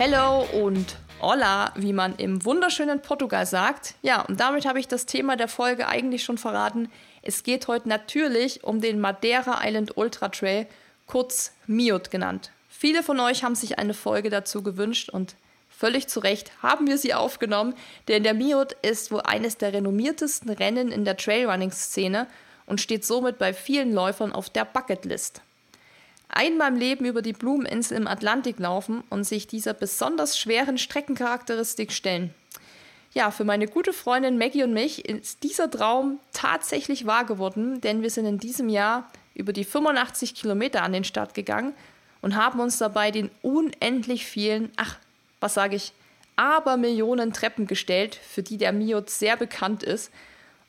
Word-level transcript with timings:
Hello 0.00 0.46
und 0.52 0.94
Hola, 1.20 1.72
wie 1.74 1.92
man 1.92 2.14
im 2.18 2.44
wunderschönen 2.44 3.02
Portugal 3.02 3.46
sagt. 3.46 3.96
Ja, 4.00 4.20
und 4.20 4.38
damit 4.38 4.64
habe 4.64 4.78
ich 4.78 4.86
das 4.86 5.06
Thema 5.06 5.36
der 5.36 5.48
Folge 5.48 5.88
eigentlich 5.88 6.22
schon 6.22 6.38
verraten. 6.38 6.88
Es 7.20 7.42
geht 7.42 7.66
heute 7.66 7.88
natürlich 7.88 8.62
um 8.62 8.80
den 8.80 9.00
Madeira 9.00 9.58
Island 9.64 9.96
Ultra 9.96 10.28
Trail, 10.28 10.68
kurz 11.08 11.50
MIOT 11.66 12.12
genannt. 12.12 12.52
Viele 12.68 13.02
von 13.02 13.18
euch 13.18 13.42
haben 13.42 13.56
sich 13.56 13.80
eine 13.80 13.92
Folge 13.92 14.30
dazu 14.30 14.62
gewünscht 14.62 15.10
und 15.10 15.34
völlig 15.68 16.06
zu 16.06 16.20
Recht 16.20 16.52
haben 16.62 16.86
wir 16.86 16.96
sie 16.96 17.14
aufgenommen, 17.14 17.74
denn 18.06 18.22
der 18.22 18.34
MIOT 18.34 18.74
ist 18.82 19.10
wohl 19.10 19.22
eines 19.22 19.56
der 19.56 19.72
renommiertesten 19.72 20.50
Rennen 20.50 20.92
in 20.92 21.04
der 21.04 21.16
Trailrunning-Szene 21.16 22.28
und 22.66 22.80
steht 22.80 23.04
somit 23.04 23.38
bei 23.38 23.52
vielen 23.52 23.92
Läufern 23.92 24.30
auf 24.30 24.48
der 24.48 24.64
Bucketlist 24.64 25.42
einmal 26.28 26.72
im 26.72 26.78
Leben 26.78 27.04
über 27.04 27.22
die 27.22 27.32
Blumeninsel 27.32 27.96
im 27.96 28.06
Atlantik 28.06 28.58
laufen 28.58 29.02
und 29.10 29.24
sich 29.24 29.46
dieser 29.46 29.74
besonders 29.74 30.38
schweren 30.38 30.78
Streckencharakteristik 30.78 31.92
stellen. 31.92 32.34
Ja, 33.14 33.30
für 33.30 33.44
meine 33.44 33.66
gute 33.66 33.92
Freundin 33.92 34.38
Maggie 34.38 34.62
und 34.62 34.74
mich 34.74 35.08
ist 35.08 35.42
dieser 35.42 35.70
Traum 35.70 36.20
tatsächlich 36.32 37.06
wahr 37.06 37.24
geworden, 37.24 37.80
denn 37.80 38.02
wir 38.02 38.10
sind 38.10 38.26
in 38.26 38.38
diesem 38.38 38.68
Jahr 38.68 39.10
über 39.34 39.52
die 39.52 39.64
85 39.64 40.34
Kilometer 40.34 40.82
an 40.82 40.92
den 40.92 41.04
Start 41.04 41.34
gegangen 41.34 41.72
und 42.20 42.36
haben 42.36 42.60
uns 42.60 42.78
dabei 42.78 43.10
den 43.10 43.30
unendlich 43.42 44.26
vielen, 44.26 44.70
ach, 44.76 44.98
was 45.40 45.54
sage 45.54 45.76
ich, 45.76 45.92
aber 46.36 46.76
Millionen 46.76 47.32
Treppen 47.32 47.66
gestellt, 47.66 48.14
für 48.14 48.42
die 48.42 48.58
der 48.58 48.72
Miot 48.72 49.10
sehr 49.10 49.36
bekannt 49.36 49.82
ist. 49.82 50.12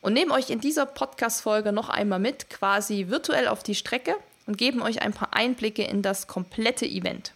Und 0.02 0.14
nehmen 0.14 0.32
euch 0.32 0.50
in 0.50 0.62
dieser 0.62 0.86
Podcast-Folge 0.86 1.74
noch 1.74 1.90
einmal 1.90 2.20
mit, 2.20 2.50
quasi 2.50 3.08
virtuell 3.10 3.48
auf 3.48 3.64
die 3.64 3.76
Strecke 3.76 4.16
und 4.50 4.58
geben 4.58 4.82
euch 4.82 5.04
ein 5.04 5.14
paar 5.14 5.36
Einblicke 5.36 5.84
in 5.84 6.02
das 6.02 6.26
komplette 6.26 6.88
Event. 6.88 7.34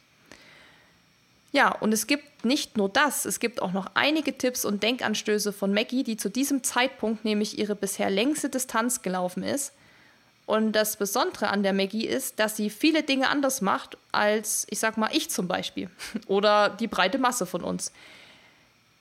Ja, 1.51 1.71
und 1.71 1.93
es 1.93 2.07
gibt 2.07 2.43
nicht 2.43 2.75
nur 2.75 2.89
das, 2.89 3.25
es 3.25 3.39
gibt 3.39 3.61
auch 3.61 3.71
noch 3.71 3.85
einige 3.93 4.35
Tipps 4.35 4.65
und 4.65 4.81
Denkanstöße 4.81 5.53
von 5.53 5.75
Maggie, 5.75 6.03
die 6.03 6.17
zu 6.17 6.29
diesem 6.29 6.63
Zeitpunkt 6.63 7.23
nämlich 7.23 7.59
ihre 7.59 7.75
bisher 7.75 8.09
längste 8.09 8.49
Distanz 8.49 9.03
gelaufen 9.03 9.43
ist. 9.43 9.73
Und 10.47 10.71
das 10.71 10.97
Besondere 10.97 11.49
an 11.49 11.61
der 11.61 11.73
Maggie 11.73 12.07
ist, 12.07 12.39
dass 12.39 12.57
sie 12.57 12.71
viele 12.71 13.03
Dinge 13.03 13.29
anders 13.29 13.61
macht 13.61 13.95
als, 14.11 14.65
ich 14.71 14.79
sag 14.79 14.97
mal, 14.97 15.11
ich 15.13 15.29
zum 15.29 15.47
Beispiel 15.47 15.91
oder 16.25 16.69
die 16.69 16.87
breite 16.87 17.19
Masse 17.19 17.45
von 17.45 17.63
uns. 17.63 17.91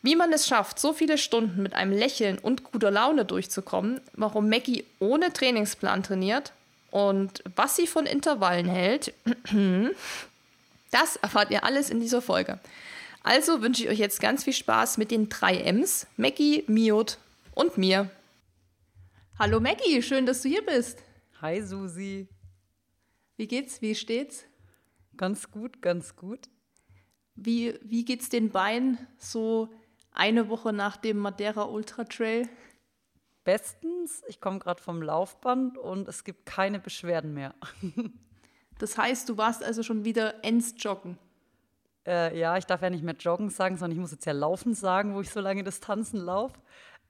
Wie 0.02 0.16
man 0.16 0.34
es 0.34 0.46
schafft, 0.46 0.78
so 0.78 0.92
viele 0.92 1.16
Stunden 1.16 1.62
mit 1.62 1.72
einem 1.72 1.92
Lächeln 1.92 2.38
und 2.38 2.64
guter 2.64 2.90
Laune 2.90 3.24
durchzukommen, 3.24 4.02
warum 4.12 4.50
Maggie 4.50 4.84
ohne 4.98 5.32
Trainingsplan 5.32 6.02
trainiert 6.02 6.52
und 6.92 7.42
was 7.56 7.74
sie 7.74 7.86
von 7.86 8.04
Intervallen 8.04 8.68
hält, 8.68 9.14
das 10.90 11.16
erfahrt 11.16 11.50
ihr 11.50 11.64
alles 11.64 11.88
in 11.88 12.00
dieser 12.00 12.20
Folge. 12.20 12.60
Also 13.22 13.62
wünsche 13.62 13.84
ich 13.84 13.88
euch 13.88 13.98
jetzt 13.98 14.20
ganz 14.20 14.44
viel 14.44 14.52
Spaß 14.52 14.98
mit 14.98 15.10
den 15.10 15.30
drei 15.30 15.56
M's, 15.56 16.06
Maggie, 16.18 16.64
Miot 16.66 17.16
und 17.54 17.78
mir. 17.78 18.10
Hallo 19.38 19.58
Maggie, 19.58 20.02
schön, 20.02 20.26
dass 20.26 20.42
du 20.42 20.50
hier 20.50 20.66
bist. 20.66 20.98
Hi 21.40 21.62
Susi. 21.62 22.28
Wie 23.38 23.46
geht's? 23.46 23.80
Wie 23.80 23.94
steht's? 23.94 24.44
Ganz 25.16 25.50
gut, 25.50 25.80
ganz 25.80 26.14
gut. 26.14 26.50
Wie, 27.34 27.74
wie 27.80 28.04
geht's 28.04 28.28
den 28.28 28.50
Beinen 28.50 28.98
so 29.16 29.70
eine 30.12 30.50
Woche 30.50 30.74
nach 30.74 30.98
dem 30.98 31.16
Madeira 31.16 31.62
Ultra 31.62 32.04
Trail? 32.04 32.50
Bestens. 33.44 34.22
Ich 34.28 34.40
komme 34.40 34.58
gerade 34.58 34.82
vom 34.82 35.02
Laufband 35.02 35.78
und 35.78 36.08
es 36.08 36.24
gibt 36.24 36.46
keine 36.46 36.78
Beschwerden 36.78 37.34
mehr. 37.34 37.54
das 38.78 38.96
heißt, 38.98 39.28
du 39.28 39.36
warst 39.36 39.62
also 39.62 39.82
schon 39.82 40.04
wieder 40.04 40.44
ends 40.44 40.74
joggen. 40.76 41.18
Äh, 42.06 42.38
ja, 42.38 42.56
ich 42.56 42.66
darf 42.66 42.82
ja 42.82 42.90
nicht 42.90 43.04
mehr 43.04 43.14
joggen 43.14 43.50
sagen, 43.50 43.76
sondern 43.76 43.96
ich 43.96 44.00
muss 44.00 44.12
jetzt 44.12 44.24
ja 44.24 44.32
laufen 44.32 44.74
sagen, 44.74 45.14
wo 45.14 45.20
ich 45.20 45.30
so 45.30 45.40
lange 45.40 45.62
Distanzen 45.62 46.20
laufe. 46.20 46.60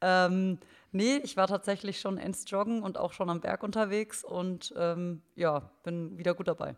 Ähm, 0.01 0.59
nee, 0.91 1.17
ich 1.19 1.37
war 1.37 1.47
tatsächlich 1.47 2.01
schon 2.01 2.19
ends 2.19 2.45
joggen 2.51 2.83
und 2.83 2.99
auch 2.99 3.13
schon 3.13 3.31
am 3.31 3.41
Berg 3.41 3.63
unterwegs 3.63 4.25
und 4.25 4.75
ähm, 4.77 5.23
ja, 5.37 5.71
bin 5.83 6.19
wieder 6.19 6.35
gut 6.35 6.49
dabei. 6.49 6.77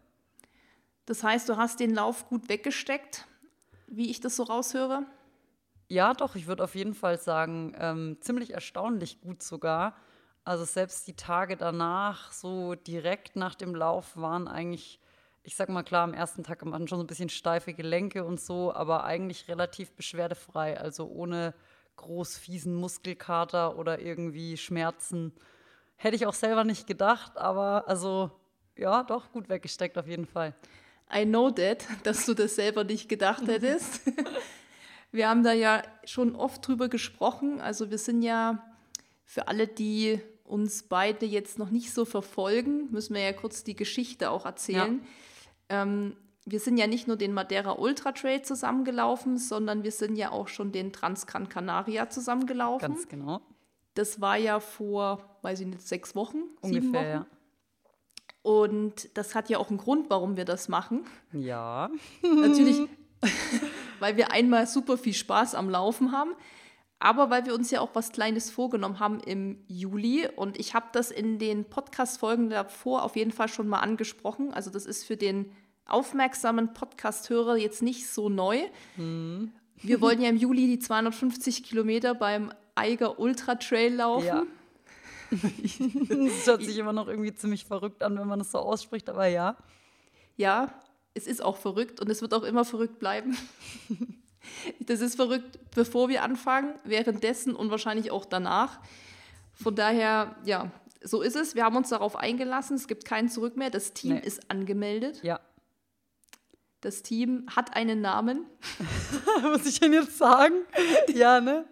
Das 1.06 1.22
heißt, 1.22 1.48
du 1.48 1.56
hast 1.56 1.80
den 1.80 1.94
Lauf 1.94 2.28
gut 2.28 2.48
weggesteckt, 2.48 3.26
wie 3.86 4.10
ich 4.10 4.20
das 4.20 4.36
so 4.36 4.44
raushöre? 4.44 5.04
Ja, 5.88 6.14
doch, 6.14 6.34
ich 6.34 6.46
würde 6.46 6.64
auf 6.64 6.74
jeden 6.74 6.94
Fall 6.94 7.18
sagen, 7.18 7.74
ähm, 7.78 8.16
ziemlich 8.20 8.52
erstaunlich 8.54 9.20
gut 9.20 9.42
sogar. 9.42 9.96
Also 10.44 10.64
selbst 10.64 11.06
die 11.06 11.16
Tage 11.16 11.56
danach, 11.56 12.32
so 12.32 12.74
direkt 12.74 13.36
nach 13.36 13.54
dem 13.54 13.74
Lauf, 13.74 14.16
waren 14.16 14.48
eigentlich, 14.48 15.00
ich 15.42 15.56
sag 15.56 15.68
mal 15.68 15.82
klar, 15.82 16.04
am 16.04 16.14
ersten 16.14 16.42
Tag 16.42 16.62
hatten 16.62 16.88
schon 16.88 16.98
so 16.98 17.04
ein 17.04 17.06
bisschen 17.06 17.28
steife 17.28 17.74
Gelenke 17.74 18.24
und 18.24 18.40
so, 18.40 18.72
aber 18.72 19.04
eigentlich 19.04 19.48
relativ 19.48 19.92
beschwerdefrei, 19.92 20.78
also 20.78 21.06
ohne 21.06 21.54
groß 21.96 22.38
fiesen 22.38 22.74
Muskelkater 22.74 23.78
oder 23.78 24.00
irgendwie 24.00 24.56
Schmerzen. 24.56 25.32
Hätte 25.96 26.16
ich 26.16 26.26
auch 26.26 26.34
selber 26.34 26.64
nicht 26.64 26.86
gedacht, 26.86 27.36
aber 27.38 27.88
also 27.88 28.30
ja, 28.76 29.02
doch 29.04 29.30
gut 29.32 29.48
weggesteckt 29.48 29.96
auf 29.98 30.06
jeden 30.06 30.26
Fall. 30.26 30.54
I 31.14 31.24
know 31.24 31.50
that, 31.50 31.86
dass 32.02 32.26
du 32.26 32.34
das 32.34 32.56
selber 32.56 32.84
nicht 32.84 33.08
gedacht 33.08 33.46
hättest. 33.46 34.00
Wir 35.14 35.28
haben 35.28 35.44
da 35.44 35.52
ja 35.52 35.84
schon 36.04 36.34
oft 36.34 36.66
drüber 36.66 36.88
gesprochen. 36.88 37.60
Also 37.60 37.92
wir 37.92 37.98
sind 37.98 38.22
ja 38.22 38.64
für 39.24 39.46
alle, 39.46 39.68
die 39.68 40.20
uns 40.42 40.82
beide 40.82 41.24
jetzt 41.24 41.56
noch 41.56 41.70
nicht 41.70 41.94
so 41.94 42.04
verfolgen, 42.04 42.90
müssen 42.90 43.14
wir 43.14 43.22
ja 43.22 43.32
kurz 43.32 43.62
die 43.62 43.76
Geschichte 43.76 44.32
auch 44.32 44.44
erzählen. 44.44 45.06
Ja. 45.70 45.82
Ähm, 45.82 46.16
wir 46.44 46.58
sind 46.58 46.78
ja 46.78 46.88
nicht 46.88 47.06
nur 47.06 47.16
den 47.16 47.32
Madeira 47.32 47.78
Ultra 47.78 48.10
Trail 48.10 48.42
zusammengelaufen, 48.42 49.38
sondern 49.38 49.84
wir 49.84 49.92
sind 49.92 50.16
ja 50.16 50.32
auch 50.32 50.48
schon 50.48 50.72
den 50.72 50.92
Transgran 50.92 51.48
Canaria 51.48 52.10
zusammengelaufen. 52.10 52.88
Ganz 52.88 53.06
genau. 53.06 53.40
Das 53.94 54.20
war 54.20 54.36
ja 54.36 54.58
vor, 54.58 55.38
weiß 55.42 55.60
ich 55.60 55.66
nicht, 55.68 55.82
sechs 55.82 56.16
Wochen, 56.16 56.42
Ungefähr, 56.60 56.82
sieben 56.82 56.92
Wochen. 56.92 57.04
Ja. 57.04 57.26
Und 58.42 59.16
das 59.16 59.36
hat 59.36 59.48
ja 59.48 59.58
auch 59.58 59.68
einen 59.68 59.78
Grund, 59.78 60.10
warum 60.10 60.36
wir 60.36 60.44
das 60.44 60.68
machen. 60.68 61.04
Ja. 61.32 61.88
Natürlich 62.20 62.80
weil 64.00 64.16
wir 64.16 64.32
einmal 64.32 64.66
super 64.66 64.96
viel 64.96 65.14
Spaß 65.14 65.54
am 65.54 65.68
Laufen 65.70 66.12
haben, 66.12 66.32
aber 66.98 67.28
weil 67.30 67.44
wir 67.46 67.54
uns 67.54 67.70
ja 67.70 67.80
auch 67.80 67.90
was 67.94 68.12
Kleines 68.12 68.50
vorgenommen 68.50 68.98
haben 68.98 69.20
im 69.20 69.58
Juli. 69.68 70.28
Und 70.36 70.58
ich 70.58 70.74
habe 70.74 70.86
das 70.92 71.10
in 71.10 71.38
den 71.38 71.64
Podcast-Folgen 71.64 72.48
davor 72.48 73.02
auf 73.02 73.16
jeden 73.16 73.32
Fall 73.32 73.48
schon 73.48 73.68
mal 73.68 73.80
angesprochen. 73.80 74.54
Also 74.54 74.70
das 74.70 74.86
ist 74.86 75.04
für 75.04 75.16
den 75.16 75.52
aufmerksamen 75.86 76.72
Podcast-Hörer 76.72 77.56
jetzt 77.56 77.82
nicht 77.82 78.08
so 78.08 78.28
neu. 78.28 78.58
Mhm. 78.96 79.52
Wir 79.82 80.00
wollen 80.00 80.20
ja 80.22 80.30
im 80.30 80.36
Juli 80.36 80.66
die 80.66 80.78
250 80.78 81.62
Kilometer 81.62 82.14
beim 82.14 82.52
Eiger 82.74 83.18
Ultra 83.18 83.56
Trail 83.56 83.94
laufen. 83.94 84.26
Ja. 84.26 84.42
das 85.30 86.46
hört 86.46 86.62
sich 86.62 86.78
immer 86.78 86.92
noch 86.92 87.08
irgendwie 87.08 87.34
ziemlich 87.34 87.66
verrückt 87.66 88.02
an, 88.02 88.18
wenn 88.18 88.28
man 88.28 88.40
es 88.40 88.50
so 88.50 88.58
ausspricht, 88.58 89.10
aber 89.10 89.26
ja. 89.26 89.56
Ja, 90.36 90.72
es 91.14 91.26
ist 91.26 91.42
auch 91.42 91.56
verrückt 91.56 92.00
und 92.00 92.10
es 92.10 92.20
wird 92.20 92.34
auch 92.34 92.42
immer 92.42 92.64
verrückt 92.64 92.98
bleiben. 92.98 93.36
das 94.80 95.00
ist 95.00 95.14
verrückt, 95.14 95.58
bevor 95.74 96.08
wir 96.08 96.22
anfangen, 96.22 96.74
währenddessen 96.84 97.54
und 97.54 97.70
wahrscheinlich 97.70 98.10
auch 98.10 98.24
danach. 98.24 98.80
Von 99.54 99.76
daher, 99.76 100.36
ja, 100.44 100.70
so 101.02 101.22
ist 101.22 101.36
es. 101.36 101.54
Wir 101.54 101.64
haben 101.64 101.76
uns 101.76 101.90
darauf 101.90 102.16
eingelassen. 102.16 102.76
Es 102.76 102.88
gibt 102.88 103.04
keinen 103.04 103.28
Zurück 103.28 103.56
mehr. 103.56 103.70
Das 103.70 103.92
Team 103.92 104.14
nee. 104.14 104.20
ist 104.20 104.50
angemeldet. 104.50 105.22
Ja. 105.22 105.40
Das 106.80 107.02
Team 107.02 107.46
hat 107.54 107.76
einen 107.76 108.00
Namen. 108.00 108.46
Muss 109.42 109.66
ich 109.66 109.80
denn 109.80 109.92
jetzt 109.92 110.18
sagen? 110.18 110.54
ja, 111.14 111.40
ne? 111.40 111.64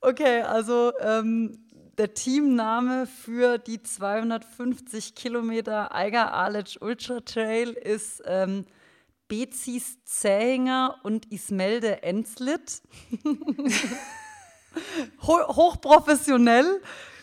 Okay, 0.00 0.42
also 0.42 0.92
ähm, 1.00 1.64
der 1.98 2.14
Teamname 2.14 3.06
für 3.06 3.58
die 3.58 3.82
250 3.82 5.14
Kilometer 5.14 5.94
Eiger 5.94 6.32
Aletsch 6.32 6.78
Ultra 6.80 7.20
Trail 7.20 7.70
ist 7.70 8.22
ähm, 8.24 8.64
Bezis 9.28 9.98
Zähinger 10.04 10.96
und 11.02 11.30
Ismelde 11.32 12.02
Enslit. 12.02 12.82
Ho 15.26 15.38
hochprofessionell 15.48 16.80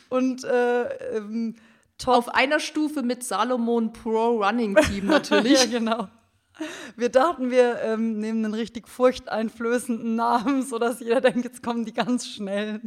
und 0.10 0.44
äh, 0.44 0.84
ähm, 1.18 1.56
top. 1.98 2.16
Auf 2.16 2.30
einer 2.30 2.60
Stufe 2.60 3.02
mit 3.02 3.24
Salomon 3.24 3.92
Pro 3.92 4.44
Running 4.44 4.76
Team 4.76 5.08
natürlich. 5.08 5.64
ja, 5.64 5.66
genau. 5.66 6.08
Wir 6.96 7.10
dachten, 7.10 7.52
wir 7.52 7.80
ähm, 7.82 8.20
nehmen 8.20 8.44
einen 8.44 8.54
richtig 8.54 8.88
furchteinflößenden 8.88 10.16
Namen, 10.16 10.64
sodass 10.64 11.00
jeder 11.00 11.22
denkt, 11.22 11.46
jetzt 11.46 11.64
kommen 11.64 11.86
die 11.86 11.94
ganz 11.94 12.28
schnell. 12.28 12.82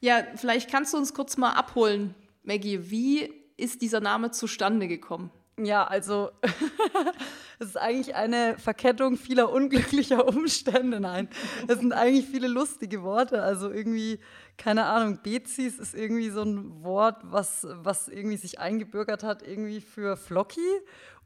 Ja, 0.00 0.24
vielleicht 0.36 0.70
kannst 0.70 0.92
du 0.92 0.98
uns 0.98 1.14
kurz 1.14 1.36
mal 1.36 1.52
abholen, 1.52 2.14
Maggie. 2.42 2.90
Wie 2.90 3.32
ist 3.56 3.82
dieser 3.82 4.00
Name 4.00 4.30
zustande 4.30 4.88
gekommen? 4.88 5.30
Ja, 5.58 5.84
also 5.84 6.30
es 7.58 7.68
ist 7.68 7.78
eigentlich 7.78 8.14
eine 8.14 8.58
Verkettung 8.58 9.16
vieler 9.16 9.50
unglücklicher 9.50 10.28
Umstände. 10.28 11.00
Nein, 11.00 11.28
es 11.66 11.78
sind 11.78 11.94
eigentlich 11.94 12.26
viele 12.26 12.48
lustige 12.48 13.02
Worte. 13.02 13.42
Also 13.42 13.70
irgendwie, 13.70 14.18
keine 14.58 14.86
Ahnung, 14.86 15.18
Bezis 15.22 15.78
ist 15.78 15.94
irgendwie 15.94 16.30
so 16.30 16.42
ein 16.42 16.82
Wort, 16.82 17.16
was, 17.22 17.66
was 17.70 18.08
irgendwie 18.08 18.36
sich 18.36 18.58
eingebürgert 18.58 19.22
hat, 19.22 19.46
irgendwie 19.46 19.80
für 19.80 20.16
Flocky 20.16 20.60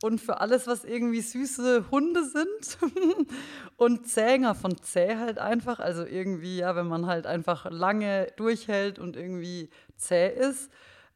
und 0.03 0.21
für 0.21 0.41
alles, 0.41 0.67
was 0.67 0.85
irgendwie 0.85 1.21
süße 1.21 1.91
Hunde 1.91 2.25
sind. 2.25 2.79
und 3.77 4.09
Zänger 4.09 4.55
von 4.55 4.77
zäh 4.83 5.17
halt 5.17 5.39
einfach. 5.39 5.79
Also 5.79 6.05
irgendwie, 6.05 6.59
ja, 6.59 6.75
wenn 6.75 6.87
man 6.87 7.07
halt 7.07 7.27
einfach 7.27 7.71
lange 7.71 8.29
durchhält 8.37 8.99
und 8.99 9.17
irgendwie 9.17 9.69
zäh 9.97 10.29
ist. 10.29 10.71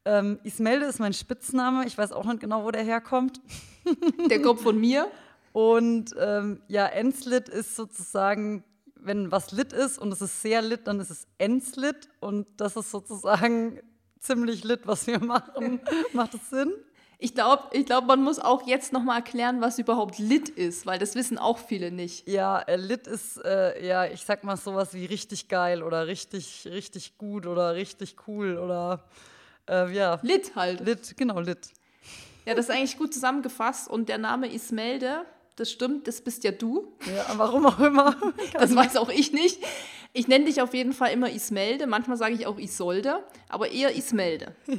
Ähm, 0.05 0.39
Ismelde 0.43 0.85
ist 0.85 0.99
mein 0.99 1.13
Spitzname. 1.13 1.85
Ich 1.87 1.97
weiß 1.97 2.11
auch 2.11 2.25
nicht 2.25 2.39
genau, 2.39 2.63
wo 2.63 2.71
der 2.71 2.83
herkommt. 2.83 3.41
Der 4.29 4.41
kommt 4.41 4.61
von 4.61 4.79
mir. 4.79 5.11
Und 5.51 6.15
ähm, 6.19 6.61
ja, 6.67 6.85
Enslit 6.85 7.49
ist 7.49 7.75
sozusagen, 7.75 8.63
wenn 9.05 9.31
was 9.31 9.51
lit 9.51 9.73
ist 9.73 9.97
und 9.97 10.11
es 10.11 10.21
ist 10.21 10.41
sehr 10.41 10.61
lit, 10.61 10.87
dann 10.87 10.99
ist 10.99 11.09
es 11.09 11.27
Enslit. 11.37 12.09
Und 12.19 12.47
das 12.57 12.75
ist 12.75 12.91
sozusagen 12.91 13.79
ziemlich 14.19 14.63
lit, 14.63 14.81
was 14.85 15.07
wir 15.07 15.19
machen. 15.19 15.79
Macht 16.13 16.33
das 16.33 16.49
Sinn? 16.49 16.73
Ich 17.17 17.33
glaube, 17.33 17.63
ich 17.71 17.85
glaub, 17.85 18.05
man 18.05 18.21
muss 18.21 18.39
auch 18.39 18.67
jetzt 18.67 18.91
noch 18.91 19.01
mal 19.01 19.15
erklären, 19.15 19.61
was 19.61 19.79
überhaupt 19.79 20.19
Lit 20.19 20.49
ist, 20.49 20.85
weil 20.85 20.99
das 20.99 21.15
wissen 21.15 21.37
auch 21.37 21.57
viele 21.57 21.89
nicht. 21.89 22.27
Ja, 22.27 22.59
äh, 22.59 22.75
Lit 22.75 23.07
ist, 23.07 23.37
äh, 23.37 23.85
ja, 23.85 24.05
ich 24.05 24.25
sag 24.25 24.43
mal 24.43 24.57
sowas 24.57 24.93
wie 24.93 25.05
richtig 25.05 25.47
geil 25.47 25.81
oder 25.81 26.07
richtig, 26.07 26.67
richtig 26.69 27.17
gut 27.17 27.47
oder 27.47 27.73
richtig 27.73 28.17
cool 28.27 28.57
oder 28.57 29.05
äh, 29.69 29.91
ja. 29.93 30.19
Lit 30.23 30.55
halt. 30.55 30.81
Lit, 30.81 31.15
genau, 31.15 31.39
Lit. 31.39 31.69
Ja, 32.45 32.53
das 32.53 32.65
ist 32.65 32.71
eigentlich 32.75 32.97
gut 32.97 33.13
zusammengefasst. 33.13 33.89
Und 33.89 34.09
der 34.09 34.17
Name 34.17 34.53
Ismelde, 34.53 35.25
das 35.55 35.71
stimmt, 35.71 36.07
das 36.07 36.21
bist 36.21 36.43
ja 36.43 36.51
du. 36.51 36.93
Ja, 37.05 37.37
warum 37.37 37.65
auch 37.65 37.79
immer. 37.79 38.15
das 38.53 38.75
weiß 38.75 38.97
auch 38.97 39.09
ich 39.09 39.31
nicht. 39.31 39.61
Ich 40.13 40.27
nenne 40.27 40.45
dich 40.45 40.61
auf 40.61 40.73
jeden 40.73 40.93
Fall 40.93 41.11
immer 41.11 41.29
Ismelde. 41.29 41.87
Manchmal 41.87 42.17
sage 42.17 42.35
ich 42.35 42.47
auch 42.47 42.57
Isolde, 42.57 43.23
aber 43.49 43.71
eher 43.71 43.95
Ismelde. 43.95 44.55
Ja. 44.67 44.77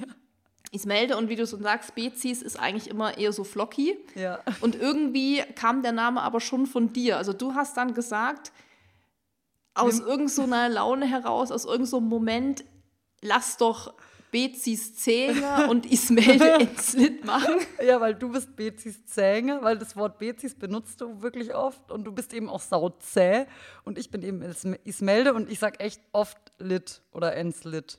Ismelde 0.72 1.16
und 1.16 1.28
wie 1.28 1.36
du 1.36 1.46
so 1.46 1.56
sagst, 1.58 1.94
Bezis 1.94 2.42
ist 2.42 2.58
eigentlich 2.58 2.88
immer 2.88 3.16
eher 3.18 3.32
so 3.32 3.44
flocky. 3.44 3.98
Ja. 4.14 4.40
Und 4.60 4.74
irgendwie 4.74 5.42
kam 5.54 5.82
der 5.82 5.92
Name 5.92 6.22
aber 6.22 6.40
schon 6.40 6.66
von 6.66 6.92
dir. 6.92 7.16
Also 7.16 7.32
du 7.32 7.54
hast 7.54 7.76
dann 7.76 7.94
gesagt, 7.94 8.52
aus 9.74 10.00
irgendeiner 10.00 10.68
so 10.68 10.74
Laune 10.74 11.06
heraus, 11.06 11.50
aus 11.50 11.64
irgendeinem 11.64 11.86
so 11.86 12.00
Moment, 12.00 12.64
lass 13.22 13.56
doch 13.56 13.94
Bezis 14.36 14.94
Zähne 14.96 15.66
und 15.70 15.90
Ismelde 15.90 16.50
Enslit 16.60 17.24
machen. 17.24 17.54
Ja, 17.82 18.02
weil 18.02 18.14
du 18.14 18.30
bist 18.30 18.54
Bezis 18.54 19.06
Zähne, 19.06 19.60
weil 19.62 19.78
das 19.78 19.96
Wort 19.96 20.18
Bezis 20.18 20.54
benutzt 20.54 21.00
du 21.00 21.22
wirklich 21.22 21.54
oft 21.54 21.90
und 21.90 22.04
du 22.04 22.12
bist 22.12 22.34
eben 22.34 22.50
auch 22.50 22.60
sauzäh 22.60 23.46
und 23.84 23.96
ich 23.96 24.10
bin 24.10 24.20
eben 24.20 24.42
Ismelde 24.84 25.32
und 25.32 25.50
ich 25.50 25.58
sag 25.58 25.82
echt 25.82 26.02
oft 26.12 26.36
Lit 26.58 27.00
oder 27.12 27.34
Enslit. 27.34 27.98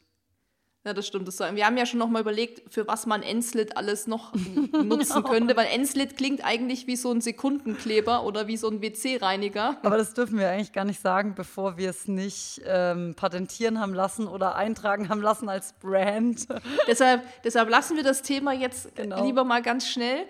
Ja, 0.87 0.93
das 0.93 1.05
stimmt. 1.05 1.27
Das 1.27 1.37
wir 1.37 1.65
haben 1.65 1.75
ja 1.75 1.85
schon 1.85 1.99
noch 1.99 2.07
mal 2.07 2.21
überlegt, 2.21 2.73
für 2.73 2.87
was 2.87 3.05
man 3.05 3.21
Enslit 3.21 3.75
alles 3.75 4.07
noch 4.07 4.33
nutzen 4.71 5.21
könnte, 5.25 5.57
weil 5.57 5.67
Enslit 5.67 6.15
klingt 6.15 6.45
eigentlich 6.45 6.87
wie 6.87 6.95
so 6.95 7.11
ein 7.11 7.19
Sekundenkleber 7.19 8.23
oder 8.23 8.47
wie 8.47 8.55
so 8.55 8.69
ein 8.69 8.81
WC-Reiniger. 8.81 9.75
Aber 9.83 9.97
das 9.97 10.13
dürfen 10.13 10.39
wir 10.39 10.49
eigentlich 10.49 10.71
gar 10.71 10.85
nicht 10.85 11.01
sagen, 11.01 11.35
bevor 11.35 11.77
wir 11.77 11.89
es 11.89 12.07
nicht 12.07 12.61
ähm, 12.65 13.15
patentieren 13.15 13.81
haben 13.81 13.93
lassen 13.93 14.29
oder 14.29 14.55
eintragen 14.55 15.09
haben 15.09 15.21
lassen 15.21 15.49
als 15.49 15.73
Brand. 15.73 16.47
deshalb, 16.87 17.21
deshalb 17.43 17.69
lassen 17.69 17.97
wir 17.97 18.03
das 18.03 18.21
Thema 18.21 18.53
jetzt 18.53 18.95
genau. 18.95 19.25
lieber 19.25 19.43
mal 19.43 19.61
ganz 19.61 19.89
schnell. 19.89 20.25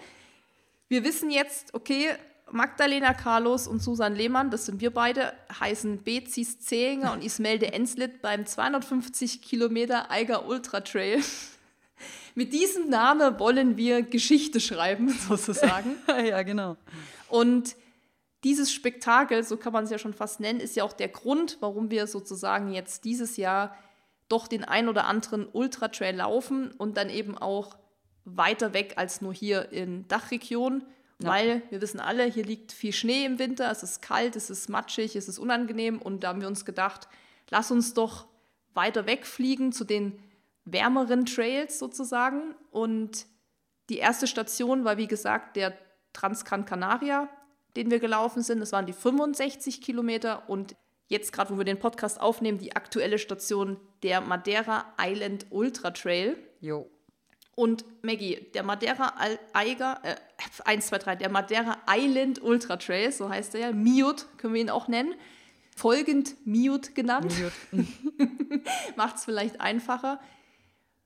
Wir 0.88 1.04
wissen 1.04 1.30
jetzt, 1.30 1.76
okay, 1.76 2.16
Magdalena 2.52 3.14
Carlos 3.14 3.68
und 3.68 3.82
Susan 3.82 4.16
Lehmann, 4.16 4.50
das 4.50 4.66
sind 4.66 4.80
wir 4.80 4.92
beide, 4.92 5.34
heißen 5.60 6.04
Bezis 6.04 6.60
Zehinger 6.60 7.14
und 7.14 7.24
Ismelde 7.24 7.74
Enslit 7.74 8.22
beim 8.22 8.46
250 8.46 9.42
Kilometer 9.42 10.10
Eiger 10.10 10.48
Ultra 10.48 10.82
Trail. 10.82 11.22
Mit 12.36 12.54
diesem 12.54 12.90
Namen 12.90 13.40
wollen 13.40 13.78
wir 13.78 14.02
Geschichte 14.02 14.60
schreiben, 14.60 15.10
sozusagen. 15.28 15.96
ja, 16.08 16.44
genau. 16.44 16.78
Und 17.28 17.76
dieses 18.44 18.72
Spektakel, 18.72 19.44
so 19.44 19.58
kann 19.58 19.74
man 19.74 19.84
es 19.84 19.90
ja 19.90 19.98
schon 19.98 20.14
fast 20.14 20.40
nennen, 20.40 20.60
ist 20.60 20.76
ja 20.76 20.84
auch 20.84 20.94
der 20.94 21.10
Grund, 21.10 21.58
warum 21.60 21.92
wir 21.92 22.08
sozusagen 22.08 22.72
jetzt 22.72 23.04
dieses 23.04 23.36
Jahr 23.36 23.76
doch 24.30 24.48
den 24.48 24.64
ein 24.64 24.88
oder 24.88 25.06
anderen 25.06 25.48
Ultra 25.52 25.88
Trail 25.88 26.16
laufen 26.16 26.72
und 26.72 26.98
dann 26.98 27.10
eben 27.10 27.38
auch 27.38 27.78
weiter 28.24 28.74
weg 28.74 28.94
als 28.98 29.22
nur 29.22 29.34
hier 29.34 29.72
in 29.72 30.08
Dachregion 30.08 30.84
ja. 31.22 31.30
Weil 31.30 31.64
wir 31.70 31.82
wissen 31.82 32.00
alle, 32.00 32.26
hier 32.26 32.46
liegt 32.46 32.72
viel 32.72 32.94
Schnee 32.94 33.26
im 33.26 33.40
Winter, 33.40 33.72
es 33.72 33.82
ist 33.82 34.02
kalt, 34.02 34.36
es 34.36 34.50
ist 34.50 34.70
matschig, 34.70 35.16
es 35.16 35.28
ist 35.28 35.40
unangenehm 35.40 36.00
und 36.00 36.24
da 36.24 36.30
haben 36.30 36.42
wir 36.42 36.48
uns 36.48 36.64
gedacht, 36.64 37.08
lass 37.50 37.72
uns 37.72 37.94
doch 37.94 38.28
weiter 38.74 39.08
wegfliegen 39.08 39.72
zu 39.72 39.84
den 39.84 40.20
wärmeren 40.66 41.26
Trails 41.26 41.80
sozusagen. 41.80 42.54
Und 42.72 43.26
die 43.90 43.98
erste 43.98 44.28
Station 44.28 44.86
war, 44.86 44.98
wie 44.98 45.08
gesagt, 45.08 45.56
der 45.56 45.76
Transgran 46.14 46.66
Canaria, 46.66 47.30
den 47.76 47.90
wir 47.90 48.00
gelaufen 48.00 48.44
sind. 48.44 48.60
Das 48.60 48.72
waren 48.72 48.86
die 48.86 48.94
65 48.94 49.82
Kilometer 49.82 50.48
und 50.50 50.76
jetzt 51.08 51.32
gerade, 51.32 51.54
wo 51.54 51.58
wir 51.58 51.66
den 51.66 51.80
Podcast 51.80 52.22
aufnehmen, 52.22 52.58
die 52.60 52.76
aktuelle 52.76 53.18
Station 53.18 53.78
der 54.04 54.22
Madeira 54.22 54.94
Island 55.00 55.48
Ultra 55.50 55.92
Trail. 55.92 56.38
Jo. 56.60 56.90
Und 57.60 57.86
Maggie, 58.04 58.36
der 58.54 58.62
Madeira 58.62 59.16
Eiger, 59.52 60.00
äh, 60.04 60.16
1, 60.64 60.88
2, 60.90 60.98
3, 61.00 61.16
der 61.16 61.30
Madeira 61.30 61.80
Island 61.90 62.40
Ultra 62.40 62.78
Trail, 62.78 63.12
so 63.12 63.30
heißt 63.30 63.56
er 63.56 63.62
ja, 63.62 63.72
Miut 63.72 64.28
können 64.38 64.54
wir 64.54 64.62
ihn 64.62 64.70
auch 64.70 64.88
nennen, 64.88 65.16
folgend 65.76 66.36
Miut 66.46 66.94
genannt. 66.94 67.34
Macht 68.96 69.16
es 69.16 69.26
vielleicht 69.26 69.60
einfacher. 69.60 70.20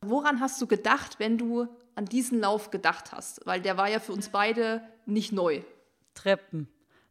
Woran 0.01 0.41
hast 0.41 0.61
du 0.61 0.67
gedacht, 0.67 1.19
wenn 1.19 1.37
du 1.37 1.69
an 1.95 2.03
diesen 2.03 2.41
Lauf 2.41 2.69
gedacht 2.69 3.13
hast? 3.13 3.39
Weil 3.45 3.61
der 3.61 3.77
war 3.77 3.89
ja 3.89 4.01
für 4.01 4.11
uns 4.11 4.27
beide 4.27 4.83
nicht 5.05 5.31
neu. 5.31 5.61
Treppen. 6.15 6.67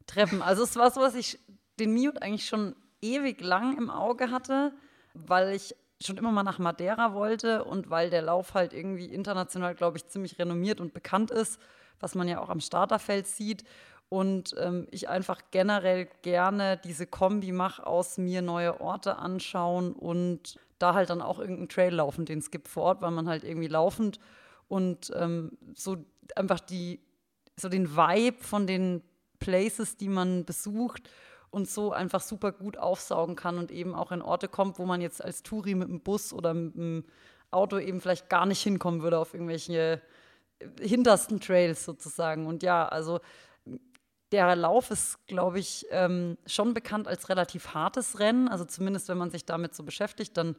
Treppen. 0.07 0.43
Also 0.43 0.65
es 0.65 0.77
war 0.77 0.91
so, 0.91 1.01
dass 1.01 1.15
ich 1.15 1.39
den 1.79 1.95
Miut 1.95 2.21
eigentlich 2.21 2.47
schon 2.47 2.77
ewig 3.01 3.41
lang 3.41 3.79
im 3.79 3.89
Auge 3.89 4.31
hatte, 4.31 4.75
weil 5.15 5.55
ich 5.55 5.75
schon 6.03 6.17
immer 6.17 6.33
mal 6.33 6.43
nach 6.43 6.59
Madeira 6.59 7.15
wollte 7.15 7.65
und 7.65 7.91
weil 7.91 8.11
der 8.11 8.23
Lauf 8.23 8.55
halt 8.55 8.73
irgendwie 8.73 9.07
international, 9.07 9.75
glaube 9.75 9.99
ich, 9.99 10.07
ziemlich 10.07 10.39
renommiert 10.39 10.81
und 10.81 10.95
bekannt 10.95 11.31
ist, 11.31 11.61
was 11.99 12.15
man 12.15 12.29
ja 12.29 12.41
auch 12.41 12.49
am 12.49 12.61
Starterfeld 12.61 13.27
sieht. 13.27 13.65
Und 14.09 14.57
ähm, 14.59 14.89
ich 14.91 15.09
einfach 15.09 15.41
generell 15.53 16.09
gerne 16.23 16.77
diese 16.79 17.07
Kombi 17.07 17.53
mache 17.53 17.87
aus 17.87 18.19
mir 18.19 18.43
neue 18.43 18.81
Orte 18.81 19.17
anschauen 19.17 19.93
und 19.93 20.59
da 20.79 20.95
halt 20.95 21.11
dann 21.11 21.23
auch 21.23 21.39
irgendeinen 21.39 21.69
Trail 21.69 21.95
laufen, 21.95 22.25
den 22.25 22.39
es 22.39 22.51
gibt 22.51 22.67
vor 22.67 22.85
Ort, 22.85 23.03
weil 23.03 23.13
man 23.13 23.29
halt 23.29 23.45
irgendwie 23.45 23.69
laufend 23.69 24.19
und 24.67 25.13
ähm, 25.15 25.59
so 25.75 25.99
einfach 26.35 26.61
die, 26.61 27.01
so 27.57 27.69
den 27.69 27.95
Vibe 27.97 28.43
von 28.43 28.67
den 28.67 29.03
Places, 29.39 29.97
die 29.97 30.09
man 30.09 30.45
besucht, 30.45 31.09
und 31.51 31.69
so 31.69 31.93
einfach 31.93 32.21
super 32.21 32.53
gut 32.53 32.79
aufsaugen 32.79 33.37
kann 33.37 33.59
und 33.59 33.71
eben 33.71 33.95
auch 33.95 34.13
in 34.13 34.23
Orte 34.23 34.49
kommt, 34.49 34.79
wo 34.79 34.87
man 34.87 35.01
jetzt 35.01 35.23
als 35.23 35.43
Touri 35.43 35.75
mit 35.75 35.89
dem 35.89 36.01
Bus 36.01 36.33
oder 36.33 36.55
mit 36.55 36.75
dem 36.75 37.05
Auto 37.51 37.79
eben 37.79 38.01
vielleicht 38.01 38.29
gar 38.29 38.47
nicht 38.47 38.63
hinkommen 38.63 39.03
würde 39.03 39.19
auf 39.19 39.35
irgendwelche 39.35 40.01
hintersten 40.81 41.41
Trails 41.41 41.85
sozusagen. 41.85 42.47
Und 42.47 42.63
ja, 42.63 42.87
also 42.87 43.21
der 44.33 44.55
Lauf 44.55 44.91
ist, 44.91 45.27
glaube 45.27 45.59
ich, 45.59 45.87
ähm, 45.91 46.39
schon 46.47 46.75
bekannt 46.75 47.09
als 47.09 47.29
relativ 47.29 47.75
hartes 47.75 48.21
Rennen. 48.21 48.49
Also 48.49 48.65
zumindest, 48.65 49.09
wenn 49.09 49.19
man 49.19 49.31
sich 49.31 49.45
damit 49.45 49.75
so 49.75 49.83
beschäftigt, 49.83 50.37
dann 50.37 50.55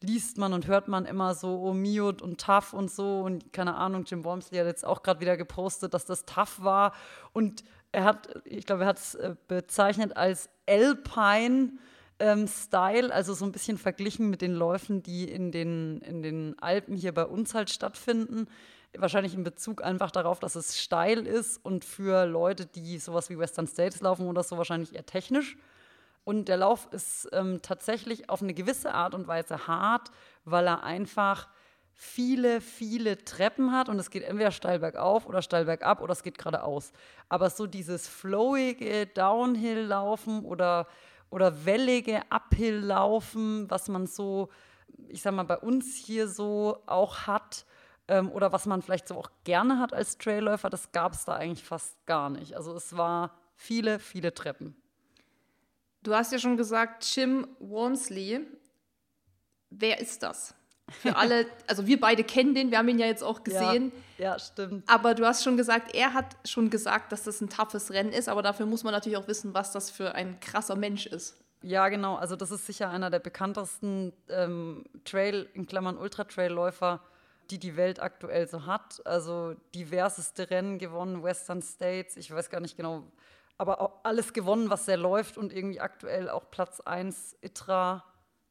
liest 0.00 0.38
man 0.38 0.52
und 0.52 0.66
hört 0.66 0.88
man 0.88 1.04
immer 1.04 1.34
so, 1.34 1.60
oh, 1.60 1.72
Miot 1.72 2.20
und 2.22 2.40
tough 2.40 2.72
und 2.72 2.90
so. 2.90 3.20
Und 3.20 3.52
keine 3.52 3.76
Ahnung, 3.76 4.04
Jim 4.04 4.24
Wormsley 4.24 4.58
hat 4.58 4.66
jetzt 4.66 4.84
auch 4.84 5.04
gerade 5.04 5.20
wieder 5.20 5.36
gepostet, 5.36 5.94
dass 5.94 6.04
das 6.04 6.24
tough 6.24 6.62
war. 6.62 6.92
Und 7.32 7.62
er 7.92 8.04
hat, 8.04 8.42
ich 8.44 8.66
glaube, 8.66 8.82
er 8.82 8.88
hat 8.88 8.98
es 8.98 9.14
äh, 9.14 9.34
bezeichnet 9.48 10.16
als 10.16 10.48
Alpine 10.66 11.72
ähm, 12.18 12.48
Style, 12.48 13.12
also 13.12 13.34
so 13.34 13.44
ein 13.44 13.52
bisschen 13.52 13.78
verglichen 13.78 14.30
mit 14.30 14.40
den 14.40 14.54
Läufen, 14.54 15.02
die 15.02 15.30
in 15.30 15.52
den, 15.52 16.00
in 16.00 16.22
den 16.22 16.58
Alpen 16.60 16.96
hier 16.96 17.12
bei 17.12 17.26
uns 17.26 17.54
halt 17.54 17.70
stattfinden. 17.70 18.48
Wahrscheinlich 18.96 19.34
in 19.34 19.44
Bezug 19.44 19.82
einfach 19.82 20.10
darauf, 20.10 20.38
dass 20.38 20.54
es 20.54 20.80
steil 20.80 21.26
ist 21.26 21.58
und 21.64 21.84
für 21.84 22.26
Leute, 22.26 22.66
die 22.66 22.98
sowas 22.98 23.30
wie 23.30 23.38
Western 23.38 23.66
States 23.66 24.00
laufen 24.00 24.26
oder 24.26 24.42
so, 24.42 24.56
wahrscheinlich 24.56 24.94
eher 24.94 25.06
technisch. 25.06 25.56
Und 26.24 26.48
der 26.48 26.58
Lauf 26.58 26.88
ist 26.92 27.28
ähm, 27.32 27.60
tatsächlich 27.62 28.30
auf 28.30 28.42
eine 28.42 28.54
gewisse 28.54 28.94
Art 28.94 29.14
und 29.14 29.26
Weise 29.26 29.66
hart, 29.66 30.10
weil 30.44 30.66
er 30.66 30.84
einfach 30.84 31.48
viele, 31.94 32.60
viele 32.60 33.24
Treppen 33.24 33.72
hat 33.72 33.88
und 33.88 33.98
es 33.98 34.10
geht 34.10 34.24
entweder 34.24 34.50
steil 34.50 34.78
bergauf 34.78 35.26
oder 35.26 35.42
steil 35.42 35.66
bergab 35.66 36.00
oder 36.00 36.12
es 36.12 36.22
geht 36.22 36.38
geradeaus. 36.38 36.92
Aber 37.28 37.50
so 37.50 37.66
dieses 37.66 38.08
flowige 38.08 39.06
Downhill-Laufen 39.06 40.44
oder, 40.44 40.86
oder 41.30 41.64
wellige 41.64 42.22
Uphill-Laufen, 42.30 43.70
was 43.70 43.88
man 43.88 44.06
so, 44.06 44.48
ich 45.08 45.22
sag 45.22 45.34
mal, 45.34 45.44
bei 45.44 45.58
uns 45.58 45.96
hier 45.96 46.28
so 46.28 46.82
auch 46.86 47.26
hat, 47.26 47.66
ähm, 48.08 48.30
oder 48.30 48.52
was 48.52 48.66
man 48.66 48.82
vielleicht 48.82 49.08
so 49.08 49.16
auch 49.16 49.30
gerne 49.44 49.78
hat 49.78 49.92
als 49.92 50.18
Trailläufer, 50.18 50.70
das 50.70 50.92
gab 50.92 51.12
es 51.12 51.24
da 51.24 51.34
eigentlich 51.34 51.64
fast 51.64 52.04
gar 52.06 52.30
nicht. 52.30 52.54
Also 52.56 52.74
es 52.74 52.96
war 52.96 53.38
viele, 53.54 53.98
viele 53.98 54.34
Treppen. 54.34 54.76
Du 56.02 56.14
hast 56.14 56.32
ja 56.32 56.38
schon 56.38 56.56
gesagt, 56.56 57.04
Jim 57.14 57.46
Wormsley. 57.60 58.44
Wer 59.70 60.00
ist 60.00 60.22
das? 60.22 60.54
Für 61.00 61.16
alle, 61.16 61.46
also 61.66 61.86
wir 61.86 62.00
beide 62.00 62.24
kennen 62.24 62.54
den, 62.54 62.70
wir 62.70 62.78
haben 62.78 62.88
ihn 62.88 62.98
ja 62.98 63.06
jetzt 63.06 63.22
auch 63.22 63.42
gesehen. 63.42 63.92
Ja, 64.18 64.32
ja, 64.32 64.38
stimmt. 64.38 64.88
Aber 64.88 65.14
du 65.14 65.26
hast 65.26 65.42
schon 65.42 65.56
gesagt, 65.56 65.94
er 65.94 66.14
hat 66.14 66.36
schon 66.44 66.70
gesagt, 66.70 67.12
dass 67.12 67.24
das 67.24 67.40
ein 67.40 67.48
toughes 67.48 67.90
Rennen 67.90 68.12
ist, 68.12 68.28
aber 68.28 68.42
dafür 68.42 68.66
muss 68.66 68.84
man 68.84 68.92
natürlich 68.92 69.18
auch 69.18 69.28
wissen, 69.28 69.54
was 69.54 69.72
das 69.72 69.90
für 69.90 70.14
ein 70.14 70.38
krasser 70.40 70.76
Mensch 70.76 71.06
ist. 71.06 71.36
Ja, 71.62 71.88
genau. 71.88 72.16
Also 72.16 72.36
das 72.36 72.50
ist 72.50 72.66
sicher 72.66 72.90
einer 72.90 73.10
der 73.10 73.20
bekanntesten 73.20 74.12
ähm, 74.28 74.84
Trail, 75.04 75.48
in 75.54 75.66
Klammern 75.66 75.96
Ultra-Trail-Läufer, 75.96 77.00
die 77.50 77.58
die 77.58 77.76
Welt 77.76 78.00
aktuell 78.00 78.48
so 78.48 78.66
hat. 78.66 79.00
Also 79.04 79.54
diverseste 79.74 80.50
Rennen 80.50 80.78
gewonnen, 80.78 81.22
Western 81.22 81.62
States, 81.62 82.16
ich 82.16 82.30
weiß 82.30 82.50
gar 82.50 82.60
nicht 82.60 82.76
genau, 82.76 83.04
aber 83.58 83.80
auch 83.80 84.00
alles 84.02 84.32
gewonnen, 84.32 84.70
was 84.70 84.88
er 84.88 84.96
läuft 84.96 85.38
und 85.38 85.52
irgendwie 85.52 85.80
aktuell 85.80 86.28
auch 86.28 86.50
Platz 86.50 86.80
1 86.80 87.36
ITRA, 87.42 88.04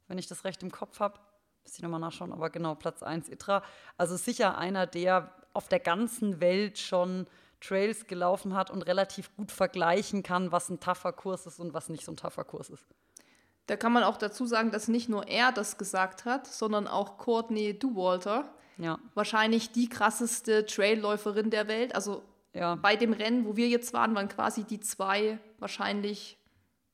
wenn 0.07 0.17
ich 0.17 0.27
das 0.27 0.45
recht 0.45 0.63
im 0.63 0.71
Kopf 0.71 0.99
habe. 0.99 1.19
Muss 1.63 1.75
ich 1.75 1.81
nochmal 1.81 1.99
nachschauen, 1.99 2.31
aber 2.33 2.49
genau, 2.49 2.75
Platz 2.75 3.03
1 3.03 3.29
ITRA. 3.29 3.63
Also 3.97 4.17
sicher 4.17 4.57
einer, 4.57 4.87
der 4.87 5.31
auf 5.53 5.67
der 5.67 5.79
ganzen 5.79 6.39
Welt 6.41 6.77
schon 6.79 7.27
Trails 7.59 8.07
gelaufen 8.07 8.55
hat 8.55 8.71
und 8.71 8.81
relativ 8.83 9.35
gut 9.35 9.51
vergleichen 9.51 10.23
kann, 10.23 10.51
was 10.51 10.69
ein 10.69 10.79
tougher 10.79 11.13
Kurs 11.13 11.45
ist 11.45 11.59
und 11.59 11.73
was 11.73 11.89
nicht 11.89 12.03
so 12.05 12.11
ein 12.11 12.17
tougher 12.17 12.43
Kurs 12.43 12.69
ist. 12.69 12.83
Da 13.67 13.77
kann 13.77 13.93
man 13.93 14.03
auch 14.03 14.17
dazu 14.17 14.45
sagen, 14.47 14.71
dass 14.71 14.87
nicht 14.87 15.07
nur 15.07 15.27
er 15.27 15.51
das 15.51 15.77
gesagt 15.77 16.25
hat, 16.25 16.47
sondern 16.47 16.87
auch 16.87 17.17
Courtney 17.17 17.77
Duwalter. 17.77 18.51
Ja. 18.77 18.97
Wahrscheinlich 19.13 19.71
die 19.71 19.87
krasseste 19.87 20.65
Trailläuferin 20.65 21.51
der 21.51 21.67
Welt. 21.67 21.93
Also 21.93 22.23
Ja. 22.53 22.75
bei 22.75 22.95
dem 22.95 23.13
Rennen, 23.13 23.45
wo 23.45 23.55
wir 23.55 23.67
jetzt 23.69 23.93
waren, 23.93 24.15
waren 24.15 24.27
quasi 24.27 24.63
die 24.63 24.79
zwei 24.79 25.37
wahrscheinlich 25.59 26.39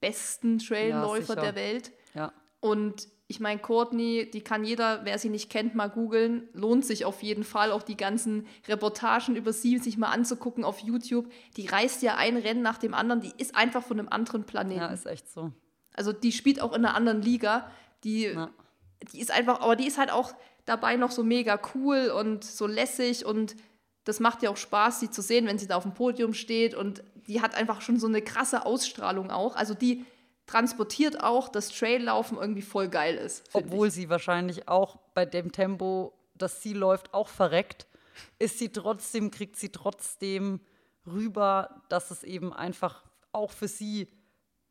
besten 0.02 0.60
Trailläufer 0.60 1.34
sicher. 1.36 1.42
der 1.42 1.56
Welt. 1.56 1.92
Ja. 2.14 2.34
Und 2.60 3.08
ich 3.30 3.42
meine, 3.42 3.60
Courtney, 3.60 4.30
die 4.32 4.42
kann 4.42 4.64
jeder, 4.64 5.04
wer 5.04 5.20
sie 5.20 5.30
nicht 5.30 5.50
kennt, 5.50 5.76
mal 5.76 5.90
googeln. 5.90 6.48
Lohnt 6.54 6.86
sich 6.86 7.04
auf 7.04 7.22
jeden 7.24 7.44
Fall, 7.44 7.72
auch 7.72 7.84
die 7.84 7.98
ganzen 7.98 8.48
Reportagen 8.68 9.36
über 9.36 9.52
sie 9.52 9.78
sich 9.80 9.98
mal 9.98 10.12
anzugucken 10.12 10.64
auf 10.64 10.80
YouTube. 10.80 11.30
Die 11.58 11.68
reist 11.68 12.02
ja 12.04 12.16
ein 12.16 12.38
Rennen 12.38 12.62
nach 12.62 12.78
dem 12.78 12.94
anderen. 12.94 13.20
Die 13.22 13.34
ist 13.38 13.54
einfach 13.56 13.84
von 13.84 14.00
einem 14.00 14.08
anderen 14.08 14.46
Planeten. 14.46 14.80
Ja, 14.80 14.88
ist 14.88 15.06
echt 15.06 15.30
so. 15.30 15.52
Also 15.94 16.14
die 16.14 16.32
spielt 16.32 16.62
auch 16.62 16.72
in 16.74 16.86
einer 16.86 16.96
anderen 16.96 17.22
Liga. 17.22 17.70
Die, 18.06 18.24
Ja. 18.28 18.50
die 19.12 19.20
ist 19.20 19.32
einfach, 19.32 19.60
aber 19.60 19.76
die 19.76 19.88
ist 19.88 19.98
halt 19.98 20.12
auch 20.12 20.34
dabei 20.64 20.96
noch 20.96 21.12
so 21.12 21.24
mega 21.24 21.60
cool 21.76 22.10
und 22.18 22.46
so 22.46 22.66
lässig 22.66 23.26
und 23.26 23.56
das 24.06 24.22
macht 24.22 24.42
ja 24.42 24.50
auch 24.50 24.58
Spaß, 24.58 25.02
sie 25.02 25.10
zu 25.10 25.22
sehen, 25.22 25.48
wenn 25.48 25.58
sie 25.58 25.68
da 25.68 25.76
auf 25.76 25.84
dem 25.84 25.94
Podium 25.94 26.34
steht 26.34 26.76
und 26.76 27.04
die 27.28 27.42
hat 27.42 27.56
einfach 27.56 27.82
schon 27.82 28.00
so 28.00 28.08
eine 28.08 28.22
krasse 28.22 28.66
Ausstrahlung 28.66 29.32
auch. 29.32 29.56
Also 29.58 29.74
die 29.74 30.06
transportiert 30.48 31.22
auch, 31.22 31.50
dass 31.50 31.70
Traillaufen 31.70 32.38
irgendwie 32.38 32.62
voll 32.62 32.90
geil 32.90 33.16
ist. 33.16 33.44
Obwohl 33.54 33.92
sie 33.92 34.10
wahrscheinlich 34.10 34.68
auch 34.68 34.98
bei 35.14 35.26
dem 35.26 35.52
Tempo, 35.52 36.14
das 36.36 36.64
sie 36.64 36.74
läuft, 36.74 37.14
auch 37.14 37.28
verreckt, 37.28 37.86
ist 38.40 38.58
sie 38.58 38.70
trotzdem, 38.70 39.30
kriegt 39.30 39.58
sie 39.58 39.70
trotzdem 39.70 40.62
rüber, 41.06 41.84
dass 41.90 42.12
es 42.12 42.24
eben 42.24 42.54
einfach 42.54 43.04
auch 43.32 43.52
für 43.52 43.68
sie 43.68 44.08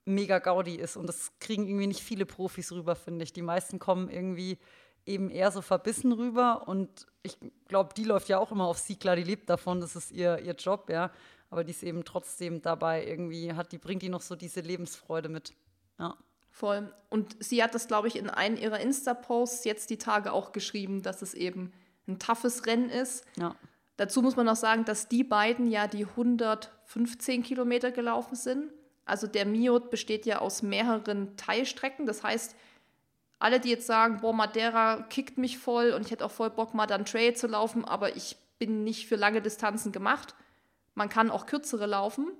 mega 0.04 0.38
Gaudi 0.38 0.76
ist. 0.76 0.96
Und 0.96 1.06
das 1.06 1.32
kriegen 1.38 1.66
irgendwie 1.66 1.88
nicht 1.88 2.02
viele 2.02 2.26
Profis 2.26 2.72
rüber, 2.72 2.96
finde 2.96 3.24
ich. 3.24 3.32
Die 3.32 3.42
meisten 3.42 3.78
kommen 3.78 4.08
irgendwie 4.08 4.58
eben 5.04 5.30
eher 5.30 5.50
so 5.50 5.62
verbissen 5.62 6.12
rüber. 6.12 6.66
Und 6.66 7.06
ich 7.22 7.36
glaube, 7.68 7.94
die 7.94 8.04
läuft 8.04 8.28
ja 8.28 8.38
auch 8.38 8.50
immer 8.50 8.66
auf 8.66 8.78
sie, 8.78 8.96
klar, 8.96 9.16
die 9.16 9.22
lebt 9.22 9.50
davon, 9.50 9.80
das 9.80 9.94
ist 9.94 10.10
ihr, 10.10 10.38
ihr 10.38 10.54
Job, 10.54 10.90
ja. 10.90 11.10
Aber 11.50 11.62
die 11.62 11.70
ist 11.70 11.82
eben 11.82 12.04
trotzdem 12.04 12.60
dabei 12.60 13.06
irgendwie, 13.06 13.52
hat, 13.52 13.70
die 13.72 13.78
bringt 13.78 14.02
die 14.02 14.08
noch 14.08 14.22
so 14.22 14.34
diese 14.34 14.60
Lebensfreude 14.60 15.28
mit. 15.28 15.54
Ja. 15.98 16.16
Voll. 16.50 16.92
Und 17.10 17.36
sie 17.38 17.62
hat 17.62 17.74
das, 17.74 17.86
glaube 17.86 18.08
ich, 18.08 18.16
in 18.16 18.30
einem 18.30 18.56
ihrer 18.56 18.80
Insta-Posts 18.80 19.64
jetzt 19.64 19.90
die 19.90 19.98
Tage 19.98 20.32
auch 20.32 20.52
geschrieben, 20.52 21.02
dass 21.02 21.22
es 21.22 21.34
eben 21.34 21.72
ein 22.08 22.18
toughes 22.18 22.66
Rennen 22.66 22.88
ist. 22.88 23.24
Ja. 23.36 23.54
Dazu 23.96 24.22
muss 24.22 24.36
man 24.36 24.46
noch 24.46 24.56
sagen, 24.56 24.84
dass 24.84 25.08
die 25.08 25.24
beiden 25.24 25.70
ja 25.70 25.86
die 25.86 26.04
115 26.04 27.42
Kilometer 27.42 27.90
gelaufen 27.90 28.36
sind. 28.36 28.72
Also 29.04 29.26
der 29.26 29.46
Miot 29.46 29.90
besteht 29.90 30.26
ja 30.26 30.38
aus 30.38 30.62
mehreren 30.62 31.36
Teilstrecken. 31.36 32.06
Das 32.06 32.22
heißt, 32.22 32.56
alle, 33.38 33.60
die 33.60 33.70
jetzt 33.70 33.86
sagen, 33.86 34.20
boah, 34.20 34.32
Madeira 34.32 35.02
kickt 35.08 35.38
mich 35.38 35.58
voll 35.58 35.92
und 35.92 36.02
ich 36.02 36.10
hätte 36.10 36.24
auch 36.24 36.30
voll 36.30 36.50
Bock, 36.50 36.74
mal 36.74 36.86
dann 36.86 37.04
Trail 37.04 37.34
zu 37.34 37.46
laufen, 37.46 37.84
aber 37.84 38.16
ich 38.16 38.36
bin 38.58 38.84
nicht 38.84 39.06
für 39.06 39.16
lange 39.16 39.42
Distanzen 39.42 39.92
gemacht. 39.92 40.34
Man 40.94 41.08
kann 41.08 41.30
auch 41.30 41.46
kürzere 41.46 41.86
laufen. 41.86 42.32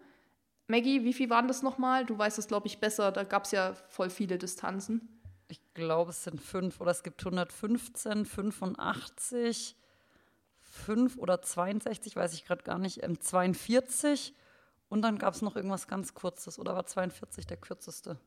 Maggie, 0.68 1.04
wie 1.04 1.12
viel 1.12 1.30
waren 1.30 1.48
das 1.48 1.62
nochmal? 1.62 2.04
Du 2.04 2.18
weißt 2.18 2.38
es, 2.38 2.48
glaube 2.48 2.66
ich, 2.66 2.78
besser. 2.78 3.12
Da 3.12 3.24
gab 3.24 3.44
es 3.44 3.52
ja 3.52 3.74
voll 3.88 4.10
viele 4.10 4.38
Distanzen. 4.38 5.08
Ich 5.48 5.60
glaube, 5.74 6.10
es 6.10 6.24
sind 6.24 6.40
fünf 6.40 6.80
oder 6.80 6.90
es 6.90 7.02
gibt 7.02 7.20
115, 7.20 8.26
85, 8.26 9.76
5 10.76 11.16
oder 11.18 11.40
62, 11.40 12.16
weiß 12.16 12.34
ich 12.34 12.44
gerade 12.44 12.62
gar 12.62 12.78
nicht, 12.78 13.02
ähm, 13.02 13.20
42 13.20 14.34
und 14.88 15.02
dann 15.02 15.18
gab 15.18 15.34
es 15.34 15.42
noch 15.42 15.56
irgendwas 15.56 15.88
ganz 15.88 16.14
Kurzes 16.14 16.58
oder 16.58 16.74
war 16.74 16.86
42 16.86 17.46
der 17.46 17.56
kürzeste? 17.56 18.18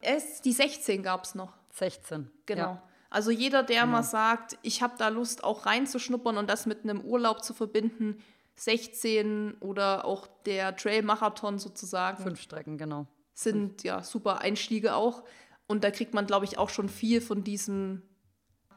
Es, 0.00 0.42
die 0.42 0.52
16 0.52 1.02
gab 1.02 1.24
es 1.24 1.34
noch. 1.34 1.54
16. 1.70 2.30
Genau. 2.46 2.62
Ja. 2.62 2.82
Also 3.08 3.30
jeder, 3.30 3.62
der 3.62 3.86
mal 3.86 4.02
sagt, 4.02 4.58
ich 4.62 4.82
habe 4.82 4.94
da 4.98 5.08
Lust 5.08 5.42
auch 5.44 5.64
reinzuschnuppern 5.64 6.36
und 6.36 6.50
das 6.50 6.66
mit 6.66 6.84
einem 6.84 7.00
Urlaub 7.00 7.42
zu 7.42 7.54
verbinden, 7.54 8.22
16 8.56 9.54
oder 9.60 10.04
auch 10.04 10.26
der 10.46 10.76
Trail-Marathon 10.76 11.58
sozusagen, 11.58 12.22
Fünf 12.22 12.40
Strecken, 12.40 12.78
genau. 12.78 13.06
sind 13.34 13.82
ja 13.82 14.02
super 14.02 14.40
Einstiege 14.40 14.94
auch. 14.94 15.24
Und 15.66 15.84
da 15.84 15.90
kriegt 15.90 16.14
man, 16.14 16.26
glaube 16.26 16.44
ich, 16.44 16.58
auch 16.58 16.70
schon 16.70 16.88
viel 16.88 17.20
von 17.20 17.44
diesem, 17.44 18.02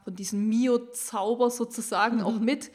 von 0.04 0.14
diesem 0.14 0.48
Mio-Zauber 0.48 1.50
sozusagen 1.50 2.22
auch 2.22 2.38
mit. 2.38 2.70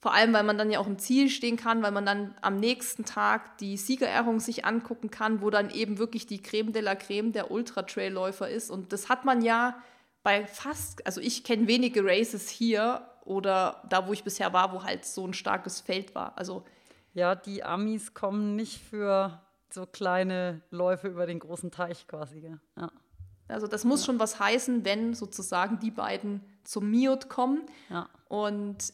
Vor 0.00 0.14
allem, 0.14 0.32
weil 0.32 0.44
man 0.44 0.56
dann 0.56 0.70
ja 0.70 0.80
auch 0.80 0.86
im 0.86 0.98
Ziel 0.98 1.28
stehen 1.28 1.56
kann, 1.56 1.82
weil 1.82 1.92
man 1.92 2.06
dann 2.06 2.34
am 2.40 2.56
nächsten 2.56 3.04
Tag 3.04 3.58
die 3.58 3.76
Siegerehrung 3.76 4.40
sich 4.40 4.64
angucken 4.64 5.10
kann, 5.10 5.42
wo 5.42 5.50
dann 5.50 5.70
eben 5.70 5.98
wirklich 5.98 6.26
die 6.26 6.40
Creme 6.40 6.72
de 6.72 6.80
la 6.82 6.94
Creme 6.94 7.32
der 7.32 7.50
Ultra-Trail-Läufer 7.50 8.48
ist. 8.48 8.70
Und 8.70 8.92
das 8.94 9.10
hat 9.10 9.26
man 9.26 9.42
ja 9.42 9.80
bei 10.22 10.46
fast, 10.46 11.06
also 11.06 11.20
ich 11.20 11.44
kenne 11.44 11.68
wenige 11.68 12.02
Races 12.02 12.48
hier 12.48 13.09
oder 13.24 13.82
da, 13.88 14.06
wo 14.06 14.12
ich 14.12 14.24
bisher 14.24 14.52
war, 14.52 14.72
wo 14.72 14.82
halt 14.82 15.04
so 15.04 15.26
ein 15.26 15.34
starkes 15.34 15.80
Feld 15.80 16.14
war. 16.14 16.36
Also 16.36 16.64
Ja, 17.12 17.34
die 17.34 17.64
Amis 17.64 18.14
kommen 18.14 18.56
nicht 18.56 18.80
für 18.80 19.40
so 19.70 19.86
kleine 19.86 20.62
Läufe 20.70 21.08
über 21.08 21.26
den 21.26 21.38
großen 21.38 21.70
Teich 21.70 22.06
quasi. 22.06 22.56
Ja. 22.76 22.90
Also 23.48 23.66
das 23.66 23.84
muss 23.84 24.04
schon 24.04 24.18
was 24.18 24.38
heißen, 24.38 24.84
wenn 24.84 25.14
sozusagen 25.14 25.80
die 25.80 25.90
beiden 25.90 26.44
zum 26.64 26.90
Miot 26.90 27.28
kommen. 27.28 27.62
Ja. 27.88 28.08
Und 28.28 28.92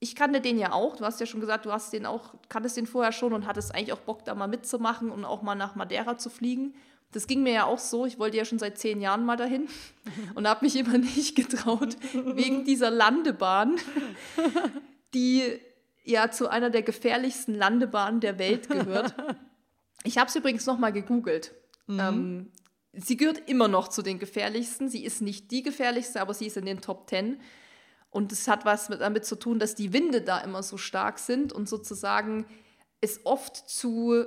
ich 0.00 0.16
kannte 0.16 0.40
den 0.40 0.58
ja 0.58 0.72
auch. 0.72 0.96
Du 0.96 1.04
hast 1.04 1.20
ja 1.20 1.26
schon 1.26 1.40
gesagt, 1.40 1.64
du 1.64 1.72
hast 1.72 1.92
den 1.92 2.06
auch, 2.06 2.34
kanntest 2.48 2.76
den 2.76 2.86
vorher 2.86 3.12
schon 3.12 3.32
und 3.32 3.46
hattest 3.46 3.74
eigentlich 3.74 3.92
auch 3.92 4.00
Bock, 4.00 4.24
da 4.24 4.34
mal 4.34 4.48
mitzumachen 4.48 5.10
und 5.10 5.24
auch 5.24 5.42
mal 5.42 5.54
nach 5.54 5.76
Madeira 5.76 6.18
zu 6.18 6.30
fliegen. 6.30 6.74
Das 7.14 7.26
ging 7.28 7.42
mir 7.42 7.52
ja 7.52 7.64
auch 7.64 7.78
so. 7.78 8.06
Ich 8.06 8.18
wollte 8.18 8.36
ja 8.36 8.44
schon 8.44 8.58
seit 8.58 8.76
zehn 8.76 9.00
Jahren 9.00 9.24
mal 9.24 9.36
dahin 9.36 9.68
und 10.34 10.48
habe 10.48 10.64
mich 10.64 10.76
immer 10.76 10.98
nicht 10.98 11.36
getraut, 11.36 11.96
wegen 12.12 12.64
dieser 12.64 12.90
Landebahn, 12.90 13.76
die 15.14 15.60
ja 16.02 16.30
zu 16.30 16.48
einer 16.48 16.70
der 16.70 16.82
gefährlichsten 16.82 17.54
Landebahnen 17.54 18.20
der 18.20 18.38
Welt 18.38 18.68
gehört. 18.68 19.14
Ich 20.02 20.18
habe 20.18 20.28
es 20.28 20.36
übrigens 20.36 20.66
noch 20.66 20.78
mal 20.78 20.92
gegoogelt. 20.92 21.54
Ähm, 21.88 22.50
sie 22.92 23.16
gehört 23.16 23.48
immer 23.48 23.68
noch 23.68 23.88
zu 23.88 24.02
den 24.02 24.18
gefährlichsten. 24.18 24.88
Sie 24.88 25.04
ist 25.04 25.22
nicht 25.22 25.50
die 25.50 25.62
gefährlichste, 25.62 26.20
aber 26.20 26.34
sie 26.34 26.46
ist 26.46 26.56
in 26.56 26.66
den 26.66 26.80
Top 26.80 27.06
Ten. 27.06 27.40
Und 28.10 28.32
es 28.32 28.48
hat 28.48 28.64
was 28.64 28.88
mit, 28.88 29.00
damit 29.00 29.24
zu 29.24 29.36
tun, 29.36 29.58
dass 29.58 29.74
die 29.74 29.92
Winde 29.92 30.20
da 30.20 30.40
immer 30.40 30.62
so 30.62 30.76
stark 30.76 31.18
sind 31.18 31.52
und 31.52 31.68
sozusagen 31.68 32.46
es 33.00 33.24
oft 33.24 33.56
zu, 33.56 34.26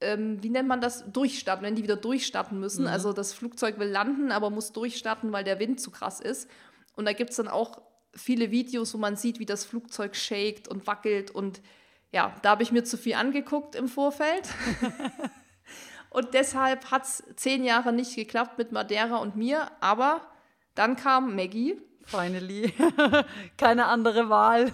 ähm, 0.00 0.42
wie 0.42 0.50
nennt 0.50 0.68
man 0.68 0.80
das, 0.80 1.10
durchstarten, 1.10 1.64
wenn 1.64 1.74
die 1.74 1.82
wieder 1.82 1.96
durchstarten 1.96 2.60
müssen. 2.60 2.86
Also 2.86 3.12
das 3.12 3.32
Flugzeug 3.32 3.78
will 3.78 3.88
landen, 3.88 4.30
aber 4.30 4.50
muss 4.50 4.72
durchstarten, 4.72 5.32
weil 5.32 5.44
der 5.44 5.58
Wind 5.58 5.80
zu 5.80 5.90
krass 5.90 6.20
ist. 6.20 6.50
Und 6.94 7.06
da 7.06 7.12
gibt 7.12 7.30
es 7.30 7.36
dann 7.36 7.48
auch 7.48 7.80
viele 8.14 8.50
Videos, 8.50 8.94
wo 8.94 8.98
man 8.98 9.16
sieht, 9.16 9.38
wie 9.38 9.46
das 9.46 9.64
Flugzeug 9.64 10.16
shakt 10.16 10.68
und 10.68 10.86
wackelt. 10.86 11.30
Und 11.30 11.60
ja, 12.12 12.34
da 12.42 12.50
habe 12.50 12.62
ich 12.62 12.72
mir 12.72 12.84
zu 12.84 12.96
viel 12.96 13.14
angeguckt 13.14 13.74
im 13.74 13.88
Vorfeld. 13.88 14.48
Und 16.10 16.32
deshalb 16.32 16.90
hat 16.90 17.02
es 17.02 17.22
zehn 17.34 17.62
Jahre 17.62 17.92
nicht 17.92 18.16
geklappt 18.16 18.56
mit 18.56 18.72
Madeira 18.72 19.16
und 19.16 19.36
mir. 19.36 19.70
Aber 19.80 20.22
dann 20.74 20.96
kam 20.96 21.36
Maggie, 21.36 21.78
Finally. 22.06 22.72
Keine 23.58 23.86
andere 23.86 24.28
Wahl. 24.30 24.72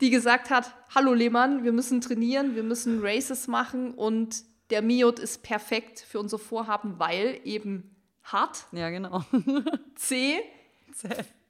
die 0.00 0.10
gesagt 0.10 0.50
hat, 0.50 0.74
hallo 0.94 1.14
Lehmann, 1.14 1.62
wir 1.62 1.72
müssen 1.72 2.00
trainieren, 2.00 2.56
wir 2.56 2.64
müssen 2.64 3.00
Races 3.00 3.46
machen 3.46 3.94
und 3.94 4.42
der 4.72 4.82
Miot 4.82 5.18
ist 5.20 5.42
perfekt 5.44 6.00
für 6.00 6.18
unser 6.18 6.38
Vorhaben, 6.38 6.98
weil 6.98 7.38
eben 7.44 7.94
hart, 8.24 8.64
ja, 8.72 8.90
genau. 8.90 9.22
C, 9.94 10.40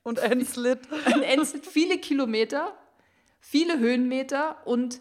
Und 0.03 0.19
Endslit. 0.19 0.81
Ein 1.07 1.23
Endslit, 1.23 1.65
viele 1.67 1.99
Kilometer, 1.99 2.75
viele 3.41 3.79
Höhenmeter 3.79 4.57
und 4.67 5.01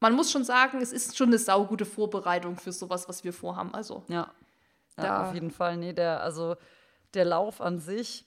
man 0.00 0.14
muss 0.14 0.30
schon 0.32 0.44
sagen, 0.44 0.80
es 0.80 0.92
ist 0.92 1.16
schon 1.18 1.28
eine 1.28 1.38
saugute 1.38 1.84
Vorbereitung 1.84 2.56
für 2.56 2.72
sowas, 2.72 3.08
was 3.08 3.22
wir 3.24 3.32
vorhaben. 3.32 3.74
Also 3.74 4.02
Ja. 4.08 4.32
Da- 4.96 5.04
ja 5.04 5.28
auf 5.28 5.34
jeden 5.34 5.50
Fall. 5.50 5.76
Nee, 5.76 5.92
der, 5.92 6.22
also 6.22 6.56
der 7.14 7.24
Lauf 7.24 7.60
an 7.60 7.78
sich, 7.78 8.24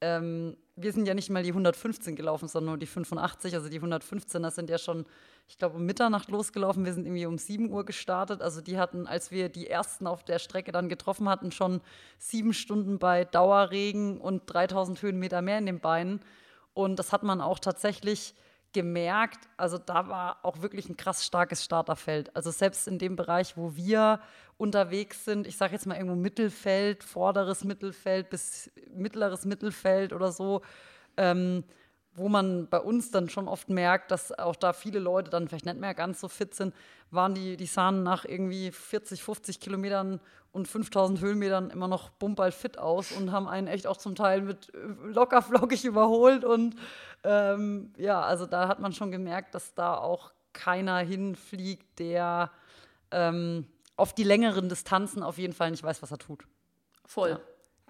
ähm, 0.00 0.56
wir 0.76 0.92
sind 0.92 1.06
ja 1.06 1.14
nicht 1.14 1.28
mal 1.30 1.42
die 1.42 1.50
115 1.50 2.16
gelaufen, 2.16 2.48
sondern 2.48 2.70
nur 2.72 2.78
die 2.78 2.86
85. 2.86 3.54
Also 3.54 3.68
die 3.68 3.76
115, 3.76 4.42
das 4.42 4.54
sind 4.54 4.70
ja 4.70 4.78
schon, 4.78 5.04
ich 5.48 5.58
glaube, 5.58 5.76
um 5.76 5.84
Mitternacht 5.84 6.30
losgelaufen. 6.30 6.84
Wir 6.84 6.94
sind 6.94 7.06
irgendwie 7.06 7.26
um 7.26 7.38
7 7.38 7.70
Uhr 7.70 7.84
gestartet. 7.84 8.40
Also 8.40 8.60
die 8.60 8.78
hatten, 8.78 9.06
als 9.06 9.30
wir 9.30 9.48
die 9.48 9.68
ersten 9.68 10.06
auf 10.06 10.24
der 10.24 10.38
Strecke 10.38 10.72
dann 10.72 10.88
getroffen 10.88 11.28
hatten, 11.28 11.50
schon 11.52 11.80
sieben 12.18 12.52
Stunden 12.52 12.98
bei 12.98 13.24
Dauerregen 13.24 14.20
und 14.20 14.42
3000 14.46 15.02
Höhenmeter 15.02 15.42
mehr 15.42 15.58
in 15.58 15.66
den 15.66 15.80
Beinen. 15.80 16.20
Und 16.72 16.98
das 16.98 17.12
hat 17.12 17.22
man 17.22 17.40
auch 17.40 17.58
tatsächlich 17.58 18.34
gemerkt, 18.72 19.48
also 19.56 19.78
da 19.78 20.08
war 20.08 20.38
auch 20.44 20.62
wirklich 20.62 20.88
ein 20.88 20.96
krass 20.96 21.24
starkes 21.26 21.64
Starterfeld. 21.64 22.34
Also 22.36 22.50
selbst 22.50 22.86
in 22.86 22.98
dem 22.98 23.16
Bereich, 23.16 23.56
wo 23.56 23.74
wir 23.74 24.20
unterwegs 24.58 25.24
sind, 25.24 25.46
ich 25.46 25.56
sage 25.56 25.72
jetzt 25.72 25.86
mal 25.86 25.96
irgendwo 25.96 26.16
Mittelfeld, 26.16 27.02
vorderes 27.02 27.64
Mittelfeld 27.64 28.30
bis 28.30 28.70
mittleres 28.94 29.44
Mittelfeld 29.44 30.12
oder 30.12 30.30
so, 30.30 30.62
ähm, 31.16 31.64
wo 32.14 32.28
man 32.28 32.68
bei 32.68 32.80
uns 32.80 33.10
dann 33.10 33.28
schon 33.28 33.46
oft 33.48 33.68
merkt, 33.68 34.10
dass 34.10 34.36
auch 34.38 34.56
da 34.56 34.72
viele 34.72 34.98
Leute 34.98 35.30
dann 35.30 35.48
vielleicht 35.48 35.64
nicht 35.64 35.78
mehr 35.78 35.94
ganz 35.94 36.20
so 36.20 36.28
fit 36.28 36.54
sind, 36.54 36.74
waren 37.10 37.34
die, 37.34 37.56
die 37.56 37.66
sahen 37.66 38.02
nach 38.02 38.24
irgendwie 38.24 38.70
40, 38.72 39.22
50 39.22 39.60
Kilometern 39.60 40.20
und 40.52 40.66
5000 40.66 41.20
Höhenmetern 41.20 41.70
immer 41.70 41.86
noch 41.86 42.10
bumball 42.10 42.50
fit 42.52 42.78
aus 42.78 43.12
und 43.12 43.30
haben 43.30 43.46
einen 43.48 43.68
echt 43.68 43.86
auch 43.86 43.96
zum 43.96 44.16
Teil 44.16 44.42
mit 44.42 44.74
äh, 44.74 44.78
locker 45.12 45.42
flockig 45.42 45.84
überholt. 45.84 46.44
Und 46.44 46.74
ähm, 47.22 47.92
ja, 47.96 48.20
also 48.20 48.46
da 48.46 48.66
hat 48.66 48.80
man 48.80 48.92
schon 48.92 49.12
gemerkt, 49.12 49.54
dass 49.54 49.74
da 49.74 49.94
auch 49.96 50.32
keiner 50.52 50.98
hinfliegt, 50.98 52.00
der 52.00 52.50
ähm, 53.12 53.66
auf 53.96 54.12
die 54.14 54.24
längeren 54.24 54.68
Distanzen 54.68 55.22
auf 55.22 55.38
jeden 55.38 55.52
Fall 55.52 55.70
nicht 55.70 55.82
weiß, 55.84 56.02
was 56.02 56.10
er 56.10 56.18
tut. 56.18 56.44
voll. 57.04 57.38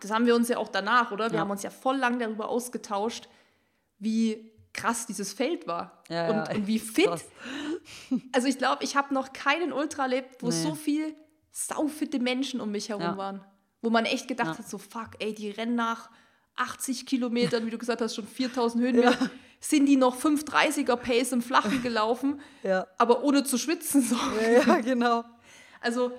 Das 0.03 0.11
haben 0.11 0.25
wir 0.25 0.35
uns 0.35 0.49
ja 0.49 0.57
auch 0.57 0.69
danach, 0.69 1.11
oder? 1.13 1.27
Wir 1.31 1.35
Ja. 1.35 1.41
haben 1.41 1.51
uns 1.51 1.63
ja 1.63 1.69
voll 1.69 1.97
lang 1.97 2.19
darüber 2.19 2.49
ausgetauscht, 2.49 3.29
wie 4.01 4.51
krass 4.73 5.07
dieses 5.07 5.33
Feld 5.33 5.67
war 5.67 6.03
Ja, 6.09 6.29
und, 6.29 6.37
ja, 6.49 6.55
und 6.55 6.67
wie 6.67 6.79
fit. 6.97 7.07
krass. 7.07 7.25
Also 8.33 8.49
ich 8.49 8.59
glaube, 8.59 8.83
ich 8.85 8.97
habe 8.97 9.13
noch 9.15 9.33
keinen 9.33 9.73
Ultra 9.73 10.03
erlebt, 10.05 10.43
wo 10.43 10.49
Nee. 10.49 10.63
so 10.63 10.75
viel 10.75 11.15
saufitte 11.53 12.19
Menschen 12.19 12.61
um 12.61 12.71
mich 12.71 12.89
herum 12.89 13.03
Ja. 13.03 13.17
waren. 13.17 13.45
Wo 13.83 13.91
man 13.91 14.05
echt 14.05 14.29
gedacht 14.29 14.49
Ja. 14.55 14.59
hat, 14.59 14.69
so 14.69 14.79
fuck, 14.79 15.11
ey, 15.21 15.35
die 15.35 15.51
rennen 15.51 15.75
nach 15.75 16.11
80 16.57 17.07
Kilometern, 17.07 17.65
wie 17.67 17.71
du 17.71 17.79
gesagt 17.79 18.01
hast, 18.01 18.15
schon 18.15 18.27
4000 18.27 18.83
Höhenmeter. 18.85 19.17
Sind 19.61 19.87
die 19.87 19.97
noch 19.97 20.17
530er 20.17 20.97
Pace 20.97 21.33
im 21.33 21.43
Flachen 21.43 21.83
gelaufen, 21.83 22.41
Ja, 22.63 22.87
aber 22.99 23.23
ohne 23.25 23.45
zu 23.45 23.59
schwitzen. 23.59 24.03
So. 24.03 24.17
ja, 24.41 24.51
ja 24.67 24.81
genau. 24.81 25.25
Also 25.81 26.13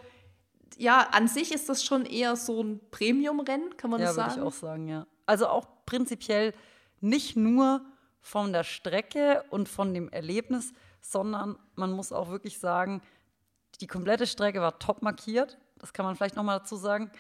ja, 0.78 1.08
an 1.12 1.28
sich 1.28 1.52
ist 1.54 1.70
das 1.70 1.84
schon 1.84 2.06
eher 2.06 2.36
so 2.36 2.62
ein 2.64 2.80
Premium-Rennen, 2.92 3.78
kann 3.78 3.90
man 3.92 4.00
Ja, 4.00 4.08
das 4.08 4.16
würde 4.18 4.28
ich 4.30 4.36
sagen? 4.36 4.48
auch 4.48 4.54
sagen, 4.54 4.88
ja. 4.88 5.08
Also 5.28 5.48
auch 5.48 5.68
prinzipiell 5.86 6.54
nicht 7.02 7.36
nur 7.36 7.82
von 8.20 8.54
der 8.54 8.64
Strecke 8.64 9.44
und 9.50 9.68
von 9.68 9.94
dem 9.94 10.10
Erlebnis, 10.10 10.74
sondern 11.02 11.58
man 11.76 11.92
muss 11.92 12.12
auch 12.12 12.30
wirklich 12.30 12.60
sagen, 12.60 13.02
die 13.80 13.88
komplette 13.88 14.28
Strecke 14.28 14.62
war 14.62 14.80
top 14.80 15.02
markiert. 15.02 15.58
Das 15.80 15.94
kann 15.94 16.06
man 16.06 16.16
vielleicht 16.16 16.36
noch 16.36 16.44
mal 16.44 16.60
dazu 16.60 16.76
sagen. 16.76 17.12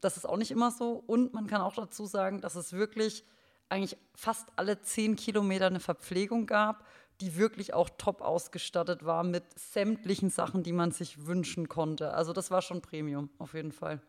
Das 0.00 0.16
ist 0.16 0.26
auch 0.26 0.38
nicht 0.38 0.50
immer 0.50 0.70
so. 0.70 1.02
Und 1.06 1.34
man 1.34 1.46
kann 1.46 1.60
auch 1.60 1.74
dazu 1.74 2.06
sagen, 2.06 2.40
dass 2.40 2.54
es 2.54 2.72
wirklich 2.72 3.24
eigentlich 3.68 3.98
fast 4.14 4.48
alle 4.56 4.80
zehn 4.80 5.16
Kilometer 5.16 5.66
eine 5.66 5.80
Verpflegung 5.80 6.46
gab, 6.46 6.86
die 7.20 7.36
wirklich 7.36 7.74
auch 7.74 7.90
top 7.98 8.22
ausgestattet 8.22 9.04
war 9.04 9.24
mit 9.24 9.44
sämtlichen 9.58 10.30
Sachen, 10.30 10.62
die 10.62 10.72
man 10.72 10.92
sich 10.92 11.26
wünschen 11.26 11.68
konnte. 11.68 12.14
Also 12.14 12.32
das 12.32 12.50
war 12.50 12.62
schon 12.62 12.80
Premium, 12.80 13.28
auf 13.38 13.54
jeden 13.54 13.72
Fall. 13.72 14.00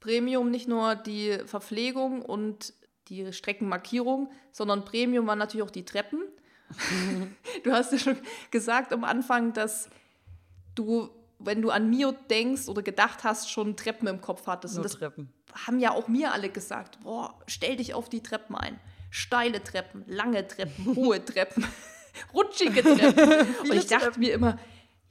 Premium 0.00 0.50
nicht 0.50 0.68
nur 0.68 0.94
die 0.94 1.38
Verpflegung 1.46 2.22
und 2.22 2.72
die 3.08 3.32
Streckenmarkierung, 3.32 4.30
sondern 4.52 4.84
Premium 4.84 5.26
waren 5.26 5.38
natürlich 5.38 5.66
auch 5.66 5.70
die 5.70 5.84
Treppen. 5.84 6.22
du 7.64 7.72
hast 7.72 7.92
ja 7.92 7.98
schon 7.98 8.18
gesagt 8.50 8.92
am 8.92 9.04
Anfang, 9.04 9.52
dass 9.52 9.88
du, 10.74 11.10
wenn 11.38 11.62
du 11.62 11.70
an 11.70 11.88
Mio 11.88 12.12
denkst 12.30 12.68
oder 12.68 12.82
gedacht 12.82 13.24
hast, 13.24 13.50
schon 13.50 13.76
Treppen 13.76 14.08
im 14.08 14.20
Kopf 14.20 14.46
hattest. 14.46 14.74
Nur 14.74 14.84
und 14.84 14.92
das 14.92 14.98
Treppen. 14.98 15.32
haben 15.66 15.78
ja 15.78 15.92
auch 15.92 16.08
mir 16.08 16.32
alle 16.32 16.48
gesagt, 16.48 17.00
boah, 17.02 17.38
stell 17.46 17.76
dich 17.76 17.94
auf 17.94 18.08
die 18.08 18.22
Treppen 18.22 18.56
ein. 18.56 18.78
Steile 19.10 19.62
Treppen, 19.62 20.04
lange 20.06 20.46
Treppen, 20.46 20.96
hohe 20.96 21.24
Treppen, 21.24 21.64
rutschige 22.34 22.82
Treppen. 22.82 23.46
und 23.62 23.74
ich 23.74 23.86
dachte 23.86 24.18
mir 24.18 24.34
immer, 24.34 24.58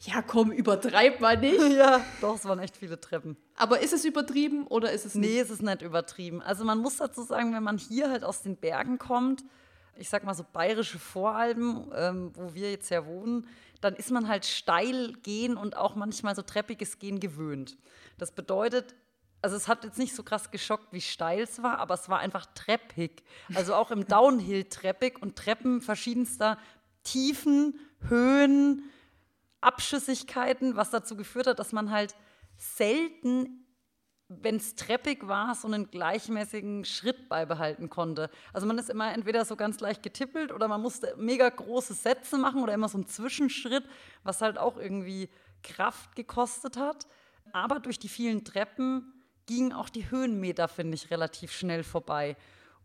ja 0.01 0.21
komm, 0.21 0.51
übertreib 0.51 1.19
mal 1.19 1.37
nicht. 1.37 1.59
Ja, 1.75 2.05
doch, 2.21 2.35
es 2.35 2.45
waren 2.45 2.59
echt 2.59 2.77
viele 2.77 2.99
Treppen. 2.99 3.37
Aber 3.55 3.79
ist 3.81 3.93
es 3.93 4.05
übertrieben 4.05 4.67
oder 4.67 4.91
ist 4.91 5.05
es 5.05 5.15
nicht? 5.15 5.29
Nee, 5.29 5.39
es 5.39 5.49
ist 5.49 5.61
nicht 5.61 5.81
übertrieben. 5.81 6.41
Also 6.41 6.63
man 6.63 6.79
muss 6.79 6.97
dazu 6.97 7.23
sagen, 7.23 7.53
wenn 7.53 7.63
man 7.63 7.77
hier 7.77 8.09
halt 8.09 8.23
aus 8.23 8.41
den 8.41 8.55
Bergen 8.55 8.97
kommt, 8.97 9.43
ich 9.97 10.09
sag 10.09 10.23
mal 10.23 10.33
so 10.33 10.45
bayerische 10.51 10.99
Voralpen, 10.99 11.91
ähm, 11.95 12.31
wo 12.35 12.53
wir 12.53 12.71
jetzt 12.71 12.89
ja 12.89 13.05
wohnen, 13.05 13.47
dann 13.81 13.95
ist 13.95 14.11
man 14.11 14.27
halt 14.27 14.45
steil 14.45 15.13
gehen 15.23 15.57
und 15.57 15.77
auch 15.77 15.95
manchmal 15.95 16.35
so 16.35 16.41
treppiges 16.41 16.99
Gehen 16.99 17.19
gewöhnt. 17.19 17.77
Das 18.17 18.31
bedeutet, 18.31 18.95
also 19.41 19.55
es 19.55 19.67
hat 19.67 19.83
jetzt 19.83 19.99
nicht 19.99 20.15
so 20.15 20.23
krass 20.23 20.51
geschockt, 20.51 20.91
wie 20.91 21.01
steil 21.01 21.41
es 21.41 21.61
war, 21.61 21.79
aber 21.79 21.93
es 21.93 22.09
war 22.09 22.19
einfach 22.19 22.45
treppig. 22.55 23.23
Also 23.53 23.75
auch 23.75 23.91
im 23.91 24.05
Downhill 24.07 24.65
treppig 24.65 25.21
und 25.21 25.35
Treppen 25.35 25.81
verschiedenster 25.81 26.57
Tiefen, 27.03 27.79
Höhen, 28.07 28.89
Abschüssigkeiten, 29.65 30.75
was 30.75 30.91
dazu 30.91 31.15
geführt 31.17 31.47
hat, 31.47 31.59
dass 31.59 31.73
man 31.73 31.91
halt 31.91 32.15
selten 32.55 33.65
wenn 34.27 34.55
es 34.55 34.75
treppig 34.75 35.27
war, 35.27 35.53
so 35.53 35.67
einen 35.67 35.91
gleichmäßigen 35.91 36.83
Schritt 36.83 37.29
beibehalten 37.29 37.89
konnte. 37.89 38.29
Also 38.53 38.65
man 38.65 38.77
ist 38.79 38.89
immer 38.89 39.13
entweder 39.13 39.45
so 39.45 39.55
ganz 39.55 39.79
leicht 39.79 40.01
getippelt 40.01 40.51
oder 40.51 40.67
man 40.67 40.81
musste 40.81 41.15
mega 41.17 41.47
große 41.47 41.93
Sätze 41.93 42.37
machen 42.37 42.63
oder 42.63 42.73
immer 42.73 42.89
so 42.89 42.97
einen 42.97 43.07
Zwischenschritt, 43.07 43.83
was 44.23 44.41
halt 44.41 44.57
auch 44.57 44.77
irgendwie 44.77 45.29
Kraft 45.61 46.15
gekostet 46.15 46.77
hat. 46.77 47.05
Aber 47.51 47.79
durch 47.79 47.99
die 47.99 48.09
vielen 48.09 48.43
Treppen 48.43 49.13
gingen 49.45 49.73
auch 49.73 49.89
die 49.89 50.09
Höhenmeter, 50.09 50.67
finde 50.67 50.95
ich, 50.95 51.11
relativ 51.11 51.51
schnell 51.51 51.83
vorbei. 51.83 52.35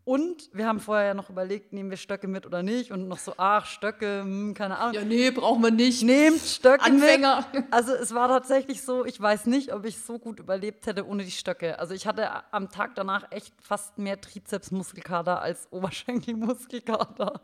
Und 0.03 0.49
wir 0.51 0.65
haben 0.65 0.79
vorher 0.79 1.07
ja 1.07 1.13
noch 1.13 1.29
überlegt, 1.29 1.73
nehmen 1.73 1.91
wir 1.91 1.97
Stöcke 1.97 2.27
mit 2.27 2.47
oder 2.47 2.63
nicht 2.63 2.91
und 2.91 3.07
noch 3.07 3.19
so, 3.19 3.35
ach, 3.37 3.67
Stöcke, 3.67 4.21
hm, 4.21 4.55
keine 4.55 4.79
Ahnung. 4.79 4.95
Ja, 4.95 5.03
nee, 5.03 5.29
brauchen 5.29 5.61
wir 5.61 5.69
nicht. 5.69 6.01
Nehmt 6.01 6.39
Stöcke 6.41 6.83
Anfänger. 6.83 7.45
mit. 7.53 7.65
Also 7.69 7.93
es 7.93 8.13
war 8.13 8.27
tatsächlich 8.27 8.81
so, 8.81 9.05
ich 9.05 9.21
weiß 9.21 9.45
nicht, 9.45 9.73
ob 9.73 9.85
ich 9.85 9.99
so 9.99 10.17
gut 10.17 10.39
überlebt 10.39 10.87
hätte 10.87 11.05
ohne 11.05 11.23
die 11.23 11.31
Stöcke. 11.31 11.77
Also 11.77 11.93
ich 11.93 12.07
hatte 12.07 12.29
am 12.51 12.69
Tag 12.69 12.95
danach 12.95 13.31
echt 13.31 13.53
fast 13.61 13.99
mehr 13.99 14.19
Trizepsmuskelkater 14.19 15.39
als 15.39 15.71
Oberschenkelmuskelkater. 15.71 17.41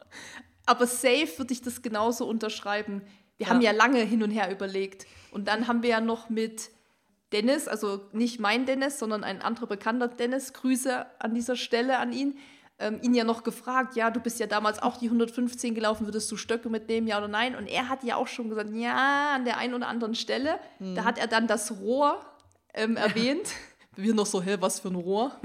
Aber 0.65 0.88
safe 0.88 1.38
würde 1.38 1.54
ich 1.54 1.62
das 1.62 1.84
genauso 1.84 2.28
unterschreiben. 2.28 3.04
Wir 3.38 3.50
haben 3.50 3.62
ja 3.62 3.72
lange 3.72 4.00
hin 4.00 4.24
und 4.24 4.32
her 4.32 4.52
überlegt. 4.52 5.06
Und 5.32 5.48
dann 5.48 5.67
haben 5.67 5.84
wir 5.84 5.91
ja 5.91 6.02
noch 6.02 6.30
mit 6.30 6.72
Dennis, 7.34 7.68
also 7.68 8.06
nicht 8.13 8.40
mein 8.40 8.66
Dennis, 8.66 9.00
sondern 9.00 9.24
ein 9.24 9.42
anderer 9.42 9.68
bekannter 9.68 10.08
Dennis, 10.08 10.54
Grüße 10.54 11.06
an 11.20 11.34
dieser 11.34 11.56
Stelle 11.56 12.00
an 12.00 12.13
ihn, 12.13 12.38
ähm, 12.80 13.00
ihn 13.02 13.13
ja 13.13 13.24
noch 13.24 13.44
gefragt, 13.44 13.96
ja, 13.96 14.12
du 14.12 14.20
bist 14.20 14.40
ja 14.40 14.48
damals 14.48 14.82
auch 14.82 14.98
die 14.98 15.08
115 15.08 15.74
gelaufen, 15.74 16.06
würdest 16.06 16.32
du 16.32 16.38
Stöcke 16.38 16.70
mitnehmen, 16.70 17.08
ja 17.08 17.18
oder 17.18 17.28
nein? 17.28 17.56
Und 17.56 17.68
er 17.68 17.90
hat 17.90 18.04
ja 18.04 18.16
auch 18.16 18.28
schon 18.28 18.50
gesagt, 18.50 18.70
ja, 18.74 19.34
an 19.36 19.46
der 19.46 19.58
einen 19.58 19.74
oder 19.74 19.88
anderen 19.88 20.16
Stelle. 20.16 20.60
Da 20.96 21.04
hat 21.04 21.18
er 21.18 21.28
dann 21.28 21.48
das 21.48 21.80
Rohr 21.80 22.22
ähm, 22.74 22.96
erwähnt. 22.96 23.50
Wir 23.96 24.13
noch 24.13 24.28
so, 24.28 24.42
hä, 24.42 24.58
was 24.60 24.80
für 24.80 24.90
ein 24.90 24.96
Rohr? 24.96 25.36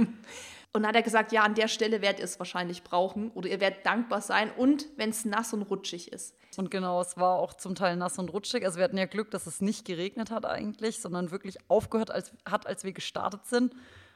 Und 0.74 0.82
dann 0.82 0.88
hat 0.88 0.96
er 0.96 1.02
gesagt, 1.02 1.32
ja, 1.32 1.42
an 1.42 1.54
der 1.54 1.68
Stelle 1.68 2.00
werdet 2.00 2.20
ihr 2.20 2.24
es 2.24 2.38
wahrscheinlich 2.38 2.82
brauchen 2.82 3.30
oder 3.32 3.48
ihr 3.48 3.60
werdet 3.60 3.84
dankbar 3.84 4.22
sein 4.22 4.50
und 4.56 4.86
wenn 4.96 5.10
es 5.10 5.26
nass 5.26 5.52
und 5.52 5.62
rutschig 5.62 6.10
ist. 6.12 6.34
Und 6.56 6.70
genau, 6.70 7.00
es 7.00 7.16
war 7.18 7.38
auch 7.38 7.54
zum 7.54 7.74
Teil 7.74 7.96
nass 7.96 8.18
und 8.18 8.32
rutschig. 8.32 8.64
Also 8.64 8.78
wir 8.78 8.84
hatten 8.84 8.96
ja 8.96 9.04
Glück, 9.04 9.30
dass 9.30 9.46
es 9.46 9.60
nicht 9.60 9.84
geregnet 9.84 10.30
hat 10.30 10.46
eigentlich, 10.46 11.00
sondern 11.00 11.30
wirklich 11.30 11.58
aufgehört 11.68 12.10
als, 12.10 12.32
hat, 12.48 12.66
als 12.66 12.84
wir 12.84 12.92
gestartet 12.92 13.44
sind. 13.46 13.74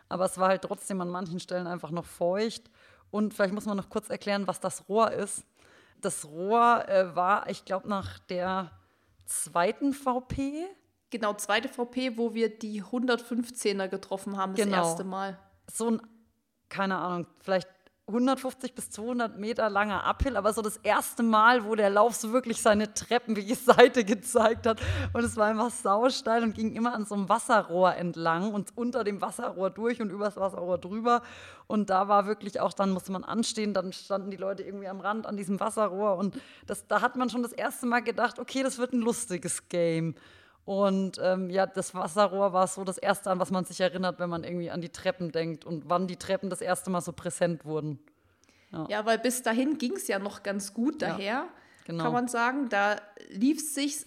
Aber 0.08 0.24
es 0.24 0.38
war 0.38 0.48
halt 0.48 0.62
trotzdem 0.62 1.00
an 1.02 1.10
manchen 1.10 1.40
Stellen 1.40 1.66
einfach 1.66 1.90
noch 1.90 2.06
feucht. 2.06 2.70
Und 3.10 3.34
vielleicht 3.34 3.52
muss 3.54 3.66
man 3.66 3.76
noch 3.76 3.90
kurz 3.90 4.08
erklären, 4.08 4.46
was 4.46 4.60
das 4.60 4.88
Rohr 4.88 5.10
ist. 5.12 5.44
Das 6.00 6.24
Rohr 6.24 6.88
äh, 6.88 7.14
war, 7.14 7.50
ich 7.50 7.64
glaube, 7.64 7.88
nach 7.88 8.18
der 8.18 8.70
zweiten 9.26 9.92
VP. 9.92 10.66
Genau, 11.10 11.34
zweite 11.34 11.68
VP, 11.68 12.16
wo 12.16 12.34
wir 12.34 12.48
die 12.58 12.82
115er 12.82 13.88
getroffen 13.88 14.36
haben, 14.36 14.54
das 14.54 14.64
Genau. 14.64 14.76
erste 14.78 15.04
Mal. 15.04 15.38
so 15.70 15.90
ein, 15.90 16.02
keine 16.68 16.96
Ahnung, 16.96 17.26
vielleicht 17.40 17.68
150 18.08 18.72
bis 18.72 18.88
200 18.90 19.36
Meter 19.36 19.68
langer 19.68 20.04
Uphill, 20.04 20.36
aber 20.36 20.52
so 20.52 20.62
das 20.62 20.76
erste 20.76 21.24
Mal, 21.24 21.64
wo 21.64 21.74
der 21.74 21.90
Lauf 21.90 22.14
so 22.14 22.32
wirklich 22.32 22.62
seine 22.62 22.94
treppenwege 22.94 23.54
Seite 23.56 24.04
gezeigt 24.04 24.64
hat. 24.66 24.80
Und 25.12 25.24
es 25.24 25.36
war 25.36 25.48
einfach 25.48 25.70
sausteil 25.70 26.44
und 26.44 26.54
ging 26.54 26.76
immer 26.76 26.94
an 26.94 27.04
so 27.04 27.16
einem 27.16 27.28
Wasserrohr 27.28 27.96
entlang 27.96 28.54
und 28.54 28.70
unter 28.76 29.02
dem 29.02 29.20
Wasserrohr 29.20 29.70
durch 29.70 30.00
und 30.00 30.10
übers 30.10 30.36
Wasserrohr 30.36 30.78
drüber. 30.78 31.22
Und 31.66 31.90
da 31.90 32.06
war 32.06 32.28
wirklich 32.28 32.60
auch, 32.60 32.72
dann 32.72 32.90
musste 32.90 33.10
man 33.10 33.24
anstehen, 33.24 33.74
dann 33.74 33.92
standen 33.92 34.30
die 34.30 34.36
Leute 34.36 34.62
irgendwie 34.62 34.86
am 34.86 35.00
Rand 35.00 35.26
an 35.26 35.36
diesem 35.36 35.58
Wasserrohr. 35.58 36.16
Und 36.16 36.40
das, 36.66 36.86
da 36.86 37.00
hat 37.00 37.16
man 37.16 37.28
schon 37.28 37.42
das 37.42 37.52
erste 37.52 37.86
Mal 37.86 38.04
gedacht, 38.04 38.38
okay, 38.38 38.62
das 38.62 38.78
wird 38.78 38.92
ein 38.92 39.00
lustiges 39.00 39.68
Game. 39.68 40.14
Und 40.66 41.20
ähm, 41.22 41.48
ja, 41.48 41.64
das 41.64 41.94
Wasserrohr 41.94 42.52
war 42.52 42.66
so 42.66 42.82
das 42.82 42.98
Erste, 42.98 43.30
an 43.30 43.38
was 43.38 43.52
man 43.52 43.64
sich 43.64 43.80
erinnert, 43.80 44.18
wenn 44.18 44.28
man 44.28 44.42
irgendwie 44.42 44.68
an 44.68 44.80
die 44.80 44.88
Treppen 44.88 45.30
denkt 45.30 45.64
und 45.64 45.88
wann 45.88 46.08
die 46.08 46.16
Treppen 46.16 46.50
das 46.50 46.60
erste 46.60 46.90
Mal 46.90 47.00
so 47.00 47.12
präsent 47.12 47.64
wurden. 47.64 48.00
Ja, 48.72 48.86
ja 48.90 49.06
weil 49.06 49.20
bis 49.20 49.42
dahin 49.42 49.78
ging 49.78 49.92
es 49.92 50.08
ja 50.08 50.18
noch 50.18 50.42
ganz 50.42 50.74
gut 50.74 51.02
daher, 51.02 51.24
ja, 51.24 51.48
genau. 51.84 52.02
kann 52.02 52.12
man 52.12 52.26
sagen. 52.26 52.68
Da 52.68 52.96
lief 53.28 53.58
es 53.58 53.76
sich 53.76 54.06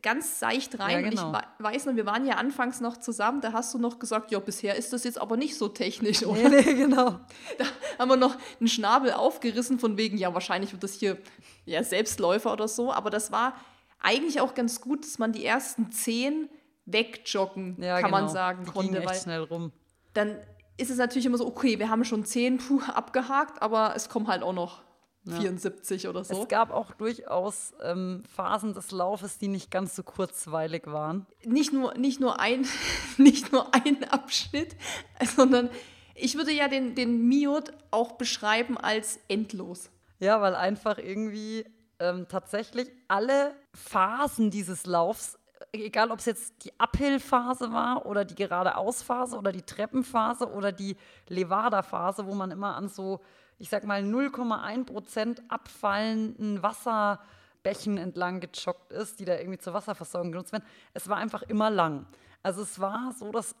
ganz 0.00 0.38
seicht 0.38 0.78
rein. 0.78 1.02
Ja, 1.02 1.10
genau. 1.10 1.28
Und 1.30 1.38
ich 1.58 1.64
weiß 1.64 1.86
noch, 1.86 1.96
wir 1.96 2.06
waren 2.06 2.24
ja 2.24 2.34
anfangs 2.36 2.80
noch 2.80 2.98
zusammen, 2.98 3.40
da 3.40 3.52
hast 3.52 3.74
du 3.74 3.78
noch 3.78 3.98
gesagt, 3.98 4.30
ja, 4.30 4.38
bisher 4.38 4.76
ist 4.76 4.92
das 4.92 5.02
jetzt 5.02 5.20
aber 5.20 5.36
nicht 5.36 5.58
so 5.58 5.66
technisch, 5.66 6.24
oder? 6.24 6.48
Nee, 6.48 6.62
nee, 6.64 6.74
genau. 6.74 7.18
Da 7.58 7.64
haben 7.98 8.08
wir 8.08 8.16
noch 8.16 8.36
einen 8.60 8.68
Schnabel 8.68 9.14
aufgerissen 9.14 9.80
von 9.80 9.96
wegen, 9.96 10.16
ja, 10.16 10.32
wahrscheinlich 10.32 10.70
wird 10.70 10.84
das 10.84 10.92
hier 10.92 11.18
ja 11.64 11.82
Selbstläufer 11.82 12.52
oder 12.52 12.68
so, 12.68 12.92
aber 12.92 13.10
das 13.10 13.32
war 13.32 13.54
eigentlich 14.00 14.40
auch 14.40 14.54
ganz 14.54 14.80
gut, 14.80 15.04
dass 15.04 15.18
man 15.18 15.32
die 15.32 15.44
ersten 15.44 15.90
zehn 15.92 16.48
wegjoggen, 16.86 17.76
ja, 17.80 18.00
kann 18.00 18.10
genau. 18.10 18.22
man 18.22 18.28
sagen, 18.28 18.64
die 18.64 18.70
konnte. 18.70 19.00
Echt 19.00 19.22
schnell 19.22 19.42
rum. 19.42 19.72
Dann 20.14 20.38
ist 20.76 20.90
es 20.90 20.96
natürlich 20.96 21.26
immer 21.26 21.38
so, 21.38 21.46
okay, 21.46 21.78
wir 21.78 21.90
haben 21.90 22.04
schon 22.04 22.24
zehn 22.24 22.58
puh, 22.58 22.80
abgehakt, 22.86 23.60
aber 23.60 23.94
es 23.96 24.08
kommen 24.08 24.28
halt 24.28 24.42
auch 24.42 24.52
noch 24.52 24.82
ja. 25.24 25.40
74 25.40 26.08
oder 26.08 26.24
so. 26.24 26.42
Es 26.42 26.48
gab 26.48 26.70
auch 26.70 26.92
durchaus 26.92 27.74
ähm, 27.82 28.22
Phasen 28.34 28.74
des 28.74 28.90
Laufes, 28.90 29.38
die 29.38 29.48
nicht 29.48 29.70
ganz 29.70 29.94
so 29.94 30.02
kurzweilig 30.02 30.86
waren. 30.86 31.26
Nicht 31.44 31.72
nur, 31.72 31.94
nicht 31.94 32.20
nur, 32.20 32.40
ein, 32.40 32.66
nicht 33.18 33.52
nur 33.52 33.74
ein 33.74 34.04
Abschnitt, 34.04 34.76
sondern 35.36 35.68
ich 36.14 36.36
würde 36.36 36.52
ja 36.52 36.68
den, 36.68 36.94
den 36.94 37.28
Miot 37.28 37.72
auch 37.90 38.12
beschreiben 38.12 38.78
als 38.78 39.20
endlos. 39.28 39.90
Ja, 40.20 40.40
weil 40.40 40.54
einfach 40.54 40.98
irgendwie 40.98 41.64
ähm, 42.00 42.26
tatsächlich 42.28 42.90
alle 43.08 43.54
Phasen 43.74 44.50
dieses 44.50 44.86
Laufs, 44.86 45.38
egal 45.72 46.10
ob 46.10 46.20
es 46.20 46.26
jetzt 46.26 46.64
die 46.64 46.72
Uphill-Phase 46.78 47.72
war 47.72 48.06
oder 48.06 48.24
die 48.24 48.34
geradeaus-Phase 48.34 49.36
oder 49.36 49.52
die 49.52 49.62
Treppenphase 49.62 50.50
oder 50.50 50.72
die 50.72 50.96
Levada-Phase, 51.28 52.26
wo 52.26 52.34
man 52.34 52.50
immer 52.50 52.76
an 52.76 52.88
so, 52.88 53.20
ich 53.58 53.68
sag 53.68 53.84
mal, 53.84 54.02
0,1 54.02 54.84
Prozent 54.84 55.42
abfallenden 55.48 56.62
Wasserbächen 56.62 57.98
entlang 57.98 58.40
gejoggt 58.40 58.92
ist, 58.92 59.20
die 59.20 59.24
da 59.24 59.36
irgendwie 59.36 59.58
zur 59.58 59.74
Wasserversorgung 59.74 60.32
genutzt 60.32 60.52
werden. 60.52 60.64
Es 60.94 61.08
war 61.08 61.16
einfach 61.16 61.42
immer 61.42 61.70
lang. 61.70 62.06
Also 62.42 62.62
es 62.62 62.78
war 62.78 63.12
so, 63.18 63.32
dass 63.32 63.54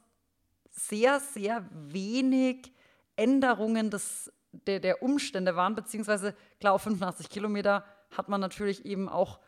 sehr, 0.70 1.18
sehr 1.18 1.68
wenig 1.72 2.72
Änderungen 3.16 3.90
des, 3.90 4.32
der, 4.52 4.78
der 4.78 5.02
Umstände 5.02 5.56
waren, 5.56 5.74
beziehungsweise 5.74 6.34
klar, 6.60 6.74
auf 6.74 6.82
85 6.82 7.28
Kilometer 7.28 7.84
hat 8.10 8.28
man 8.28 8.40
natürlich 8.40 8.84
eben 8.84 9.08
auch, 9.08 9.38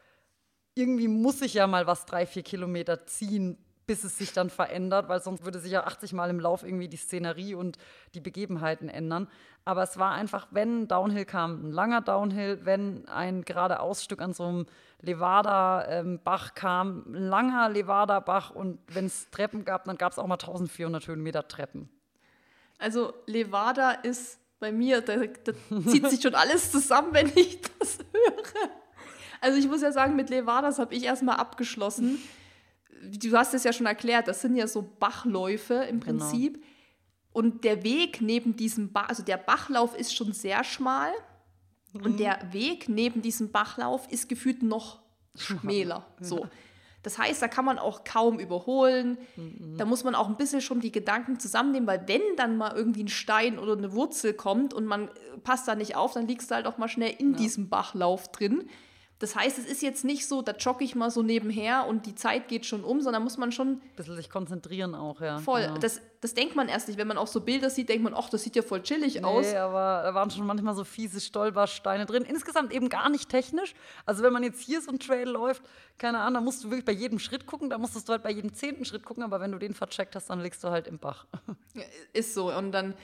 irgendwie 0.74 1.08
muss 1.08 1.42
ich 1.42 1.54
ja 1.54 1.66
mal 1.66 1.86
was 1.86 2.06
drei, 2.06 2.26
vier 2.26 2.42
Kilometer 2.42 3.06
ziehen, 3.06 3.58
bis 3.90 4.04
es 4.04 4.16
sich 4.16 4.32
dann 4.32 4.50
verändert, 4.50 5.08
weil 5.08 5.20
sonst 5.20 5.44
würde 5.44 5.58
sich 5.58 5.72
ja 5.72 5.82
80 5.82 6.12
Mal 6.12 6.30
im 6.30 6.38
Lauf 6.38 6.62
irgendwie 6.62 6.86
die 6.86 6.96
Szenerie 6.96 7.54
und 7.54 7.76
die 8.14 8.20
Begebenheiten 8.20 8.88
ändern. 8.88 9.26
Aber 9.64 9.82
es 9.82 9.98
war 9.98 10.12
einfach, 10.12 10.46
wenn 10.52 10.82
ein 10.82 10.88
Downhill 10.88 11.24
kam, 11.24 11.66
ein 11.66 11.72
langer 11.72 12.00
Downhill, 12.00 12.60
wenn 12.64 13.08
ein 13.08 13.42
geradeausstück 13.44 14.22
an 14.22 14.32
so 14.32 14.44
einem 14.44 14.66
Levada-Bach 15.00 16.48
ähm, 16.50 16.54
kam, 16.54 17.04
ein 17.08 17.14
langer 17.14 17.68
Levada-Bach 17.68 18.50
und 18.50 18.78
wenn 18.86 19.06
es 19.06 19.28
Treppen 19.30 19.64
gab, 19.64 19.86
dann 19.86 19.98
gab 19.98 20.12
es 20.12 20.20
auch 20.20 20.26
mal 20.28 20.34
1400 20.34 21.08
Höhenmeter 21.08 21.48
Treppen. 21.48 21.90
Also 22.78 23.12
Levada 23.26 23.90
ist 23.90 24.38
bei 24.60 24.70
mir, 24.70 25.00
da, 25.00 25.16
da 25.16 25.52
zieht 25.86 26.08
sich 26.08 26.22
schon 26.22 26.34
alles 26.34 26.70
zusammen, 26.70 27.08
wenn 27.12 27.32
ich 27.34 27.60
das 27.78 27.98
höre. 27.98 28.70
Also 29.40 29.58
ich 29.58 29.66
muss 29.66 29.80
ja 29.80 29.90
sagen, 29.90 30.16
mit 30.16 30.30
Levadas 30.30 30.78
habe 30.78 30.94
ich 30.94 31.04
erstmal 31.04 31.36
abgeschlossen. 31.36 32.18
Du 33.02 33.36
hast 33.36 33.54
es 33.54 33.64
ja 33.64 33.72
schon 33.72 33.86
erklärt, 33.86 34.28
das 34.28 34.42
sind 34.42 34.54
ja 34.54 34.66
so 34.66 34.82
Bachläufe 34.82 35.74
im 35.74 36.00
genau. 36.00 36.18
Prinzip. 36.18 36.54
Genau. 36.54 36.66
Und 37.32 37.64
der 37.64 37.82
Weg 37.82 38.20
neben 38.20 38.56
diesem 38.56 38.92
Bach, 38.92 39.08
also 39.08 39.22
der 39.22 39.38
Bachlauf 39.38 39.96
ist 39.96 40.14
schon 40.14 40.32
sehr 40.32 40.62
schmal. 40.62 41.10
Mhm. 41.92 42.02
Und 42.02 42.20
der 42.20 42.52
Weg 42.52 42.88
neben 42.88 43.22
diesem 43.22 43.50
Bachlauf 43.50 44.10
ist 44.12 44.28
gefühlt 44.28 44.62
noch 44.62 45.00
schmäler. 45.36 46.06
So. 46.20 46.48
Das 47.02 47.18
heißt, 47.18 47.40
da 47.40 47.48
kann 47.48 47.64
man 47.64 47.78
auch 47.78 48.04
kaum 48.04 48.38
überholen. 48.38 49.18
Mhm. 49.36 49.76
Da 49.78 49.84
muss 49.84 50.04
man 50.04 50.14
auch 50.14 50.28
ein 50.28 50.36
bisschen 50.36 50.60
schon 50.60 50.80
die 50.80 50.92
Gedanken 50.92 51.38
zusammennehmen, 51.38 51.86
weil 51.86 52.06
wenn 52.06 52.20
dann 52.36 52.56
mal 52.56 52.76
irgendwie 52.76 53.04
ein 53.04 53.08
Stein 53.08 53.58
oder 53.58 53.76
eine 53.76 53.92
Wurzel 53.92 54.34
kommt 54.34 54.74
und 54.74 54.84
man 54.84 55.08
passt 55.42 55.66
da 55.66 55.74
nicht 55.74 55.96
auf, 55.96 56.12
dann 56.12 56.26
liegst 56.26 56.50
du 56.50 56.54
halt 56.54 56.66
auch 56.66 56.78
mal 56.78 56.88
schnell 56.88 57.14
in 57.18 57.32
ja. 57.32 57.38
diesem 57.38 57.68
Bachlauf 57.68 58.30
drin. 58.32 58.68
Das 59.20 59.36
heißt, 59.36 59.58
es 59.58 59.66
ist 59.66 59.82
jetzt 59.82 60.02
nicht 60.02 60.26
so, 60.26 60.40
da 60.40 60.52
jogge 60.52 60.82
ich 60.82 60.94
mal 60.94 61.10
so 61.10 61.22
nebenher 61.22 61.86
und 61.86 62.06
die 62.06 62.14
Zeit 62.14 62.48
geht 62.48 62.64
schon 62.64 62.82
um, 62.82 63.02
sondern 63.02 63.22
muss 63.22 63.36
man 63.36 63.52
schon. 63.52 63.72
Ein 63.72 63.80
bisschen 63.94 64.16
sich 64.16 64.30
konzentrieren 64.30 64.94
auch, 64.94 65.20
ja. 65.20 65.38
Voll. 65.40 65.60
Genau. 65.60 65.76
Das, 65.76 66.00
das 66.22 66.32
denkt 66.32 66.56
man 66.56 66.70
erst 66.70 66.88
nicht. 66.88 66.98
Wenn 66.98 67.06
man 67.06 67.18
auch 67.18 67.26
so 67.26 67.42
Bilder 67.42 67.68
sieht, 67.68 67.90
denkt 67.90 68.02
man, 68.02 68.14
ach, 68.14 68.30
das 68.30 68.42
sieht 68.42 68.56
ja 68.56 68.62
voll 68.62 68.80
chillig 68.82 69.16
nee, 69.16 69.24
aus. 69.24 69.54
aber 69.54 70.04
da 70.04 70.14
waren 70.14 70.30
schon 70.30 70.46
manchmal 70.46 70.74
so 70.74 70.84
fiese 70.84 71.20
Stolpersteine 71.20 72.06
drin. 72.06 72.22
Insgesamt 72.22 72.72
eben 72.72 72.88
gar 72.88 73.10
nicht 73.10 73.28
technisch. 73.28 73.74
Also, 74.06 74.22
wenn 74.22 74.32
man 74.32 74.42
jetzt 74.42 74.62
hier 74.62 74.80
so 74.80 74.90
ein 74.90 74.98
Trail 74.98 75.28
läuft, 75.28 75.62
keine 75.98 76.20
Ahnung, 76.20 76.34
da 76.34 76.40
musst 76.40 76.64
du 76.64 76.70
wirklich 76.70 76.86
bei 76.86 76.92
jedem 76.92 77.18
Schritt 77.18 77.44
gucken, 77.44 77.68
da 77.68 77.76
musstest 77.76 78.08
du 78.08 78.12
halt 78.12 78.22
bei 78.22 78.30
jedem 78.30 78.54
zehnten 78.54 78.86
Schritt 78.86 79.04
gucken, 79.04 79.22
aber 79.22 79.38
wenn 79.38 79.52
du 79.52 79.58
den 79.58 79.74
vercheckt 79.74 80.16
hast, 80.16 80.30
dann 80.30 80.40
legst 80.40 80.64
du 80.64 80.70
halt 80.70 80.86
im 80.86 80.98
Bach. 80.98 81.26
Ist 82.14 82.32
so. 82.32 82.50
Und 82.56 82.72
dann, 82.72 82.94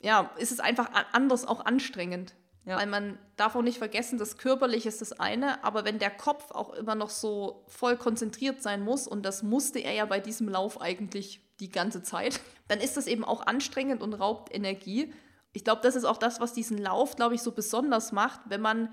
ja, 0.00 0.30
ist 0.38 0.50
es 0.50 0.60
einfach 0.60 0.88
anders 1.12 1.46
auch 1.46 1.66
anstrengend. 1.66 2.34
Ja. 2.66 2.78
Weil 2.78 2.88
man 2.88 3.16
darf 3.36 3.54
auch 3.54 3.62
nicht 3.62 3.78
vergessen, 3.78 4.18
das 4.18 4.38
Körperliche 4.38 4.88
ist 4.88 5.00
das 5.00 5.12
eine, 5.12 5.62
aber 5.62 5.84
wenn 5.84 6.00
der 6.00 6.10
Kopf 6.10 6.50
auch 6.50 6.74
immer 6.74 6.96
noch 6.96 7.10
so 7.10 7.64
voll 7.68 7.96
konzentriert 7.96 8.60
sein 8.60 8.82
muss, 8.82 9.06
und 9.06 9.24
das 9.24 9.44
musste 9.44 9.78
er 9.78 9.92
ja 9.92 10.04
bei 10.04 10.18
diesem 10.18 10.48
Lauf 10.48 10.80
eigentlich 10.80 11.40
die 11.60 11.70
ganze 11.70 12.02
Zeit, 12.02 12.40
dann 12.68 12.80
ist 12.80 12.96
das 12.96 13.06
eben 13.06 13.24
auch 13.24 13.46
anstrengend 13.46 14.02
und 14.02 14.14
raubt 14.14 14.52
Energie. 14.52 15.12
Ich 15.52 15.62
glaube, 15.62 15.80
das 15.82 15.94
ist 15.94 16.04
auch 16.04 16.18
das, 16.18 16.40
was 16.40 16.54
diesen 16.54 16.76
Lauf, 16.76 17.14
glaube 17.14 17.36
ich, 17.36 17.42
so 17.42 17.52
besonders 17.52 18.10
macht, 18.10 18.40
wenn 18.46 18.60
man 18.60 18.92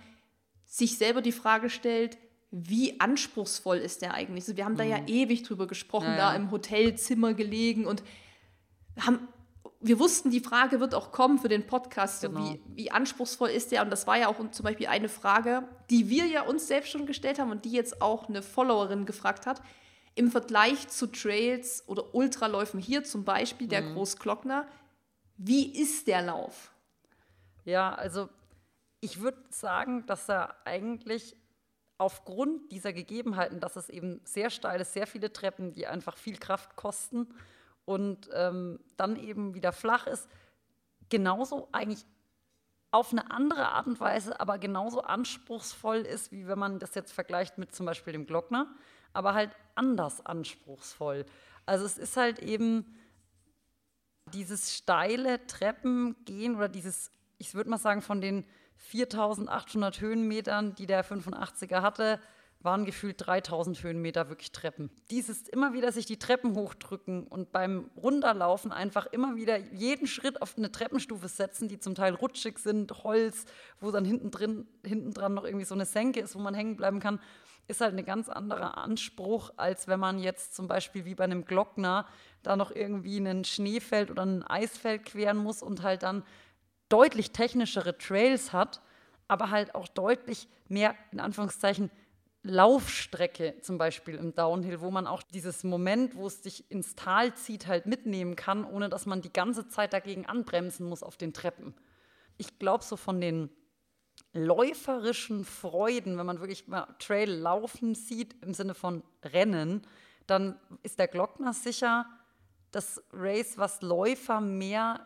sich 0.65 0.99
selber 0.99 1.21
die 1.21 1.31
Frage 1.31 1.71
stellt, 1.71 2.19
wie 2.51 2.99
anspruchsvoll 2.99 3.77
ist 3.77 4.03
der 4.03 4.13
eigentlich? 4.13 4.43
Also 4.43 4.55
wir 4.55 4.65
haben 4.65 4.73
mhm. 4.73 4.77
da 4.77 4.83
ja 4.83 4.99
mhm. 4.99 5.07
ewig 5.07 5.41
drüber 5.41 5.65
gesprochen, 5.65 6.09
ja, 6.09 6.17
da 6.17 6.35
im 6.35 6.51
Hotelzimmer 6.51 7.33
gelegen 7.33 7.87
und 7.87 8.03
haben 8.99 9.27
wir 9.83 9.99
wussten, 9.99 10.31
die 10.31 10.39
Frage 10.39 10.79
wird 10.79 10.95
auch 10.95 11.11
kommen 11.11 11.39
für 11.39 11.49
den 11.49 11.67
Podcast, 11.67 12.21
genau. 12.21 12.39
so 12.39 12.53
wie, 12.53 12.61
wie 12.75 12.91
anspruchsvoll 12.91 13.49
ist 13.49 13.71
der? 13.71 13.81
Und 13.81 13.89
das 13.89 14.07
war 14.07 14.17
ja 14.17 14.29
auch 14.29 14.37
zum 14.51 14.63
Beispiel 14.63 14.87
eine 14.87 15.09
Frage, 15.09 15.67
die 15.89 16.09
wir 16.09 16.25
ja 16.25 16.43
uns 16.43 16.67
selbst 16.67 16.89
schon 16.89 17.05
gestellt 17.05 17.37
haben 17.37 17.51
und 17.51 17.65
die 17.65 17.71
jetzt 17.71 18.01
auch 18.01 18.29
eine 18.29 18.41
Followerin 18.41 19.05
gefragt 19.05 19.45
hat. 19.45 19.61
Im 20.15 20.31
Vergleich 20.31 20.87
zu 20.87 21.07
Trails 21.07 21.83
oder 21.87 22.15
Ultraläufen 22.15 22.79
hier 22.79 23.03
zum 23.03 23.25
Beispiel, 23.25 23.67
der 23.67 23.81
mhm. 23.81 23.95
Großglockner, 23.95 24.67
wie 25.37 25.77
ist 25.77 26.07
der 26.07 26.21
Lauf? 26.21 26.71
Ja, 27.65 27.93
also 27.93 28.29
ich 29.01 29.19
würde 29.19 29.43
sagen, 29.49 30.05
dass 30.05 30.29
er 30.29 30.55
eigentlich 30.65 31.35
aufgrund 31.97 32.71
dieser 32.71 32.93
Gegebenheiten, 32.93 33.59
dass 33.59 33.75
es 33.75 33.89
eben 33.89 34.21
sehr 34.23 34.49
steil 34.49 34.79
ist, 34.81 34.93
sehr 34.93 35.07
viele 35.07 35.33
Treppen, 35.33 35.73
die 35.73 35.87
einfach 35.87 36.17
viel 36.17 36.37
Kraft 36.37 36.75
kosten, 36.75 37.27
und 37.85 38.29
ähm, 38.33 38.79
dann 38.97 39.15
eben 39.15 39.53
wieder 39.53 39.71
flach 39.71 40.07
ist, 40.07 40.27
genauso 41.09 41.67
eigentlich 41.71 42.05
auf 42.91 43.11
eine 43.11 43.31
andere 43.31 43.69
Art 43.69 43.87
und 43.87 43.99
Weise, 43.99 44.39
aber 44.39 44.59
genauso 44.59 45.01
anspruchsvoll 45.01 45.97
ist, 45.97 46.31
wie 46.31 46.47
wenn 46.47 46.59
man 46.59 46.79
das 46.79 46.93
jetzt 46.93 47.11
vergleicht 47.11 47.57
mit 47.57 47.73
zum 47.73 47.85
Beispiel 47.87 48.13
dem 48.13 48.27
Glockner, 48.27 48.67
aber 49.13 49.33
halt 49.33 49.51
anders 49.75 50.25
anspruchsvoll. 50.25 51.25
Also 51.65 51.85
es 51.85 51.97
ist 51.97 52.17
halt 52.17 52.39
eben 52.39 52.85
dieses 54.31 54.75
steile 54.75 55.45
Treppengehen 55.47 56.55
oder 56.55 56.69
dieses, 56.69 57.11
ich 57.39 57.55
würde 57.55 57.69
mal 57.69 57.77
sagen, 57.77 58.01
von 58.01 58.21
den 58.21 58.45
4800 58.77 59.99
Höhenmetern, 60.01 60.75
die 60.75 60.85
der 60.85 61.05
85er 61.05 61.81
hatte, 61.81 62.19
waren 62.63 62.85
gefühlt 62.85 63.15
3000 63.19 63.83
Höhenmeter 63.83 64.29
wirklich 64.29 64.51
Treppen. 64.51 64.89
Dieses 65.11 65.47
immer 65.49 65.73
wieder 65.73 65.91
sich 65.91 66.05
die 66.05 66.17
Treppen 66.17 66.55
hochdrücken 66.55 67.27
und 67.27 67.51
beim 67.51 67.91
Runterlaufen 67.95 68.71
einfach 68.71 69.05
immer 69.07 69.35
wieder 69.35 69.57
jeden 69.57 70.07
Schritt 70.07 70.41
auf 70.41 70.57
eine 70.57 70.71
Treppenstufe 70.71 71.27
setzen, 71.27 71.67
die 71.67 71.79
zum 71.79 71.93
Teil 71.93 72.13
rutschig 72.13 72.59
sind, 72.59 73.03
Holz, 73.03 73.45
wo 73.81 73.91
dann 73.91 74.05
hinten 74.05 74.31
drin, 74.31 74.67
hinten 74.85 75.13
dran 75.13 75.33
noch 75.33 75.43
irgendwie 75.43 75.65
so 75.65 75.75
eine 75.75 75.85
Senke 75.85 76.21
ist, 76.21 76.35
wo 76.35 76.39
man 76.39 76.53
hängen 76.53 76.77
bleiben 76.77 76.99
kann, 76.99 77.19
ist 77.67 77.81
halt 77.81 77.97
ein 77.97 78.05
ganz 78.05 78.29
anderer 78.29 78.77
Anspruch, 78.77 79.51
als 79.57 79.87
wenn 79.87 79.99
man 79.99 80.19
jetzt 80.19 80.55
zum 80.55 80.67
Beispiel 80.67 81.05
wie 81.05 81.15
bei 81.15 81.23
einem 81.23 81.45
Glockner 81.45 82.05
da 82.41 82.55
noch 82.55 82.71
irgendwie 82.71 83.17
einen 83.17 83.45
Schneefeld 83.45 84.11
oder 84.11 84.25
ein 84.25 84.43
Eisfeld 84.43 85.05
queren 85.05 85.37
muss 85.37 85.61
und 85.61 85.81
halt 85.81 86.03
dann 86.03 86.23
deutlich 86.89 87.31
technischere 87.31 87.97
Trails 87.97 88.51
hat, 88.53 88.81
aber 89.27 89.49
halt 89.49 89.75
auch 89.75 89.87
deutlich 89.87 90.47
mehr, 90.67 90.95
in 91.11 91.19
Anführungszeichen, 91.19 91.89
Laufstrecke 92.43 93.55
zum 93.61 93.77
Beispiel 93.77 94.15
im 94.15 94.35
Downhill, 94.35 94.81
wo 94.81 94.91
man 94.91 95.07
auch 95.07 95.23
dieses 95.23 95.63
Moment, 95.63 96.15
wo 96.15 96.27
es 96.27 96.41
dich 96.41 96.69
ins 96.69 96.95
Tal 96.95 97.33
zieht, 97.35 97.67
halt 97.67 97.85
mitnehmen 97.85 98.35
kann, 98.35 98.65
ohne 98.65 98.89
dass 98.89 99.05
man 99.05 99.21
die 99.21 99.31
ganze 99.31 99.69
Zeit 99.69 99.93
dagegen 99.93 100.25
anbremsen 100.25 100.87
muss 100.87 101.03
auf 101.03 101.15
den 101.15 101.33
Treppen. 101.33 101.73
Ich 102.37 102.59
glaube, 102.59 102.83
so 102.83 102.97
von 102.97 103.21
den 103.21 103.49
läuferischen 104.33 105.45
Freuden, 105.45 106.17
wenn 106.17 106.25
man 106.25 106.39
wirklich 106.39 106.67
mal 106.67 106.87
Trail 106.99 107.31
laufen 107.31 107.95
sieht 107.95 108.35
im 108.43 108.53
Sinne 108.53 108.73
von 108.73 109.03
Rennen, 109.23 109.87
dann 110.27 110.59
ist 110.81 110.99
der 110.99 111.07
Glockner 111.07 111.53
sicher 111.53 112.05
das 112.71 113.01
Race, 113.13 113.57
was 113.57 113.81
Läufer 113.81 114.41
mehr, 114.41 115.05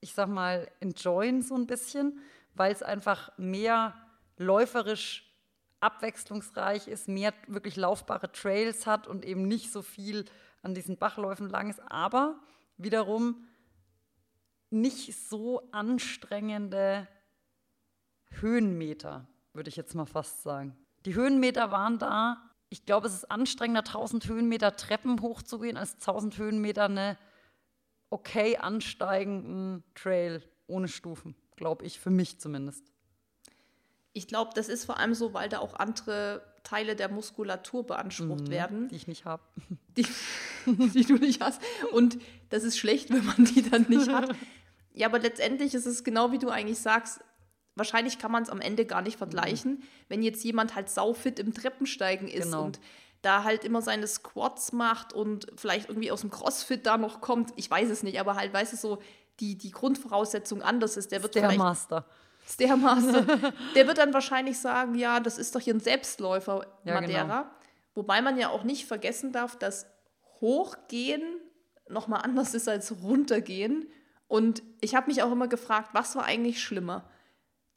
ich 0.00 0.14
sag 0.14 0.28
mal, 0.28 0.70
enjoyen 0.80 1.42
so 1.42 1.56
ein 1.56 1.66
bisschen, 1.66 2.20
weil 2.54 2.72
es 2.72 2.82
einfach 2.82 3.36
mehr 3.36 3.94
läuferisch 4.36 5.23
abwechslungsreich 5.84 6.88
ist, 6.88 7.08
mehr 7.08 7.34
wirklich 7.46 7.76
laufbare 7.76 8.32
Trails 8.32 8.86
hat 8.86 9.06
und 9.06 9.24
eben 9.24 9.46
nicht 9.46 9.70
so 9.70 9.82
viel 9.82 10.24
an 10.62 10.74
diesen 10.74 10.96
Bachläufen 10.96 11.48
lang 11.48 11.68
ist, 11.70 11.80
aber 11.80 12.40
wiederum 12.76 13.46
nicht 14.70 15.14
so 15.28 15.68
anstrengende 15.70 17.06
Höhenmeter, 18.40 19.28
würde 19.52 19.68
ich 19.68 19.76
jetzt 19.76 19.94
mal 19.94 20.06
fast 20.06 20.42
sagen. 20.42 20.76
Die 21.04 21.14
Höhenmeter 21.14 21.70
waren 21.70 21.98
da. 21.98 22.50
Ich 22.70 22.86
glaube, 22.86 23.06
es 23.06 23.14
ist 23.14 23.30
anstrengender, 23.30 23.82
1000 23.82 24.26
Höhenmeter 24.26 24.74
Treppen 24.74 25.20
hochzugehen, 25.20 25.76
als 25.76 25.94
1000 25.94 26.38
Höhenmeter 26.38 26.86
eine 26.86 27.18
okay 28.10 28.56
ansteigenden 28.56 29.84
Trail 29.94 30.42
ohne 30.66 30.88
Stufen, 30.88 31.36
glaube 31.56 31.84
ich, 31.84 32.00
für 32.00 32.10
mich 32.10 32.40
zumindest. 32.40 32.93
Ich 34.14 34.26
glaube, 34.28 34.52
das 34.54 34.68
ist 34.68 34.84
vor 34.86 34.98
allem 34.98 35.12
so, 35.14 35.34
weil 35.34 35.48
da 35.50 35.58
auch 35.58 35.74
andere 35.74 36.42
Teile 36.62 36.96
der 36.96 37.10
Muskulatur 37.10 37.84
beansprucht 37.84 38.44
Mhm, 38.48 38.50
werden, 38.50 38.88
Die 38.88 38.96
ich 38.96 39.06
nicht 39.06 39.24
habe. 39.26 39.42
die, 39.98 40.06
die 40.66 41.04
du 41.04 41.14
nicht 41.16 41.42
hast. 41.42 41.60
Und 41.92 42.16
das 42.48 42.62
ist 42.64 42.78
schlecht, 42.78 43.10
wenn 43.10 43.24
man 43.26 43.44
die 43.44 43.68
dann 43.68 43.86
nicht 43.88 44.08
hat. 44.08 44.30
Ja, 44.96 45.08
aber 45.08 45.18
letztendlich 45.18 45.74
ist 45.74 45.86
es 45.86 46.04
genau 46.04 46.30
wie 46.30 46.38
du 46.38 46.50
eigentlich 46.50 46.78
sagst. 46.78 47.18
Wahrscheinlich 47.74 48.20
kann 48.20 48.30
man 48.30 48.44
es 48.44 48.48
am 48.48 48.60
Ende 48.60 48.86
gar 48.86 49.02
nicht 49.02 49.18
vergleichen, 49.18 49.82
wenn 50.08 50.22
jetzt 50.22 50.44
jemand 50.44 50.76
halt 50.76 50.88
saufit 50.88 51.40
im 51.40 51.52
Treppensteigen 51.52 52.28
ist 52.28 52.44
Genau. 52.44 52.62
und 52.66 52.78
da 53.20 53.42
halt 53.42 53.64
immer 53.64 53.82
seine 53.82 54.06
Squats 54.06 54.70
macht 54.72 55.12
und 55.12 55.48
vielleicht 55.56 55.88
irgendwie 55.88 56.12
aus 56.12 56.20
dem 56.20 56.30
Crossfit 56.30 56.86
da 56.86 56.96
noch 56.96 57.20
kommt. 57.20 57.52
Ich 57.56 57.68
weiß 57.68 57.90
es 57.90 58.04
nicht, 58.04 58.20
aber 58.20 58.36
halt, 58.36 58.52
weißt 58.52 58.74
du, 58.74 58.76
so 58.76 59.02
die, 59.40 59.58
die 59.58 59.72
Grundvoraussetzung 59.72 60.62
anders 60.62 60.96
ist. 60.96 61.10
Der 61.10 61.24
wird 61.24 61.34
Der 61.34 61.42
vielleicht 61.42 61.58
Master. 61.58 62.06
Der 62.60 62.76
Master. 62.76 63.22
der 63.74 63.86
wird 63.86 63.98
dann 63.98 64.12
wahrscheinlich 64.14 64.58
sagen, 64.58 64.94
ja, 64.94 65.20
das 65.20 65.38
ist 65.38 65.54
doch 65.54 65.60
hier 65.60 65.74
ein 65.74 65.80
Selbstläufer, 65.80 66.66
Ja, 66.84 66.94
Madeira. 67.00 67.22
genau. 67.22 67.44
Wobei 67.94 68.20
man 68.22 68.38
ja 68.38 68.48
auch 68.50 68.64
nicht 68.64 68.86
vergessen 68.86 69.32
darf, 69.32 69.56
dass 69.58 69.86
Hochgehen 70.40 71.22
nochmal 71.88 72.22
anders 72.22 72.54
ist 72.54 72.68
als 72.68 72.92
Runtergehen. 73.02 73.88
Und 74.28 74.62
ich 74.80 74.94
habe 74.94 75.06
mich 75.08 75.22
auch 75.22 75.32
immer 75.32 75.48
gefragt, 75.48 75.90
was 75.92 76.16
war 76.16 76.24
eigentlich 76.24 76.62
schlimmer? 76.62 77.08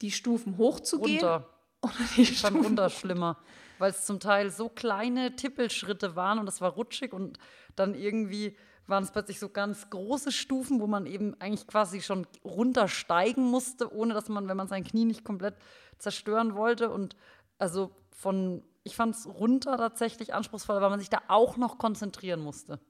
Die 0.02 0.10
Stufen 0.10 0.58
hochzugehen 0.58 1.20
Runter. 1.20 1.48
oder 1.82 1.94
die 2.16 2.22
Ich 2.22 2.40
fand 2.40 2.54
Stufen 2.56 2.66
runter 2.66 2.90
schlimmer, 2.90 3.38
weil 3.78 3.90
es 3.90 4.04
zum 4.06 4.18
Teil 4.20 4.50
so 4.50 4.68
kleine 4.68 5.36
Tippelschritte 5.36 6.16
waren 6.16 6.38
und 6.38 6.46
das 6.46 6.60
war 6.60 6.72
rutschig 6.72 7.12
und 7.12 7.38
dann 7.76 7.94
irgendwie 7.94 8.56
waren 8.88 9.04
es 9.04 9.10
plötzlich 9.10 9.38
so 9.38 9.48
ganz 9.48 9.90
große 9.90 10.32
Stufen, 10.32 10.80
wo 10.80 10.86
man 10.86 11.06
eben 11.06 11.38
eigentlich 11.40 11.66
quasi 11.66 12.00
schon 12.00 12.26
runtersteigen 12.44 13.44
musste, 13.44 13.92
ohne 13.92 14.14
dass 14.14 14.28
man, 14.28 14.48
wenn 14.48 14.56
man 14.56 14.68
sein 14.68 14.84
Knie 14.84 15.04
nicht 15.04 15.24
komplett 15.24 15.54
zerstören 15.98 16.54
wollte 16.54 16.90
und 16.90 17.16
also 17.58 17.90
von, 18.10 18.62
ich 18.84 18.96
fand 18.96 19.14
es 19.14 19.26
runter 19.26 19.76
tatsächlich 19.76 20.34
anspruchsvoll, 20.34 20.80
weil 20.80 20.90
man 20.90 21.00
sich 21.00 21.10
da 21.10 21.22
auch 21.28 21.56
noch 21.56 21.78
konzentrieren 21.78 22.40
musste. 22.40 22.80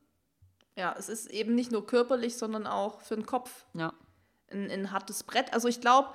Ja, 0.77 0.95
es 0.97 1.09
ist 1.09 1.27
eben 1.27 1.55
nicht 1.55 1.73
nur 1.73 1.87
körperlich, 1.87 2.37
sondern 2.37 2.67
auch 2.67 3.01
für 3.01 3.17
den 3.17 3.27
Kopf 3.27 3.67
Ja, 3.75 3.93
ein, 4.51 4.71
ein 4.71 4.93
hartes 4.93 5.25
Brett. 5.25 5.53
Also 5.53 5.67
ich 5.67 5.81
glaube, 5.81 6.11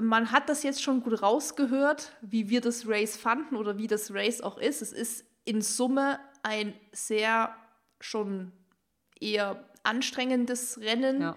man 0.00 0.30
hat 0.30 0.48
das 0.48 0.62
jetzt 0.62 0.82
schon 0.82 1.02
gut 1.02 1.22
rausgehört, 1.22 2.12
wie 2.22 2.48
wir 2.48 2.60
das 2.60 2.86
Race 2.86 3.16
fanden 3.16 3.56
oder 3.56 3.76
wie 3.78 3.88
das 3.88 4.14
Race 4.14 4.40
auch 4.40 4.58
ist. 4.58 4.80
Es 4.80 4.92
ist 4.92 5.24
in 5.44 5.60
Summe 5.60 6.20
ein 6.42 6.72
sehr 6.92 7.54
schon 8.02 8.52
eher 9.20 9.64
anstrengendes 9.82 10.78
Rennen, 10.78 11.22
ja. 11.22 11.36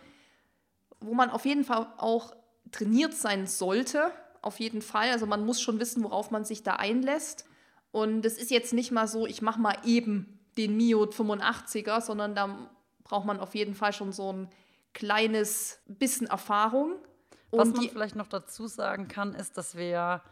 wo 0.99 1.13
man 1.13 1.30
auf 1.30 1.45
jeden 1.45 1.63
Fall 1.63 1.88
auch 1.97 2.36
trainiert 2.71 3.13
sein 3.13 3.47
sollte. 3.47 4.12
Auf 4.41 4.60
jeden 4.60 4.82
Fall. 4.82 5.10
Also 5.12 5.25
man 5.25 5.45
muss 5.45 5.62
schon 5.62 5.80
wissen, 5.80 6.04
worauf 6.04 6.32
man 6.32 6.45
sich 6.45 6.63
da 6.63 6.73
einlässt. 6.73 7.45
Und 7.91 8.25
es 8.25 8.38
ist 8.38 8.51
jetzt 8.51 8.73
nicht 8.73 8.91
mal 8.91 9.08
so, 9.08 9.25
ich 9.25 9.41
mache 9.41 9.60
mal 9.60 9.78
eben 9.86 10.39
den 10.58 10.75
Mio 10.78 11.04
85er, 11.04 12.01
sondern 12.01 12.36
da 12.36 12.69
braucht 13.04 13.25
man 13.25 13.39
auf 13.39 13.56
jeden 13.56 13.75
Fall 13.75 13.93
schon 13.93 14.12
so 14.12 14.32
ein 14.32 14.49
kleines 14.93 15.80
bisschen 15.88 16.28
Erfahrung. 16.28 16.95
Was 17.51 17.67
Und 17.67 17.73
man 17.75 17.82
die, 17.82 17.89
vielleicht 17.89 18.15
noch 18.15 18.28
dazu 18.28 18.67
sagen 18.67 19.08
kann, 19.08 19.34
ist, 19.34 19.58
dass 19.58 19.75
wir 19.75 19.88
ja 19.88 20.23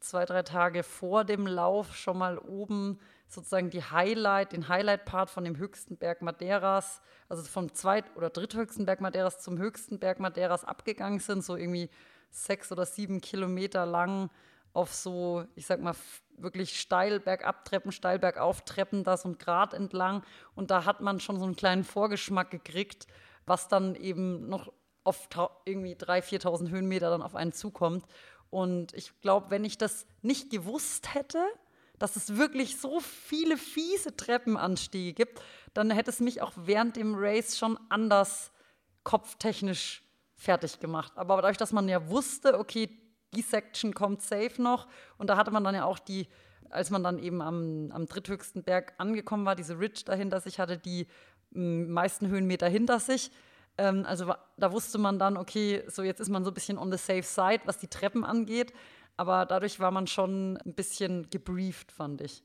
zwei, 0.00 0.24
drei 0.24 0.42
Tage 0.42 0.82
vor 0.82 1.24
dem 1.24 1.46
Lauf 1.46 1.96
schon 1.96 2.18
mal 2.18 2.38
oben 2.38 2.98
sozusagen 3.28 3.70
die 3.70 3.82
Highlight, 3.82 4.52
den 4.52 4.68
Highlight-Part 4.68 5.30
von 5.30 5.44
dem 5.44 5.56
höchsten 5.58 5.96
Berg 5.96 6.22
Madeiras, 6.22 7.00
also 7.28 7.42
vom 7.42 7.72
zweit- 7.74 8.16
oder 8.16 8.30
dritthöchsten 8.30 8.86
Berg 8.86 9.00
Madeiras 9.00 9.40
zum 9.40 9.58
höchsten 9.58 9.98
Berg 9.98 10.18
Madeiras 10.18 10.64
abgegangen 10.64 11.20
sind, 11.20 11.44
so 11.44 11.54
irgendwie 11.54 11.90
sechs 12.30 12.72
oder 12.72 12.86
sieben 12.86 13.20
Kilometer 13.20 13.86
lang 13.86 14.30
auf 14.72 14.94
so, 14.94 15.44
ich 15.56 15.66
sag 15.66 15.80
mal, 15.80 15.94
wirklich 16.36 16.80
steil 16.80 17.20
bergab 17.20 17.64
Treppen, 17.64 17.92
steil 17.92 18.18
bergauf 18.18 18.62
Treppen, 18.64 19.04
da 19.04 19.16
so 19.16 19.28
ein 19.28 19.38
Grat 19.38 19.74
entlang. 19.74 20.22
Und 20.54 20.70
da 20.70 20.84
hat 20.84 21.00
man 21.00 21.20
schon 21.20 21.38
so 21.38 21.44
einen 21.44 21.56
kleinen 21.56 21.84
Vorgeschmack 21.84 22.50
gekriegt, 22.50 23.06
was 23.44 23.68
dann 23.68 23.94
eben 23.94 24.48
noch 24.48 24.72
auf 25.04 25.28
irgendwie 25.64 25.94
3.000, 25.94 26.42
4.000 26.42 26.70
Höhenmeter 26.70 27.10
dann 27.10 27.22
auf 27.22 27.34
einen 27.34 27.52
zukommt. 27.52 28.04
Und 28.50 28.94
ich 28.94 29.20
glaube, 29.20 29.50
wenn 29.50 29.64
ich 29.64 29.78
das 29.78 30.06
nicht 30.22 30.50
gewusst 30.50 31.14
hätte, 31.14 31.44
dass 31.98 32.16
es 32.16 32.36
wirklich 32.36 32.78
so 32.78 33.00
viele 33.00 33.56
fiese 33.56 34.16
Treppenanstiege 34.16 35.12
gibt, 35.12 35.40
dann 35.74 35.90
hätte 35.90 36.10
es 36.10 36.20
mich 36.20 36.42
auch 36.42 36.52
während 36.56 36.96
dem 36.96 37.14
Race 37.16 37.58
schon 37.58 37.78
anders 37.88 38.52
kopftechnisch 39.04 40.02
fertig 40.34 40.80
gemacht. 40.80 41.12
Aber 41.16 41.36
dadurch, 41.36 41.56
dass 41.56 41.72
man 41.72 41.88
ja 41.88 42.08
wusste, 42.08 42.58
okay, 42.58 42.88
die 43.34 43.42
Section 43.42 43.94
kommt 43.94 44.22
safe 44.22 44.60
noch 44.62 44.86
und 45.18 45.28
da 45.28 45.36
hatte 45.36 45.50
man 45.50 45.64
dann 45.64 45.74
ja 45.74 45.84
auch 45.84 45.98
die, 45.98 46.28
als 46.70 46.90
man 46.90 47.02
dann 47.02 47.18
eben 47.18 47.42
am, 47.42 47.90
am 47.92 48.06
dritthöchsten 48.06 48.62
Berg 48.62 48.94
angekommen 48.98 49.44
war, 49.44 49.56
diese 49.56 49.78
Ridge 49.78 50.02
dahinter 50.04 50.40
sich 50.40 50.58
hatte, 50.58 50.78
die 50.78 51.06
m, 51.54 51.90
meisten 51.90 52.28
Höhenmeter 52.28 52.68
hinter 52.68 53.00
sich. 53.00 53.30
Ähm, 53.76 54.04
also 54.06 54.34
da 54.56 54.72
wusste 54.72 54.98
man 54.98 55.18
dann, 55.18 55.36
okay, 55.36 55.84
so 55.88 56.02
jetzt 56.02 56.20
ist 56.20 56.28
man 56.28 56.44
so 56.44 56.50
ein 56.50 56.54
bisschen 56.54 56.78
on 56.78 56.90
the 56.90 56.98
safe 56.98 57.22
side, 57.22 57.62
was 57.64 57.78
die 57.78 57.88
Treppen 57.88 58.24
angeht. 58.24 58.72
Aber 59.18 59.44
dadurch 59.44 59.80
war 59.80 59.90
man 59.90 60.06
schon 60.06 60.56
ein 60.64 60.72
bisschen 60.74 61.28
gebrieft, 61.28 61.92
fand 61.92 62.22
ich. 62.22 62.42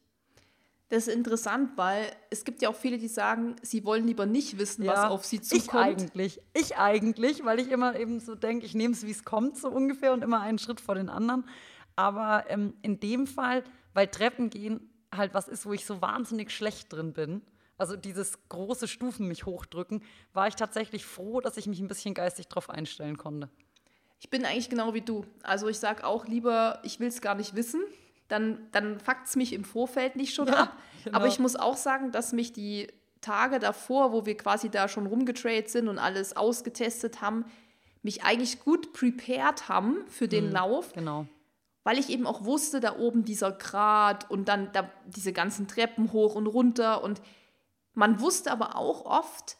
das 0.90 1.08
ist 1.08 1.16
interessant, 1.16 1.72
weil 1.78 2.12
es 2.30 2.44
gibt 2.44 2.62
ja 2.62 2.70
auch 2.70 2.76
viele, 2.76 2.98
die 2.98 3.08
sagen, 3.08 3.56
sie 3.62 3.86
wollen 3.86 4.06
lieber 4.06 4.26
nicht 4.26 4.58
wissen, 4.58 4.86
was 4.86 5.10
auf 5.10 5.24
sie 5.24 5.38
Ich 5.38 5.44
zukommt. 5.44 5.84
eigentlich. 5.84 6.42
Ich 6.54 6.76
eigentlich, 6.78 7.46
weil 7.46 7.60
ich 7.60 7.72
immer 7.72 7.96
eben 7.96 8.20
so 8.20 8.36
denke, 8.36 8.66
ich 8.66 8.76
nehme 8.76 8.94
es, 8.94 9.06
wie 9.06 9.12
es 9.12 9.24
kommt, 9.24 9.58
so 9.58 9.70
ungefähr 9.70 10.14
und 10.14 10.24
immer 10.24 10.42
einen 10.42 10.60
Schritt 10.60 10.82
vor 10.82 10.96
den 10.96 11.10
anderen. 11.10 11.48
Aber 11.96 12.46
ähm, 12.50 12.74
in 12.82 13.00
dem 13.00 13.28
Fall, 13.28 13.64
weil 13.94 14.08
Treppen 14.08 14.50
gehen 14.50 14.90
halt 15.16 15.34
was 15.36 15.48
ist, 15.48 15.66
wo 15.66 15.74
ich 15.74 15.86
so 15.86 16.02
wahnsinnig 16.02 16.52
schlecht 16.52 16.92
drin 16.92 17.14
bin, 17.14 17.42
also 17.78 17.96
dieses 17.96 18.38
große 18.50 18.88
Stufen 18.88 19.28
mich 19.28 19.46
hochdrücken, 19.46 20.04
war 20.34 20.48
ich 20.48 20.56
tatsächlich 20.56 21.06
froh, 21.06 21.40
dass 21.42 21.58
ich 21.58 21.68
mich 21.68 21.80
ein 21.80 21.88
bisschen 21.88 22.14
geistig 22.14 22.48
drauf 22.48 22.70
einstellen 22.70 23.18
konnte. 23.18 23.50
Ich 24.24 24.30
bin 24.30 24.46
eigentlich 24.46 24.70
genau 24.70 24.94
wie 24.94 25.02
du. 25.02 25.26
Also 25.44 25.68
ich 25.68 25.80
sage 25.80 26.06
auch 26.08 26.26
lieber, 26.28 26.80
ich 26.84 27.02
will 27.02 27.10
es 27.10 27.20
gar 27.20 27.36
nicht 27.36 27.56
wissen. 27.56 27.82
Dann, 28.30 28.70
dann 28.72 29.02
fuckt 29.02 29.28
es 29.28 29.36
mich 29.36 29.52
im 29.52 29.66
Vorfeld 29.66 30.16
nicht 30.16 30.34
schon 30.34 30.48
Ja, 30.48 30.54
ab. 30.64 30.78
genau. 31.04 31.18
Aber 31.18 31.28
ich 31.28 31.40
muss 31.40 31.58
auch 31.58 31.76
sagen, 31.76 32.14
dass 32.14 32.32
mich 32.32 32.54
die 32.54 32.88
Tage 33.20 33.60
davor, 33.60 34.14
wo 34.14 34.26
wir 34.26 34.38
quasi 34.38 34.70
da 34.70 34.88
schon 34.88 35.08
rumgetradet 35.08 35.70
sind 35.70 35.90
und 35.90 36.00
alles 36.00 36.38
ausgetestet 36.38 37.20
haben, 37.22 37.44
mich 38.02 38.24
eigentlich 38.24 38.62
gut 38.62 38.94
prepared 38.94 39.68
haben 39.68 39.98
für 40.08 40.30
den 40.30 40.52
Lauf, 40.52 40.94
Genau. 40.94 41.28
weil 41.84 42.00
ich 42.00 42.10
eben 42.10 42.26
auch 42.26 42.46
wusste, 42.46 42.80
da 42.80 42.98
oben 42.98 43.26
dieser 43.26 43.52
Grat 43.52 44.32
und 44.32 44.48
dann 44.48 44.72
da 44.72 44.90
diese 45.06 45.34
ganzen 45.34 45.68
Treppen 45.68 46.14
hoch 46.14 46.36
und 46.36 46.48
runter. 46.48 47.04
Und 47.04 47.22
man 47.94 48.22
wusste 48.22 48.52
aber 48.54 48.78
auch 48.78 49.04
oft, 49.06 49.58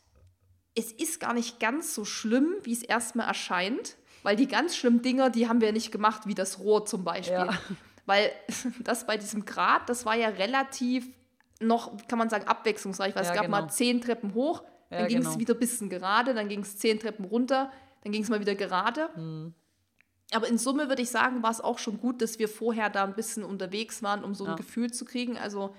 es 0.74 0.94
ist 0.94 1.20
gar 1.20 1.34
nicht 1.34 1.60
ganz 1.60 1.94
so 1.94 2.06
schlimm, 2.06 2.56
wie 2.64 2.72
es 2.74 2.82
erstmal 2.82 3.28
erscheint, 3.28 3.98
weil 4.24 4.36
die 4.36 4.48
ganz 4.48 4.76
schlimmen 4.76 5.02
Dinger, 5.02 5.30
die 5.30 5.48
haben 5.48 5.62
wir 5.62 5.72
nicht 5.72 5.92
gemacht, 5.92 6.26
wie 6.26 6.34
das 6.34 6.60
Rohr 6.60 6.86
zum 6.86 7.04
Beispiel. 7.04 7.36
Ja. 7.36 7.60
Weil 8.06 8.32
das 8.84 9.06
bei 9.06 9.18
diesem 9.18 9.46
Grat, 9.46 9.88
das 9.90 10.06
war 10.06 10.16
ja 10.16 10.30
relativ 10.30 11.08
noch, 11.60 11.96
kann 12.08 12.20
man 12.20 12.30
sagen, 12.30 12.48
abwechslungsreich, 12.48 13.16
weil 13.16 13.24
Ja, 13.24 13.30
es 13.30 13.36
gab 13.36 13.46
genau. 13.46 13.62
mal 13.62 13.70
zehn 13.70 14.02
Treppen 14.02 14.34
hoch, 14.34 14.64
Ja, 14.90 15.00
dann 15.00 15.08
ging 15.08 15.20
es 15.20 15.26
genau. 15.28 15.40
wieder 15.40 15.54
ein 15.54 15.60
bisschen 15.60 15.90
gerade, 15.90 16.34
dann 16.34 16.50
ging 16.50 16.62
es 16.62 16.78
zehn 16.78 17.00
Treppen 17.00 17.26
runter, 17.26 17.72
dann 18.04 18.12
ging 18.12 18.24
es 18.24 18.30
mal 18.30 18.40
wieder 18.40 18.56
gerade. 18.56 19.10
Mhm. 19.16 19.54
Aber 20.34 20.48
in 20.48 20.58
Summe 20.58 20.90
würde 20.90 21.02
ich 21.04 21.10
sagen, 21.10 21.44
war 21.44 21.52
es 21.52 21.62
auch 21.62 21.78
schon 21.78 22.00
gut, 22.00 22.22
dass 22.22 22.40
wir 22.40 22.50
vorher 22.50 22.90
da 22.90 23.04
ein 23.04 23.14
bisschen 23.14 23.44
unterwegs 23.44 24.02
waren, 24.04 24.24
um 24.24 24.34
so 24.34 24.46
ein 24.46 24.52
Ja. 24.52 24.56
Gefühl 24.56 24.92
zu 24.92 25.06
kriegen. 25.06 25.38
Also 25.38 25.76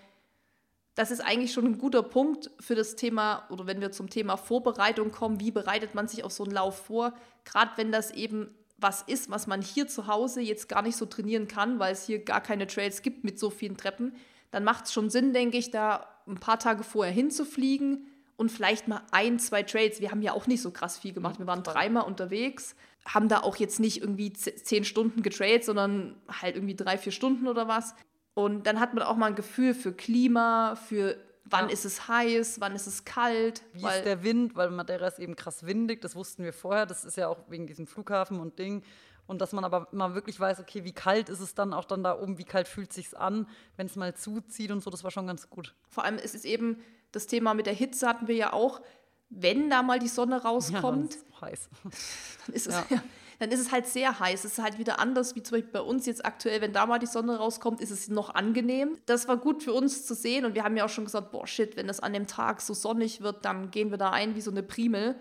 das 0.94 1.11
ist 1.11 1.20
eigentlich 1.20 1.52
schon 1.52 1.66
ein 1.66 1.78
guter 1.78 2.02
Punkt 2.02 2.50
für 2.61 2.74
das 2.74 2.96
Thema, 2.96 3.46
oder 3.50 3.66
wenn 3.66 3.80
wir 3.80 3.90
zum 3.90 4.09
Thema 4.09 4.37
Vorbereitung 4.37 5.11
kommen, 5.11 5.40
wie 5.40 5.50
bereitet 5.50 5.94
man 5.94 6.07
sich 6.07 6.24
auf 6.24 6.33
so 6.33 6.44
einen 6.44 6.52
Lauf 6.52 6.87
vor? 6.87 7.14
Gerade 7.44 7.72
wenn 7.76 7.90
das 7.90 8.12
eben 8.12 8.54
was 8.76 9.02
ist, 9.02 9.30
was 9.30 9.46
man 9.46 9.62
hier 9.62 9.88
zu 9.88 10.07
Hause 10.07 10.40
jetzt 10.40 10.68
gar 10.68 10.83
nicht 10.83 10.96
so 10.96 11.07
trainieren 11.07 11.48
kann, 11.48 11.78
weil 11.78 11.92
es 11.92 12.04
hier 12.04 12.22
gar 12.22 12.40
keine 12.40 12.66
Trails 12.66 13.02
gibt 13.02 13.24
mit 13.24 13.38
so 13.38 13.50
vielen 13.50 13.76
Treppen, 13.76 14.14
dann 14.50 14.64
macht 14.64 14.85
es 14.85 14.92
schon 14.92 15.11
Sinn, 15.11 15.33
denke 15.33 15.57
ich, 15.57 15.70
da 15.70 16.07
ein 16.26 16.38
paar 16.38 16.59
Tage 16.59 16.85
vorher 16.85 17.12
hinzufliegen 17.12 18.07
und 18.37 18.50
vielleicht 18.50 18.88
mal 18.88 19.02
ein, 19.11 19.38
zwei 19.38 19.62
Trails. 19.62 20.00
Wir 20.00 20.11
haben 20.11 20.22
ja 20.22 20.33
auch 20.33 20.46
nicht 20.46 20.62
so 20.62 20.70
krass 20.70 20.98
viel 20.98 21.12
gemacht. 21.12 21.38
Wir 21.38 21.46
waren 21.46 21.62
dreimal 21.62 22.04
unterwegs, 22.04 22.74
haben 23.07 23.28
da 23.28 23.40
auch 23.40 23.57
jetzt 23.57 23.80
nicht 23.80 24.00
irgendwie 24.00 24.33
zehn 24.33 24.85
Stunden 24.85 25.22
getrailt, 25.22 25.64
sondern 25.64 26.16
halt 26.28 26.57
irgendwie 26.57 26.76
drei, 26.76 26.98
vier 26.98 27.12
Stunden 27.12 27.48
oder 27.48 27.68
was. 27.68 27.94
Und 28.35 28.66
dann 28.66 28.81
hat 28.81 28.94
man 28.94 29.03
auch 29.05 29.16
mal 29.16 29.27
ein 29.27 29.35
Gefühl 29.37 29.75
für 29.75 29.92
Klima, 29.92 30.75
für 30.77 31.16
wann 31.44 31.66
Ja. 31.68 31.73
ist 31.73 31.85
es 31.85 32.09
heiß, 32.09 32.61
wann 32.61 32.75
ist 32.75 32.87
es 32.87 33.05
kalt. 33.05 33.62
Wie 33.73 33.87
ist 33.87 34.05
der 34.05 34.23
Wind? 34.23 34.57
Weil 34.57 34.70
Madeira 34.70 35.07
ist 35.07 35.18
eben 35.18 35.37
krass 35.37 35.64
windig, 35.66 36.01
das 36.01 36.16
wussten 36.16 36.42
wir 36.42 36.53
vorher. 36.53 36.87
Das 36.87 37.05
ist 37.05 37.16
ja 37.16 37.29
auch 37.29 37.38
wegen 37.49 37.66
diesem 37.66 37.87
Flughafen 37.87 38.40
und 38.40 38.59
Ding. 38.59 38.83
Und 39.27 39.40
dass 39.40 39.53
man 39.53 39.64
aber 39.64 39.88
mal 39.92 40.14
wirklich 40.14 40.38
weiß, 40.38 40.61
okay, 40.61 40.85
wie 40.85 40.92
kalt 40.92 41.29
ist 41.31 41.40
es 41.40 41.55
dann 41.55 41.73
auch 41.73 41.85
dann 41.87 42.03
da 42.03 42.18
oben, 42.20 42.37
wie 42.38 42.44
kalt 42.44 42.68
fühlt 42.68 42.92
sich's 42.92 43.14
an, 43.14 43.47
wenn 43.77 43.87
es 43.87 43.97
mal 43.97 44.14
zuzieht 44.14 44.70
und 44.70 44.83
so, 44.83 44.90
das 44.90 45.03
war 45.03 45.11
schon 45.11 45.27
ganz 45.27 45.49
gut. 45.49 45.75
Vor 45.88 46.05
allem 46.05 46.16
ist 46.18 46.35
es 46.35 46.44
eben 46.44 46.81
das 47.12 47.27
Thema 47.27 47.55
mit 47.55 47.64
der 47.66 47.73
Hitze 47.73 48.07
hatten 48.09 48.27
wir 48.29 48.35
ja 48.35 48.53
auch. 48.53 48.83
Wenn 49.31 49.70
da 49.70 49.83
mal 49.83 49.99
die 49.99 50.09
Sonne 50.09 50.37
Ja, 50.37 50.42
rauskommt, 50.42 51.14
das 51.14 51.23
ist 51.23 51.40
heiß. 51.40 51.68
dann 52.47 52.55
ist, 52.55 52.66
es, 52.66 52.75
Ja. 52.75 52.85
ja. 52.90 53.03
Dann 53.38 53.51
ist 53.51 53.61
es 53.61 53.73
halt 53.73 53.87
sehr 53.87 54.18
heiß. 54.18 54.44
Es 54.44 54.59
ist 54.59 54.62
halt 54.62 54.79
wieder 54.79 54.99
anders, 54.99 55.35
wie 55.35 55.42
zum 55.42 55.57
Beispiel 55.57 55.73
bei 55.73 55.81
uns 55.81 56.07
jetzt 56.07 56.25
aktuell, 56.25 56.61
wenn 56.61 56.73
da 56.73 56.87
mal 56.87 56.99
die 56.99 57.07
Sonne 57.07 57.37
rauskommt, 57.37 57.81
ist 57.81 57.90
es 57.90 58.09
noch 58.09 58.35
angenehm. 58.35 58.97
Das 59.07 59.29
war 59.29 59.37
gut 59.37 59.62
für 59.62 59.73
uns 59.73 60.07
zu 60.07 60.14
sehen 60.14 60.44
und 60.44 60.55
wir 60.55 60.64
haben 60.64 60.77
ja 60.77 60.85
auch 60.85 60.90
schon 60.90 61.05
gesagt, 61.05 61.31
boah, 61.31 61.47
shit, 61.47 61.77
wenn 61.77 61.87
das 61.87 62.01
an 62.01 62.12
dem 62.12 62.27
Tag 62.27 62.61
so 62.61 62.75
sonnig 62.75 63.20
wird, 63.20 63.44
dann 63.44 63.70
gehen 63.70 63.90
wir 63.90 63.99
da 63.99 64.11
ein 64.11 64.35
wie 64.35 64.40
so 64.40 64.51
eine 64.51 64.62
Primel. 64.62 65.16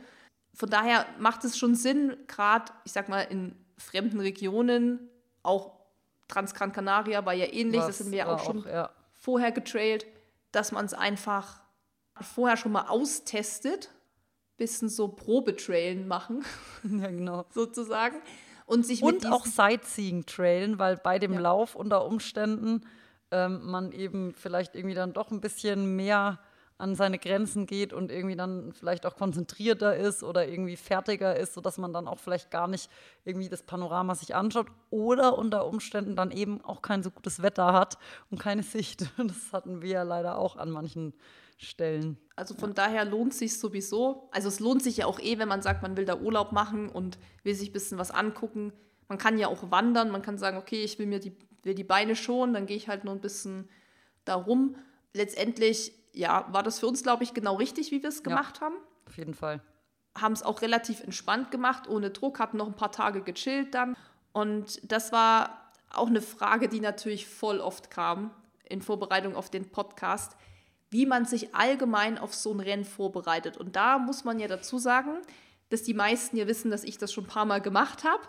Von 0.54 0.70
daher 0.70 1.06
macht 1.18 1.44
es 1.44 1.58
schon 1.58 1.76
Sinn, 1.76 2.16
gerade, 2.28 2.72
ich 2.84 2.92
sag 2.92 3.10
mal, 3.10 3.22
in 3.22 3.56
fremden 3.78 4.20
Regionen, 4.20 5.10
auch 5.42 5.72
Transgran 6.28 6.72
Canaria 6.72 7.26
war 7.26 7.34
ja 7.34 7.52
ähnlich, 7.52 7.82
das 7.82 7.90
Was 7.90 7.98
sind 8.00 8.12
wir 8.12 8.20
ja 8.20 8.34
auch 8.34 8.44
schon 8.44 8.66
ja. 8.66 8.90
vorher 9.12 9.52
getrailt, 9.52 10.06
dass 10.52 10.72
man 10.72 10.86
es 10.86 10.94
einfach 10.94 11.62
vorher 12.22 12.58
schon 12.58 12.72
mal 12.72 12.88
austestet, 12.88 13.90
bisschen 14.58 14.90
so 14.90 15.08
Probetrailen 15.08 16.08
machen, 16.08 16.44
ja, 16.84 17.08
genau. 17.08 17.46
sozusagen. 17.54 18.18
Und 18.66 18.86
sich 18.86 19.04
Und 19.04 19.26
auch 19.30 19.46
Sightseeing-Trailen, 19.46 20.80
weil 20.80 20.98
bei 20.98 21.20
dem 21.20 21.34
Ja. 21.34 21.40
Lauf 21.42 21.76
unter 21.76 22.06
Umständen 22.06 22.82
ähm, 23.32 23.62
man 23.70 23.92
eben 23.92 24.34
vielleicht 24.34 24.76
irgendwie 24.76 24.96
dann 24.96 25.14
doch 25.14 25.32
ein 25.32 25.42
bisschen 25.42 25.96
mehr 25.96 26.40
an 26.78 26.96
seine 26.96 27.20
Grenzen 27.20 27.66
geht 27.66 27.94
und 27.94 28.12
irgendwie 28.12 28.36
dann 28.36 28.74
vielleicht 28.74 29.06
auch 29.06 29.16
konzentrierter 29.16 29.96
ist 29.96 30.24
oder 30.24 30.48
irgendwie 30.48 30.76
fertiger 30.76 31.36
ist, 31.36 31.54
sodass 31.54 31.78
man 31.78 31.94
dann 31.94 32.08
auch 32.08 32.20
vielleicht 32.20 32.52
gar 32.52 32.68
nicht 32.68 32.90
irgendwie 33.26 33.50
das 33.50 33.64
Panorama 33.64 34.16
sich 34.16 34.36
anschaut 34.36 34.68
oder 34.90 35.38
unter 35.38 35.66
Umständen 35.66 36.16
dann 36.16 36.32
eben 36.32 36.64
auch 36.64 36.82
kein 36.82 37.04
so 37.04 37.12
gutes 37.12 37.42
Wetter 37.42 37.74
hat 37.74 37.98
und 38.32 38.40
keine 38.40 38.64
Sicht. 38.64 39.12
Das 39.18 39.54
hatten 39.54 39.82
wir 39.82 39.90
ja 39.90 40.04
leider 40.04 40.38
auch 40.38 40.58
an 40.58 40.72
manchen 40.72 41.14
Stellen. 41.58 42.18
Also 42.36 42.56
von 42.56 42.74
daher 42.74 43.06
lohnt 43.06 43.34
sich 43.34 43.60
sowieso. 43.60 44.30
Also 44.32 44.48
es 44.48 44.60
lohnt 44.60 44.84
sich 44.84 44.98
ja 44.98 45.06
auch 45.06 45.20
eh, 45.20 45.38
wenn 45.38 45.48
man 45.48 45.62
sagt, 45.62 45.82
man 45.82 45.98
will 45.98 46.06
da 46.06 46.18
Urlaub 46.18 46.52
machen 46.52 46.90
und 46.90 47.18
will 47.44 47.56
sich 47.56 47.70
ein 47.70 47.74
bisschen 47.74 47.98
was 47.98 48.12
angucken. 48.12 48.74
Man 49.08 49.18
kann 49.18 49.38
ja 49.38 49.48
auch 49.48 49.72
wandern, 49.72 50.10
man 50.10 50.22
kann 50.22 50.38
sagen, 50.38 50.58
okay, 50.58 50.84
ich 50.84 50.98
will 51.00 51.06
mir 51.06 51.20
die, 51.20 51.36
will 51.64 51.76
die 51.76 51.84
Beine 51.84 52.16
schonen, 52.16 52.54
dann 52.54 52.66
gehe 52.66 52.78
ich 52.78 52.88
halt 52.88 53.04
nur 53.04 53.14
ein 53.14 53.22
bisschen 53.22 53.70
da 54.26 54.36
rum. 54.36 54.76
Letztendlich, 55.14 55.94
ja, 56.14 56.48
war 56.52 56.64
das 56.64 56.80
für 56.80 56.88
uns, 56.88 57.04
glaube 57.04 57.24
ich, 57.24 57.34
genau 57.34 57.56
richtig, 57.56 57.92
wie 57.92 58.02
wir 58.02 58.10
es 58.10 58.24
gemacht 58.24 58.62
haben. 58.62 58.76
Auf 59.08 59.18
jeden 59.18 59.34
Fall. 59.34 59.62
Haben 60.18 60.34
es 60.34 60.44
auch 60.44 60.62
relativ 60.62 61.04
entspannt 61.04 61.52
gemacht, 61.52 61.88
ohne 61.88 62.10
Druck, 62.10 62.40
hatten 62.40 62.58
noch 62.58 62.68
ein 62.68 62.76
paar 62.76 62.92
Tage 62.92 63.22
gechillt 63.22 63.74
dann. 63.74 63.96
Und 64.32 64.80
das 64.92 65.12
war 65.12 65.72
auch 65.92 66.08
eine 66.08 66.22
Frage, 66.22 66.68
die 66.68 66.80
natürlich 66.80 67.28
voll 67.28 67.60
oft 67.60 67.92
kam 67.92 68.32
in 68.64 68.82
Vorbereitung 68.82 69.36
auf 69.36 69.50
den 69.50 69.70
Podcast, 69.70 70.36
wie 70.94 71.06
man 71.06 71.26
sich 71.26 71.54
allgemein 71.56 72.18
auf 72.18 72.34
so 72.34 72.54
ein 72.54 72.60
Rennen 72.60 72.86
vorbereitet. 72.86 73.58
Und 73.58 73.76
da 73.76 73.98
muss 73.98 74.24
man 74.24 74.40
ja 74.40 74.48
dazu 74.48 74.78
sagen, 74.78 75.18
dass 75.70 75.82
die 75.82 75.96
meisten 75.96 76.38
ja 76.38 76.46
wissen, 76.48 76.70
dass 76.70 76.84
ich 76.84 77.00
das 77.00 77.12
schon 77.12 77.24
ein 77.24 77.28
paar 77.28 77.46
Mal 77.46 77.62
gemacht 77.62 78.04
habe. 78.04 78.22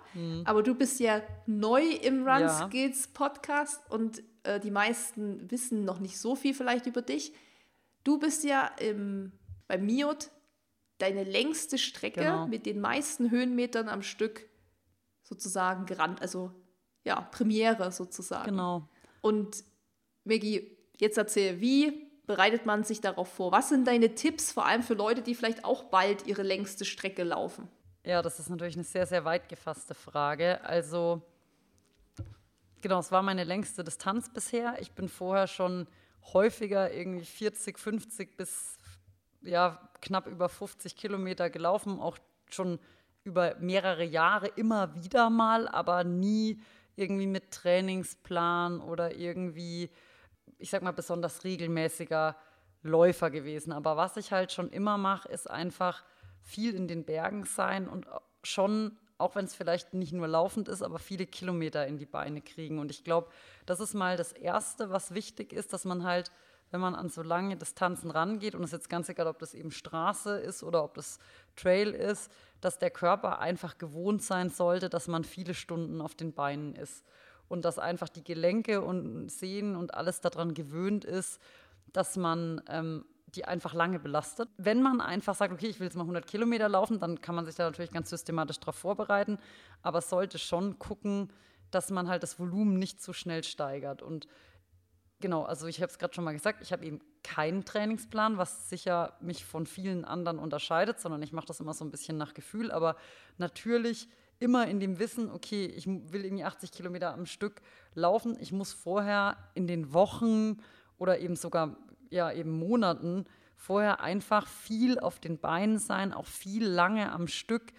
Aber 0.47 0.63
du 0.63 0.75
bist 0.75 0.99
ja 0.99 1.21
neu 1.47 1.83
im 1.87 2.27
Run 2.27 2.41
Ja. 2.41 2.67
Skills 2.67 3.09
Podcast 3.09 3.81
und 3.91 4.23
äh, 4.45 4.59
die 4.61 4.71
meisten 4.71 5.51
wissen 5.51 5.85
noch 5.85 6.01
nicht 6.01 6.19
so 6.19 6.35
viel 6.37 6.55
vielleicht 6.55 6.87
über 6.87 7.03
dich. 7.03 7.35
Du 8.03 8.19
bist 8.19 8.45
ja 8.45 8.71
im, 8.81 9.33
bei 9.69 9.77
Miot 9.77 10.31
deine 10.99 11.25
längste 11.25 11.77
Strecke 11.77 12.21
Genau. 12.21 12.47
mit 12.47 12.65
den 12.65 12.81
meisten 12.81 13.31
Höhenmetern 13.31 13.89
am 13.91 14.01
Stück 14.03 14.49
sozusagen 15.23 15.85
gerannt. 15.85 16.23
Also 16.23 16.51
ja, 17.05 17.21
Premiere 17.21 17.93
sozusagen. 17.93 18.51
Genau. 18.53 18.89
Und 19.21 19.65
Maggie, 20.25 20.79
jetzt 20.99 21.19
erzähl, 21.19 21.61
wie 21.61 22.11
bereitet 22.27 22.67
man 22.67 22.85
sich 22.85 23.01
darauf 23.01 23.29
vor? 23.29 23.53
Was 23.53 23.69
sind 23.69 23.87
deine 23.87 24.15
Tipps, 24.15 24.53
vor 24.53 24.67
allem 24.67 24.83
für 24.83 24.95
Leute, 24.95 25.23
die 25.23 25.35
vielleicht 25.35 25.65
auch 25.65 25.85
bald 25.85 26.27
ihre 26.27 26.43
längste 26.43 26.85
Strecke 26.85 27.23
laufen? 27.23 27.69
Ja, 28.05 28.23
das 28.23 28.39
ist 28.39 28.51
natürlich 28.51 28.77
eine 28.77 28.85
sehr, 28.85 29.07
sehr 29.07 29.25
weit 29.25 29.49
gefasste 29.49 29.95
Frage. 29.95 30.63
Also, 30.65 31.23
genau, 32.83 32.99
es 32.99 33.11
war 33.11 33.23
meine 33.23 33.45
längste 33.45 33.83
Distanz 33.83 34.29
bisher. 34.29 34.77
Ich 34.81 34.93
bin 34.93 35.09
vorher 35.09 35.47
schon 35.47 35.87
häufiger 36.33 36.93
irgendwie 36.93 37.25
40, 37.25 37.79
50 37.79 38.37
bis 38.37 38.79
ja, 39.43 39.89
knapp 40.01 40.27
über 40.27 40.49
50 40.49 40.97
Kilometer 40.97 41.51
gelaufen, 41.51 42.01
auch 42.01 42.19
schon 42.51 42.79
über 43.25 43.57
mehrere 43.59 44.05
Jahre 44.05 44.49
immer 44.49 44.95
wieder 44.95 45.31
mal, 45.31 45.69
aber 45.69 46.05
nie 46.05 46.61
irgendwie 46.97 47.27
mit 47.27 47.51
Trainingsplan 47.51 48.81
oder 48.81 49.17
irgendwie, 49.17 49.91
ich 50.59 50.71
sag 50.71 50.83
mal, 50.83 50.93
besonders 50.93 51.45
regelmäßiger 51.45 52.37
Läufer 52.83 53.31
gewesen. 53.31 53.73
Aber 53.73 53.97
was 53.97 54.17
ich 54.17 54.33
halt 54.33 54.53
schon 54.53 54.71
immer 54.71 54.99
mache, 54.99 55.29
ist 55.29 55.51
einfach 55.51 56.05
viel 56.43 56.75
in 56.75 56.87
den 56.87 57.05
Bergen 57.05 57.45
sein 57.45 57.89
und 57.89 58.07
schon, 58.43 58.99
auch 59.17 59.35
wenn 59.35 59.47
es 59.47 59.55
vielleicht 59.55 59.95
nicht 59.95 60.13
nur 60.13 60.29
laufend 60.29 60.69
ist, 60.69 60.83
aber 60.83 60.99
viele 60.99 61.27
Kilometer 61.27 61.87
in 61.87 61.99
die 61.99 62.07
Beine 62.07 62.43
kriegen. 62.43 62.79
Und 62.79 62.91
ich 62.91 63.03
glaube, 63.05 63.31
das 63.65 63.81
ist 63.81 63.95
mal 63.95 64.17
das 64.17 64.33
Erste, 64.33 64.91
was 64.91 65.15
wichtig 65.15 65.53
ist, 65.53 65.73
dass 65.73 65.85
man 65.87 66.05
halt, 66.05 66.31
wenn 66.71 66.81
man 66.81 66.95
an 66.95 67.09
so 67.09 67.23
lange 67.23 67.57
Distanzen 67.57 68.11
rangeht, 68.11 68.55
und 68.55 68.63
es 68.63 68.69
ist 68.69 68.81
jetzt 68.81 68.91
ganz 68.91 69.09
egal, 69.09 69.29
ob 69.29 69.39
das 69.39 69.55
eben 69.55 69.71
Straße 69.71 70.37
ist 70.39 70.63
oder 70.63 70.85
ob 70.85 70.95
das 70.95 71.19
Trail 71.57 71.93
ist, 71.93 72.31
dass 72.61 72.79
der 72.79 72.91
Körper 72.91 73.39
einfach 73.39 73.79
gewohnt 73.79 74.23
sein 74.23 74.51
sollte, 74.51 74.91
dass 74.91 75.09
man 75.09 75.25
viele 75.25 75.55
Stunden 75.55 76.01
auf 76.01 76.15
den 76.15 76.35
Beinen 76.35 76.75
ist. 76.75 77.05
Und 77.49 77.65
dass 77.65 77.79
einfach 77.79 78.09
die 78.09 78.25
Gelenke 78.25 78.81
und 78.81 79.29
Sehnen 79.31 79.77
und 79.77 79.95
alles 79.95 80.21
daran 80.21 80.55
gewöhnt 80.55 81.05
ist, 81.05 81.41
dass 81.93 82.17
man 82.17 82.63
ähm, 82.69 83.05
die 83.35 83.45
einfach 83.45 83.75
lange 83.75 83.99
belastet. 83.99 84.49
Wenn 84.57 84.83
man 84.83 85.01
einfach 85.01 85.35
sagt, 85.35 85.53
okay, 85.53 85.67
ich 85.67 85.81
will 85.81 85.87
jetzt 85.87 85.97
mal 85.97 86.03
100 86.03 86.27
Kilometer 86.27 86.69
laufen, 86.69 86.99
dann 86.99 87.21
kann 87.21 87.35
man 87.35 87.45
sich 87.45 87.55
da 87.55 87.65
natürlich 87.65 87.91
ganz 87.91 88.11
systematisch 88.11 88.61
darauf 88.61 88.77
vorbereiten, 88.77 89.39
aber 89.83 90.01
sollte 90.01 90.39
schon 90.39 90.79
gucken, 90.79 91.33
dass 91.71 91.91
man 91.91 92.09
halt 92.09 92.23
das 92.23 92.39
Volumen 92.39 92.79
nicht 92.79 93.03
zu 93.03 93.13
schnell 93.13 93.43
steigert. 93.43 94.03
Und 94.03 94.29
genau, 95.21 95.43
also 95.43 95.67
ich 95.67 95.81
habe 95.81 95.91
es 95.91 95.99
gerade 95.99 96.15
schon 96.15 96.25
mal 96.25 96.33
gesagt, 96.33 96.63
ich 96.63 96.73
habe 96.73 96.85
eben 96.85 97.01
keinen 97.23 97.65
Trainingsplan, 97.65 98.39
was 98.39 98.69
sicher 98.69 99.17
mich 99.21 99.45
von 99.45 99.67
vielen 99.67 100.05
anderen 100.05 100.39
unterscheidet, 100.39 101.01
sondern 101.01 101.23
ich 101.23 101.33
mache 101.33 101.47
das 101.47 101.61
immer 101.61 101.75
so 101.75 101.85
ein 101.85 101.91
bisschen 101.91 102.17
nach 102.17 102.35
Gefühl, 102.35 102.71
aber 102.71 102.97
natürlich 103.39 104.09
immer 104.45 104.69
in 104.69 104.79
dem 104.79 104.99
Wissen, 104.99 105.31
okay, 105.31 105.65
ich 105.65 105.87
will 105.87 106.27
irgendwie 106.27 106.45
80 106.45 106.71
Kilometer 106.71 107.15
am 107.15 107.25
Stück 107.25 107.63
laufen, 107.95 108.37
ich 108.39 108.53
muss 108.53 108.75
vorher 108.75 109.39
in 109.55 109.67
den 109.67 109.95
Wochen 109.95 110.59
oder 110.99 111.19
eben 111.19 111.35
sogar 111.35 111.79
ja 112.11 112.31
eben 112.31 112.51
Monaten 112.51 113.25
vorher 113.57 114.03
einfach 114.03 114.47
viel 114.47 114.99
auf 114.99 115.19
den 115.19 115.39
Beinen 115.39 115.79
sein, 115.79 116.13
auch 116.13 116.27
viel 116.27 116.67
lange 116.67 117.11
am 117.11 117.27
Stück 117.27 117.73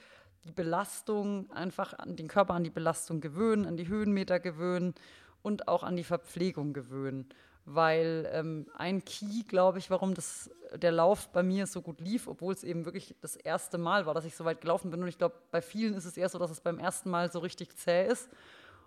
die 0.43 0.51
Belastung 0.51 1.51
einfach 1.51 1.93
an 1.93 2.15
den 2.15 2.28
Körper 2.28 2.56
an 2.56 2.63
die 2.63 2.71
Belastung 2.71 3.21
gewöhnen, 3.21 3.67
an 3.67 3.78
die 3.78 3.88
Höhenmeter 3.88 4.39
gewöhnen 4.39 4.95
und 5.43 5.68
auch 5.68 5.84
an 5.84 5.95
die 5.95 6.03
Verpflegung 6.03 6.74
gewöhnen. 6.74 7.30
Weil 7.66 8.30
ähm, 8.32 8.68
ein 8.76 9.03
Key, 9.03 9.43
glaube 9.47 9.80
ich, 9.80 9.89
warum 9.89 10.13
das, 10.13 10.51
der 10.76 10.91
Lauf 10.91 11.30
bei 11.30 11.41
mir 11.41 11.66
so 11.66 11.82
gut 11.82 11.99
lief, 11.99 12.28
obwohl 12.28 12.53
es 12.53 12.63
eben 12.63 12.86
wirklich 12.86 13.16
das 13.22 13.36
erste 13.36 13.80
Mal 13.80 14.05
war, 14.05 14.13
dass 14.13 14.26
ich 14.26 14.36
so 14.36 14.45
weit 14.45 14.61
gelaufen 14.61 14.91
bin. 14.91 15.01
Und 15.01 15.07
ich 15.07 15.18
glaube, 15.18 15.36
bei 15.49 15.61
vielen 15.61 15.95
ist 15.95 16.05
es 16.05 16.16
eher 16.16 16.30
so, 16.30 16.38
dass 16.38 16.51
es 16.51 16.61
beim 16.61 16.78
ersten 16.78 17.09
Mal 17.09 17.32
so 17.32 17.39
richtig 17.39 17.76
zäh 17.76 18.07
ist, 18.07 18.30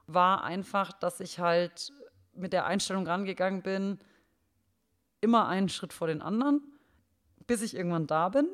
war 0.07 0.45
einfach, 0.45 0.93
dass 0.93 1.19
ich 1.21 1.41
halt 1.41 1.93
mit 2.35 2.53
der 2.53 2.67
Einstellung 2.67 3.07
rangegangen 3.07 3.63
bin, 3.63 3.99
immer 5.21 5.49
einen 5.49 5.69
Schritt 5.69 5.93
vor 5.93 6.07
den 6.07 6.23
anderen, 6.23 6.63
bis 7.47 7.63
ich 7.63 7.75
irgendwann 7.75 8.07
da 8.07 8.29
bin. 8.29 8.49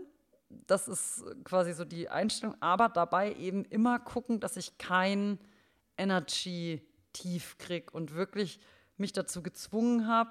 das 0.67 0.89
ist 0.89 1.25
quasi 1.45 1.73
so 1.73 1.85
die 1.85 2.09
Einstellung, 2.09 2.57
aber 2.61 2.89
dabei 2.89 3.35
eben 3.35 3.65
immer 3.65 3.99
gucken, 3.99 4.41
dass 4.41 4.57
ich 4.57 4.79
kein 4.79 5.39
Energy-Tief 5.97 7.59
kriege 7.59 7.91
und 7.91 8.15
wirklich 8.15 8.61
mich 8.97 9.13
dazu 9.13 9.43
gezwungen 9.43 10.07
habe, 10.07 10.31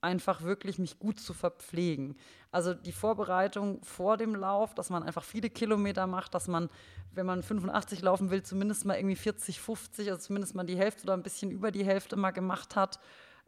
einfach 0.00 0.42
wirklich 0.42 0.78
mich 0.78 0.98
gut 0.98 1.18
zu 1.18 1.34
verpflegen. 1.34 2.16
Also 2.52 2.72
die 2.72 2.92
Vorbereitung 2.92 3.82
vor 3.82 4.16
dem 4.16 4.34
Lauf, 4.34 4.74
dass 4.74 4.90
man 4.90 5.02
einfach 5.02 5.24
viele 5.24 5.50
Kilometer 5.50 6.06
macht, 6.06 6.34
dass 6.34 6.46
man, 6.46 6.70
wenn 7.12 7.26
man 7.26 7.42
85 7.42 8.02
laufen 8.02 8.30
will, 8.30 8.42
zumindest 8.42 8.84
mal 8.84 8.96
irgendwie 8.96 9.16
40, 9.16 9.60
50, 9.60 10.08
also 10.10 10.20
zumindest 10.20 10.54
mal 10.54 10.64
die 10.64 10.76
Hälfte 10.76 11.02
oder 11.04 11.14
ein 11.14 11.22
bisschen 11.22 11.50
über 11.50 11.70
die 11.72 11.84
Hälfte 11.84 12.16
mal 12.16 12.30
gemacht 12.30 12.76
hat. 12.76 13.00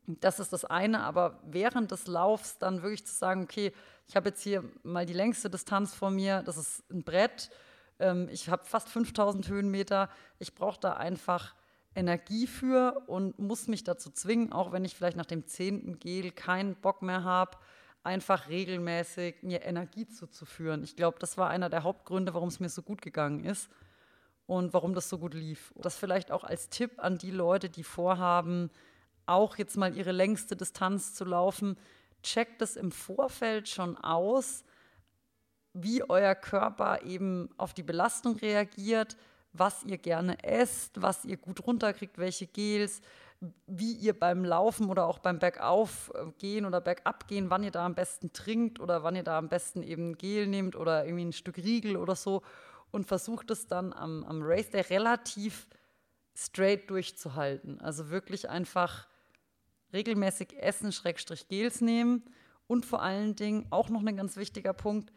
Das 0.07 0.41
ist 0.41 0.53
das 0.53 0.64
eine, 0.64 1.05
aber 1.05 1.38
während 1.45 1.93
des 1.93 2.09
Laufs 2.09 2.59
dann 2.59 2.82
wirklich 2.82 3.07
zu 3.07 3.14
sagen, 3.14 3.45
okay, 3.45 3.72
ich 4.09 4.16
habe 4.16 4.30
jetzt 4.30 4.43
hier 4.43 4.64
mal 4.82 5.07
die 5.07 5.12
längste 5.12 5.51
Distanz 5.51 5.95
vor 5.95 6.11
mir, 6.11 6.43
das 6.43 6.57
ist 6.57 6.91
ein 6.91 7.05
Brett, 7.05 7.51
ähm, 8.01 8.28
ich 8.30 8.49
habe 8.49 8.64
fast 8.64 8.88
5000 8.88 9.49
Höhenmeter, 9.49 10.09
ich 10.41 10.55
brauche 10.55 10.80
da 10.80 10.95
einfach 10.95 11.55
Energie 11.95 12.47
für 12.47 13.03
und 13.07 13.38
muss 13.38 13.66
mich 13.66 13.84
dazu 13.84 14.11
zwingen, 14.11 14.53
auch 14.53 14.72
wenn 14.72 14.84
ich 14.84 14.95
vielleicht 14.95 15.16
nach 15.16 15.26
dem 15.26 15.47
zehnten 15.47 15.99
Gel 15.99 16.30
keinen 16.30 16.76
Bock 16.76 17.03
mehr 17.03 17.24
habe, 17.24 17.59
einfach 18.03 18.49
regelmäßig 18.49 19.43
mir 19.43 19.62
Energie 19.62 20.07
zuzuführen. 20.07 20.82
Ich 20.84 20.97
glaube, 20.97 21.18
das 21.18 21.36
war 21.36 21.51
einer 21.51 21.68
der 21.68 21.82
Hauptgründe, 21.82 22.32
warum 22.32 22.49
es 22.49 22.61
mir 22.61 22.68
so 22.68 22.82
gut 22.82 23.03
gegangen 23.03 23.45
ist 23.45 23.68
und 24.47 24.72
warum 24.72 24.95
das 24.95 25.09
so 25.09 25.18
gut 25.18 25.34
lief. 25.34 25.72
Das 25.76 25.97
vielleicht 25.97 26.30
auch 26.30 26.45
als 26.45 26.68
Tipp 26.68 26.93
an 26.99 27.18
die 27.18 27.30
Leute, 27.30 27.68
die 27.68 27.84
vorhaben, 27.84 28.70
auch 29.26 29.59
jetzt 29.59 29.76
mal 29.76 29.97
ihre 29.97 30.12
längste 30.12 30.57
Distanz 30.57 31.14
zu 31.14 31.24
laufen. 31.24 31.76
Checkt 32.22 32.62
es 32.62 32.76
im 32.76 32.93
Vorfeld 32.93 33.68
schon 33.68 33.97
aus, 33.97 34.64
wie 35.72 36.09
euer 36.09 36.34
Körper 36.34 37.03
eben 37.03 37.51
auf 37.57 37.74
die 37.74 37.82
Belastung 37.82 38.36
reagiert 38.36 39.16
was 39.53 39.84
ihr 39.84 39.98
gerne 39.98 40.42
esst, 40.44 41.03
was 41.03 41.24
ihr 41.24 41.36
gut 41.36 41.66
runterkriegt, 41.66 42.18
welche 42.18 42.46
Gels, 42.46 43.01
wie 43.66 43.92
ihr 43.92 44.18
beim 44.18 44.44
Laufen 44.44 44.90
oder 44.90 45.07
auch 45.07 45.18
beim 45.18 45.38
Bergauf 45.38 46.12
äh, 46.42 46.64
oder 46.64 46.80
Bergab 46.80 47.26
gehen, 47.26 47.48
wann 47.48 47.64
ihr 47.64 47.70
da 47.70 47.86
am 47.86 47.94
besten 47.94 48.32
trinkt 48.32 48.80
oder 48.80 49.03
wann 49.03 49.16
ihr 49.16 49.22
da 49.22 49.38
am 49.38 49.48
besten 49.48 49.82
eben 49.82 50.18
Gel 50.18 50.46
nehmt 50.46 50.76
oder 50.76 51.05
irgendwie 51.05 51.24
ein 51.24 51.32
Stück 51.32 51.57
Riegel 51.57 51.96
oder 51.96 52.16
so 52.16 52.42
und 52.90 53.07
versucht 53.07 53.51
es 53.51 53.66
dann 53.66 53.92
am, 53.92 54.24
am 54.24 54.42
Race 54.42 54.70
Day 54.70 54.82
relativ 54.82 55.68
straight 56.34 56.90
durchzuhalten. 56.90 57.80
Also 57.80 58.11
wirklich 58.11 58.48
einfach 58.48 59.09
regelmäßig 59.92 60.59
Essen, 60.59 60.92
Schrägstrich 60.92 61.48
Gels 61.48 61.80
nehmen 61.80 62.24
und 62.66 62.84
vor 62.84 63.03
allen 63.03 63.36
Dingen 63.36 63.66
auch 63.70 63.88
noch 63.88 64.05
ein 64.05 64.16
ganz 64.16 64.36
wichtiger 64.36 64.72
Punkt, 64.72 65.12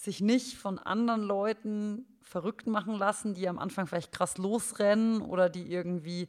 sich 0.00 0.22
nicht 0.22 0.56
von 0.56 0.78
anderen 0.78 1.22
Leuten 1.22 2.06
verrückt 2.22 2.66
machen 2.66 2.94
lassen, 2.94 3.34
die 3.34 3.46
am 3.48 3.58
Anfang 3.58 3.86
vielleicht 3.86 4.12
krass 4.12 4.38
losrennen 4.38 5.20
oder 5.20 5.50
die 5.50 5.70
irgendwie, 5.70 6.28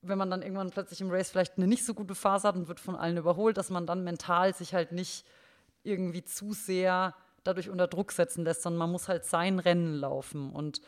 wenn 0.00 0.16
man 0.16 0.30
dann 0.30 0.40
irgendwann 0.40 0.70
plötzlich 0.70 1.02
im 1.02 1.10
Race 1.10 1.30
vielleicht 1.30 1.58
eine 1.58 1.66
nicht 1.66 1.84
so 1.84 1.92
gute 1.92 2.14
Phase 2.14 2.48
hat 2.48 2.56
und 2.56 2.68
wird 2.68 2.80
von 2.80 2.96
allen 2.96 3.18
überholt, 3.18 3.58
dass 3.58 3.68
man 3.68 3.86
dann 3.86 4.02
mental 4.02 4.54
sich 4.54 4.72
halt 4.72 4.92
nicht 4.92 5.26
irgendwie 5.82 6.24
zu 6.24 6.54
sehr 6.54 7.14
dadurch 7.44 7.68
unter 7.68 7.86
Druck 7.86 8.12
setzen 8.12 8.44
lässt, 8.44 8.62
sondern 8.62 8.78
man 8.78 8.92
muss 8.92 9.08
halt 9.08 9.26
sein 9.26 9.58
Rennen 9.58 9.94
laufen. 9.94 10.50
Und 10.50 10.80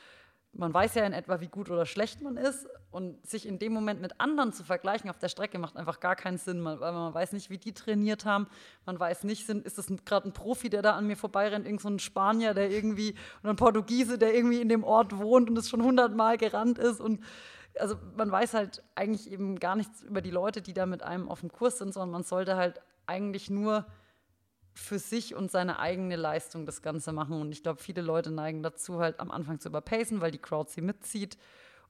man 0.57 0.73
weiß 0.73 0.95
ja 0.95 1.05
in 1.05 1.13
etwa, 1.13 1.41
wie 1.41 1.49
gut 1.49 1.71
oder 1.71 1.87
schlecht 1.87 2.23
man 2.23 2.37
ist. 2.37 2.67
Und 2.91 3.27
sich 3.27 3.47
in 3.47 3.59
dem 3.59 3.73
Moment 3.73 4.01
mit 4.01 4.21
anderen 4.21 4.53
zu 4.53 4.63
vergleichen 4.63 5.11
auf 5.11 5.19
der 5.19 5.29
Strecke 5.29 5.59
macht 5.59 5.77
einfach 5.77 5.99
gar 5.99 6.15
keinen 6.15 6.39
Sinn, 6.39 6.65
weil 6.65 6.79
man 6.79 7.13
weiß 7.13 7.33
nicht, 7.33 7.51
wie 7.51 7.59
die 7.59 7.73
trainiert 7.73 8.25
haben. 8.25 8.47
Man 8.87 8.99
weiß 8.99 9.25
nicht, 9.25 9.47
sind, 9.47 9.67
ist 9.67 9.79
das 9.79 9.89
gerade 10.05 10.29
ein 10.29 10.33
Profi, 10.33 10.71
der 10.71 10.81
da 10.81 10.93
an 10.93 11.07
mir 11.07 11.17
vorbeirennt, 11.17 11.67
irgend 11.67 11.81
so 11.81 11.99
Spanier, 11.99 12.55
der 12.55 12.71
irgendwie, 12.71 13.17
oder 13.43 13.51
ein 13.51 13.57
Portugiese, 13.57 14.17
der 14.17 14.35
irgendwie 14.35 14.61
in 14.61 14.69
dem 14.69 14.85
Ort 14.85 15.19
wohnt 15.19 15.51
und 15.51 15.59
es 15.59 15.69
schon 15.69 15.83
hundertmal 15.83 16.39
gerannt 16.39 16.79
ist. 16.79 17.01
Und 17.01 17.21
also 17.81 17.97
man 18.17 18.31
weiß 18.31 18.55
halt 18.55 18.85
eigentlich 18.95 19.31
eben 19.31 19.59
gar 19.59 19.75
nichts 19.75 20.03
über 20.03 20.21
die 20.21 20.31
Leute, 20.31 20.63
die 20.63 20.73
da 20.73 20.87
mit 20.87 21.03
einem 21.03 21.29
auf 21.29 21.41
dem 21.41 21.51
Kurs 21.51 21.79
sind, 21.79 21.93
sondern 21.93 22.11
man 22.11 22.23
sollte 22.23 22.57
halt 22.57 22.81
eigentlich 23.07 23.51
nur 23.51 23.87
für 24.75 24.99
sich 24.99 25.35
und 25.35 25.51
seine 25.51 25.79
eigene 25.79 26.17
Leistung 26.17 26.67
das 26.67 26.83
Ganze 26.83 27.13
machen. 27.13 27.41
Und 27.41 27.53
ich 27.53 27.63
glaube, 27.63 27.81
viele 27.81 28.03
Leute 28.03 28.31
neigen 28.31 28.63
dazu, 28.63 28.99
halt 28.99 29.21
am 29.21 29.31
Anfang 29.31 29.61
zu 29.61 29.69
überpacen, 29.69 30.21
weil 30.21 30.31
die 30.31 30.39
Crowd 30.39 30.71
sie 30.71 30.83
mitzieht. 30.83 31.39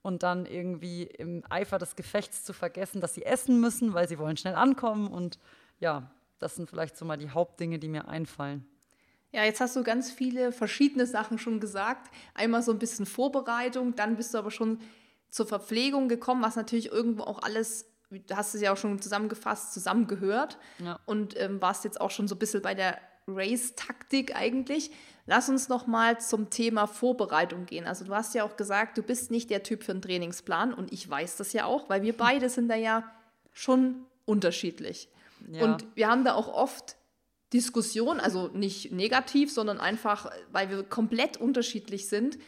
Und 0.02 0.22
dann 0.22 0.44
irgendwie 0.44 1.04
im 1.04 1.42
Eifer 1.48 1.78
des 1.78 1.96
Gefechts 1.96 2.44
zu 2.44 2.52
vergessen, 2.52 3.00
dass 3.00 3.14
sie 3.14 3.24
essen 3.24 3.58
müssen, 3.58 3.94
weil 3.94 4.06
sie 4.06 4.18
wollen 4.18 4.36
schnell 4.36 4.54
ankommen. 4.54 5.08
Und 5.08 5.38
ja, 5.80 6.10
das 6.38 6.56
sind 6.56 6.68
vielleicht 6.68 6.96
so 6.98 7.06
mal 7.06 7.16
die 7.16 7.30
Hauptdinge, 7.30 7.78
die 7.78 7.88
mir 7.88 8.06
einfallen. 8.06 8.66
Ja, 9.32 9.44
jetzt 9.44 9.60
hast 9.60 9.74
du 9.76 9.82
ganz 9.82 10.12
viele 10.12 10.52
verschiedene 10.52 11.06
Sachen 11.06 11.38
schon 11.38 11.58
gesagt. 11.58 12.10
Einmal 12.34 12.62
so 12.62 12.70
ein 12.70 12.78
bisschen 12.78 13.06
Vorbereitung, 13.06 13.96
dann 13.96 14.16
bist 14.16 14.34
du 14.34 14.38
aber 14.38 14.50
schon 14.50 14.78
zur 15.30 15.46
Verpflegung 15.46 16.08
gekommen, 16.08 16.42
was 16.42 16.54
natürlich 16.54 16.92
irgendwo 16.92 17.24
auch 17.24 17.42
alles 17.42 17.86
du 18.20 18.36
hast 18.36 18.54
es 18.54 18.60
ja 18.60 18.72
auch 18.72 18.76
schon 18.76 19.00
zusammengefasst, 19.00 19.72
zusammengehört 19.72 20.58
ja. 20.78 20.98
und 21.06 21.38
ähm, 21.40 21.60
warst 21.60 21.84
jetzt 21.84 22.00
auch 22.00 22.10
schon 22.10 22.28
so 22.28 22.34
ein 22.34 22.38
bisschen 22.38 22.62
bei 22.62 22.74
der 22.74 22.98
Race-Taktik 23.26 24.36
eigentlich. 24.36 24.90
Lass 25.26 25.48
uns 25.48 25.68
noch 25.68 25.86
mal 25.86 26.20
zum 26.20 26.50
Thema 26.50 26.86
Vorbereitung 26.86 27.64
gehen. 27.66 27.86
Also 27.86 28.04
du 28.04 28.14
hast 28.14 28.34
ja 28.34 28.44
auch 28.44 28.56
gesagt, 28.56 28.98
du 28.98 29.02
bist 29.02 29.30
nicht 29.30 29.48
der 29.50 29.62
Typ 29.62 29.82
für 29.82 29.92
einen 29.92 30.02
Trainingsplan 30.02 30.74
und 30.74 30.92
ich 30.92 31.08
weiß 31.08 31.36
das 31.36 31.52
ja 31.52 31.64
auch, 31.64 31.88
weil 31.88 32.02
wir 32.02 32.16
beide 32.16 32.50
sind 32.50 32.68
da 32.68 32.74
ja 32.74 33.10
schon 33.52 34.04
unterschiedlich. 34.26 35.08
Ja. 35.50 35.64
Und 35.64 35.86
wir 35.94 36.08
haben 36.08 36.24
da 36.24 36.34
auch 36.34 36.48
oft 36.48 36.96
Diskussionen, 37.52 38.20
also 38.20 38.48
nicht 38.48 38.92
negativ, 38.92 39.52
sondern 39.52 39.78
einfach, 39.78 40.30
weil 40.50 40.70
wir 40.70 40.82
komplett 40.82 41.36
unterschiedlich 41.36 42.08
sind. 42.08 42.38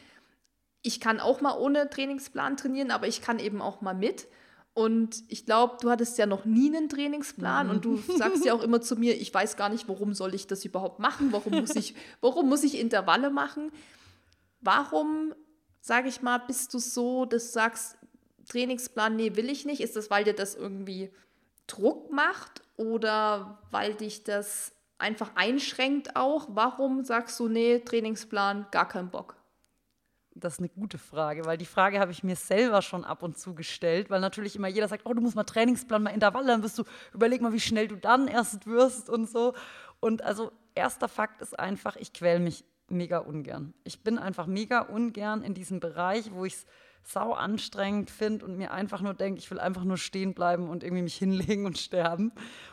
Ich 0.82 1.00
kann 1.00 1.20
auch 1.20 1.40
mal 1.40 1.56
ohne 1.56 1.88
Trainingsplan 1.88 2.56
trainieren, 2.56 2.90
aber 2.90 3.06
ich 3.06 3.22
kann 3.22 3.38
eben 3.38 3.62
auch 3.62 3.80
mal 3.80 3.94
mit. 3.94 4.26
Und 4.76 5.24
ich 5.28 5.46
glaube, 5.46 5.78
du 5.80 5.88
hattest 5.88 6.18
ja 6.18 6.26
noch 6.26 6.44
nie 6.44 6.68
einen 6.68 6.90
Trainingsplan 6.90 7.68
mhm. 7.68 7.72
und 7.72 7.84
du 7.86 7.96
sagst 7.96 8.44
ja 8.44 8.52
auch 8.52 8.62
immer 8.62 8.78
zu 8.82 8.96
mir, 8.96 9.18
ich 9.18 9.32
weiß 9.32 9.56
gar 9.56 9.70
nicht, 9.70 9.88
warum 9.88 10.12
soll 10.12 10.34
ich 10.34 10.48
das 10.48 10.66
überhaupt 10.66 10.98
machen? 10.98 11.32
Warum 11.32 11.54
muss 11.60 11.74
ich, 11.76 11.94
warum 12.20 12.50
muss 12.50 12.62
ich 12.62 12.78
Intervalle 12.78 13.30
machen? 13.30 13.72
Warum, 14.60 15.34
sage 15.80 16.10
ich 16.10 16.20
mal, 16.20 16.36
bist 16.36 16.74
du 16.74 16.78
so, 16.78 17.24
dass 17.24 17.46
du 17.46 17.52
sagst, 17.52 17.96
Trainingsplan, 18.50 19.16
nee, 19.16 19.34
will 19.34 19.48
ich 19.48 19.64
nicht? 19.64 19.80
Ist 19.80 19.96
das, 19.96 20.10
weil 20.10 20.24
dir 20.24 20.34
das 20.34 20.54
irgendwie 20.54 21.10
Druck 21.66 22.12
macht 22.12 22.60
oder 22.76 23.62
weil 23.70 23.94
dich 23.94 24.24
das 24.24 24.72
einfach 24.98 25.36
einschränkt 25.36 26.16
auch? 26.16 26.48
Warum 26.50 27.02
sagst 27.02 27.40
du, 27.40 27.48
nee, 27.48 27.78
Trainingsplan, 27.78 28.66
gar 28.72 28.86
keinen 28.86 29.08
Bock? 29.08 29.36
Das 30.39 30.55
ist 30.55 30.59
eine 30.59 30.68
gute 30.68 30.99
Frage, 30.99 31.47
weil 31.47 31.57
die 31.57 31.64
Frage 31.64 31.99
habe 31.99 32.12
ich 32.12 32.22
mir 32.22 32.37
selber 32.37 32.82
schon 32.82 33.05
ab 33.05 33.22
und 33.22 33.39
zu 33.39 33.55
gestellt, 33.55 34.11
weil 34.11 34.20
natürlich 34.20 34.55
immer 34.55 34.68
jeder 34.68 34.87
sagt, 34.87 35.07
oh, 35.07 35.14
du 35.14 35.22
musst 35.22 35.34
mal 35.34 35.45
Trainingsplan, 35.45 36.03
mal 36.03 36.11
Intervalle, 36.11 36.49
dann 36.49 36.62
wirst 36.62 36.78
du, 36.78 36.84
überleg 37.14 37.41
mal, 37.41 37.55
wie 37.55 37.61
schnell 37.61 37.89
du 37.89 37.97
dann 37.97 38.28
erst 38.28 38.66
wirst 38.66 39.09
und 39.09 39.28
so. 39.30 39.55
Und 39.99 40.22
also 40.22 40.53
erster 40.74 41.09
Fakt 41.09 41.41
ist 41.41 41.59
einfach, 41.59 41.97
ich 41.97 42.12
quäle 42.12 42.39
mich 42.39 42.64
mega 42.89 43.18
ungern. 43.18 43.74
Ich 43.84 44.03
bin 44.03 44.18
einfach 44.18 44.47
mega 44.47 44.80
ungern 44.80 45.43
in 45.43 45.55
diesem 45.55 45.80
Bereich, 45.80 46.30
wo 46.32 46.45
ich 46.45 46.55
es 46.55 46.66
sau 47.03 47.32
anstrengend 47.32 48.11
finde 48.11 48.45
und 48.45 48.57
mir 48.57 48.72
einfach 48.72 49.01
nur 49.01 49.14
denke, 49.14 49.39
ich 49.39 49.51
will 49.51 49.61
einfach 49.61 49.84
nur 49.84 49.97
stehen 49.97 50.34
bleiben 50.34 50.68
und 50.68 50.82
irgendwie 50.82 51.03
mich 51.03 51.16
hinlegen 51.18 51.66
und 51.66 51.78
sterben. 51.78 52.32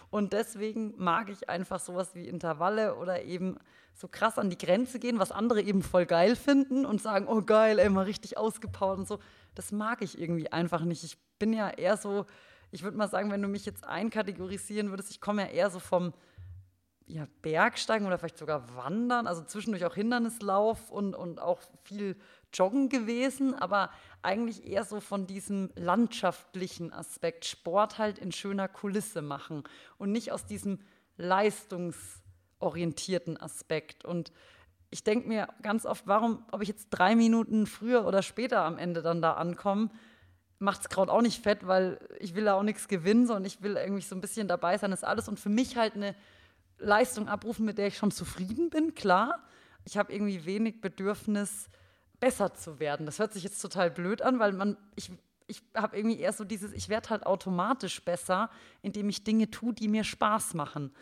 Und 0.09 0.33
deswegen 0.33 0.93
mag 0.97 1.29
ich 1.29 1.49
einfach 1.49 1.79
sowas 1.79 2.13
wie 2.15 2.27
Intervalle 2.27 2.95
oder 2.95 3.23
eben 3.23 3.57
so 3.93 4.07
krass 4.07 4.39
an 4.39 4.49
die 4.49 4.57
Grenze 4.57 4.99
gehen, 4.99 5.19
was 5.19 5.31
andere 5.31 5.61
eben 5.61 5.81
voll 5.81 6.05
geil 6.05 6.35
finden 6.35 6.85
und 6.85 7.01
sagen, 7.01 7.27
oh 7.27 7.41
geil, 7.41 7.89
mal 7.89 8.05
richtig 8.05 8.37
ausgepowert 8.37 8.99
und 8.99 9.07
so. 9.07 9.19
Das 9.55 9.71
mag 9.71 10.01
ich 10.01 10.19
irgendwie 10.19 10.51
einfach 10.51 10.83
nicht. 10.83 11.03
Ich 11.03 11.17
bin 11.37 11.53
ja 11.53 11.69
eher 11.69 11.97
so, 11.97 12.25
ich 12.71 12.83
würde 12.83 12.97
mal 12.97 13.07
sagen, 13.07 13.31
wenn 13.31 13.41
du 13.41 13.47
mich 13.47 13.65
jetzt 13.65 13.83
einkategorisieren 13.83 14.89
würdest, 14.89 15.11
ich 15.11 15.21
komme 15.21 15.43
ja 15.43 15.47
eher 15.49 15.69
so 15.69 15.79
vom 15.79 16.13
ja, 17.05 17.27
Bergsteigen 17.41 18.07
oder 18.07 18.17
vielleicht 18.17 18.37
sogar 18.37 18.75
Wandern, 18.75 19.27
also 19.27 19.43
zwischendurch 19.43 19.85
auch 19.85 19.95
Hindernislauf 19.95 20.89
und, 20.89 21.13
und 21.15 21.39
auch 21.39 21.59
viel 21.83 22.15
Joggen 22.53 22.89
gewesen, 22.89 23.53
aber 23.53 23.91
eigentlich 24.21 24.65
eher 24.65 24.85
so 24.85 25.01
von 25.01 25.27
diesem 25.27 25.69
landschaftlichen 25.75 26.93
Aspekt, 26.93 27.45
Sport 27.45 27.97
halt 27.97 28.19
in 28.19 28.31
schöner 28.31 28.67
Kulisse 28.67 29.21
machen 29.21 29.63
und 29.97 30.11
nicht 30.11 30.31
aus 30.31 30.45
diesem 30.45 30.79
Leistungs- 31.17 32.22
orientierten 32.63 33.39
Aspekt. 33.39 34.05
Und 34.05 34.31
ich 34.89 35.03
denke 35.03 35.27
mir 35.27 35.47
ganz 35.61 35.85
oft, 35.85 36.07
warum, 36.07 36.43
ob 36.51 36.61
ich 36.61 36.67
jetzt 36.67 36.89
drei 36.89 37.15
Minuten 37.15 37.65
früher 37.67 38.05
oder 38.05 38.21
später 38.21 38.63
am 38.63 38.77
Ende 38.77 39.01
dann 39.01 39.21
da 39.21 39.33
ankomme, 39.33 39.89
macht 40.59 40.81
es 40.81 40.89
gerade 40.89 41.11
auch 41.11 41.21
nicht 41.21 41.43
fett, 41.43 41.67
weil 41.67 41.99
ich 42.19 42.35
will 42.35 42.45
da 42.45 42.53
auch 42.53 42.63
nichts 42.63 42.87
gewinnen, 42.87 43.27
sondern 43.27 43.45
ich 43.45 43.61
will 43.61 43.75
irgendwie 43.75 44.01
so 44.01 44.15
ein 44.15 44.21
bisschen 44.21 44.47
dabei 44.47 44.77
sein, 44.77 44.91
ist 44.91 45.03
alles. 45.03 45.27
Und 45.27 45.39
für 45.39 45.49
mich 45.49 45.77
halt 45.77 45.95
eine 45.95 46.15
Leistung 46.79 47.27
abrufen, 47.27 47.65
mit 47.65 47.77
der 47.77 47.87
ich 47.87 47.97
schon 47.97 48.11
zufrieden 48.11 48.69
bin, 48.69 48.95
klar. 48.95 49.43
Ich 49.85 49.97
habe 49.97 50.13
irgendwie 50.13 50.45
wenig 50.45 50.79
Bedürfnis, 50.79 51.69
besser 52.19 52.53
zu 52.53 52.79
werden. 52.79 53.05
Das 53.05 53.19
hört 53.19 53.33
sich 53.33 53.43
jetzt 53.43 53.59
total 53.59 53.91
blöd 53.91 54.21
an, 54.21 54.39
weil 54.39 54.53
man, 54.53 54.77
ich, 54.95 55.11
ich 55.47 55.61
habe 55.75 55.97
irgendwie 55.97 56.19
eher 56.19 56.31
so 56.31 56.45
dieses, 56.45 56.71
ich 56.71 56.87
werde 56.87 57.09
halt 57.09 57.25
automatisch 57.25 58.01
besser, 58.05 58.49
indem 58.81 59.09
ich 59.09 59.25
Dinge 59.25 59.51
tue, 59.51 59.73
die 59.73 59.89
mir 59.89 60.05
Spaß 60.05 60.53
machen. 60.53 60.93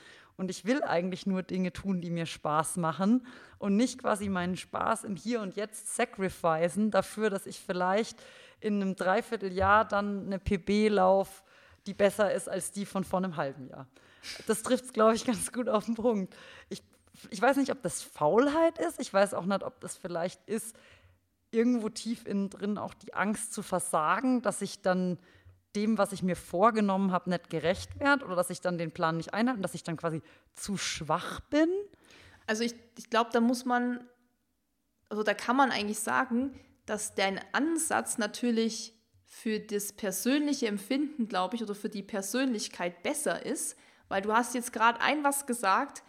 Und 0.41 0.49
ich 0.49 0.65
will 0.65 0.81
eigentlich 0.81 1.27
nur 1.27 1.43
Dinge 1.43 1.71
tun, 1.71 2.01
die 2.01 2.09
mir 2.09 2.25
Spaß 2.25 2.77
machen 2.77 3.27
und 3.59 3.75
nicht 3.75 3.99
quasi 3.99 4.27
meinen 4.27 4.57
Spaß 4.57 5.03
im 5.03 5.15
Hier 5.15 5.39
und 5.39 5.55
Jetzt 5.55 5.95
sacrificen 5.95 6.89
dafür, 6.89 7.29
dass 7.29 7.45
ich 7.45 7.59
vielleicht 7.59 8.19
in 8.59 8.81
einem 8.81 8.95
Dreivierteljahr 8.95 9.85
dann 9.85 10.25
eine 10.25 10.39
PB 10.39 10.89
laufe, 10.89 11.43
die 11.85 11.93
besser 11.93 12.33
ist 12.33 12.49
als 12.49 12.71
die 12.71 12.87
von 12.87 13.03
vor 13.03 13.19
einem 13.19 13.37
halben 13.37 13.67
Jahr. 13.67 13.85
Das 14.47 14.63
trifft 14.63 14.85
es, 14.85 14.93
glaube 14.93 15.13
ich, 15.13 15.25
ganz 15.25 15.51
gut 15.51 15.69
auf 15.69 15.85
den 15.85 15.93
Punkt. 15.93 16.35
Ich, 16.69 16.81
ich 17.29 17.39
weiß 17.39 17.57
nicht, 17.57 17.71
ob 17.71 17.83
das 17.83 18.01
Faulheit 18.01 18.79
ist. 18.79 18.99
Ich 18.99 19.13
weiß 19.13 19.35
auch 19.35 19.45
nicht, 19.45 19.61
ob 19.61 19.79
das 19.79 19.95
vielleicht 19.95 20.43
ist, 20.49 20.75
irgendwo 21.51 21.89
tief 21.89 22.25
innen 22.25 22.49
drin 22.49 22.79
auch 22.79 22.95
die 22.95 23.13
Angst 23.13 23.53
zu 23.53 23.61
versagen, 23.61 24.41
dass 24.41 24.63
ich 24.63 24.81
dann 24.81 25.19
dem, 25.76 25.97
was 25.97 26.11
ich 26.11 26.24
mir 26.24 26.36
vorgenommen 26.36 27.11
habe, 27.11 27.30
nicht 27.30 27.49
gerecht 27.49 27.99
werde 27.99 28.26
oder 28.26 28.36
dass 28.36 28.49
ich 28.49 28.61
dann 28.61 28.78
den 28.78 28.91
Plan 28.91 29.17
nicht 29.17 29.34
einhalte 29.34 29.57
und 29.57 29.63
dass 29.63 29.74
ich 29.74 29.84
dann 29.84 29.97
quasi 29.97 30.22
zu 30.53 30.78
schwach 30.78 31.39
bin? 31.41 31.69
Also 32.47 32.63
ich, 32.63 32.76
ich 32.97 33.09
glaube, 33.09 33.30
da 33.34 33.39
muss 33.39 33.65
man, 33.65 34.07
also 35.09 35.24
da 35.24 35.34
kann 35.34 35.55
man 35.55 35.72
eigentlich 35.72 35.99
sagen, 35.99 36.59
dass 36.86 37.15
dein 37.15 37.39
Ansatz 37.53 38.17
natürlich 38.17 38.93
für 39.26 39.59
das 39.59 39.93
persönliche 39.93 40.67
Empfinden, 40.67 41.28
glaube 41.28 41.55
ich, 41.55 41.63
oder 41.63 41.74
für 41.74 41.89
die 41.89 42.03
Persönlichkeit 42.03 43.01
besser 43.01 43.45
ist, 43.45 43.78
weil 44.09 44.22
du 44.22 44.34
hast 44.34 44.55
jetzt 44.55 44.74
gerade 44.74 44.99
ein 44.99 45.24
was 45.24 45.45
gesagt, 45.45 46.03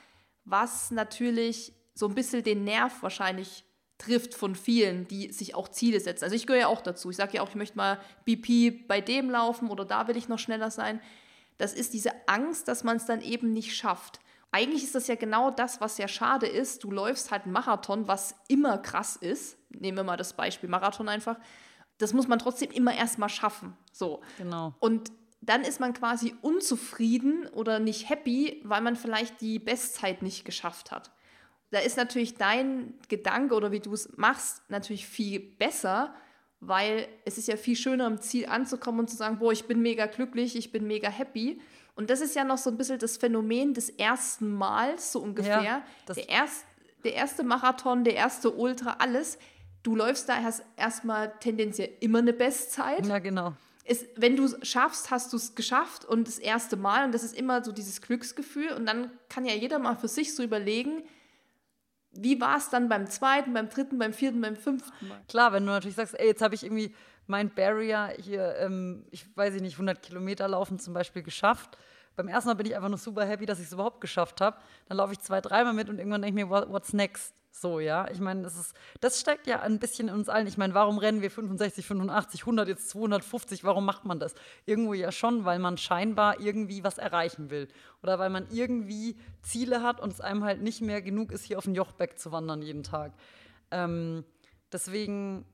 was 0.45 0.91
natürlich 0.91 1.73
so 1.95 2.09
ein 2.09 2.15
bisschen 2.15 2.43
den 2.43 2.65
Nerv 2.65 3.03
wahrscheinlich 3.03 3.65
trifft 4.03 4.35
von 4.35 4.55
vielen, 4.55 5.07
die 5.07 5.33
sich 5.33 5.55
auch 5.55 5.69
Ziele 5.69 6.01
setzen. 6.01 6.25
Also 6.25 6.35
ich 6.35 6.47
gehöre 6.47 6.63
ja 6.63 6.67
auch 6.67 6.81
dazu. 6.81 7.11
Ich 7.11 7.17
sage 7.17 7.37
ja 7.37 7.43
auch, 7.43 7.49
ich 7.49 7.55
möchte 7.55 7.77
mal 7.77 7.99
BP 8.25 8.87
bei 8.89 9.01
dem 9.01 9.31
laufen 9.31 9.71
oder 9.71 9.85
da 9.85 10.09
will 10.09 10.17
ich 10.17 10.29
noch 10.29 10.39
schneller 10.39 10.71
sein. 10.71 11.01
Das 11.59 11.73
ist 11.73 11.95
diese 11.95 12.11
Angst, 12.27 12.67
dass 12.69 12.83
man 12.83 12.97
es 12.97 13.07
dann 13.07 13.21
eben 13.21 13.53
nicht 13.53 13.77
schafft. 13.77 14.21
Eigentlich 14.51 14.83
ist 14.83 14.95
das 14.95 15.07
ja 15.07 15.15
genau 15.15 15.51
das, 15.51 15.81
was 15.81 15.99
ja 15.99 16.09
schade 16.09 16.47
ist. 16.47 16.85
Du 16.85 16.91
läufst 16.91 17.31
halt 17.31 17.45
einen 17.45 17.53
Marathon, 17.53 18.09
was 18.09 18.35
immer 18.49 18.79
krass 18.79 19.17
ist. 19.17 19.57
Nehmen 19.71 19.97
wir 19.97 20.05
mal 20.05 20.17
das 20.17 20.35
Beispiel 20.35 20.69
Marathon 20.69 21.09
einfach. 21.09 21.39
Das 21.99 22.13
muss 22.13 22.27
man 22.27 22.39
trotzdem 22.39 22.71
immer 22.71 22.95
erstmal 22.95 23.29
schaffen. 23.29 23.77
So. 23.93 24.21
Genau. 24.37 24.75
Und 24.81 25.13
dann 25.41 25.63
ist 25.63 25.81
man 25.81 25.93
quasi 25.93 26.35
unzufrieden 26.43 27.47
oder 27.49 27.79
nicht 27.79 28.09
happy, 28.09 28.61
weil 28.65 28.81
man 28.81 28.97
vielleicht 28.97 29.41
die 29.41 29.59
Bestzeit 29.59 30.23
nicht 30.23 30.45
geschafft 30.45 30.91
hat 30.91 31.13
da 31.73 31.79
ist 31.79 31.97
natürlich 31.97 32.35
dein 32.35 32.95
Gedanke 33.09 33.55
oder 33.55 33.73
wie 33.73 33.81
du 33.81 33.95
es 33.95 34.17
machst 34.17 34.63
natürlich 34.69 35.07
viel 35.07 35.41
besser, 35.41 36.15
weil 36.61 37.09
es 37.25 37.39
ist 37.39 37.49
ja 37.49 37.57
viel 37.57 37.77
schöner, 37.77 38.07
am 38.07 38.21
Ziel 38.21 38.47
anzukommen 38.47 39.01
und 39.01 39.09
zu 39.09 39.17
sagen, 39.17 39.39
boah, 39.39 39.53
ich 39.53 39.65
bin 39.65 39.81
mega 39.81 40.07
glücklich, 40.07 40.55
ich 40.55 40.71
bin 40.71 40.87
mega 40.87 41.09
happy. 41.09 41.61
Und 41.95 42.11
das 42.11 42.21
ist 42.21 42.37
ja 42.37 42.45
noch 42.45 42.59
so 42.59 42.71
ein 42.71 42.77
bisschen 42.77 42.99
das 42.99 43.17
Phänomen 43.17 43.73
des 43.73 43.89
ersten 43.89 44.53
Mals, 44.53 45.13
so 45.13 45.21
ungefähr. 45.21 45.63
Ja, 45.63 45.83
der, 46.15 46.29
erst, 46.29 46.67
der 47.05 47.15
erste 47.15 47.43
Marathon, 47.43 48.05
der 48.05 48.15
erste 48.15 48.51
Ultra, 48.53 48.97
alles. 48.99 49.39
Du 49.83 49.97
läufst 49.97 50.29
da 50.29 50.41
erst 50.41 50.65
erstmal 50.77 51.33
tendenziell 51.41 51.91
immer 52.01 52.19
eine 52.19 52.35
Bestzeit. 52.35 53.07
Ja, 53.07 53.19
genau. 53.19 53.55
Ist, 53.85 54.07
wenn 54.17 54.37
du 54.37 54.45
es 54.45 54.57
schaffst, 54.63 55.11
hast 55.11 55.33
du 55.33 55.39
es 55.39 55.55
geschafft 55.55 56.05
und 56.05 56.29
das 56.29 56.39
erste 56.39 56.77
Mal. 56.77 57.07
Und 57.07 57.13
das 57.13 57.25
ist 57.25 57.37
immer 57.37 57.65
so 57.65 57.73
dieses 57.73 58.03
Glücksgefühl. 58.03 58.73
Und 58.73 58.85
dann 58.85 59.11
kann 59.31 59.47
ja 59.47 59.55
jeder 59.55 59.79
mal 59.79 59.97
für 59.97 60.09
sich 60.09 60.35
so 60.35 60.43
überlegen, 60.43 61.03
wie 62.13 62.41
war 62.41 62.59
es 62.59 62.69
dann 62.71 62.89
beim 62.89 63.07
zweiten, 63.09 63.53
beim 63.53 63.69
dritten, 63.69 63.99
beim 63.99 64.13
vierten, 64.13 64.41
beim 64.41 64.57
fünften 64.57 65.09
Mal? 65.09 65.21
Klar, 65.29 65.53
wenn 65.53 65.65
du 65.65 65.73
natürlich 65.73 65.97
sagst, 65.97 66.19
ey, 66.19 66.27
jetzt 66.27 66.43
habe 66.43 66.55
ich 66.55 66.65
irgendwie 66.65 66.95
mein 67.27 67.51
Barrier 67.55 68.15
hier, 68.19 68.57
ähm, 68.59 69.05
ich 69.11 69.25
weiß 69.37 69.55
nicht, 69.61 69.75
100 69.75 70.03
Kilometer 70.03 70.49
laufen 70.49 70.79
zum 70.79 70.93
Beispiel 70.95 71.23
geschafft. 71.23 71.79
Beim 72.17 72.29
ersten 72.29 72.49
Mal 72.49 72.55
bin 72.55 72.67
ich 72.67 72.77
einfach 72.77 72.89
nur 72.89 72.99
super 72.99 73.25
happy, 73.25 73.47
dass 73.47 73.59
ich 73.59 73.67
es 73.67 73.73
überhaupt 73.73 74.01
geschafft 74.01 74.41
habe. 74.41 74.57
Dann 74.89 74.99
laufe 74.99 75.13
ich 75.13 75.21
zwei, 75.21 75.41
dreimal 75.41 75.73
mit 75.73 75.89
und 75.89 75.99
irgendwann 75.99 76.23
denke 76.23 76.41
ich 76.41 76.47
mir, 76.47 76.51
what's 76.51 76.93
next? 76.93 77.35
So, 77.55 77.81
ja. 77.81 78.11
Ich 78.11 78.19
meine, 78.19 78.43
das, 78.43 78.59
ist, 78.59 78.75
das 79.01 79.21
steckt 79.21 79.47
ja 79.47 79.61
ein 79.61 79.79
bisschen 79.79 80.09
in 80.09 80.15
uns 80.15 80.29
allen. 80.29 80.47
Ich 80.47 80.57
meine, 80.57 80.73
warum 80.73 80.99
rennen 80.99 81.21
wir 81.21 81.31
65, 81.31 81.87
85, 81.87 82.41
100, 82.41 82.69
jetzt 82.69 82.89
250? 82.91 83.63
Warum 83.63 83.85
macht 83.85 84.07
man 84.07 84.19
das? 84.19 84.35
Irgendwo 84.65 84.95
ja 84.95 85.13
schon, 85.13 85.45
weil 85.45 85.59
man 85.59 85.77
scheinbar 85.77 86.41
irgendwie 86.41 86.83
was 86.83 86.97
erreichen 86.97 87.51
will. 87.51 87.69
Oder 88.03 88.19
weil 88.19 88.31
man 88.31 88.47
irgendwie 88.51 89.17
Ziele 89.43 89.83
hat 89.83 90.01
und 90.01 90.13
es 90.13 90.21
einem 90.21 90.45
halt 90.45 90.63
nicht 90.63 90.81
mehr 90.81 91.03
genug 91.03 91.31
ist, 91.31 91.45
hier 91.45 91.59
auf 91.59 91.65
den 91.65 91.75
Jochbeck 91.75 92.19
zu 92.19 92.33
wandern 92.33 92.63
jeden 92.63 92.83
Tag. 92.83 93.13
Ähm, 93.71 94.25
deswegen, 94.73 95.45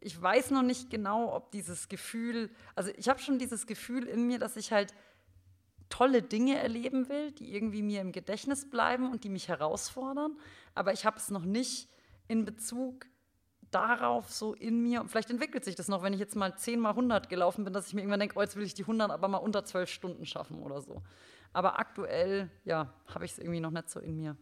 ich 0.00 0.20
weiß 0.20 0.52
noch 0.52 0.62
nicht 0.62 0.88
genau, 0.88 1.34
ob 1.34 1.52
dieses 1.52 1.88
Gefühl, 1.88 2.50
also 2.74 2.90
ich 2.96 3.08
habe 3.10 3.20
schon 3.20 3.38
dieses 3.38 3.66
Gefühl 3.66 4.04
in 4.04 4.26
mir, 4.26 4.38
dass 4.38 4.56
ich 4.56 4.72
halt 4.72 4.94
tolle 5.94 6.22
Dinge 6.22 6.58
erleben 6.58 7.08
will, 7.08 7.30
die 7.30 7.54
irgendwie 7.54 7.80
mir 7.80 8.00
im 8.00 8.10
Gedächtnis 8.10 8.68
bleiben 8.68 9.12
und 9.12 9.22
die 9.22 9.28
mich 9.28 9.46
herausfordern. 9.46 10.36
Aber 10.74 10.92
ich 10.92 11.06
habe 11.06 11.18
es 11.18 11.30
noch 11.30 11.44
nicht 11.44 11.88
in 12.26 12.44
Bezug 12.44 13.06
darauf 13.70 14.32
so 14.32 14.54
in 14.54 14.82
mir. 14.82 15.00
Und 15.00 15.08
vielleicht 15.08 15.30
entwickelt 15.30 15.64
sich 15.64 15.76
das 15.76 15.86
noch, 15.86 16.02
wenn 16.02 16.12
ich 16.12 16.18
jetzt 16.18 16.34
mal 16.34 16.56
10 16.56 16.80
mal 16.80 16.90
100 16.90 17.28
gelaufen 17.28 17.62
bin, 17.62 17.72
dass 17.72 17.86
ich 17.86 17.94
mir 17.94 18.00
irgendwann 18.00 18.18
denke, 18.18 18.36
oh, 18.36 18.40
jetzt 18.42 18.56
will 18.56 18.64
ich 18.64 18.74
die 18.74 18.82
100 18.82 19.12
aber 19.12 19.28
mal 19.28 19.38
unter 19.38 19.64
12 19.64 19.88
Stunden 19.88 20.26
schaffen 20.26 20.60
oder 20.62 20.80
so. 20.80 21.00
Aber 21.52 21.78
aktuell, 21.78 22.50
ja, 22.64 22.92
habe 23.06 23.24
ich 23.24 23.30
es 23.32 23.38
irgendwie 23.38 23.60
noch 23.60 23.70
nicht 23.70 23.88
so 23.88 24.00
in 24.00 24.16
mir. 24.16 24.36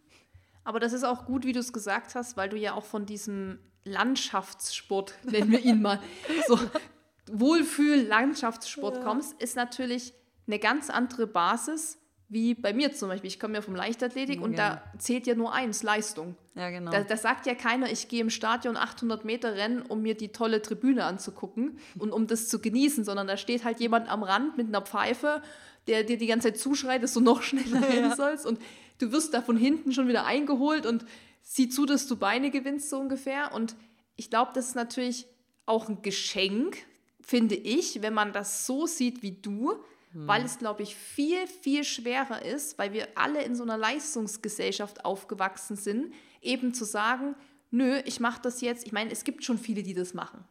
Aber 0.64 0.80
das 0.80 0.94
ist 0.94 1.04
auch 1.04 1.26
gut, 1.26 1.44
wie 1.44 1.52
du 1.52 1.60
es 1.60 1.74
gesagt 1.74 2.14
hast, 2.14 2.38
weil 2.38 2.48
du 2.48 2.56
ja 2.56 2.72
auch 2.72 2.84
von 2.84 3.04
diesem 3.04 3.58
Landschaftssport, 3.84 5.14
nennen 5.24 5.50
wir 5.50 5.60
ihn 5.60 5.82
mal, 5.82 6.00
so 6.46 6.58
Wohlfühl-Landschaftssport 7.30 8.96
ja. 8.96 9.02
kommst, 9.02 9.38
ist 9.42 9.54
natürlich 9.54 10.14
eine 10.52 10.60
ganz 10.60 10.90
andere 10.90 11.26
Basis 11.26 11.98
wie 12.28 12.54
bei 12.54 12.72
mir 12.72 12.94
zum 12.94 13.08
Beispiel. 13.08 13.28
Ich 13.28 13.38
komme 13.38 13.54
ja 13.54 13.60
vom 13.60 13.74
Leichtathletik 13.74 14.36
ja, 14.36 14.42
und 14.42 14.58
da 14.58 14.82
zählt 14.98 15.26
ja 15.26 15.34
nur 15.34 15.52
eins, 15.52 15.82
Leistung. 15.82 16.34
Ja, 16.54 16.70
genau. 16.70 16.90
Da, 16.90 17.02
da 17.02 17.16
sagt 17.16 17.46
ja 17.46 17.54
keiner, 17.54 17.90
ich 17.90 18.08
gehe 18.08 18.22
im 18.22 18.30
Stadion 18.30 18.78
800 18.78 19.24
Meter 19.26 19.54
rennen, 19.54 19.82
um 19.82 20.00
mir 20.00 20.14
die 20.14 20.28
tolle 20.28 20.62
Tribüne 20.62 21.04
anzugucken 21.04 21.78
und 21.98 22.10
um 22.10 22.26
das 22.26 22.48
zu 22.48 22.58
genießen, 22.58 23.04
sondern 23.04 23.26
da 23.26 23.36
steht 23.36 23.64
halt 23.64 23.80
jemand 23.80 24.08
am 24.08 24.22
Rand 24.22 24.56
mit 24.56 24.68
einer 24.68 24.80
Pfeife, 24.80 25.42
der 25.86 26.04
dir 26.04 26.16
die 26.16 26.26
ganze 26.26 26.48
Zeit 26.48 26.58
zuschreit, 26.58 27.02
dass 27.02 27.12
du 27.12 27.20
noch 27.20 27.42
schneller 27.42 27.82
rennen 27.86 28.10
ja. 28.10 28.16
sollst 28.16 28.46
und 28.46 28.58
du 28.98 29.12
wirst 29.12 29.34
da 29.34 29.42
von 29.42 29.58
hinten 29.58 29.92
schon 29.92 30.08
wieder 30.08 30.24
eingeholt 30.24 30.86
und 30.86 31.04
sieh 31.42 31.68
zu, 31.68 31.84
dass 31.84 32.06
du 32.06 32.16
Beine 32.16 32.50
gewinnst 32.50 32.88
so 32.88 32.98
ungefähr 32.98 33.52
und 33.52 33.76
ich 34.16 34.30
glaube, 34.30 34.52
das 34.54 34.68
ist 34.68 34.74
natürlich 34.74 35.26
auch 35.66 35.88
ein 35.88 36.00
Geschenk, 36.00 36.78
finde 37.20 37.56
ich, 37.56 38.00
wenn 38.00 38.14
man 38.14 38.32
das 38.32 38.66
so 38.66 38.86
sieht 38.86 39.22
wie 39.22 39.32
du, 39.32 39.74
hm. 40.12 40.28
weil 40.28 40.44
es, 40.44 40.58
glaube 40.58 40.82
ich, 40.82 40.96
viel, 40.96 41.46
viel 41.46 41.84
schwerer 41.84 42.42
ist, 42.44 42.78
weil 42.78 42.92
wir 42.92 43.08
alle 43.14 43.42
in 43.42 43.54
so 43.54 43.62
einer 43.62 43.76
Leistungsgesellschaft 43.76 45.04
aufgewachsen 45.04 45.76
sind, 45.76 46.12
eben 46.40 46.74
zu 46.74 46.84
sagen, 46.84 47.34
nö, 47.70 48.00
ich 48.04 48.20
mache 48.20 48.40
das 48.42 48.60
jetzt. 48.60 48.86
Ich 48.86 48.92
meine, 48.92 49.10
es 49.10 49.24
gibt 49.24 49.44
schon 49.44 49.58
viele, 49.58 49.82
die 49.82 49.94
das 49.94 50.14
machen. 50.14 50.44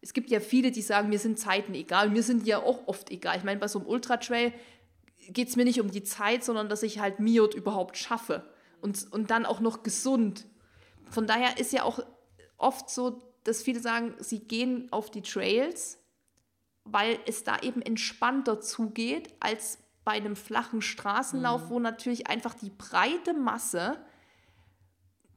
Es 0.00 0.14
gibt 0.14 0.30
ja 0.30 0.40
viele, 0.40 0.70
die 0.70 0.82
sagen, 0.82 1.10
mir 1.10 1.18
sind 1.18 1.38
Zeiten 1.38 1.74
egal. 1.74 2.08
Mir 2.08 2.22
sind 2.22 2.46
ja 2.46 2.58
auch 2.58 2.86
oft 2.86 3.10
egal. 3.10 3.36
Ich 3.36 3.44
meine, 3.44 3.60
bei 3.60 3.68
so 3.68 3.80
einem 3.80 3.88
Ultra-Trail 3.88 4.54
geht 5.28 5.48
es 5.48 5.56
mir 5.56 5.64
nicht 5.64 5.80
um 5.80 5.90
die 5.90 6.02
Zeit, 6.02 6.42
sondern 6.42 6.68
dass 6.68 6.82
ich 6.82 7.00
halt 7.00 7.20
Miot 7.20 7.54
überhaupt 7.54 7.98
schaffe. 7.98 8.48
Und, 8.80 9.12
und 9.12 9.30
dann 9.30 9.44
auch 9.44 9.60
noch 9.60 9.82
gesund. 9.82 10.46
Von 11.10 11.26
daher 11.26 11.58
ist 11.58 11.72
ja 11.72 11.82
auch 11.82 12.00
oft 12.56 12.88
so, 12.88 13.22
dass 13.44 13.62
viele 13.62 13.80
sagen, 13.80 14.14
sie 14.18 14.40
gehen 14.40 14.88
auf 14.90 15.10
die 15.10 15.22
Trails, 15.22 15.98
weil 16.92 17.18
es 17.26 17.44
da 17.44 17.58
eben 17.60 17.82
entspannter 17.82 18.60
zugeht 18.60 19.34
als 19.40 19.78
bei 20.04 20.12
einem 20.12 20.36
flachen 20.36 20.82
Straßenlauf, 20.82 21.64
mhm. 21.64 21.70
wo 21.70 21.78
natürlich 21.78 22.26
einfach 22.26 22.54
die 22.54 22.70
breite 22.70 23.34
Masse 23.34 23.98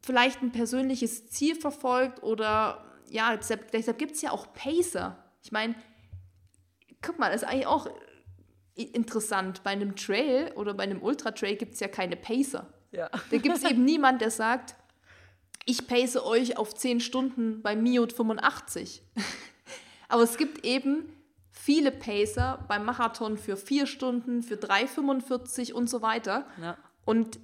vielleicht 0.01 0.41
ein 0.41 0.51
persönliches 0.51 1.27
Ziel 1.27 1.55
verfolgt 1.55 2.23
oder 2.23 2.83
ja, 3.09 3.35
deshalb, 3.35 3.71
deshalb 3.71 3.97
gibt 3.97 4.13
es 4.13 4.21
ja 4.21 4.31
auch 4.31 4.53
Pacer. 4.53 5.17
Ich 5.43 5.51
meine, 5.51 5.75
guck 7.01 7.19
mal, 7.19 7.31
das 7.31 7.43
ist 7.43 7.47
eigentlich 7.47 7.67
auch 7.67 7.87
interessant. 8.75 9.63
Bei 9.63 9.71
einem 9.71 9.95
Trail 9.95 10.51
oder 10.55 10.73
bei 10.73 10.83
einem 10.83 11.01
Ultra-Trail 11.01 11.55
gibt 11.55 11.75
es 11.75 11.79
ja 11.79 11.87
keine 11.87 12.15
Pacer. 12.15 12.73
Ja. 12.91 13.09
Da 13.29 13.37
gibt 13.37 13.55
es 13.55 13.63
eben 13.69 13.85
niemand, 13.85 14.21
der 14.21 14.31
sagt, 14.31 14.75
ich 15.65 15.87
pace 15.87 16.17
euch 16.17 16.57
auf 16.57 16.73
10 16.73 16.99
Stunden 16.99 17.61
bei 17.61 17.75
Miot 17.75 18.13
85. 18.13 19.03
Aber 20.09 20.23
es 20.23 20.37
gibt 20.37 20.65
eben 20.65 21.05
viele 21.63 21.93
Pacer 21.93 22.65
beim 22.67 22.83
Marathon 22.83 23.37
für 23.37 23.55
vier 23.55 23.87
Stunden, 23.87 24.43
für 24.43 24.55
3,45 24.55 25.71
und 25.71 25.89
so 25.89 26.01
weiter. 26.01 26.45
Ja. 26.61 26.77
Und 27.05 27.39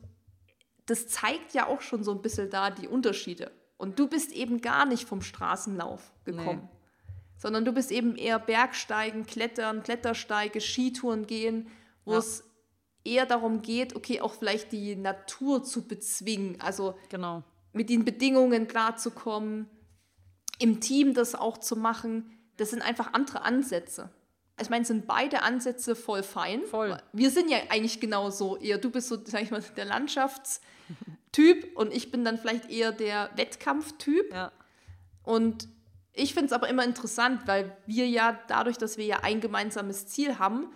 das 0.88 1.07
zeigt 1.07 1.53
ja 1.53 1.67
auch 1.67 1.80
schon 1.80 2.03
so 2.03 2.11
ein 2.11 2.22
bisschen 2.22 2.49
da 2.49 2.70
die 2.70 2.89
Unterschiede. 2.89 3.49
Und 3.78 3.97
du 3.97 4.09
bist 4.09 4.34
eben 4.34 4.59
gar 4.59 4.86
nicht 4.86 5.07
vom 5.07 5.22
Straßenlauf 5.22 6.11
gekommen, 6.26 6.67
nee. 6.70 7.17
sondern 7.38 7.63
du 7.63 7.72
bist 7.72 7.91
eben 7.91 8.17
eher 8.17 8.39
Bergsteigen, 8.39 9.26
Klettern, 9.26 9.84
Klettersteige, 9.84 10.59
Skitouren 10.59 11.26
gehen, 11.26 11.70
wo 12.03 12.11
ja. 12.11 12.17
es 12.17 12.43
eher 13.05 13.26
darum 13.26 13.61
geht, 13.61 13.95
okay, 13.95 14.20
auch 14.20 14.34
vielleicht 14.34 14.74
die 14.74 14.97
Natur 14.97 15.63
zu 15.63 15.88
bezwingen, 15.88 16.59
also 16.59 16.95
genau. 17.07 17.43
mit 17.72 17.89
den 17.89 18.03
Bedingungen 18.03 18.67
klarzukommen, 18.67 19.70
im 20.59 20.82
Team 20.82 21.13
das 21.13 21.36
auch 21.36 21.57
zu 21.57 21.78
machen 21.78 22.36
das 22.60 22.72
sind 22.72 22.82
einfach 22.82 23.14
andere 23.14 23.43
Ansätze. 23.43 24.10
also 24.57 24.68
ich 24.68 24.70
meine, 24.70 24.86
sind 24.86 25.07
beide 25.07 25.41
Ansätze 25.43 25.95
voll 25.95 26.24
fein. 26.24 26.64
Voll. 26.66 26.97
Wir 27.14 27.30
sind 27.32 27.49
ja 27.49 27.57
eigentlich 27.70 27.99
genauso 27.99 28.57
eher, 28.57 28.78
du 28.78 28.89
bist 28.89 29.07
so, 29.07 29.18
sag 29.24 29.41
ich 29.41 29.51
mal, 29.51 29.64
der 29.78 29.86
Landschaftstyp 29.86 31.76
und 31.76 31.93
ich 31.93 32.12
bin 32.12 32.26
dann 32.26 32.38
vielleicht 32.38 32.70
eher 32.70 32.91
der 32.91 33.30
Wettkampftyp. 33.36 34.34
Ja. 34.34 34.51
Und 35.24 35.70
ich 36.12 36.34
finde 36.34 36.47
es 36.47 36.51
aber 36.51 36.68
immer 36.68 36.84
interessant, 36.84 37.43
weil 37.45 37.78
wir 37.86 38.07
ja 38.07 38.38
dadurch, 38.47 38.78
dass 38.78 38.97
wir 38.97 39.05
ja 39.05 39.20
ein 39.22 39.39
gemeinsames 39.39 40.07
Ziel 40.07 40.38
haben, 40.38 40.68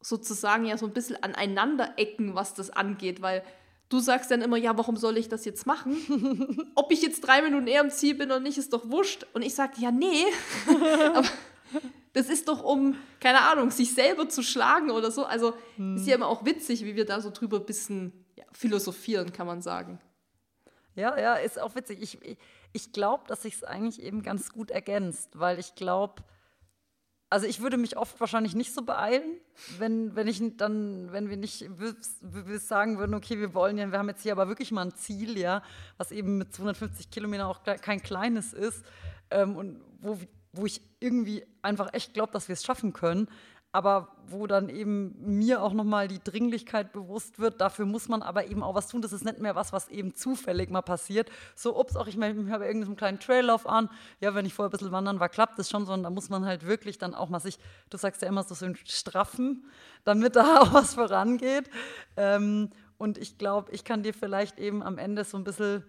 sozusagen 0.00 0.66
ja 0.66 0.78
so 0.78 0.86
ein 0.86 0.92
bisschen 0.92 1.20
aneinander 1.20 1.94
ecken, 1.96 2.36
was 2.36 2.54
das 2.54 2.70
angeht, 2.70 3.20
weil 3.20 3.42
du 3.88 4.00
sagst 4.00 4.30
dann 4.30 4.42
immer, 4.42 4.56
ja, 4.56 4.76
warum 4.76 4.96
soll 4.96 5.16
ich 5.16 5.28
das 5.28 5.44
jetzt 5.44 5.66
machen? 5.66 6.70
Ob 6.74 6.92
ich 6.92 7.02
jetzt 7.02 7.20
drei 7.20 7.42
Minuten 7.42 7.66
eher 7.66 7.80
am 7.80 7.90
Ziel 7.90 8.14
bin 8.14 8.26
oder 8.26 8.40
nicht, 8.40 8.58
ist 8.58 8.72
doch 8.72 8.90
wurscht. 8.90 9.26
Und 9.32 9.42
ich 9.42 9.54
sage, 9.54 9.74
ja, 9.78 9.90
nee. 9.90 10.24
aber 11.14 11.28
das 12.12 12.28
ist 12.28 12.48
doch 12.48 12.62
um, 12.62 12.96
keine 13.20 13.42
Ahnung, 13.42 13.70
sich 13.70 13.94
selber 13.94 14.28
zu 14.28 14.42
schlagen 14.42 14.90
oder 14.90 15.10
so. 15.10 15.24
Also 15.24 15.54
hm. 15.76 15.96
ist 15.96 16.06
ja 16.06 16.16
immer 16.16 16.28
auch 16.28 16.44
witzig, 16.44 16.84
wie 16.84 16.96
wir 16.96 17.04
da 17.04 17.20
so 17.20 17.30
drüber 17.30 17.58
ein 17.58 17.66
bisschen 17.66 18.24
ja, 18.36 18.44
philosophieren, 18.52 19.32
kann 19.32 19.46
man 19.46 19.62
sagen. 19.62 20.00
Ja, 20.94 21.18
ja, 21.18 21.34
ist 21.34 21.60
auch 21.60 21.74
witzig. 21.76 22.02
Ich, 22.02 22.20
ich, 22.22 22.38
ich 22.72 22.92
glaube, 22.92 23.24
dass 23.28 23.42
sich 23.42 23.54
es 23.54 23.64
eigentlich 23.64 24.02
eben 24.02 24.22
ganz 24.22 24.52
gut 24.52 24.70
ergänzt, 24.70 25.38
weil 25.38 25.58
ich 25.58 25.74
glaube, 25.76 26.24
also 27.30 27.46
ich 27.46 27.60
würde 27.60 27.76
mich 27.76 27.96
oft 27.96 28.18
wahrscheinlich 28.20 28.54
nicht 28.54 28.72
so 28.72 28.82
beeilen, 28.82 29.38
wenn, 29.78 30.16
wenn 30.16 30.26
ich 30.26 30.40
dann, 30.56 31.12
wenn 31.12 31.28
wir 31.28 31.36
nicht 31.36 31.68
sagen 32.58 32.98
würden, 32.98 33.14
okay, 33.14 33.38
wir 33.38 33.52
wollen 33.52 33.76
ja, 33.76 33.90
wir 33.90 33.98
haben 33.98 34.08
jetzt 34.08 34.22
hier 34.22 34.32
aber 34.32 34.48
wirklich 34.48 34.72
mal 34.72 34.86
ein 34.86 34.94
Ziel, 34.94 35.38
ja, 35.38 35.62
was 35.98 36.10
eben 36.10 36.38
mit 36.38 36.54
250 36.54 37.10
Kilometern 37.10 37.46
auch 37.46 37.62
kein 37.62 38.02
kleines 38.02 38.52
ist 38.52 38.82
ähm, 39.30 39.56
und 39.56 39.80
wo, 40.00 40.18
wo 40.52 40.64
ich 40.64 40.80
irgendwie 41.00 41.44
einfach 41.60 41.92
echt 41.92 42.14
glaube, 42.14 42.32
dass 42.32 42.48
wir 42.48 42.54
es 42.54 42.64
schaffen 42.64 42.92
können 42.94 43.28
aber 43.70 44.08
wo 44.26 44.46
dann 44.46 44.68
eben 44.68 45.14
mir 45.18 45.62
auch 45.62 45.72
nochmal 45.72 46.08
die 46.08 46.22
Dringlichkeit 46.22 46.92
bewusst 46.92 47.38
wird, 47.38 47.60
dafür 47.60 47.84
muss 47.84 48.08
man 48.08 48.22
aber 48.22 48.46
eben 48.46 48.62
auch 48.62 48.74
was 48.74 48.88
tun. 48.88 49.02
Das 49.02 49.12
ist 49.12 49.24
nicht 49.24 49.40
mehr 49.40 49.54
was, 49.56 49.72
was 49.72 49.88
eben 49.88 50.14
zufällig 50.14 50.70
mal 50.70 50.82
passiert. 50.82 51.30
So, 51.54 51.78
ups, 51.78 51.96
auch 51.96 52.06
ich, 52.06 52.16
ich 52.16 52.50
habe 52.50 52.66
irgendeinen 52.66 52.96
kleinen 52.96 53.20
Traillauf 53.20 53.66
an. 53.66 53.90
Ja, 54.20 54.34
wenn 54.34 54.46
ich 54.46 54.54
vorher 54.54 54.68
ein 54.68 54.72
bisschen 54.72 54.92
wandern 54.92 55.20
war, 55.20 55.28
klappt 55.28 55.58
das 55.58 55.68
schon, 55.68 55.84
sondern 55.84 56.04
da 56.04 56.10
muss 56.10 56.30
man 56.30 56.46
halt 56.46 56.66
wirklich 56.66 56.98
dann 56.98 57.14
auch 57.14 57.28
mal 57.28 57.40
sich, 57.40 57.58
du 57.90 57.98
sagst 57.98 58.22
ja 58.22 58.28
immer 58.28 58.42
so, 58.42 58.54
so 58.54 58.66
straffen, 58.84 59.64
damit 60.04 60.36
da 60.36 60.58
auch 60.60 60.72
was 60.72 60.94
vorangeht. 60.94 61.68
Ähm, 62.16 62.70
und 62.96 63.18
ich 63.18 63.38
glaube, 63.38 63.70
ich 63.72 63.84
kann 63.84 64.02
dir 64.02 64.14
vielleicht 64.14 64.58
eben 64.58 64.82
am 64.82 64.98
Ende 64.98 65.24
so 65.24 65.36
ein 65.36 65.44
bisschen 65.44 65.84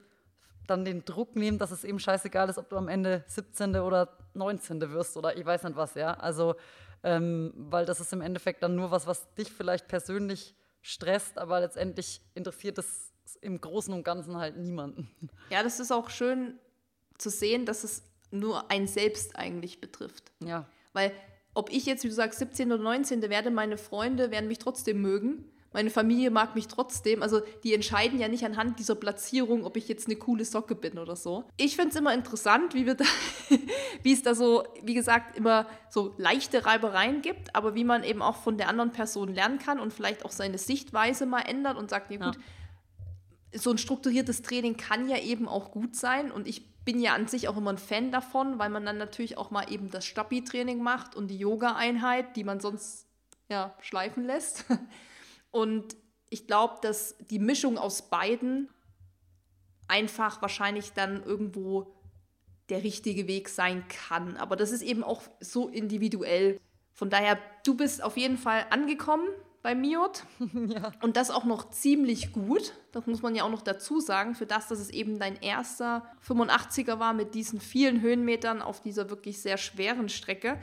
dann 0.67 0.85
den 0.85 1.03
Druck 1.05 1.35
nehmen, 1.35 1.57
dass 1.57 1.71
es 1.71 1.83
eben 1.83 1.99
scheißegal 1.99 2.49
ist, 2.49 2.57
ob 2.57 2.69
du 2.69 2.77
am 2.77 2.87
Ende 2.87 3.23
17. 3.27 3.75
oder 3.77 4.09
19. 4.33 4.79
wirst 4.91 5.17
oder 5.17 5.35
ich 5.35 5.45
weiß 5.45 5.63
nicht 5.63 5.75
was, 5.75 5.95
ja. 5.95 6.13
Also 6.13 6.55
ähm, 7.03 7.53
weil 7.55 7.85
das 7.85 7.99
ist 7.99 8.13
im 8.13 8.21
Endeffekt 8.21 8.63
dann 8.63 8.75
nur 8.75 8.91
was, 8.91 9.07
was 9.07 9.33
dich 9.35 9.51
vielleicht 9.51 9.87
persönlich 9.87 10.55
stresst, 10.81 11.37
aber 11.37 11.59
letztendlich 11.59 12.21
interessiert 12.35 12.77
es 12.77 13.13
im 13.41 13.59
Großen 13.61 13.93
und 13.93 14.03
Ganzen 14.03 14.37
halt 14.37 14.57
niemanden. 14.57 15.09
Ja, 15.49 15.63
das 15.63 15.79
ist 15.79 15.91
auch 15.91 16.09
schön 16.09 16.57
zu 17.17 17.29
sehen, 17.29 17.65
dass 17.65 17.83
es 17.83 18.03
nur 18.31 18.69
ein 18.71 18.87
selbst 18.87 19.35
eigentlich 19.35 19.81
betrifft. 19.81 20.31
Ja. 20.43 20.67
Weil 20.93 21.11
ob 21.53 21.71
ich 21.71 21.85
jetzt, 21.85 22.03
wie 22.03 22.09
du 22.09 22.13
sagst, 22.13 22.39
17 22.39 22.71
oder 22.71 22.83
19. 22.83 23.21
werde, 23.23 23.51
meine 23.51 23.77
Freunde 23.77 24.31
werden 24.31 24.47
mich 24.47 24.59
trotzdem 24.59 25.01
mögen 25.01 25.45
meine 25.71 25.91
Familie 25.91 26.31
mag 26.31 26.55
mich 26.55 26.67
trotzdem. 26.67 27.21
Also 27.21 27.41
die 27.63 27.73
entscheiden 27.73 28.19
ja 28.19 28.27
nicht 28.27 28.43
anhand 28.43 28.79
dieser 28.79 28.95
Platzierung, 28.95 29.65
ob 29.65 29.77
ich 29.77 29.87
jetzt 29.87 30.07
eine 30.07 30.15
coole 30.15 30.45
Socke 30.45 30.73
bin 30.75 30.97
oder 30.97 31.15
so. 31.15 31.43
Ich 31.57 31.75
finde 31.75 31.89
es 31.89 31.95
immer 31.95 32.13
interessant, 32.13 32.73
wie, 32.73 32.85
wir 32.85 32.95
da, 32.95 33.05
wie 34.03 34.13
es 34.13 34.23
da 34.23 34.33
so, 34.33 34.63
wie 34.81 34.95
gesagt, 34.95 35.37
immer 35.37 35.67
so 35.89 36.15
leichte 36.17 36.65
Reibereien 36.65 37.21
gibt, 37.21 37.55
aber 37.55 37.75
wie 37.75 37.83
man 37.83 38.03
eben 38.03 38.21
auch 38.21 38.37
von 38.37 38.57
der 38.57 38.67
anderen 38.67 38.91
Person 38.91 39.33
lernen 39.33 39.59
kann 39.59 39.79
und 39.79 39.93
vielleicht 39.93 40.25
auch 40.25 40.31
seine 40.31 40.57
Sichtweise 40.57 41.25
mal 41.25 41.41
ändert 41.41 41.77
und 41.77 41.89
sagt, 41.89 42.11
ja 42.11 42.17
gut, 42.17 42.35
ja. 42.35 43.59
so 43.59 43.69
ein 43.69 43.77
strukturiertes 43.77 44.41
Training 44.41 44.75
kann 44.75 45.07
ja 45.07 45.17
eben 45.17 45.47
auch 45.47 45.71
gut 45.71 45.95
sein 45.95 46.31
und 46.31 46.47
ich 46.47 46.69
bin 46.83 46.99
ja 46.99 47.13
an 47.13 47.27
sich 47.27 47.47
auch 47.47 47.57
immer 47.57 47.71
ein 47.71 47.77
Fan 47.77 48.11
davon, 48.11 48.57
weil 48.57 48.71
man 48.71 48.83
dann 48.83 48.97
natürlich 48.97 49.37
auch 49.37 49.51
mal 49.51 49.71
eben 49.71 49.91
das 49.91 50.05
Stabi-Training 50.05 50.81
macht 50.81 51.15
und 51.15 51.27
die 51.27 51.37
Yoga-Einheit, 51.37 52.35
die 52.35 52.43
man 52.43 52.59
sonst 52.59 53.05
ja 53.47 53.75
schleifen 53.81 54.25
lässt. 54.25 54.65
Und 55.51 55.95
ich 56.29 56.47
glaube, 56.47 56.75
dass 56.81 57.15
die 57.29 57.39
Mischung 57.39 57.77
aus 57.77 58.09
beiden 58.09 58.69
einfach 59.87 60.41
wahrscheinlich 60.41 60.93
dann 60.93 61.23
irgendwo 61.23 61.95
der 62.69 62.83
richtige 62.83 63.27
Weg 63.27 63.49
sein 63.49 63.83
kann. 63.87 64.37
Aber 64.37 64.55
das 64.55 64.71
ist 64.71 64.83
eben 64.83 65.03
auch 65.03 65.23
so 65.39 65.67
individuell. 65.67 66.59
Von 66.93 67.09
daher, 67.09 67.39
du 67.65 67.75
bist 67.75 68.03
auf 68.03 68.15
jeden 68.15 68.37
Fall 68.37 68.65
angekommen 68.69 69.27
bei 69.61 69.75
Miot. 69.75 70.23
Ja. 70.69 70.91
Und 71.01 71.17
das 71.17 71.31
auch 71.31 71.45
noch 71.45 71.71
ziemlich 71.71 72.31
gut. 72.31 72.73
Das 72.91 73.07
muss 73.07 73.21
man 73.21 73.33
ja 73.33 73.43
auch 73.43 73.49
noch 73.49 73.63
dazu 73.63 73.99
sagen, 73.99 74.35
für 74.35 74.45
das, 74.45 74.67
dass 74.67 74.79
es 74.79 74.89
eben 74.89 75.17
dein 75.17 75.35
erster 75.41 76.05
85er 76.27 76.99
war 76.99 77.13
mit 77.13 77.33
diesen 77.33 77.59
vielen 77.59 78.01
Höhenmetern 78.01 78.61
auf 78.61 78.81
dieser 78.81 79.09
wirklich 79.09 79.41
sehr 79.41 79.57
schweren 79.57 80.09
Strecke 80.09 80.59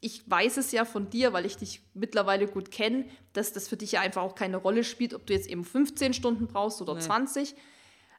ich 0.00 0.28
weiß 0.30 0.56
es 0.58 0.72
ja 0.72 0.84
von 0.84 1.10
dir, 1.10 1.32
weil 1.32 1.46
ich 1.46 1.56
dich 1.56 1.82
mittlerweile 1.94 2.46
gut 2.46 2.70
kenne, 2.70 3.04
dass 3.32 3.52
das 3.52 3.68
für 3.68 3.76
dich 3.76 3.92
ja 3.92 4.00
einfach 4.00 4.22
auch 4.22 4.34
keine 4.34 4.56
Rolle 4.56 4.84
spielt, 4.84 5.14
ob 5.14 5.26
du 5.26 5.32
jetzt 5.32 5.48
eben 5.48 5.64
15 5.64 6.14
Stunden 6.14 6.46
brauchst 6.46 6.80
oder 6.80 6.94
nee. 6.94 7.00
20. 7.00 7.54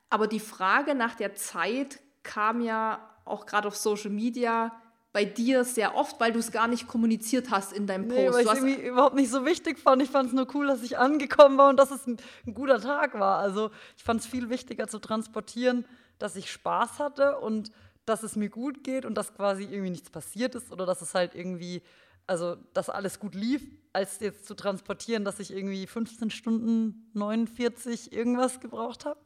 Aber 0.09 0.27
die 0.27 0.39
Frage 0.39 0.95
nach 0.95 1.15
der 1.15 1.35
Zeit 1.35 1.99
kam 2.23 2.61
ja 2.61 3.07
auch 3.25 3.45
gerade 3.45 3.67
auf 3.67 3.75
Social 3.75 4.09
Media 4.09 4.71
bei 5.11 5.25
dir 5.25 5.63
sehr 5.63 5.95
oft, 5.95 6.19
weil 6.19 6.31
du 6.31 6.39
es 6.39 6.51
gar 6.51 6.67
nicht 6.67 6.87
kommuniziert 6.87 7.49
hast 7.49 7.73
in 7.73 7.87
deinem 7.87 8.07
Post. 8.07 8.19
Nee, 8.19 8.31
weil 8.31 8.41
ich 8.41 8.51
es 8.51 8.57
irgendwie 8.57 8.87
überhaupt 8.87 9.15
nicht 9.15 9.31
so 9.31 9.45
wichtig 9.45 9.79
fand. 9.79 10.01
Ich 10.03 10.09
fand 10.09 10.29
es 10.29 10.33
nur 10.33 10.47
cool, 10.53 10.67
dass 10.67 10.83
ich 10.83 10.97
angekommen 10.97 11.57
war 11.57 11.69
und 11.69 11.77
dass 11.77 11.91
es 11.91 12.05
ein, 12.05 12.17
ein 12.45 12.53
guter 12.53 12.79
Tag 12.79 13.19
war. 13.19 13.39
Also 13.39 13.71
ich 13.97 14.03
fand 14.03 14.21
es 14.21 14.27
viel 14.27 14.49
wichtiger 14.49 14.87
zu 14.87 14.99
transportieren, 14.99 15.85
dass 16.19 16.35
ich 16.35 16.51
Spaß 16.51 16.99
hatte 16.99 17.39
und 17.39 17.71
dass 18.09 18.23
es 18.23 18.35
mir 18.35 18.49
gut 18.49 18.83
geht 18.83 19.05
und 19.05 19.15
dass 19.15 19.33
quasi 19.33 19.63
irgendwie 19.63 19.91
nichts 19.91 20.09
passiert 20.09 20.55
ist 20.55 20.71
oder 20.71 20.85
dass 20.85 21.01
es 21.01 21.13
halt 21.13 21.35
irgendwie, 21.35 21.83
also 22.27 22.55
dass 22.73 22.89
alles 22.89 23.19
gut 23.19 23.35
lief, 23.35 23.61
als 23.93 24.19
jetzt 24.19 24.45
zu 24.45 24.55
transportieren, 24.55 25.23
dass 25.23 25.39
ich 25.39 25.51
irgendwie 25.51 25.85
15 25.87 26.31
Stunden 26.31 27.09
49 27.13 28.11
irgendwas 28.11 28.59
gebraucht 28.59 29.05
habe, 29.05 29.19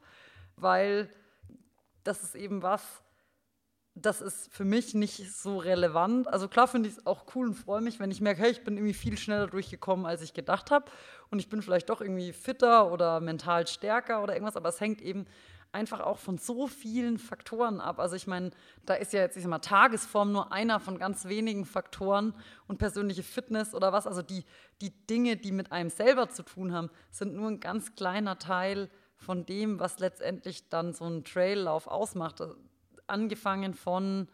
weil 0.56 1.08
das 2.04 2.22
ist 2.22 2.34
eben 2.34 2.62
was, 2.62 2.82
das 3.94 4.20
ist 4.20 4.52
für 4.52 4.64
mich 4.64 4.94
nicht 4.94 5.32
so 5.32 5.58
relevant. 5.58 6.28
Also 6.28 6.48
klar 6.48 6.68
finde 6.68 6.88
ich 6.88 6.96
es 6.96 7.06
auch 7.06 7.24
cool 7.34 7.48
und 7.48 7.54
freue 7.54 7.80
mich, 7.80 8.00
wenn 8.00 8.10
ich 8.10 8.20
merke, 8.20 8.42
hey, 8.42 8.50
ich 8.50 8.64
bin 8.64 8.76
irgendwie 8.76 8.94
viel 8.94 9.16
schneller 9.16 9.46
durchgekommen, 9.46 10.04
als 10.04 10.20
ich 10.20 10.34
gedacht 10.34 10.70
habe. 10.70 10.90
Und 11.30 11.38
ich 11.38 11.48
bin 11.48 11.62
vielleicht 11.62 11.88
doch 11.88 12.00
irgendwie 12.00 12.32
fitter 12.32 12.92
oder 12.92 13.20
mental 13.20 13.66
stärker 13.66 14.22
oder 14.22 14.34
irgendwas, 14.34 14.56
aber 14.56 14.68
es 14.68 14.80
hängt 14.80 15.00
eben 15.00 15.26
einfach 15.74 16.00
auch 16.00 16.18
von 16.18 16.38
so 16.38 16.66
vielen 16.66 17.18
Faktoren 17.18 17.80
ab. 17.80 17.98
Also 17.98 18.16
ich 18.16 18.26
meine, 18.26 18.50
da 18.86 18.94
ist 18.94 19.12
ja 19.12 19.20
jetzt, 19.20 19.36
ich 19.36 19.42
sag 19.42 19.50
mal, 19.50 19.58
Tagesform 19.58 20.32
nur 20.32 20.52
einer 20.52 20.80
von 20.80 20.98
ganz 20.98 21.26
wenigen 21.26 21.64
Faktoren 21.64 22.34
und 22.68 22.78
persönliche 22.78 23.22
Fitness 23.22 23.74
oder 23.74 23.92
was. 23.92 24.06
Also 24.06 24.22
die, 24.22 24.44
die 24.80 24.90
Dinge, 25.06 25.36
die 25.36 25.52
mit 25.52 25.72
einem 25.72 25.90
selber 25.90 26.28
zu 26.30 26.44
tun 26.44 26.72
haben, 26.72 26.90
sind 27.10 27.34
nur 27.34 27.48
ein 27.48 27.60
ganz 27.60 27.94
kleiner 27.94 28.38
Teil 28.38 28.88
von 29.16 29.44
dem, 29.46 29.80
was 29.80 29.98
letztendlich 29.98 30.68
dann 30.68 30.92
so 30.92 31.06
ein 31.06 31.24
Traillauf 31.24 31.86
ausmacht. 31.86 32.42
Angefangen 33.06 33.74
von 33.74 34.28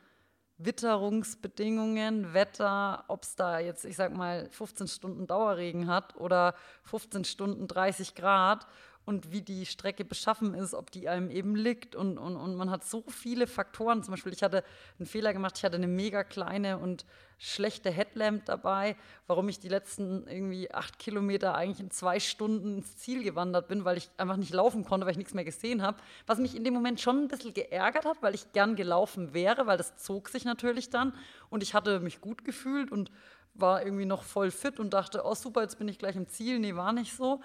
Witterungsbedingungen, 0.59 2.35
Wetter, 2.35 3.05
ob 3.09 3.23
es 3.23 3.35
da 3.35 3.61
jetzt, 3.61 3.87
ich 3.87 3.97
sag 3.97 4.15
mal, 4.15 4.49
15 4.51 4.89
Stunden 4.89 5.27
Dauerregen 5.27 5.87
hat 5.87 6.17
oder 6.17 6.55
15 6.83 7.25
Stunden 7.25 7.67
30 7.67 8.15
Grad 8.15 8.67
und 9.11 9.33
wie 9.33 9.43
die 9.43 9.67
Strecke 9.67 10.05
beschaffen 10.05 10.55
ist, 10.55 10.73
ob 10.73 10.93
die 10.93 11.09
einem 11.09 11.31
eben 11.31 11.57
liegt. 11.57 11.97
Und, 11.97 12.17
und, 12.17 12.37
und 12.37 12.55
man 12.55 12.71
hat 12.71 12.85
so 12.85 13.03
viele 13.09 13.49
Faktoren. 13.49 14.05
Zum 14.05 14.13
Beispiel, 14.13 14.33
ich 14.33 14.45
hatte 14.45 14.63
einen 14.99 15.07
Fehler 15.07 15.33
gemacht, 15.33 15.59
ich 15.59 15.65
hatte 15.65 15.77
eine 15.77 15.89
mega 15.89 16.23
kleine 16.23 16.79
und 16.79 17.05
schlechte 17.37 17.91
Headlamp 17.91 18.45
dabei, 18.45 18.97
warum 19.27 19.49
ich 19.49 19.59
die 19.59 19.69
letzten 19.69 20.29
irgendwie 20.29 20.73
acht 20.73 21.01
Kilometer 21.01 21.57
eigentlich 21.57 21.81
in 21.81 21.91
zwei 21.91 22.21
Stunden 22.21 22.79
ins 22.79 22.99
Ziel 22.99 23.25
gewandert 23.25 23.67
bin, 23.67 23.85
weil 23.85 23.97
ich 23.97 24.11
einfach 24.17 24.37
nicht 24.37 24.53
laufen 24.53 24.85
konnte, 24.85 25.07
weil 25.07 25.13
ich 25.13 25.19
nichts 25.19 25.35
mehr 25.35 25.45
gesehen 25.45 25.83
habe. 25.83 25.99
Was 26.27 26.39
mich 26.39 26.55
in 26.55 26.63
dem 26.63 26.75
Moment 26.75 27.01
schon 27.01 27.25
ein 27.25 27.29
bisschen 27.29 27.53
geärgert 27.53 28.05
hat, 28.05 28.23
weil 28.23 28.37
ich 28.37 28.53
gern 28.53 28.77
gelaufen 28.77 29.35
wäre, 29.35 29.67
weil 29.67 29.77
das 29.77 29.97
zog 29.97 30.29
sich 30.29 30.45
natürlich 30.45 30.89
dann. 30.89 31.15
Und 31.49 31.65
ich 31.65 31.75
hatte 31.75 31.99
mich 31.99 32.21
gut 32.21 32.45
gefühlt 32.45 32.93
und 32.93 33.11
war 33.55 33.85
irgendwie 33.85 34.07
noch 34.07 34.23
voll 34.23 34.53
fit 34.53 34.79
und 34.79 34.95
dachte, 34.95 35.23
oh 35.25 35.35
super, 35.35 35.63
jetzt 35.63 35.79
bin 35.79 35.89
ich 35.89 35.99
gleich 35.99 36.15
im 36.15 36.29
Ziel. 36.29 36.61
Nee, 36.61 36.77
war 36.77 36.93
nicht 36.93 37.17
so. 37.17 37.41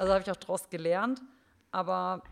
Also 0.00 0.14
habe 0.14 0.22
ich 0.22 0.30
auch 0.30 0.36
daraus 0.36 0.70
gelernt. 0.70 1.20
Aber 1.72 2.22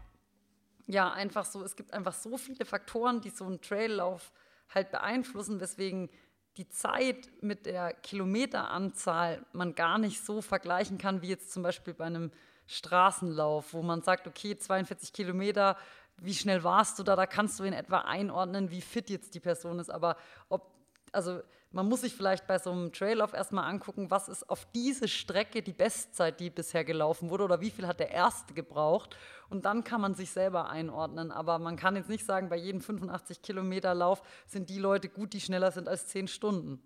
ja, 0.87 1.13
einfach 1.13 1.45
so, 1.45 1.63
es 1.63 1.77
gibt 1.77 1.93
einfach 1.93 2.15
so 2.15 2.39
viele 2.39 2.65
Faktoren, 2.65 3.21
die 3.21 3.29
so 3.29 3.45
einen 3.45 3.61
Traillauf 3.61 4.33
halt 4.75 4.91
beeinflussen, 4.91 5.61
weswegen 5.61 6.09
die 6.57 6.67
Zeit 6.71 7.29
mit 7.43 7.67
der 7.67 7.93
Kilometeranzahl 7.93 9.45
man 9.53 9.75
gar 9.75 9.99
nicht 9.99 10.25
so 10.25 10.41
vergleichen 10.41 10.97
kann 10.97 11.21
wie 11.21 11.29
jetzt 11.29 11.53
zum 11.53 11.63
Beispiel 11.63 11.93
bei 11.93 12.07
einem 12.07 12.33
Straßenlauf, 12.69 13.75
wo 13.75 13.83
man 13.83 14.01
sagt, 14.01 14.27
okay, 14.27 14.57
42 14.57 15.13
Kilometer, 15.13 15.77
wie 16.17 16.35
schnell 16.35 16.65
warst 16.65 16.99
du 16.99 17.03
da? 17.03 17.17
Da 17.17 17.27
kannst 17.27 17.61
du 17.61 17.65
in 17.65 17.75
etwa 17.75 17.99
einordnen, 17.99 18.71
wie 18.71 18.81
fit 18.81 19.11
jetzt 19.11 19.35
die 19.35 19.41
Person 19.41 19.79
ist. 19.79 19.91
Aber 19.91 20.17
ob 20.49 20.73
also 21.13 21.43
man 21.71 21.89
muss 21.89 22.01
sich 22.01 22.15
vielleicht 22.15 22.47
bei 22.47 22.59
so 22.59 22.71
einem 22.71 22.93
Trailauf 22.93 23.35
erstmal 23.35 23.65
angucken, 23.65 24.11
was 24.11 24.29
ist 24.29 24.49
auf 24.49 24.67
diese 24.75 25.07
Strecke 25.07 25.63
die 25.63 25.73
Bestzeit, 25.73 26.41
die 26.41 26.49
bisher 26.49 26.85
gelaufen 26.85 27.29
wurde 27.29 27.45
oder 27.45 27.61
wie 27.61 27.71
viel 27.71 27.87
hat 27.87 28.01
der 28.01 28.11
erste 28.11 28.55
gebraucht. 28.55 29.17
Und 29.51 29.67
dann 29.67 29.85
kann 29.85 30.01
man 30.01 30.15
sich 30.15 30.31
selber 30.31 30.71
einordnen. 30.71 31.31
Aber 31.31 31.59
man 31.59 31.77
kann 31.77 31.97
jetzt 31.97 32.09
nicht 32.09 32.25
sagen, 32.25 32.49
bei 32.49 32.57
jedem 32.57 32.81
85 32.81 33.43
Kilometer 33.43 33.95
Lauf 33.95 34.23
sind 34.47 34.71
die 34.71 34.79
Leute 34.79 35.09
gut, 35.09 35.35
die 35.35 35.41
schneller 35.41 35.71
sind 35.71 35.89
als 35.89 36.09
10 36.09 36.29
Stunden. 36.29 36.83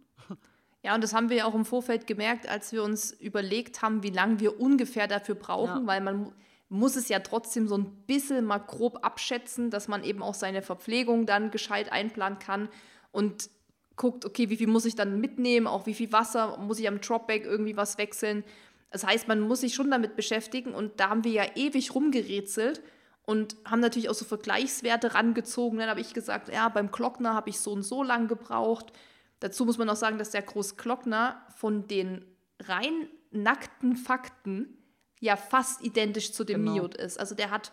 Ja, 0.84 0.96
und 0.96 1.04
das 1.04 1.14
haben 1.14 1.28
wir 1.28 1.36
ja 1.36 1.44
auch 1.44 1.54
im 1.54 1.64
Vorfeld 1.64 2.08
gemerkt, 2.08 2.48
als 2.48 2.72
wir 2.72 2.82
uns 2.82 3.12
überlegt 3.12 3.82
haben, 3.82 4.02
wie 4.02 4.10
lange 4.10 4.40
wir 4.40 4.60
ungefähr 4.60 5.06
dafür 5.06 5.36
brauchen, 5.36 5.82
ja. 5.82 5.86
weil 5.86 6.00
man 6.00 6.32
muss 6.68 6.96
es 6.96 7.08
ja 7.08 7.20
trotzdem 7.20 7.68
so 7.68 7.76
ein 7.76 8.04
bisschen 8.06 8.44
mal 8.44 8.58
grob 8.58 8.98
abschätzen, 9.02 9.70
dass 9.70 9.86
man 9.86 10.02
eben 10.02 10.24
auch 10.24 10.34
seine 10.34 10.60
Verpflegung 10.60 11.24
dann 11.24 11.52
gescheit 11.52 11.92
einplanen 11.92 12.40
kann. 12.40 12.68
Und 13.12 13.48
guckt, 13.96 14.24
okay, 14.24 14.48
wie 14.50 14.56
viel 14.56 14.66
muss 14.66 14.84
ich 14.84 14.94
dann 14.94 15.20
mitnehmen, 15.20 15.66
auch 15.66 15.86
wie 15.86 15.94
viel 15.94 16.12
Wasser, 16.12 16.58
muss 16.58 16.78
ich 16.78 16.88
am 16.88 17.00
Dropback 17.00 17.44
irgendwie 17.44 17.76
was 17.76 17.98
wechseln. 17.98 18.44
Das 18.90 19.04
heißt, 19.04 19.28
man 19.28 19.40
muss 19.40 19.60
sich 19.60 19.74
schon 19.74 19.90
damit 19.90 20.16
beschäftigen 20.16 20.74
und 20.74 21.00
da 21.00 21.10
haben 21.10 21.24
wir 21.24 21.32
ja 21.32 21.44
ewig 21.54 21.94
rumgerätselt 21.94 22.82
und 23.24 23.56
haben 23.64 23.80
natürlich 23.80 24.08
auch 24.08 24.14
so 24.14 24.24
Vergleichswerte 24.24 25.14
rangezogen. 25.14 25.78
Dann 25.78 25.88
habe 25.88 26.00
ich 26.00 26.12
gesagt, 26.12 26.48
ja, 26.52 26.68
beim 26.68 26.90
Glockner 26.90 27.34
habe 27.34 27.50
ich 27.50 27.58
so 27.58 27.72
und 27.72 27.82
so 27.82 28.02
lang 28.02 28.28
gebraucht. 28.28 28.92
Dazu 29.40 29.64
muss 29.64 29.78
man 29.78 29.88
auch 29.88 29.96
sagen, 29.96 30.18
dass 30.18 30.30
der 30.30 30.42
Großglockner 30.42 31.46
von 31.56 31.88
den 31.88 32.24
rein 32.60 33.08
nackten 33.30 33.96
Fakten 33.96 34.78
ja 35.20 35.36
fast 35.36 35.82
identisch 35.82 36.32
zu 36.32 36.44
dem 36.44 36.64
genau. 36.64 36.72
Miot 36.72 36.96
ist. 36.96 37.18
Also 37.18 37.34
der 37.34 37.50
hat 37.50 37.72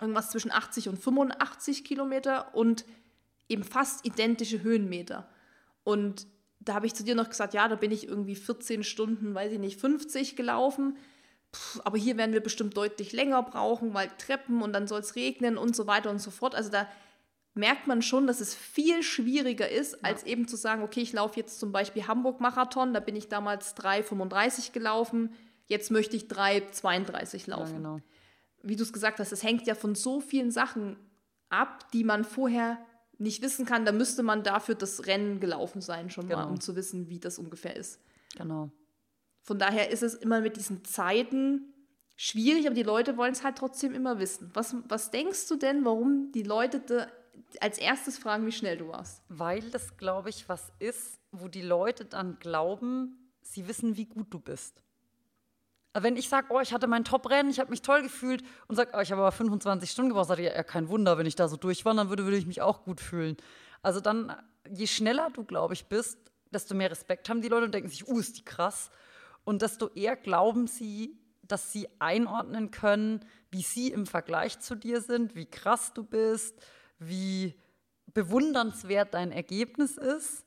irgendwas 0.00 0.30
zwischen 0.30 0.52
80 0.52 0.88
und 0.88 0.98
85 0.98 1.84
Kilometer 1.84 2.54
und 2.54 2.84
eben 3.48 3.64
fast 3.64 4.04
identische 4.06 4.62
Höhenmeter. 4.62 5.28
Und 5.84 6.26
da 6.60 6.74
habe 6.74 6.86
ich 6.86 6.94
zu 6.94 7.04
dir 7.04 7.14
noch 7.14 7.30
gesagt, 7.30 7.54
ja, 7.54 7.66
da 7.68 7.76
bin 7.76 7.90
ich 7.90 8.06
irgendwie 8.08 8.34
14 8.34 8.84
Stunden, 8.84 9.34
weiß 9.34 9.52
ich 9.52 9.58
nicht, 9.58 9.80
50 9.80 10.36
gelaufen. 10.36 10.96
Puh, 11.50 11.80
aber 11.84 11.96
hier 11.96 12.16
werden 12.16 12.32
wir 12.32 12.42
bestimmt 12.42 12.76
deutlich 12.76 13.12
länger 13.12 13.42
brauchen, 13.42 13.94
weil 13.94 14.10
Treppen 14.18 14.60
und 14.62 14.72
dann 14.72 14.86
soll 14.86 15.00
es 15.00 15.16
regnen 15.16 15.56
und 15.56 15.74
so 15.74 15.86
weiter 15.86 16.10
und 16.10 16.20
so 16.20 16.30
fort. 16.30 16.54
Also 16.54 16.70
da 16.70 16.86
merkt 17.54 17.86
man 17.86 18.02
schon, 18.02 18.26
dass 18.26 18.40
es 18.40 18.54
viel 18.54 19.02
schwieriger 19.02 19.68
ist, 19.68 19.92
ja. 19.92 19.98
als 20.02 20.24
eben 20.24 20.46
zu 20.46 20.56
sagen, 20.56 20.82
okay, 20.82 21.00
ich 21.00 21.12
laufe 21.12 21.40
jetzt 21.40 21.58
zum 21.58 21.72
Beispiel 21.72 22.06
Hamburg-Marathon, 22.06 22.92
da 22.92 23.00
bin 23.00 23.16
ich 23.16 23.28
damals 23.28 23.76
3,35 23.76 24.72
gelaufen, 24.72 25.32
jetzt 25.66 25.90
möchte 25.90 26.16
ich 26.16 26.24
3,32 26.24 27.48
laufen. 27.50 27.70
Ja, 27.70 27.76
genau. 27.76 28.00
Wie 28.62 28.76
du 28.76 28.82
es 28.82 28.92
gesagt 28.92 29.18
hast, 29.18 29.32
es 29.32 29.42
hängt 29.42 29.66
ja 29.66 29.74
von 29.74 29.94
so 29.94 30.20
vielen 30.20 30.50
Sachen 30.50 30.96
ab, 31.48 31.90
die 31.92 32.04
man 32.04 32.24
vorher 32.24 32.78
nicht 33.18 33.42
wissen 33.42 33.66
kann, 33.66 33.84
da 33.84 33.92
müsste 33.92 34.22
man 34.22 34.42
dafür 34.42 34.74
das 34.74 35.06
Rennen 35.06 35.40
gelaufen 35.40 35.80
sein, 35.80 36.10
schon 36.10 36.28
genau. 36.28 36.44
mal, 36.44 36.48
um 36.48 36.60
zu 36.60 36.76
wissen, 36.76 37.08
wie 37.08 37.18
das 37.18 37.38
ungefähr 37.38 37.76
ist. 37.76 38.00
Genau. 38.36 38.70
Von 39.42 39.58
daher 39.58 39.90
ist 39.90 40.02
es 40.02 40.14
immer 40.14 40.40
mit 40.40 40.56
diesen 40.56 40.84
Zeiten 40.84 41.72
schwierig, 42.16 42.66
aber 42.66 42.74
die 42.74 42.82
Leute 42.82 43.16
wollen 43.16 43.32
es 43.32 43.42
halt 43.42 43.56
trotzdem 43.58 43.94
immer 43.94 44.18
wissen. 44.18 44.50
Was, 44.54 44.76
was 44.88 45.10
denkst 45.10 45.48
du 45.48 45.56
denn, 45.56 45.84
warum 45.84 46.30
die 46.32 46.42
Leute 46.42 47.10
als 47.60 47.78
erstes 47.78 48.18
fragen, 48.18 48.46
wie 48.46 48.52
schnell 48.52 48.76
du 48.76 48.88
warst? 48.88 49.22
Weil 49.28 49.62
das, 49.70 49.96
glaube 49.96 50.28
ich, 50.28 50.48
was 50.48 50.72
ist, 50.78 51.18
wo 51.32 51.48
die 51.48 51.62
Leute 51.62 52.04
dann 52.04 52.38
glauben, 52.38 53.32
sie 53.42 53.68
wissen, 53.68 53.96
wie 53.96 54.06
gut 54.06 54.26
du 54.30 54.38
bist. 54.38 54.82
Wenn 55.94 56.16
ich 56.16 56.28
sage, 56.28 56.48
oh, 56.50 56.60
ich 56.60 56.72
hatte 56.72 56.86
mein 56.86 57.04
Top-Rennen, 57.04 57.50
ich 57.50 57.60
habe 57.60 57.70
mich 57.70 57.82
toll 57.82 58.02
gefühlt 58.02 58.42
und 58.68 58.76
sage, 58.76 58.90
oh, 58.94 59.00
ich 59.00 59.10
habe 59.10 59.22
aber 59.22 59.32
25 59.32 59.90
Stunden 59.90 60.10
gebraucht, 60.10 60.28
sage 60.28 60.46
ich, 60.46 60.54
ja, 60.54 60.62
kein 60.62 60.88
Wunder, 60.88 61.18
wenn 61.18 61.26
ich 61.26 61.34
da 61.34 61.48
so 61.48 61.56
durchwandern 61.56 62.08
würde, 62.08 62.24
würde 62.24 62.36
ich 62.36 62.46
mich 62.46 62.60
auch 62.60 62.84
gut 62.84 63.00
fühlen. 63.00 63.36
Also 63.82 64.00
dann, 64.00 64.34
je 64.70 64.86
schneller 64.86 65.30
du, 65.32 65.44
glaube 65.44 65.74
ich, 65.74 65.86
bist, 65.86 66.18
desto 66.50 66.74
mehr 66.74 66.90
Respekt 66.90 67.28
haben 67.28 67.42
die 67.42 67.48
Leute 67.48 67.66
und 67.66 67.74
denken 67.74 67.88
sich, 67.88 68.06
uh, 68.06 68.18
ist 68.18 68.38
die 68.38 68.44
krass. 68.44 68.90
Und 69.44 69.62
desto 69.62 69.88
eher 69.88 70.16
glauben 70.16 70.66
sie, 70.66 71.18
dass 71.42 71.72
sie 71.72 71.88
einordnen 71.98 72.70
können, 72.70 73.24
wie 73.50 73.62
sie 73.62 73.90
im 73.90 74.06
Vergleich 74.06 74.60
zu 74.60 74.74
dir 74.74 75.00
sind, 75.00 75.34
wie 75.34 75.46
krass 75.46 75.92
du 75.94 76.04
bist, 76.04 76.54
wie 76.98 77.54
bewundernswert 78.12 79.14
dein 79.14 79.32
Ergebnis 79.32 79.96
ist. 79.96 80.44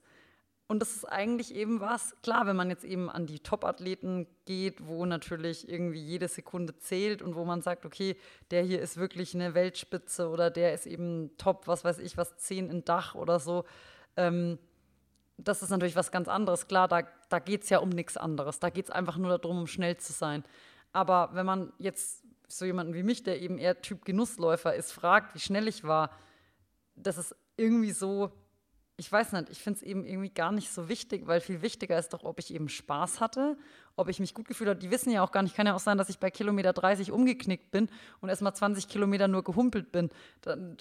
Und 0.72 0.80
das 0.80 0.96
ist 0.96 1.04
eigentlich 1.04 1.54
eben 1.54 1.82
was, 1.82 2.16
klar, 2.24 2.48
wenn 2.48 2.56
man 2.56 2.70
jetzt 2.70 2.86
eben 2.86 3.10
an 3.10 3.26
die 3.26 3.42
Top-Athleten 3.42 4.26
geht, 4.46 4.88
wo 4.88 5.06
natürlich 5.06 5.68
irgendwie 5.68 6.00
jede 6.00 6.30
Sekunde 6.30 6.78
zählt 6.78 7.22
und 7.22 7.36
wo 7.36 7.44
man 7.44 7.62
sagt, 7.62 7.86
okay, 7.86 8.16
der 8.52 8.64
hier 8.64 8.82
ist 8.82 8.96
wirklich 8.96 9.36
eine 9.36 9.54
Weltspitze 9.54 10.30
oder 10.30 10.50
der 10.50 10.74
ist 10.74 10.88
eben 10.88 11.36
top, 11.38 11.68
was 11.68 11.84
weiß 11.84 12.00
ich, 12.00 12.16
was 12.16 12.38
10 12.38 12.70
in 12.70 12.86
Dach 12.86 13.16
oder 13.16 13.42
so. 13.42 13.66
Ähm, 14.16 14.60
das 15.38 15.62
ist 15.62 15.72
natürlich 15.72 15.98
was 15.98 16.10
ganz 16.10 16.30
anderes. 16.30 16.70
Klar, 16.70 16.88
da, 16.88 17.02
da 17.28 17.40
geht 17.40 17.64
es 17.64 17.70
ja 17.70 17.80
um 17.80 17.90
nichts 17.90 18.16
anderes. 18.16 18.60
Da 18.60 18.70
geht 18.70 18.86
es 18.86 18.92
einfach 18.92 19.18
nur 19.18 19.38
darum, 19.40 19.60
um 19.60 19.68
schnell 19.68 19.98
zu 19.98 20.14
sein. 20.14 20.42
Aber 20.94 21.32
wenn 21.34 21.46
man 21.46 21.74
jetzt 21.80 22.24
so 22.48 22.64
jemanden 22.64 22.94
wie 22.94 23.04
mich, 23.04 23.24
der 23.24 23.42
eben 23.42 23.58
eher 23.58 23.82
Typ 23.82 24.06
Genussläufer 24.06 24.74
ist, 24.74 24.94
fragt, 24.94 25.36
wie 25.36 25.40
schnell 25.42 25.68
ich 25.68 25.84
war, 25.84 26.12
das 26.96 27.18
ist 27.18 27.36
irgendwie 27.58 27.92
so, 27.92 28.32
ich 29.02 29.12
weiß 29.12 29.32
nicht, 29.32 29.50
ich 29.50 29.58
finde 29.58 29.78
es 29.80 29.84
eben 29.84 30.06
irgendwie 30.06 30.30
gar 30.30 30.52
nicht 30.52 30.72
so 30.72 30.88
wichtig, 30.88 31.26
weil 31.26 31.42
viel 31.42 31.64
wichtiger 31.64 31.98
ist 31.98 32.10
doch, 32.10 32.24
ob 32.24 32.38
ich 32.38 32.54
eben 32.54 32.70
Spaß 32.70 33.20
hatte, 33.20 33.58
ob 33.96 34.10
ich 34.10 34.20
mich 34.20 34.36
gut 34.36 34.48
gefühlt 34.48 34.70
habe. 34.70 34.80
Die 34.80 34.92
wissen 34.92 35.10
ja 35.10 35.24
auch 35.24 35.32
gar 35.32 35.42
nicht, 35.42 35.56
kann 35.56 35.66
ja 35.66 35.74
auch 35.74 35.80
sein, 35.80 35.98
dass 35.98 36.08
ich 36.08 36.20
bei 36.20 36.30
Kilometer 36.30 36.72
30 36.72 37.12
umgeknickt 37.12 37.72
bin 37.72 37.90
und 38.20 38.30
erst 38.30 38.44
mal 38.44 38.54
20 38.54 38.88
Kilometer 38.88 39.28
nur 39.28 39.44
gehumpelt 39.44 39.92
bin, 39.92 40.12
dann, 40.42 40.78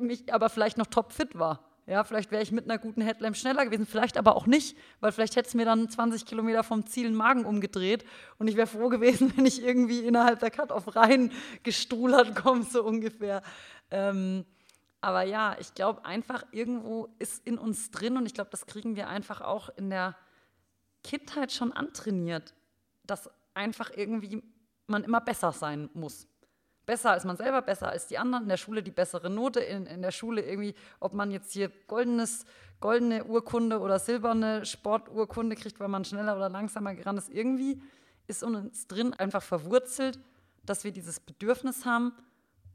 mich 0.00 0.34
aber 0.34 0.50
vielleicht 0.50 0.76
noch 0.76 0.86
topfit 0.86 1.38
war. 1.38 1.64
Ja, 1.86 2.04
vielleicht 2.04 2.30
wäre 2.30 2.42
ich 2.42 2.52
mit 2.52 2.66
einer 2.66 2.76
guten 2.76 3.00
Headlamp 3.00 3.38
schneller 3.38 3.64
gewesen, 3.64 3.86
vielleicht 3.86 4.18
aber 4.18 4.36
auch 4.36 4.46
nicht, 4.46 4.76
weil 5.00 5.12
vielleicht 5.12 5.36
hätte 5.36 5.48
es 5.48 5.54
mir 5.54 5.64
dann 5.64 5.88
20 5.88 6.26
Kilometer 6.26 6.62
vom 6.62 6.84
Ziel 6.84 7.04
den 7.04 7.14
Magen 7.14 7.46
umgedreht 7.46 8.04
und 8.36 8.48
ich 8.48 8.56
wäre 8.56 8.66
froh 8.66 8.90
gewesen, 8.90 9.32
wenn 9.36 9.46
ich 9.46 9.62
irgendwie 9.62 10.00
innerhalb 10.00 10.40
der 10.40 10.50
Cut-Off 10.50 10.94
rein 10.94 11.32
gestrulert 11.62 12.34
komme, 12.34 12.64
so 12.64 12.84
ungefähr. 12.84 13.40
Ähm, 13.90 14.44
aber 15.00 15.22
ja, 15.22 15.56
ich 15.58 15.74
glaube 15.74 16.04
einfach, 16.04 16.44
irgendwo 16.50 17.08
ist 17.18 17.46
in 17.46 17.58
uns 17.58 17.90
drin 17.90 18.16
und 18.16 18.26
ich 18.26 18.34
glaube, 18.34 18.50
das 18.50 18.66
kriegen 18.66 18.96
wir 18.96 19.08
einfach 19.08 19.40
auch 19.40 19.68
in 19.76 19.90
der 19.90 20.16
Kindheit 21.04 21.52
schon 21.52 21.72
antrainiert, 21.72 22.54
dass 23.04 23.30
einfach 23.54 23.90
irgendwie 23.94 24.42
man 24.86 25.04
immer 25.04 25.20
besser 25.20 25.52
sein 25.52 25.88
muss. 25.94 26.26
Besser 26.84 27.10
als 27.10 27.24
man 27.24 27.36
selber, 27.36 27.62
besser 27.62 27.88
als 27.88 28.06
die 28.06 28.18
anderen, 28.18 28.44
in 28.44 28.48
der 28.48 28.56
Schule 28.56 28.82
die 28.82 28.92
bessere 28.92 29.28
Note, 29.28 29.60
in, 29.60 29.86
in 29.86 30.02
der 30.02 30.12
Schule 30.12 30.42
irgendwie, 30.42 30.74
ob 31.00 31.14
man 31.14 31.30
jetzt 31.32 31.52
hier 31.52 31.68
goldenes, 31.88 32.44
goldene 32.80 33.24
Urkunde 33.24 33.80
oder 33.80 33.98
silberne 33.98 34.64
Sporturkunde 34.64 35.56
kriegt, 35.56 35.80
weil 35.80 35.88
man 35.88 36.04
schneller 36.04 36.36
oder 36.36 36.48
langsamer 36.48 36.94
gerannt 36.94 37.18
ist. 37.18 37.30
Irgendwie 37.30 37.82
ist 38.28 38.44
uns 38.44 38.86
drin 38.86 39.14
einfach 39.14 39.42
verwurzelt, 39.42 40.20
dass 40.64 40.84
wir 40.84 40.92
dieses 40.92 41.18
Bedürfnis 41.18 41.84
haben, 41.84 42.12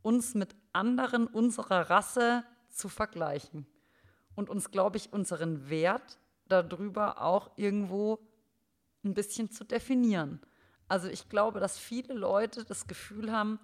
uns 0.01 0.33
mit 0.33 0.55
anderen 0.73 1.27
unserer 1.27 1.89
Rasse 1.89 2.43
zu 2.69 2.89
vergleichen 2.89 3.65
und 4.35 4.49
uns, 4.49 4.71
glaube 4.71 4.97
ich, 4.97 5.13
unseren 5.13 5.69
Wert 5.69 6.19
darüber 6.47 7.21
auch 7.21 7.51
irgendwo 7.57 8.19
ein 9.03 9.13
bisschen 9.13 9.49
zu 9.49 9.63
definieren. 9.63 10.41
Also 10.87 11.07
ich 11.07 11.29
glaube, 11.29 11.59
dass 11.59 11.77
viele 11.77 12.13
Leute 12.13 12.65
das 12.65 12.87
Gefühl 12.87 13.31
haben, 13.31 13.59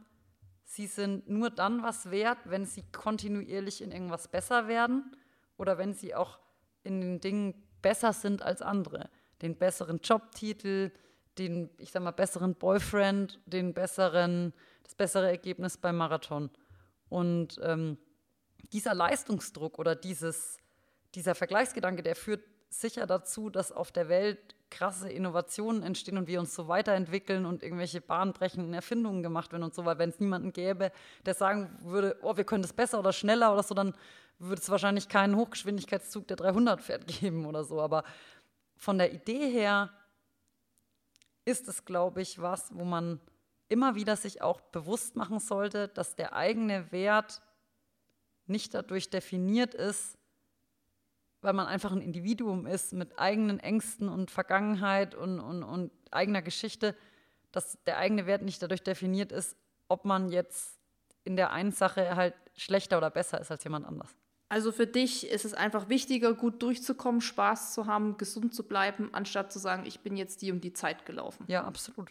sie 0.64 0.88
sind 0.88 1.30
nur 1.30 1.50
dann 1.50 1.84
was 1.84 2.10
wert, 2.10 2.40
wenn 2.46 2.66
sie 2.66 2.84
kontinuierlich 2.92 3.82
in 3.82 3.92
irgendwas 3.92 4.28
besser 4.28 4.68
werden 4.68 5.16
oder 5.58 5.78
wenn 5.78 5.94
sie 5.94 6.16
auch 6.16 6.40
in 6.84 7.02
den 7.02 7.20
Dingen 7.20 7.68
besser 7.82 8.14
sind 8.14 8.42
als 8.42 8.62
andere. 8.62 9.10
Den 9.42 9.58
besseren 9.58 10.00
Jobtitel, 10.02 10.92
den, 11.38 11.70
ich 11.78 11.92
sag 11.92 12.02
mal, 12.02 12.12
besseren 12.12 12.56
Boyfriend, 12.56 13.40
den 13.46 13.74
besseren, 13.74 14.54
das 14.88 14.96
bessere 14.96 15.28
Ergebnis 15.28 15.78
beim 15.78 15.98
Marathon. 15.98 16.50
Und 17.10 17.60
ähm, 17.62 17.98
dieser 18.72 18.94
Leistungsdruck 18.94 19.80
oder 19.80 19.96
dieses, 19.96 20.58
dieser 21.14 21.36
Vergleichsgedanke, 21.36 22.04
der 22.04 22.16
führt 22.16 22.44
sicher 22.70 23.06
dazu, 23.06 23.50
dass 23.50 23.72
auf 23.72 23.92
der 23.92 24.10
Welt 24.10 24.56
krasse 24.70 25.10
Innovationen 25.10 25.84
entstehen 25.84 26.18
und 26.18 26.28
wir 26.28 26.40
uns 26.40 26.54
so 26.54 26.68
weiterentwickeln 26.68 27.46
und 27.46 27.64
irgendwelche 27.64 28.02
bahnbrechenden 28.02 28.74
Erfindungen 28.74 29.24
gemacht 29.24 29.52
werden 29.52 29.64
und 29.64 29.74
so, 29.74 29.86
weil 29.86 29.98
wenn 29.98 30.10
es 30.10 30.20
niemanden 30.20 30.52
gäbe, 30.52 30.92
der 31.26 31.34
sagen 31.34 31.78
würde, 31.82 32.18
oh, 32.22 32.36
wir 32.36 32.44
können 32.44 32.62
das 32.62 32.74
besser 32.74 33.00
oder 33.00 33.14
schneller 33.14 33.54
oder 33.54 33.64
so, 33.64 33.74
dann 33.74 33.94
würde 34.40 34.62
es 34.62 34.70
wahrscheinlich 34.70 35.08
keinen 35.08 35.36
Hochgeschwindigkeitszug, 35.36 36.28
der 36.28 36.38
300 36.38 36.82
fährt, 36.82 37.08
geben 37.22 37.46
oder 37.46 37.64
so. 37.64 37.82
Aber 37.82 38.04
von 38.76 38.98
der 38.98 39.14
Idee 39.14 39.50
her 39.50 39.90
ist 41.46 41.68
es, 41.68 41.86
glaube 41.86 42.22
ich, 42.22 42.42
was, 42.42 42.76
wo 42.76 42.84
man 42.84 43.22
immer 43.70 43.96
wieder 43.96 44.16
sich 44.16 44.42
auch 44.42 44.62
bewusst 44.62 45.16
machen 45.16 45.40
sollte, 45.40 45.88
dass 45.90 46.16
der 46.16 46.34
eigene 46.34 46.92
Wert 46.92 47.42
nicht 48.46 48.74
dadurch 48.74 49.10
definiert 49.10 49.74
ist, 49.74 50.18
weil 51.42 51.54
man 51.54 51.68
einfach 51.68 51.92
ein 51.92 52.02
Individuum 52.02 52.66
ist 52.66 52.94
mit 52.94 53.20
eigenen 53.20 53.60
Ängsten 53.60 54.10
und 54.10 54.32
Vergangenheit 54.32 55.16
und, 55.16 55.40
und, 55.40 55.64
und 55.64 55.92
eigener 56.12 56.42
Geschichte, 56.42 56.96
dass 57.52 57.78
der 57.86 57.98
eigene 57.98 58.26
Wert 58.26 58.42
nicht 58.42 58.62
dadurch 58.62 58.84
definiert 58.84 59.32
ist, 59.32 59.56
ob 59.88 60.06
man 60.06 60.30
jetzt 60.30 60.80
in 61.24 61.36
der 61.36 61.52
einen 61.52 61.72
Sache 61.72 62.16
halt 62.16 62.34
schlechter 62.56 62.98
oder 62.98 63.10
besser 63.10 63.40
ist 63.40 63.52
als 63.52 63.64
jemand 63.64 63.86
anders. 63.86 64.16
Also 64.50 64.72
für 64.72 64.88
dich 64.88 65.28
ist 65.28 65.44
es 65.44 65.54
einfach 65.54 65.90
wichtiger, 65.90 66.34
gut 66.34 66.62
durchzukommen, 66.62 67.20
Spaß 67.20 67.74
zu 67.74 67.86
haben, 67.86 68.18
gesund 68.18 68.56
zu 68.56 68.64
bleiben, 68.64 69.10
anstatt 69.12 69.52
zu 69.52 69.60
sagen, 69.60 69.86
ich 69.86 70.00
bin 70.00 70.16
jetzt 70.16 70.42
die 70.42 70.52
um 70.52 70.62
die 70.62 70.72
Zeit 70.72 71.06
gelaufen. 71.06 71.44
Ja, 71.48 71.66
absolut. 71.66 72.10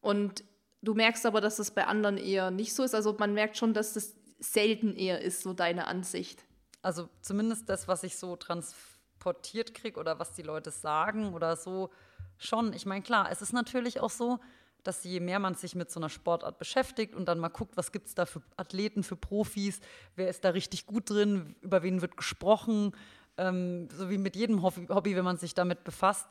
Und 0.00 0.42
du 0.82 0.94
merkst 0.94 1.24
aber, 1.24 1.40
dass 1.40 1.56
das 1.56 1.70
bei 1.70 1.86
anderen 1.86 2.18
eher 2.18 2.50
nicht 2.50 2.74
so 2.74 2.82
ist. 2.82 2.94
Also 2.94 3.14
man 3.18 3.32
merkt 3.32 3.56
schon, 3.56 3.72
dass 3.72 3.94
das 3.94 4.14
selten 4.38 4.94
eher 4.94 5.20
ist, 5.20 5.42
so 5.42 5.52
deine 5.52 5.86
Ansicht. 5.86 6.44
Also 6.82 7.08
zumindest 7.20 7.68
das, 7.68 7.88
was 7.88 8.02
ich 8.02 8.16
so 8.16 8.36
transportiert 8.36 9.72
kriege 9.72 9.98
oder 9.98 10.18
was 10.18 10.32
die 10.32 10.42
Leute 10.42 10.70
sagen 10.70 11.32
oder 11.32 11.56
so, 11.56 11.90
schon. 12.38 12.72
Ich 12.72 12.86
meine, 12.86 13.02
klar, 13.02 13.30
es 13.30 13.40
ist 13.40 13.52
natürlich 13.52 14.00
auch 14.00 14.10
so, 14.10 14.40
dass 14.82 15.04
je 15.04 15.20
mehr 15.20 15.38
man 15.38 15.54
sich 15.54 15.76
mit 15.76 15.92
so 15.92 16.00
einer 16.00 16.08
Sportart 16.08 16.58
beschäftigt 16.58 17.14
und 17.14 17.26
dann 17.26 17.38
mal 17.38 17.48
guckt, 17.48 17.76
was 17.76 17.92
gibt 17.92 18.08
es 18.08 18.14
da 18.16 18.26
für 18.26 18.42
Athleten, 18.56 19.04
für 19.04 19.14
Profis, 19.14 19.80
wer 20.16 20.28
ist 20.28 20.44
da 20.44 20.50
richtig 20.50 20.86
gut 20.86 21.08
drin, 21.08 21.54
über 21.60 21.84
wen 21.84 22.02
wird 22.02 22.16
gesprochen, 22.16 22.92
ähm, 23.36 23.88
so 23.92 24.10
wie 24.10 24.18
mit 24.18 24.34
jedem 24.34 24.62
Hobby, 24.62 25.14
wenn 25.14 25.24
man 25.24 25.36
sich 25.36 25.54
damit 25.54 25.84
befasst, 25.84 26.28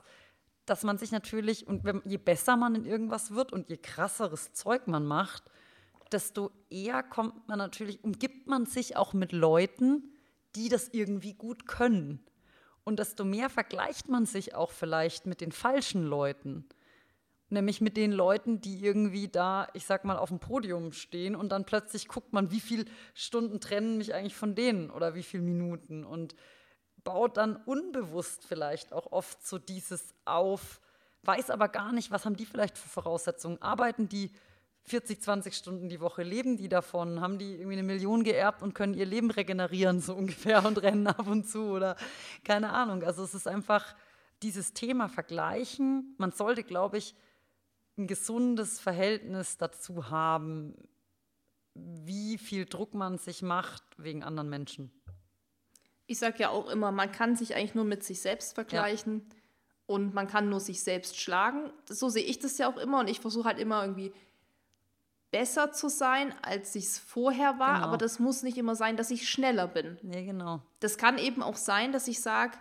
dass 0.72 0.84
man 0.84 0.98
sich 0.98 1.12
natürlich, 1.12 1.68
und 1.68 1.84
je 2.06 2.16
besser 2.16 2.56
man 2.56 2.76
in 2.76 2.86
irgendwas 2.86 3.32
wird 3.32 3.52
und 3.52 3.70
je 3.70 3.76
krasseres 3.76 4.54
Zeug 4.54 4.88
man 4.88 5.06
macht, 5.06 5.44
desto 6.14 6.50
eher 6.70 7.04
kommt 7.04 7.46
man 7.50 7.58
natürlich, 7.58 8.02
umgibt 8.06 8.48
man 8.48 8.66
sich 8.66 8.96
auch 8.96 9.12
mit 9.12 9.34
Leuten, 9.34 10.14
die 10.56 10.70
das 10.70 10.88
irgendwie 10.94 11.34
gut 11.34 11.68
können. 11.68 12.24
Und 12.86 13.00
desto 13.00 13.26
mehr 13.26 13.50
vergleicht 13.50 14.08
man 14.08 14.26
sich 14.26 14.56
auch 14.56 14.72
vielleicht 14.72 15.26
mit 15.26 15.42
den 15.42 15.52
falschen 15.52 16.06
Leuten. 16.06 16.64
Nämlich 17.50 17.82
mit 17.82 17.98
den 17.98 18.14
Leuten, 18.14 18.62
die 18.62 18.82
irgendwie 18.82 19.28
da, 19.28 19.68
ich 19.74 19.86
sag 19.86 20.06
mal, 20.06 20.18
auf 20.18 20.30
dem 20.30 20.40
Podium 20.40 20.94
stehen 20.94 21.36
und 21.36 21.52
dann 21.52 21.66
plötzlich 21.66 22.08
guckt 22.08 22.32
man, 22.32 22.50
wie 22.50 22.62
viele 22.62 22.86
Stunden 23.14 23.60
trennen 23.60 23.98
mich 23.98 24.14
eigentlich 24.14 24.38
von 24.38 24.56
denen 24.56 24.90
oder 24.90 25.16
wie 25.16 25.24
viele 25.24 25.44
Minuten 25.44 26.06
und 26.06 26.34
baut 27.04 27.38
dann 27.38 27.56
unbewusst 27.56 28.46
vielleicht 28.46 28.94
auch 28.94 29.12
oft 29.12 29.46
so 29.46 29.58
dieses 29.58 30.14
auf, 30.26 30.80
weiß 31.24 31.50
aber 31.50 31.68
gar 31.68 31.92
nicht, 31.92 32.12
was 32.12 32.26
haben 32.26 32.36
die 32.36 32.46
vielleicht 32.46 32.78
für 32.78 32.90
Voraussetzungen. 32.90 33.62
Arbeiten 33.62 34.10
die 34.10 34.32
40, 34.86 35.22
20 35.22 35.56
Stunden 35.56 35.90
die 35.90 36.00
Woche, 36.00 36.24
leben 36.24 36.58
die 36.58 36.68
davon, 36.68 37.22
haben 37.22 37.38
die 37.38 37.54
irgendwie 37.54 37.78
eine 37.78 37.84
Million 37.84 38.24
geerbt 38.24 38.64
und 38.64 38.74
können 38.74 38.94
ihr 38.94 39.06
Leben 39.06 39.32
regenerieren, 39.32 40.02
so 40.02 40.16
ungefähr, 40.16 40.66
und 40.66 40.82
rennen 40.82 41.08
ab 41.08 41.28
und 41.28 41.48
zu 41.48 41.64
oder 41.66 41.96
keine 42.44 42.72
Ahnung. 42.72 43.04
Also 43.04 43.24
es 43.24 43.34
ist 43.34 43.48
einfach 43.48 43.96
dieses 44.42 44.74
Thema 44.74 45.08
Vergleichen. 45.08 46.16
Man 46.18 46.32
sollte, 46.32 46.64
glaube 46.64 46.98
ich, 46.98 47.16
ein 47.98 48.08
gesundes 48.08 48.80
Verhältnis 48.80 49.58
dazu 49.58 50.10
haben, 50.10 50.76
wie 51.74 52.38
viel 52.38 52.66
Druck 52.66 52.94
man 52.94 53.18
sich 53.18 53.42
macht 53.42 53.84
wegen 53.98 54.24
anderen 54.24 54.50
Menschen. 54.50 54.92
Ich 56.08 56.20
sage 56.20 56.40
ja 56.40 56.50
auch 56.50 56.70
immer, 56.70 56.92
man 56.92 57.12
kann 57.12 57.36
sich 57.36 57.56
eigentlich 57.56 57.76
nur 57.76 57.86
mit 57.86 58.04
sich 58.04 58.22
selbst 58.22 58.56
vergleichen 58.56 59.26
ja. 59.30 59.36
und 59.88 60.14
man 60.14 60.28
kann 60.28 60.50
nur 60.50 60.60
sich 60.60 60.84
selbst 60.84 61.20
schlagen. 61.20 61.72
So 61.88 62.10
sehe 62.10 62.24
ich 62.24 62.40
das 62.40 62.58
ja 62.58 62.70
auch 62.70 62.78
immer 62.78 63.00
und 63.00 63.10
ich 63.10 63.20
versuche 63.20 63.46
halt 63.46 63.60
immer 63.60 63.82
irgendwie 63.82 64.14
besser 65.32 65.72
zu 65.72 65.90
sein, 65.90 66.34
als 66.42 66.76
ich 66.76 66.86
es 66.86 67.00
vorher 67.00 67.58
war, 67.58 67.76
genau. 67.76 67.88
aber 67.88 67.98
das 67.98 68.20
muss 68.20 68.44
nicht 68.44 68.58
immer 68.58 68.76
sein, 68.76 68.98
dass 68.98 69.12
ich 69.12 69.30
schneller 69.30 69.68
bin. 69.68 69.98
Nee, 70.02 70.26
genau. 70.26 70.62
Das 70.82 70.98
kann 70.98 71.18
eben 71.18 71.42
auch 71.42 71.56
sein, 71.56 71.94
dass 71.94 72.08
ich 72.08 72.22
sage, 72.22 72.58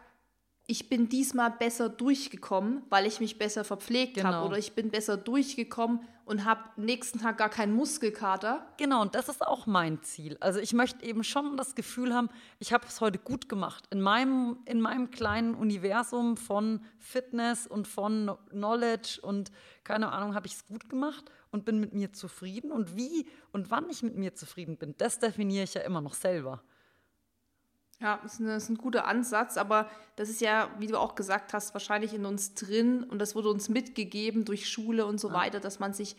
ich 0.66 0.88
bin 0.88 1.09
diesmal 1.09 1.51
besser 1.51 1.88
durchgekommen, 1.88 2.84
weil 2.88 3.07
ich 3.07 3.18
mich 3.18 3.38
besser 3.38 3.64
verpflegt 3.64 4.14
genau. 4.14 4.28
habe 4.28 4.47
oder 4.47 4.57
ich 4.57 4.74
bin 4.74 4.91
besser 4.91 5.16
durchgekommen 5.16 6.01
und 6.30 6.44
habe 6.44 6.62
nächsten 6.76 7.18
Tag 7.18 7.38
gar 7.38 7.48
keinen 7.48 7.74
Muskelkater. 7.74 8.64
Genau, 8.76 9.02
und 9.02 9.16
das 9.16 9.28
ist 9.28 9.44
auch 9.44 9.66
mein 9.66 10.00
Ziel. 10.04 10.36
Also 10.38 10.60
ich 10.60 10.72
möchte 10.72 11.04
eben 11.04 11.24
schon 11.24 11.56
das 11.56 11.74
Gefühl 11.74 12.14
haben, 12.14 12.28
ich 12.60 12.72
habe 12.72 12.86
es 12.86 13.00
heute 13.00 13.18
gut 13.18 13.48
gemacht. 13.48 13.88
In 13.90 14.00
meinem, 14.00 14.58
in 14.64 14.80
meinem 14.80 15.10
kleinen 15.10 15.56
Universum 15.56 16.36
von 16.36 16.82
Fitness 17.00 17.66
und 17.66 17.88
von 17.88 18.38
Knowledge 18.50 19.18
und 19.22 19.50
keine 19.82 20.12
Ahnung, 20.12 20.36
habe 20.36 20.46
ich 20.46 20.52
es 20.52 20.66
gut 20.66 20.88
gemacht 20.88 21.24
und 21.50 21.64
bin 21.64 21.80
mit 21.80 21.94
mir 21.94 22.12
zufrieden. 22.12 22.70
Und 22.70 22.94
wie 22.94 23.26
und 23.50 23.72
wann 23.72 23.90
ich 23.90 24.04
mit 24.04 24.16
mir 24.16 24.32
zufrieden 24.32 24.76
bin, 24.76 24.94
das 24.98 25.18
definiere 25.18 25.64
ich 25.64 25.74
ja 25.74 25.80
immer 25.80 26.00
noch 26.00 26.14
selber. 26.14 26.62
Ja, 28.01 28.18
das 28.22 28.34
ist, 28.34 28.40
eine, 28.40 28.55
das 28.55 28.64
ist, 28.64 28.68
ein 28.70 28.78
guter 28.78 29.07
Ansatz, 29.07 29.57
aber 29.57 29.90
das 30.16 30.30
ist 30.30 30.40
ja, 30.40 30.70
wie 30.78 30.86
du 30.86 30.98
auch 30.98 31.14
gesagt 31.14 31.53
hast, 31.53 31.74
wahrscheinlich 31.74 32.14
in 32.14 32.24
uns 32.24 32.55
drin 32.55 33.05
und 33.05 33.18
das 33.18 33.34
wurde 33.34 33.51
uns 33.51 33.68
mitgegeben 33.68 34.44
durch 34.44 34.68
Schule 34.68 35.05
und 35.05 35.20
so 35.20 35.28
ja. 35.28 35.34
weiter, 35.34 35.61
dass 35.61 35.80
man 35.80 35.92
sich 35.92 36.16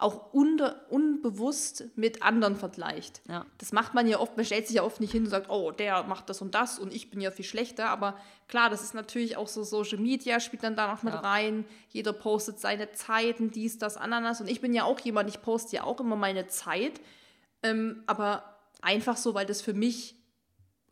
auch 0.00 0.32
unter, 0.32 0.86
unbewusst 0.90 1.86
mit 1.96 2.22
anderen 2.22 2.54
vergleicht. 2.54 3.20
Ja. 3.28 3.44
Das 3.58 3.72
macht 3.72 3.94
man 3.94 4.06
ja 4.06 4.20
oft, 4.20 4.36
man 4.36 4.46
stellt 4.46 4.68
sich 4.68 4.76
ja 4.76 4.84
oft 4.84 5.00
nicht 5.00 5.10
hin 5.10 5.24
und 5.24 5.30
sagt, 5.30 5.50
oh, 5.50 5.72
der 5.72 6.04
macht 6.04 6.30
das 6.30 6.40
und 6.40 6.54
das 6.54 6.78
und 6.78 6.94
ich 6.94 7.10
bin 7.10 7.20
ja 7.20 7.32
viel 7.32 7.44
schlechter. 7.44 7.90
Aber 7.90 8.16
klar, 8.46 8.70
das 8.70 8.84
ist 8.84 8.94
natürlich 8.94 9.36
auch 9.36 9.48
so 9.48 9.64
Social 9.64 9.98
Media, 9.98 10.38
spielt 10.38 10.62
dann 10.62 10.76
da 10.76 10.86
noch 10.86 11.02
mit 11.02 11.14
ja. 11.14 11.20
rein. 11.20 11.64
Jeder 11.88 12.12
postet 12.12 12.60
seine 12.60 12.92
Zeiten, 12.92 13.50
dies, 13.50 13.78
das, 13.78 13.96
Ananas. 13.96 14.40
Und 14.40 14.48
ich 14.48 14.60
bin 14.60 14.72
ja 14.72 14.84
auch 14.84 15.00
jemand, 15.00 15.28
ich 15.30 15.42
poste 15.42 15.74
ja 15.74 15.82
auch 15.82 15.98
immer 15.98 16.14
meine 16.14 16.46
Zeit. 16.46 17.00
Ähm, 17.64 18.04
aber 18.06 18.44
einfach 18.80 19.16
so, 19.16 19.34
weil 19.34 19.46
das 19.46 19.62
für 19.62 19.74
mich 19.74 20.17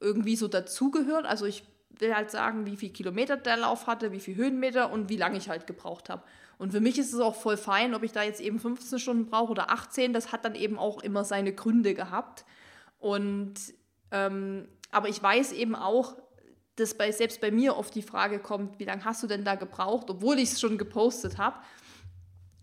irgendwie 0.01 0.37
so 0.37 0.49
dazugehört. 0.49 1.27
Also 1.27 1.47
ich 1.47 1.65
will 1.99 2.15
halt 2.15 2.31
sagen, 2.31 2.67
wie 2.67 2.77
viel 2.77 2.91
Kilometer 2.91 3.37
der 3.37 3.57
Lauf 3.57 3.87
hatte, 3.87 4.13
wie 4.13 4.21
viel 4.21 4.37
Höhenmeter 4.37 4.93
und 4.93 5.09
wie 5.09 5.17
lange 5.17 5.39
ich 5.39 5.49
halt 5.49 5.67
gebraucht 5.67 6.09
habe. 6.09 6.23
Und 6.59 6.73
für 6.73 6.81
mich 6.81 6.99
ist 6.99 7.13
es 7.13 7.21
auch 7.21 7.35
voll 7.35 7.57
fein, 7.57 7.95
ob 7.95 8.03
ich 8.03 8.13
da 8.13 8.23
jetzt 8.23 8.41
eben 8.41 8.59
15 8.59 8.99
Stunden 8.99 9.27
brauche 9.27 9.51
oder 9.51 9.71
18. 9.71 10.13
Das 10.13 10.33
hat 10.33 10.45
dann 10.45 10.55
eben 10.55 10.79
auch 10.79 11.03
immer 11.03 11.25
seine 11.25 11.53
Gründe 11.53 11.95
gehabt. 11.95 12.45
Und 12.99 13.55
ähm, 14.11 14.69
aber 14.91 15.09
ich 15.09 15.23
weiß 15.23 15.53
eben 15.53 15.75
auch, 15.75 16.17
dass 16.77 16.95
bei, 16.95 17.11
selbst 17.13 17.41
bei 17.41 17.51
mir 17.51 17.77
oft 17.77 17.95
die 17.95 18.03
Frage 18.03 18.39
kommt, 18.39 18.79
wie 18.79 18.85
lange 18.85 19.05
hast 19.05 19.23
du 19.23 19.27
denn 19.27 19.45
da 19.45 19.55
gebraucht, 19.55 20.11
obwohl 20.11 20.39
ich 20.39 20.53
es 20.53 20.61
schon 20.61 20.79
gepostet 20.79 21.39
habe, 21.39 21.59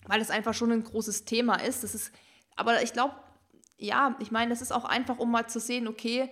weil 0.07 0.21
es 0.21 0.29
einfach 0.29 0.53
schon 0.53 0.71
ein 0.71 0.83
großes 0.83 1.25
Thema 1.25 1.55
ist. 1.55 1.83
Das 1.83 1.95
ist 1.95 2.11
aber 2.55 2.81
ich 2.83 2.93
glaube, 2.93 3.15
ja, 3.77 4.15
ich 4.19 4.31
meine, 4.31 4.49
das 4.49 4.61
ist 4.61 4.71
auch 4.71 4.85
einfach, 4.85 5.17
um 5.17 5.31
mal 5.31 5.47
zu 5.47 5.59
sehen, 5.59 5.87
okay, 5.87 6.29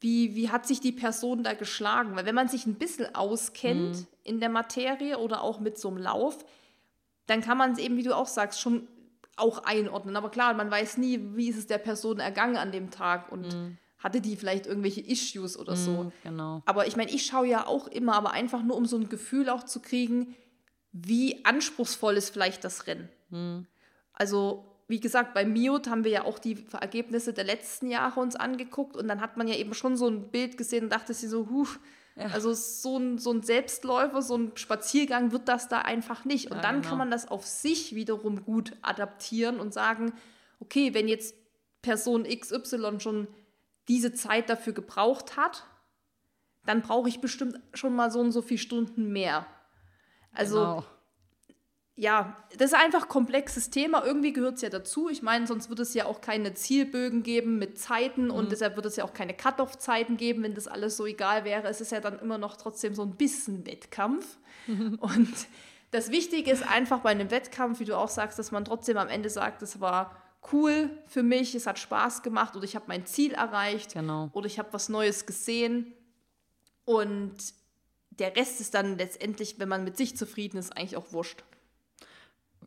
wie, 0.00 0.34
wie 0.36 0.50
hat 0.50 0.66
sich 0.66 0.80
die 0.80 0.92
Person 0.92 1.42
da 1.42 1.54
geschlagen? 1.54 2.14
Weil 2.14 2.24
wenn 2.24 2.34
man 2.34 2.48
sich 2.48 2.66
ein 2.66 2.76
bisschen 2.76 3.14
auskennt 3.14 3.96
mhm. 3.96 4.06
in 4.22 4.40
der 4.40 4.48
Materie 4.48 5.18
oder 5.18 5.42
auch 5.42 5.60
mit 5.60 5.78
so 5.78 5.88
einem 5.88 5.98
Lauf, 5.98 6.44
dann 7.26 7.40
kann 7.40 7.58
man 7.58 7.72
es 7.72 7.78
eben, 7.78 7.96
wie 7.96 8.02
du 8.02 8.16
auch 8.16 8.26
sagst, 8.26 8.60
schon 8.60 8.86
auch 9.36 9.64
einordnen. 9.64 10.16
Aber 10.16 10.30
klar, 10.30 10.54
man 10.54 10.70
weiß 10.70 10.98
nie, 10.98 11.20
wie 11.34 11.48
ist 11.48 11.58
es 11.58 11.66
der 11.66 11.78
Person 11.78 12.20
ergangen 12.20 12.56
an 12.56 12.72
dem 12.72 12.90
Tag 12.90 13.30
und 13.32 13.54
mhm. 13.54 13.78
hatte 13.98 14.20
die 14.20 14.36
vielleicht 14.36 14.66
irgendwelche 14.66 15.00
Issues 15.00 15.58
oder 15.58 15.76
so. 15.76 16.04
Mhm, 16.04 16.12
genau. 16.22 16.62
Aber 16.64 16.86
ich 16.86 16.96
meine, 16.96 17.10
ich 17.10 17.26
schaue 17.26 17.46
ja 17.46 17.66
auch 17.66 17.88
immer, 17.88 18.14
aber 18.14 18.32
einfach 18.32 18.62
nur, 18.62 18.76
um 18.76 18.86
so 18.86 18.96
ein 18.96 19.08
Gefühl 19.08 19.48
auch 19.48 19.64
zu 19.64 19.80
kriegen, 19.80 20.34
wie 20.92 21.44
anspruchsvoll 21.44 22.16
ist 22.16 22.30
vielleicht 22.30 22.64
das 22.64 22.86
Rennen. 22.86 23.08
Mhm. 23.30 23.66
Also 24.12 24.64
wie 24.88 25.00
gesagt, 25.00 25.34
bei 25.34 25.44
Miot 25.44 25.88
haben 25.88 26.02
wir 26.02 26.10
ja 26.10 26.24
auch 26.24 26.38
die 26.38 26.66
Ergebnisse 26.72 27.34
der 27.34 27.44
letzten 27.44 27.90
Jahre 27.90 28.20
uns 28.20 28.36
angeguckt 28.36 28.96
und 28.96 29.06
dann 29.06 29.20
hat 29.20 29.36
man 29.36 29.46
ja 29.46 29.54
eben 29.54 29.74
schon 29.74 29.98
so 29.98 30.08
ein 30.08 30.30
Bild 30.30 30.56
gesehen 30.56 30.84
und 30.84 30.90
dachte 30.90 31.12
sich 31.12 31.28
so, 31.28 31.50
huh, 31.50 31.68
ja. 32.16 32.28
also 32.28 32.54
so 32.54 32.96
ein, 32.96 33.18
so 33.18 33.30
ein 33.30 33.42
Selbstläufer, 33.42 34.22
so 34.22 34.36
ein 34.36 34.52
Spaziergang 34.56 35.30
wird 35.30 35.46
das 35.46 35.68
da 35.68 35.80
einfach 35.80 36.24
nicht. 36.24 36.50
Und 36.50 36.56
ja, 36.56 36.62
dann 36.62 36.76
genau. 36.76 36.88
kann 36.88 36.98
man 36.98 37.10
das 37.10 37.28
auf 37.28 37.46
sich 37.46 37.94
wiederum 37.94 38.44
gut 38.46 38.72
adaptieren 38.80 39.60
und 39.60 39.74
sagen, 39.74 40.14
okay, 40.58 40.94
wenn 40.94 41.06
jetzt 41.06 41.34
Person 41.82 42.24
XY 42.24 42.98
schon 42.98 43.28
diese 43.88 44.14
Zeit 44.14 44.48
dafür 44.48 44.72
gebraucht 44.72 45.36
hat, 45.36 45.64
dann 46.64 46.80
brauche 46.80 47.10
ich 47.10 47.20
bestimmt 47.20 47.60
schon 47.74 47.94
mal 47.94 48.10
so 48.10 48.20
und 48.20 48.32
so 48.32 48.40
viele 48.40 48.58
Stunden 48.58 49.12
mehr. 49.12 49.46
Also 50.32 50.60
genau 50.60 50.84
ja, 51.98 52.36
das 52.56 52.70
ist 52.70 52.78
einfach 52.78 53.02
ein 53.02 53.08
komplexes 53.08 53.70
Thema. 53.70 54.04
Irgendwie 54.04 54.32
gehört 54.32 54.54
es 54.54 54.62
ja 54.62 54.68
dazu. 54.68 55.08
Ich 55.08 55.20
meine, 55.20 55.48
sonst 55.48 55.68
würde 55.68 55.82
es 55.82 55.94
ja 55.94 56.06
auch 56.06 56.20
keine 56.20 56.54
Zielbögen 56.54 57.24
geben 57.24 57.58
mit 57.58 57.76
Zeiten 57.76 58.26
mhm. 58.26 58.30
und 58.30 58.52
deshalb 58.52 58.76
würde 58.76 58.86
es 58.86 58.94
ja 58.94 59.04
auch 59.04 59.12
keine 59.12 59.34
Cut-off-Zeiten 59.34 60.16
geben, 60.16 60.44
wenn 60.44 60.54
das 60.54 60.68
alles 60.68 60.96
so 60.96 61.06
egal 61.06 61.44
wäre. 61.44 61.66
Es 61.66 61.80
ist 61.80 61.90
ja 61.90 61.98
dann 61.98 62.20
immer 62.20 62.38
noch 62.38 62.56
trotzdem 62.56 62.94
so 62.94 63.02
ein 63.02 63.16
bisschen 63.16 63.66
Wettkampf. 63.66 64.38
Mhm. 64.68 64.94
Und 65.00 65.34
das 65.90 66.12
Wichtige 66.12 66.52
ist 66.52 66.62
einfach 66.62 67.00
bei 67.00 67.10
einem 67.10 67.32
Wettkampf, 67.32 67.80
wie 67.80 67.84
du 67.84 67.96
auch 67.96 68.08
sagst, 68.10 68.38
dass 68.38 68.52
man 68.52 68.64
trotzdem 68.64 68.96
am 68.96 69.08
Ende 69.08 69.28
sagt, 69.28 69.62
es 69.62 69.80
war 69.80 70.22
cool 70.52 70.90
für 71.08 71.24
mich, 71.24 71.56
es 71.56 71.66
hat 71.66 71.80
Spaß 71.80 72.22
gemacht 72.22 72.54
oder 72.54 72.64
ich 72.64 72.76
habe 72.76 72.84
mein 72.86 73.06
Ziel 73.06 73.32
erreicht 73.32 73.94
genau. 73.94 74.30
oder 74.34 74.46
ich 74.46 74.60
habe 74.60 74.72
was 74.72 74.88
Neues 74.88 75.26
gesehen. 75.26 75.92
Und 76.84 77.34
der 78.10 78.36
Rest 78.36 78.60
ist 78.60 78.74
dann 78.74 78.98
letztendlich, 78.98 79.58
wenn 79.58 79.68
man 79.68 79.82
mit 79.82 79.96
sich 79.96 80.16
zufrieden 80.16 80.58
ist, 80.58 80.76
eigentlich 80.76 80.96
auch 80.96 81.12
wurscht. 81.12 81.42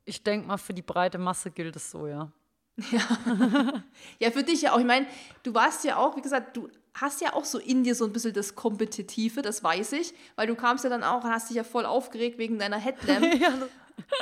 Ich 0.06 0.24
denke 0.24 0.48
mal, 0.48 0.58
für 0.58 0.74
die 0.74 0.82
breite 0.82 1.18
Masse 1.18 1.52
gilt 1.52 1.76
es 1.76 1.92
so, 1.92 2.08
ja. 2.08 2.32
Ja. 2.92 3.84
ja, 4.20 4.32
für 4.32 4.44
dich 4.44 4.62
ja 4.62 4.74
auch. 4.74 4.80
Ich 4.80 4.86
meine, 4.86 5.06
du 5.44 5.54
warst 5.54 5.84
ja 5.84 5.98
auch, 5.98 6.16
wie 6.16 6.22
gesagt, 6.22 6.58
du 6.58 6.70
hast 6.94 7.22
ja 7.22 7.34
auch 7.34 7.46
so 7.46 7.60
in 7.60 7.84
dir 7.84 7.96
so 7.96 8.06
ein 8.06 8.14
bisschen 8.14 8.34
das 8.34 8.56
Kompetitive, 8.56 9.42
das 9.42 9.64
weiß 9.64 9.94
ich, 9.94 10.14
weil 10.36 10.48
du 10.48 10.56
kamst 10.56 10.84
ja 10.84 10.89
dann 10.89 11.04
auch 11.04 11.24
und 11.24 11.30
hast 11.30 11.50
dich 11.50 11.58
ja 11.58 11.64
voll 11.64 11.86
aufgeregt 11.86 12.38
wegen 12.38 12.60
deiner 12.60 12.78
Headlamp. 12.78 13.26
ja. 13.42 13.54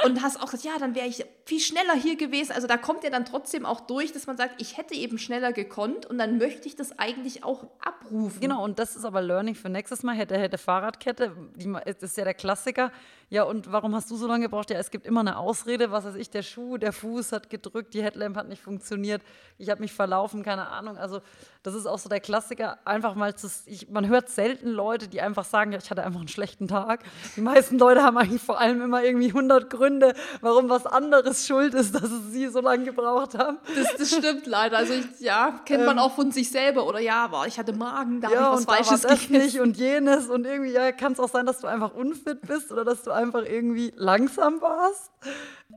Und 0.05 0.22
hast 0.22 0.38
auch 0.38 0.51
gesagt, 0.51 0.65
ja, 0.65 0.78
dann 0.78 0.93
wäre 0.93 1.07
ich 1.07 1.26
viel 1.49 1.59
schneller 1.59 1.95
hier 1.95 2.15
gewesen. 2.15 2.51
Also 2.51 2.67
da 2.67 2.77
kommt 2.77 3.03
ja 3.03 3.09
dann 3.09 3.25
trotzdem 3.25 3.65
auch 3.65 3.81
durch, 3.81 4.13
dass 4.13 4.27
man 4.27 4.37
sagt, 4.37 4.61
ich 4.61 4.77
hätte 4.77 4.93
eben 4.93 5.17
schneller 5.17 5.51
gekonnt 5.51 6.05
und 6.05 6.19
dann 6.19 6.37
möchte 6.37 6.67
ich 6.67 6.75
das 6.75 6.99
eigentlich 6.99 7.43
auch 7.43 7.65
abrufen. 7.79 8.39
Genau, 8.39 8.63
und 8.63 8.77
das 8.77 8.95
ist 8.95 9.03
aber 9.03 9.23
Learning 9.23 9.55
für 9.55 9.67
nächstes 9.67 10.03
Mal. 10.03 10.15
Hätte, 10.15 10.37
hätte 10.37 10.59
Fahrradkette, 10.59 11.35
die, 11.55 11.73
das 11.85 12.03
ist 12.03 12.17
ja 12.17 12.23
der 12.23 12.35
Klassiker. 12.35 12.91
Ja, 13.31 13.43
und 13.43 13.71
warum 13.71 13.93
hast 13.93 14.09
du 14.09 14.15
so 14.15 14.27
lange 14.27 14.45
gebraucht? 14.45 14.71
Ja, 14.71 14.77
es 14.79 14.89
gibt 14.89 15.05
immer 15.05 15.19
eine 15.19 15.37
Ausrede, 15.37 15.91
was 15.91 16.03
weiß 16.03 16.15
ich, 16.15 16.31
der 16.31 16.41
Schuh, 16.41 16.77
der 16.77 16.93
Fuß 16.93 17.31
hat 17.31 17.49
gedrückt, 17.49 17.93
die 17.93 18.01
Headlamp 18.01 18.35
hat 18.35 18.47
nicht 18.47 18.61
funktioniert, 18.61 19.21
ich 19.59 19.69
habe 19.69 19.81
mich 19.81 19.93
verlaufen, 19.93 20.41
keine 20.41 20.67
Ahnung. 20.67 20.97
Also 20.97 21.21
das 21.61 21.75
ist 21.75 21.85
auch 21.85 21.99
so 21.99 22.09
der 22.09 22.21
Klassiker, 22.21 22.79
einfach 22.85 23.13
mal 23.13 23.35
zu, 23.35 23.47
ich, 23.67 23.89
man 23.89 24.07
hört 24.07 24.29
selten 24.29 24.69
Leute, 24.69 25.07
die 25.07 25.21
einfach 25.21 25.45
sagen, 25.45 25.71
ja, 25.71 25.77
ich 25.77 25.91
hatte 25.91 26.03
einfach 26.03 26.19
einen 26.19 26.27
schlechten 26.27 26.67
Tag. 26.67 27.03
Die 27.35 27.41
meisten 27.41 27.77
Leute 27.77 28.01
haben 28.01 28.17
eigentlich 28.17 28.41
vor 28.41 28.59
allem 28.59 28.81
immer 28.81 29.03
irgendwie 29.03 29.27
100 29.27 29.69
Gründe, 29.69 30.15
warum 30.41 30.69
was 30.69 30.87
anderes 30.87 31.38
schuld 31.45 31.73
ist, 31.73 31.93
dass 31.95 32.03
es 32.03 32.31
sie 32.31 32.47
so 32.47 32.61
lange 32.61 32.85
gebraucht 32.85 33.37
haben. 33.37 33.57
Das, 33.75 33.95
das 33.97 34.09
stimmt 34.15 34.45
leider. 34.45 34.77
Also 34.77 34.93
ich, 34.93 35.19
ja, 35.19 35.59
kennt 35.65 35.85
man 35.85 35.97
ähm, 35.97 36.03
auch 36.03 36.15
von 36.15 36.31
sich 36.31 36.49
selber. 36.49 36.87
Oder 36.87 36.99
ja, 36.99 37.23
aber 37.23 37.47
ich 37.47 37.57
hatte 37.59 37.73
Magen, 37.73 38.21
da 38.21 38.29
ja, 38.29 38.39
habe 38.39 38.61
ich 38.61 38.67
was 38.67 38.75
Falsches 38.75 39.01
da 39.01 39.09
war 39.09 39.15
das 39.15 39.29
nicht 39.29 39.59
und 39.59 39.77
jenes 39.77 40.27
und 40.29 40.45
irgendwie 40.45 40.71
ja, 40.71 40.91
kann 40.91 41.13
es 41.13 41.19
auch 41.19 41.29
sein, 41.29 41.45
dass 41.45 41.59
du 41.59 41.67
einfach 41.67 41.93
unfit 41.93 42.41
bist 42.41 42.71
oder 42.71 42.85
dass 42.85 43.03
du 43.03 43.11
einfach 43.11 43.43
irgendwie 43.43 43.91
langsam 43.95 44.61
warst. 44.61 45.11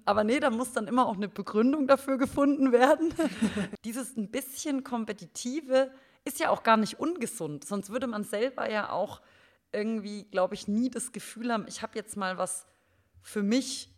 Aber 0.05 0.25
nee, 0.25 0.41
da 0.41 0.51
muss 0.51 0.73
dann 0.73 0.87
immer 0.87 1.07
auch 1.07 1.17
eine 1.17 1.29
Begründung 1.29 1.87
dafür 1.87 2.19
gefunden 2.19 2.73
werden. 2.73 3.13
Dieses 3.85 4.17
ein 4.17 4.31
bisschen 4.31 4.85
kompetitive 4.85 5.91
ist 6.25 6.41
ja 6.41 6.51
auch 6.51 6.63
gar 6.63 6.77
nicht 6.77 7.01
ungesund. 7.01 7.65
Sonst 7.65 7.91
würde 7.91 8.07
man 8.07 8.25
selber 8.25 8.71
ja 8.71 8.91
auch 8.91 9.21
irgendwie, 9.73 10.25
glaube 10.25 10.55
ich, 10.55 10.69
nie 10.69 10.91
das 10.91 11.13
Gefühl 11.13 11.53
haben, 11.53 11.67
ich 11.69 11.83
habe 11.83 11.93
jetzt 11.97 12.17
mal 12.17 12.39
was 12.39 12.67
für 13.23 13.43
mich 13.43 13.92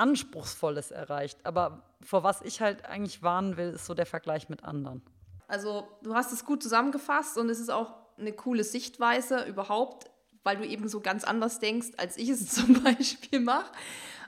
Anspruchsvolles 0.00 0.90
erreicht. 0.90 1.38
Aber 1.44 1.82
vor 2.00 2.24
was 2.24 2.42
ich 2.42 2.60
halt 2.60 2.86
eigentlich 2.86 3.22
warnen 3.22 3.56
will, 3.56 3.70
ist 3.70 3.86
so 3.86 3.94
der 3.94 4.06
Vergleich 4.06 4.48
mit 4.48 4.64
anderen. 4.64 5.02
Also 5.46 5.88
du 6.02 6.14
hast 6.14 6.32
es 6.32 6.44
gut 6.44 6.62
zusammengefasst 6.62 7.36
und 7.36 7.50
es 7.50 7.60
ist 7.60 7.70
auch 7.70 7.94
eine 8.18 8.32
coole 8.32 8.64
Sichtweise 8.64 9.44
überhaupt, 9.44 10.10
weil 10.42 10.56
du 10.56 10.66
eben 10.66 10.88
so 10.88 11.00
ganz 11.00 11.24
anders 11.24 11.58
denkst, 11.58 11.90
als 11.96 12.16
ich 12.16 12.28
es 12.30 12.48
zum 12.54 12.82
Beispiel 12.82 13.40
mache. 13.40 13.70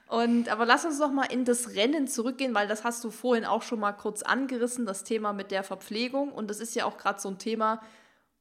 Und 0.09 0.51
aber 0.51 0.67
lass 0.67 0.85
uns 0.85 0.99
noch 0.99 1.11
mal 1.11 1.25
in 1.25 1.47
das 1.47 1.71
Rennen 1.71 2.07
zurückgehen, 2.07 2.55
weil 2.55 2.69
das 2.69 2.85
hast 2.85 3.03
du 3.03 3.11
vorhin 3.11 3.47
auch 3.47 3.63
schon 3.63 3.81
mal 3.81 3.93
kurz 3.93 4.23
angerissen, 4.23 4.85
das 4.85 5.05
Thema 5.05 5.33
mit 5.33 5.51
der 5.51 5.63
Verpflegung. 5.63 6.33
Und 6.33 6.51
das 6.51 6.61
ist 6.61 6.75
ja 6.75 6.85
auch 6.85 6.99
gerade 6.99 7.19
so 7.19 7.31
ein 7.31 7.39
Thema, 7.39 7.81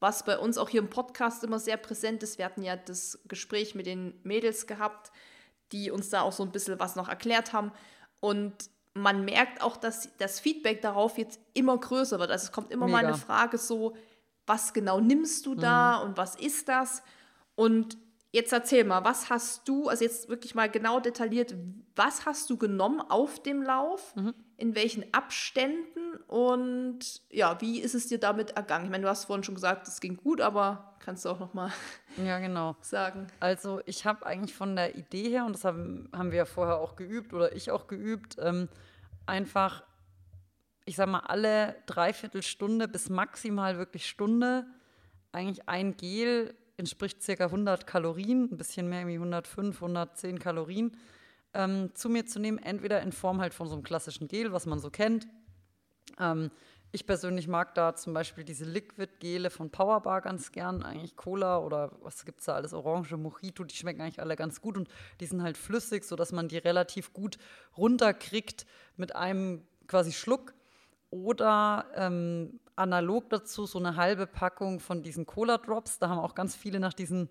was 0.02 0.26
bei 0.26 0.38
uns 0.38 0.58
auch 0.58 0.68
hier 0.68 0.82
im 0.82 0.90
Podcast 0.90 1.46
immer 1.46 1.60
sehr 1.60 1.78
präsent 1.78 2.24
ist. 2.24 2.38
Wir 2.38 2.46
hatten 2.46 2.64
ja 2.64 2.76
das 2.76 3.20
Gespräch 3.28 3.74
mit 3.74 3.86
den 3.86 4.20
Mädels 4.24 4.68
gehabt, 4.68 5.12
die 5.72 5.92
uns 5.92 6.10
da 6.10 6.22
auch 6.22 6.32
so 6.32 6.44
ein 6.44 6.52
bisschen 6.52 6.80
was 6.80 6.96
noch 6.96 7.10
erklärt 7.10 7.54
haben. 7.54 7.72
Und 8.20 8.54
man 8.94 9.24
merkt 9.26 9.62
auch, 9.62 9.78
dass 9.78 10.10
das 10.18 10.40
Feedback 10.40 10.82
darauf 10.82 11.18
jetzt 11.18 11.40
immer 11.54 11.78
größer 11.78 12.20
wird. 12.20 12.32
Also 12.32 12.46
es 12.46 12.52
kommt 12.52 12.72
immer 12.72 12.88
Mega. 12.88 13.02
mal 13.02 13.06
eine 13.08 13.18
Frage 13.18 13.58
so, 13.58 13.96
was 14.46 14.74
genau 14.74 15.00
nimmst 15.00 15.46
du 15.46 15.56
da 15.56 16.00
mhm. 16.00 16.10
und 16.10 16.18
was 16.18 16.36
ist 16.36 16.68
das? 16.68 17.04
Und 17.56 17.98
Jetzt 18.34 18.54
erzähl 18.54 18.86
mal, 18.86 19.04
was 19.04 19.30
hast 19.30 19.68
du, 19.68 19.90
also 19.90 20.06
jetzt 20.06 20.30
wirklich 20.30 20.56
mal 20.56 20.70
genau 20.70 21.02
detailliert, 21.02 21.54
was 21.98 22.26
hast 22.26 22.50
du 22.50 22.56
genommen 22.56 23.02
auf 23.02 23.44
dem 23.44 23.62
Lauf, 23.62 24.16
mhm. 24.16 24.34
In 24.62 24.76
welchen 24.76 25.12
Abständen 25.12 26.18
und 26.28 27.00
ja, 27.32 27.60
wie 27.62 27.80
ist 27.80 27.96
es 27.96 28.08
dir 28.08 28.20
damit 28.20 28.52
ergangen? 28.52 28.86
Ich 28.86 28.92
meine, 28.92 29.04
du 29.04 29.10
hast 29.10 29.26
vorhin 29.26 29.44
schon 29.44 29.56
gesagt, 29.56 29.88
es 29.88 30.00
ging 30.00 30.18
gut, 30.18 30.40
aber 30.40 30.96
kannst 31.00 31.26
du 31.26 31.30
auch 31.30 31.40
noch 31.40 31.56
mal 31.56 31.72
ja, 32.24 32.38
genau. 32.38 32.76
sagen. 32.82 33.26
Also 33.40 33.82
ich 33.88 34.06
habe 34.06 34.24
eigentlich 34.24 34.54
von 34.56 34.76
der 34.76 34.96
Idee 34.96 35.30
her, 35.30 35.46
und 35.46 35.54
das 35.54 35.66
haben, 35.66 36.10
haben 36.14 36.30
wir 36.30 36.38
ja 36.38 36.46
vorher 36.46 36.78
auch 36.78 36.96
geübt 36.96 37.34
oder 37.34 37.56
ich 37.56 37.72
auch 37.72 37.88
geübt, 37.88 38.36
ähm, 38.40 38.70
einfach, 39.26 39.84
ich 40.86 40.96
sag 40.96 41.08
mal, 41.08 41.22
alle 41.22 41.76
Dreiviertelstunde 41.88 42.88
bis 42.88 43.10
maximal 43.10 43.80
wirklich 43.80 44.08
Stunde 44.08 44.68
eigentlich 45.32 45.68
ein 45.68 45.98
Gel 45.98 46.54
entspricht 46.78 47.24
circa 47.24 47.46
100 47.46 47.88
Kalorien, 47.88 48.50
ein 48.52 48.58
bisschen 48.58 48.88
mehr, 48.90 49.00
irgendwie 49.00 49.16
105, 49.16 49.76
110 49.76 50.38
Kalorien, 50.38 50.96
ähm, 51.54 51.92
zu 51.94 52.10
mir 52.10 52.26
zu 52.26 52.40
nehmen. 52.40 52.58
Entweder 52.58 53.02
in 53.02 53.12
Form 53.12 53.42
halt 53.42 53.54
von 53.54 53.68
so 53.68 53.74
einem 53.74 53.84
klassischen 53.84 54.28
Gel, 54.28 54.52
was 54.52 54.66
man 54.66 54.80
so 54.80 54.90
kennt. 54.90 55.28
Ähm, 56.20 56.52
ich 56.94 57.06
persönlich 57.06 57.48
mag 57.48 57.74
da 57.74 57.96
zum 57.96 58.14
Beispiel 58.14 58.44
diese 58.44 58.66
Liquid-Gele 58.66 59.50
von 59.50 59.70
Powerbar 59.70 60.20
ganz 60.20 60.52
gern, 60.52 60.84
eigentlich 60.84 61.16
Cola 61.16 61.60
oder 61.60 61.94
was 62.02 62.26
gibt 62.26 62.40
es 62.40 62.48
da 62.48 62.56
alles, 62.56 62.74
Orange, 62.74 63.16
Mojito, 63.16 63.64
die 63.64 63.76
schmecken 63.76 64.02
eigentlich 64.02 64.20
alle 64.20 64.36
ganz 64.36 64.60
gut 64.60 64.76
und 64.76 64.90
die 65.22 65.26
sind 65.26 65.42
halt 65.42 65.56
flüssig, 65.56 66.04
sodass 66.04 66.34
man 66.34 66.50
die 66.50 66.58
relativ 66.58 67.14
gut 67.14 67.38
runterkriegt 67.78 68.66
mit 68.98 69.16
einem 69.16 69.66
quasi 69.88 70.12
Schluck. 70.12 70.54
Oder 71.12 71.88
ähm, 71.96 72.60
analog 72.76 73.30
dazu 73.30 73.66
so 73.66 73.80
eine 73.80 73.96
halbe 73.96 74.28
Packung 74.28 74.80
von 74.80 75.02
diesen 75.02 75.26
Cola-Drops. 75.26 76.00
Da 76.00 76.10
haben 76.10 76.20
auch 76.20 76.36
ganz 76.36 76.56
viele 76.56 76.80
nach 76.80 76.94
diesen 76.94 77.30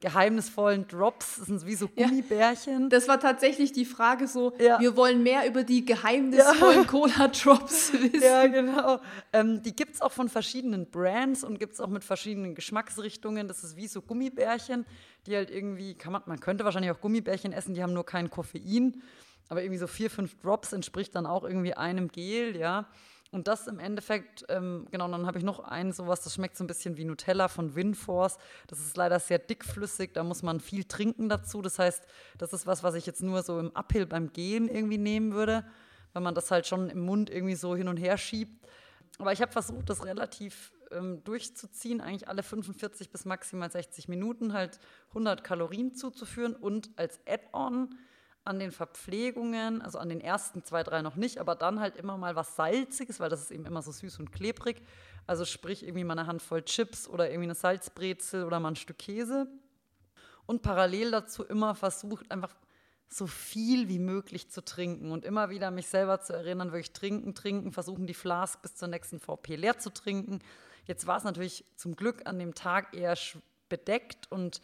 geheimnisvollen 0.00 0.88
Drops, 0.88 1.36
das 1.36 1.46
sind 1.46 1.66
wie 1.66 1.74
so 1.74 1.86
Gummibärchen. 1.86 2.84
Ja, 2.84 2.88
das 2.88 3.06
war 3.06 3.20
tatsächlich 3.20 3.72
die 3.72 3.84
Frage 3.84 4.26
so, 4.26 4.54
ja. 4.58 4.80
wir 4.80 4.96
wollen 4.96 5.22
mehr 5.22 5.46
über 5.46 5.62
die 5.62 5.84
geheimnisvollen 5.84 6.82
ja. 6.82 6.84
Cola-Drops 6.88 7.92
wissen. 7.92 8.22
Ja, 8.22 8.46
genau. 8.46 8.98
Ähm, 9.32 9.62
die 9.62 9.76
gibt 9.76 9.94
es 9.94 10.00
auch 10.00 10.12
von 10.12 10.30
verschiedenen 10.30 10.90
Brands 10.90 11.44
und 11.44 11.58
gibt 11.58 11.74
es 11.74 11.80
auch 11.80 11.88
mit 11.88 12.02
verschiedenen 12.02 12.54
Geschmacksrichtungen. 12.54 13.46
Das 13.46 13.62
ist 13.62 13.76
wie 13.76 13.88
so 13.88 14.00
Gummibärchen, 14.00 14.86
die 15.26 15.36
halt 15.36 15.50
irgendwie, 15.50 15.94
kann 15.94 16.12
man, 16.12 16.22
man 16.24 16.40
könnte 16.40 16.64
wahrscheinlich 16.64 16.90
auch 16.92 17.00
Gummibärchen 17.00 17.52
essen, 17.52 17.74
die 17.74 17.82
haben 17.82 17.92
nur 17.92 18.06
kein 18.06 18.30
Koffein, 18.30 19.02
aber 19.50 19.62
irgendwie 19.62 19.78
so 19.78 19.86
vier, 19.86 20.08
fünf 20.08 20.40
Drops 20.40 20.72
entspricht 20.72 21.14
dann 21.14 21.26
auch 21.26 21.44
irgendwie 21.44 21.74
einem 21.74 22.08
Gel, 22.08 22.56
ja. 22.56 22.86
Und 23.32 23.46
das 23.46 23.68
im 23.68 23.78
Endeffekt, 23.78 24.44
ähm, 24.48 24.88
genau, 24.90 25.08
dann 25.08 25.26
habe 25.26 25.38
ich 25.38 25.44
noch 25.44 25.60
ein 25.60 25.92
sowas, 25.92 26.20
das 26.22 26.34
schmeckt 26.34 26.56
so 26.56 26.64
ein 26.64 26.66
bisschen 26.66 26.96
wie 26.96 27.04
Nutella 27.04 27.46
von 27.46 27.76
Winforce. 27.76 28.38
Das 28.66 28.80
ist 28.80 28.96
leider 28.96 29.20
sehr 29.20 29.38
dickflüssig, 29.38 30.12
da 30.14 30.24
muss 30.24 30.42
man 30.42 30.58
viel 30.58 30.82
trinken 30.84 31.28
dazu. 31.28 31.62
Das 31.62 31.78
heißt, 31.78 32.04
das 32.38 32.52
ist 32.52 32.66
was, 32.66 32.82
was 32.82 32.96
ich 32.96 33.06
jetzt 33.06 33.22
nur 33.22 33.42
so 33.42 33.60
im 33.60 33.70
Uphill 33.76 34.06
beim 34.06 34.32
Gehen 34.32 34.68
irgendwie 34.68 34.98
nehmen 34.98 35.32
würde, 35.32 35.64
weil 36.12 36.22
man 36.22 36.34
das 36.34 36.50
halt 36.50 36.66
schon 36.66 36.90
im 36.90 37.00
Mund 37.00 37.30
irgendwie 37.30 37.54
so 37.54 37.76
hin 37.76 37.86
und 37.86 37.98
her 37.98 38.18
schiebt. 38.18 38.66
Aber 39.18 39.32
ich 39.32 39.40
habe 39.40 39.52
versucht, 39.52 39.88
das 39.88 40.04
relativ 40.04 40.72
ähm, 40.90 41.22
durchzuziehen, 41.22 42.00
eigentlich 42.00 42.26
alle 42.26 42.42
45 42.42 43.10
bis 43.10 43.26
maximal 43.26 43.70
60 43.70 44.08
Minuten 44.08 44.54
halt 44.54 44.80
100 45.10 45.44
Kalorien 45.44 45.94
zuzuführen 45.94 46.56
und 46.56 46.90
als 46.96 47.20
Add-on 47.28 47.94
an 48.44 48.58
den 48.58 48.72
Verpflegungen, 48.72 49.82
also 49.82 49.98
an 49.98 50.08
den 50.08 50.20
ersten 50.20 50.64
zwei, 50.64 50.82
drei 50.82 51.02
noch 51.02 51.16
nicht, 51.16 51.38
aber 51.38 51.54
dann 51.54 51.80
halt 51.80 51.96
immer 51.96 52.16
mal 52.16 52.36
was 52.36 52.56
Salziges, 52.56 53.20
weil 53.20 53.28
das 53.28 53.42
ist 53.42 53.50
eben 53.50 53.66
immer 53.66 53.82
so 53.82 53.92
süß 53.92 54.18
und 54.18 54.32
klebrig. 54.32 54.82
Also 55.26 55.44
sprich 55.44 55.82
irgendwie 55.82 56.04
mal 56.04 56.18
eine 56.18 56.26
Handvoll 56.26 56.62
Chips 56.62 57.06
oder 57.06 57.28
irgendwie 57.28 57.46
eine 57.46 57.54
Salzbrezel 57.54 58.44
oder 58.44 58.58
mal 58.58 58.70
ein 58.70 58.76
Stück 58.76 58.98
Käse. 58.98 59.46
Und 60.46 60.62
parallel 60.62 61.10
dazu 61.10 61.44
immer 61.44 61.74
versucht, 61.74 62.30
einfach 62.30 62.54
so 63.08 63.26
viel 63.26 63.88
wie 63.88 63.98
möglich 63.98 64.50
zu 64.50 64.64
trinken 64.64 65.10
und 65.10 65.24
immer 65.24 65.50
wieder 65.50 65.70
mich 65.70 65.88
selber 65.88 66.20
zu 66.20 66.32
erinnern, 66.32 66.72
wirklich 66.72 66.92
trinken, 66.92 67.34
trinken, 67.34 67.72
versuchen 67.72 68.06
die 68.06 68.14
Flask 68.14 68.62
bis 68.62 68.76
zur 68.76 68.88
nächsten 68.88 69.20
VP 69.20 69.56
leer 69.56 69.78
zu 69.78 69.90
trinken. 69.92 70.38
Jetzt 70.86 71.06
war 71.06 71.18
es 71.18 71.24
natürlich 71.24 71.64
zum 71.76 71.96
Glück 71.96 72.26
an 72.26 72.38
dem 72.38 72.54
Tag 72.54 72.94
eher 72.96 73.16
bedeckt 73.68 74.30
und 74.30 74.60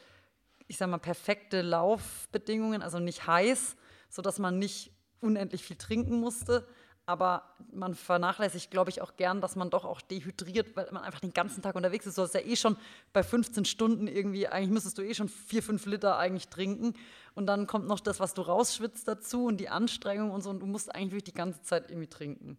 ich 0.68 0.76
sag 0.76 0.88
mal, 0.88 0.98
perfekte 0.98 1.62
Laufbedingungen, 1.62 2.82
also 2.82 2.98
nicht 2.98 3.26
heiß, 3.26 3.76
sodass 4.08 4.38
man 4.38 4.58
nicht 4.58 4.92
unendlich 5.20 5.62
viel 5.62 5.76
trinken 5.76 6.20
musste. 6.20 6.66
Aber 7.08 7.54
man 7.72 7.94
vernachlässigt, 7.94 8.72
glaube 8.72 8.90
ich, 8.90 9.00
auch 9.00 9.14
gern, 9.16 9.40
dass 9.40 9.54
man 9.54 9.70
doch 9.70 9.84
auch 9.84 10.00
dehydriert, 10.00 10.74
weil 10.74 10.88
man 10.90 11.04
einfach 11.04 11.20
den 11.20 11.32
ganzen 11.32 11.62
Tag 11.62 11.76
unterwegs 11.76 12.04
ist. 12.04 12.18
Du 12.18 12.22
hast 12.22 12.34
ja 12.34 12.40
eh 12.40 12.56
schon 12.56 12.76
bei 13.12 13.22
15 13.22 13.64
Stunden 13.64 14.08
irgendwie, 14.08 14.48
eigentlich 14.48 14.70
müsstest 14.70 14.98
du 14.98 15.02
eh 15.02 15.14
schon 15.14 15.28
vier, 15.28 15.62
fünf 15.62 15.86
Liter 15.86 16.18
eigentlich 16.18 16.48
trinken. 16.48 16.94
Und 17.36 17.46
dann 17.46 17.68
kommt 17.68 17.86
noch 17.86 18.00
das, 18.00 18.18
was 18.18 18.34
du 18.34 18.42
rausschwitzt 18.42 19.06
dazu 19.06 19.46
und 19.46 19.58
die 19.58 19.68
Anstrengung 19.68 20.32
und 20.32 20.42
so. 20.42 20.50
Und 20.50 20.58
du 20.58 20.66
musst 20.66 20.92
eigentlich 20.92 21.12
wirklich 21.12 21.34
die 21.34 21.38
ganze 21.38 21.62
Zeit 21.62 21.90
irgendwie 21.90 22.08
trinken. 22.08 22.58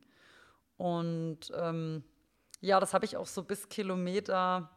Und 0.78 1.52
ähm, 1.54 2.06
ja, 2.62 2.80
das 2.80 2.94
habe 2.94 3.04
ich 3.04 3.18
auch 3.18 3.28
so 3.28 3.44
bis 3.44 3.68
Kilometer 3.68 4.70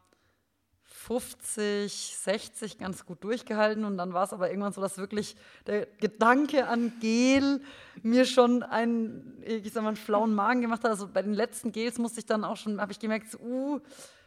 50, 1.07 2.15
60 2.17 2.77
ganz 2.77 3.05
gut 3.05 3.23
durchgehalten 3.23 3.85
und 3.85 3.97
dann 3.97 4.13
war 4.13 4.23
es 4.23 4.33
aber 4.33 4.49
irgendwann 4.49 4.71
so, 4.71 4.81
dass 4.81 4.97
wirklich 4.97 5.35
der 5.65 5.87
Gedanke 5.99 6.67
an 6.67 6.93
Gel 6.99 7.61
mir 8.03 8.25
schon 8.25 8.61
einen, 8.61 9.41
ich 9.43 9.73
sag 9.73 9.81
mal, 9.81 9.89
einen 9.89 9.97
flauen 9.97 10.33
Magen 10.33 10.61
gemacht 10.61 10.83
hat. 10.83 10.91
Also 10.91 11.07
bei 11.07 11.23
den 11.23 11.33
letzten 11.33 11.71
Gels 11.71 11.97
musste 11.97 12.19
ich 12.19 12.27
dann 12.27 12.43
auch 12.43 12.55
schon, 12.55 12.79
habe 12.79 12.91
ich 12.91 12.99
gemerkt, 12.99 13.31
so, 13.31 13.39
uh, 13.39 13.79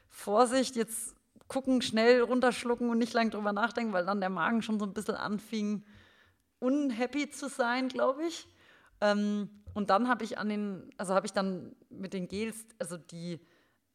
Vorsicht, 0.08 0.74
jetzt 0.74 1.14
gucken, 1.46 1.80
schnell 1.80 2.22
runterschlucken 2.22 2.90
und 2.90 2.98
nicht 2.98 3.12
lang 3.12 3.30
drüber 3.30 3.52
nachdenken, 3.52 3.92
weil 3.92 4.06
dann 4.06 4.20
der 4.20 4.30
Magen 4.30 4.62
schon 4.62 4.80
so 4.80 4.84
ein 4.84 4.94
bisschen 4.94 5.14
anfing, 5.14 5.84
unhappy 6.58 7.30
zu 7.30 7.48
sein, 7.48 7.88
glaube 7.88 8.24
ich. 8.26 8.48
Ähm, 9.00 9.48
und 9.74 9.90
dann 9.90 10.08
habe 10.08 10.24
ich 10.24 10.38
an 10.38 10.48
den, 10.48 10.90
also 10.96 11.14
habe 11.14 11.26
ich 11.26 11.32
dann 11.32 11.76
mit 11.88 12.14
den 12.14 12.26
Gels, 12.26 12.66
also 12.78 12.96
die 12.96 13.40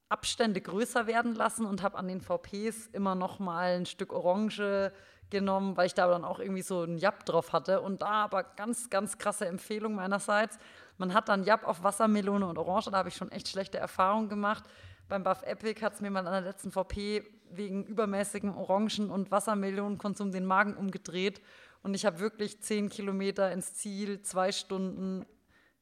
Abstände 0.09 0.59
größer 0.59 1.07
werden 1.07 1.35
lassen 1.35 1.65
und 1.65 1.83
habe 1.83 1.97
an 1.97 2.07
den 2.07 2.21
VPs 2.21 2.87
immer 2.93 3.15
noch 3.15 3.39
mal 3.39 3.77
ein 3.77 3.85
Stück 3.85 4.11
Orange 4.11 4.91
genommen, 5.29 5.77
weil 5.77 5.85
ich 5.85 5.93
da 5.93 6.07
dann 6.07 6.25
auch 6.25 6.39
irgendwie 6.39 6.63
so 6.63 6.83
ein 6.83 6.97
Jab 6.97 7.25
drauf 7.25 7.53
hatte. 7.53 7.81
Und 7.81 8.01
da 8.01 8.23
aber 8.23 8.43
ganz, 8.43 8.89
ganz 8.89 9.17
krasse 9.19 9.45
Empfehlung 9.45 9.95
meinerseits. 9.95 10.57
Man 10.97 11.13
hat 11.13 11.29
dann 11.29 11.43
Jab 11.43 11.63
auf 11.63 11.83
Wassermelone 11.83 12.47
und 12.47 12.57
Orange, 12.57 12.89
da 12.91 12.97
habe 12.97 13.09
ich 13.09 13.15
schon 13.15 13.31
echt 13.31 13.47
schlechte 13.47 13.77
Erfahrungen 13.77 14.29
gemacht. 14.29 14.63
Beim 15.07 15.23
Buff 15.23 15.43
Epic 15.43 15.81
hat 15.83 15.93
es 15.93 16.01
mir 16.01 16.11
mal 16.11 16.25
an 16.25 16.33
der 16.33 16.41
letzten 16.41 16.71
VP 16.71 17.23
wegen 17.51 17.83
übermäßigem 17.83 18.55
Orangen- 18.55 19.09
und 19.09 19.31
Wassermelonenkonsum 19.31 20.31
den 20.31 20.45
Magen 20.45 20.75
umgedreht. 20.75 21.41
Und 21.81 21.93
ich 21.93 22.05
habe 22.05 22.19
wirklich 22.19 22.61
zehn 22.61 22.89
Kilometer 22.89 23.51
ins 23.51 23.73
Ziel, 23.75 24.21
zwei 24.21 24.51
Stunden, 24.51 25.25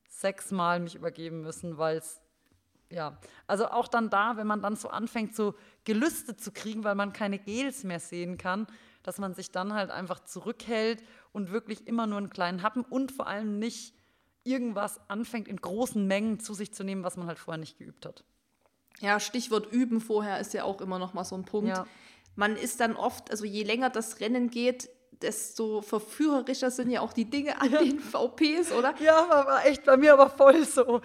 sechsmal 0.08 0.80
mich 0.80 0.96
übergeben 0.96 1.42
müssen, 1.42 1.78
weil 1.78 1.98
es 1.98 2.22
ja, 2.90 3.18
also 3.48 3.68
auch 3.68 3.88
dann 3.88 4.10
da, 4.10 4.38
wenn 4.38 4.48
man 4.48 4.62
dann 4.62 4.76
so 4.76 4.90
anfängt, 4.90 5.36
so 5.36 5.56
Gelüste 5.84 6.38
zu 6.38 6.52
kriegen, 6.52 6.84
weil 6.84 6.96
man 6.96 7.14
keine 7.14 7.40
Gels 7.40 7.84
mehr 7.84 8.00
sehen 8.00 8.38
kann, 8.38 8.68
dass 9.04 9.18
man 9.18 9.34
sich 9.34 9.52
dann 9.52 9.74
halt 9.74 9.92
einfach 9.92 10.24
zurückhält 10.24 11.04
und 11.32 11.52
wirklich 11.52 11.88
immer 11.88 12.08
nur 12.08 12.18
einen 12.18 12.30
kleinen 12.30 12.64
Happen 12.64 12.84
und 12.84 13.12
vor 13.12 13.28
allem 13.28 13.60
nicht 13.60 13.94
irgendwas 14.44 15.00
anfängt 15.10 15.48
in 15.48 15.58
großen 15.58 16.08
Mengen 16.08 16.40
zu 16.40 16.54
sich 16.54 16.74
zu 16.74 16.84
nehmen, 16.84 17.04
was 17.04 17.18
man 17.18 17.28
halt 17.28 17.40
vorher 17.40 17.60
nicht 17.60 17.78
geübt 17.78 18.06
hat. 18.06 18.24
Ja, 19.00 19.20
Stichwort 19.20 19.72
üben 19.72 20.02
vorher 20.02 20.40
ist 20.40 20.54
ja 20.54 20.64
auch 20.64 20.82
immer 20.82 21.00
noch 21.00 21.14
mal 21.14 21.26
so 21.26 21.36
ein 21.36 21.46
Punkt. 21.46 21.70
Ja. 21.70 21.86
Man 22.36 22.56
ist 22.56 22.80
dann 22.80 22.96
oft, 22.96 23.32
also 23.32 23.46
je 23.46 23.64
länger 23.64 23.90
das 23.90 24.20
Rennen 24.20 24.50
geht, 24.50 24.90
desto 25.22 25.82
verführerischer 25.82 26.72
sind 26.72 26.90
ja 26.90 27.02
auch 27.02 27.14
die 27.14 27.26
Dinge 27.30 27.60
an 27.60 27.72
den 27.72 28.00
VPs, 28.00 28.72
oder? 28.72 28.94
Ja, 29.02 29.28
war 29.30 29.66
echt 29.66 29.84
bei 29.84 29.98
mir 29.98 30.14
aber 30.14 30.30
voll 30.30 30.64
so. 30.66 31.02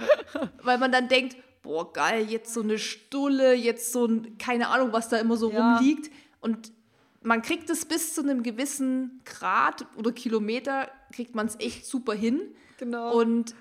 Weil 0.63 0.79
man 0.79 0.93
dann 0.93 1.09
denkt, 1.09 1.37
boah, 1.63 1.93
geil, 1.93 2.27
jetzt 2.29 2.53
so 2.53 2.61
eine 2.61 2.79
Stulle, 2.79 3.55
jetzt 3.55 3.93
so 3.93 4.07
ein, 4.07 4.37
keine 4.39 4.69
Ahnung, 4.69 4.93
was 4.93 5.09
da 5.09 5.19
immer 5.19 5.37
so 5.37 5.51
ja. 5.51 5.77
rumliegt. 5.77 6.11
Und 6.41 6.73
man 7.23 7.41
kriegt 7.43 7.71
es 7.71 7.85
bis 7.85 8.15
zu 8.15 8.23
einem 8.23 8.43
gewissen 8.43 9.21
Grad 9.25 9.87
oder 9.97 10.13
Kilometer, 10.13 10.91
kriegt 11.13 11.35
man 11.35 11.47
es 11.47 11.59
echt 11.61 11.87
super 11.87 12.15
hin. 12.15 12.41
Genau. 12.79 13.17
Und 13.17 13.55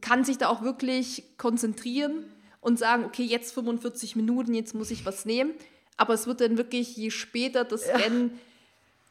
kann 0.00 0.24
sich 0.24 0.38
da 0.38 0.48
auch 0.48 0.62
wirklich 0.62 1.24
konzentrieren 1.36 2.24
und 2.60 2.78
sagen, 2.78 3.04
okay, 3.04 3.24
jetzt 3.24 3.52
45 3.52 4.14
Minuten, 4.16 4.54
jetzt 4.54 4.74
muss 4.74 4.90
ich 4.90 5.04
was 5.04 5.24
nehmen. 5.24 5.52
Aber 5.96 6.14
es 6.14 6.26
wird 6.26 6.40
dann 6.40 6.56
wirklich, 6.56 6.96
je 6.96 7.10
später 7.10 7.64
das 7.64 7.86
ja. 7.86 7.96
Rennen, 7.96 8.38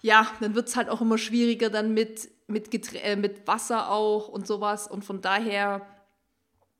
ja, 0.02 0.28
dann 0.40 0.56
wird 0.56 0.70
es 0.70 0.78
halt 0.78 0.90
auch 0.90 1.02
immer 1.02 1.18
schwieriger 1.18 1.70
dann 1.70 1.94
mit, 1.94 2.30
mit, 2.48 2.70
äh, 2.96 3.18
mit 3.18 3.46
Wasser 3.48 3.92
auch 3.92 4.30
und 4.30 4.48
sowas. 4.48 4.88
Und 4.88 5.04
von 5.04 5.22
daher, 5.22 5.86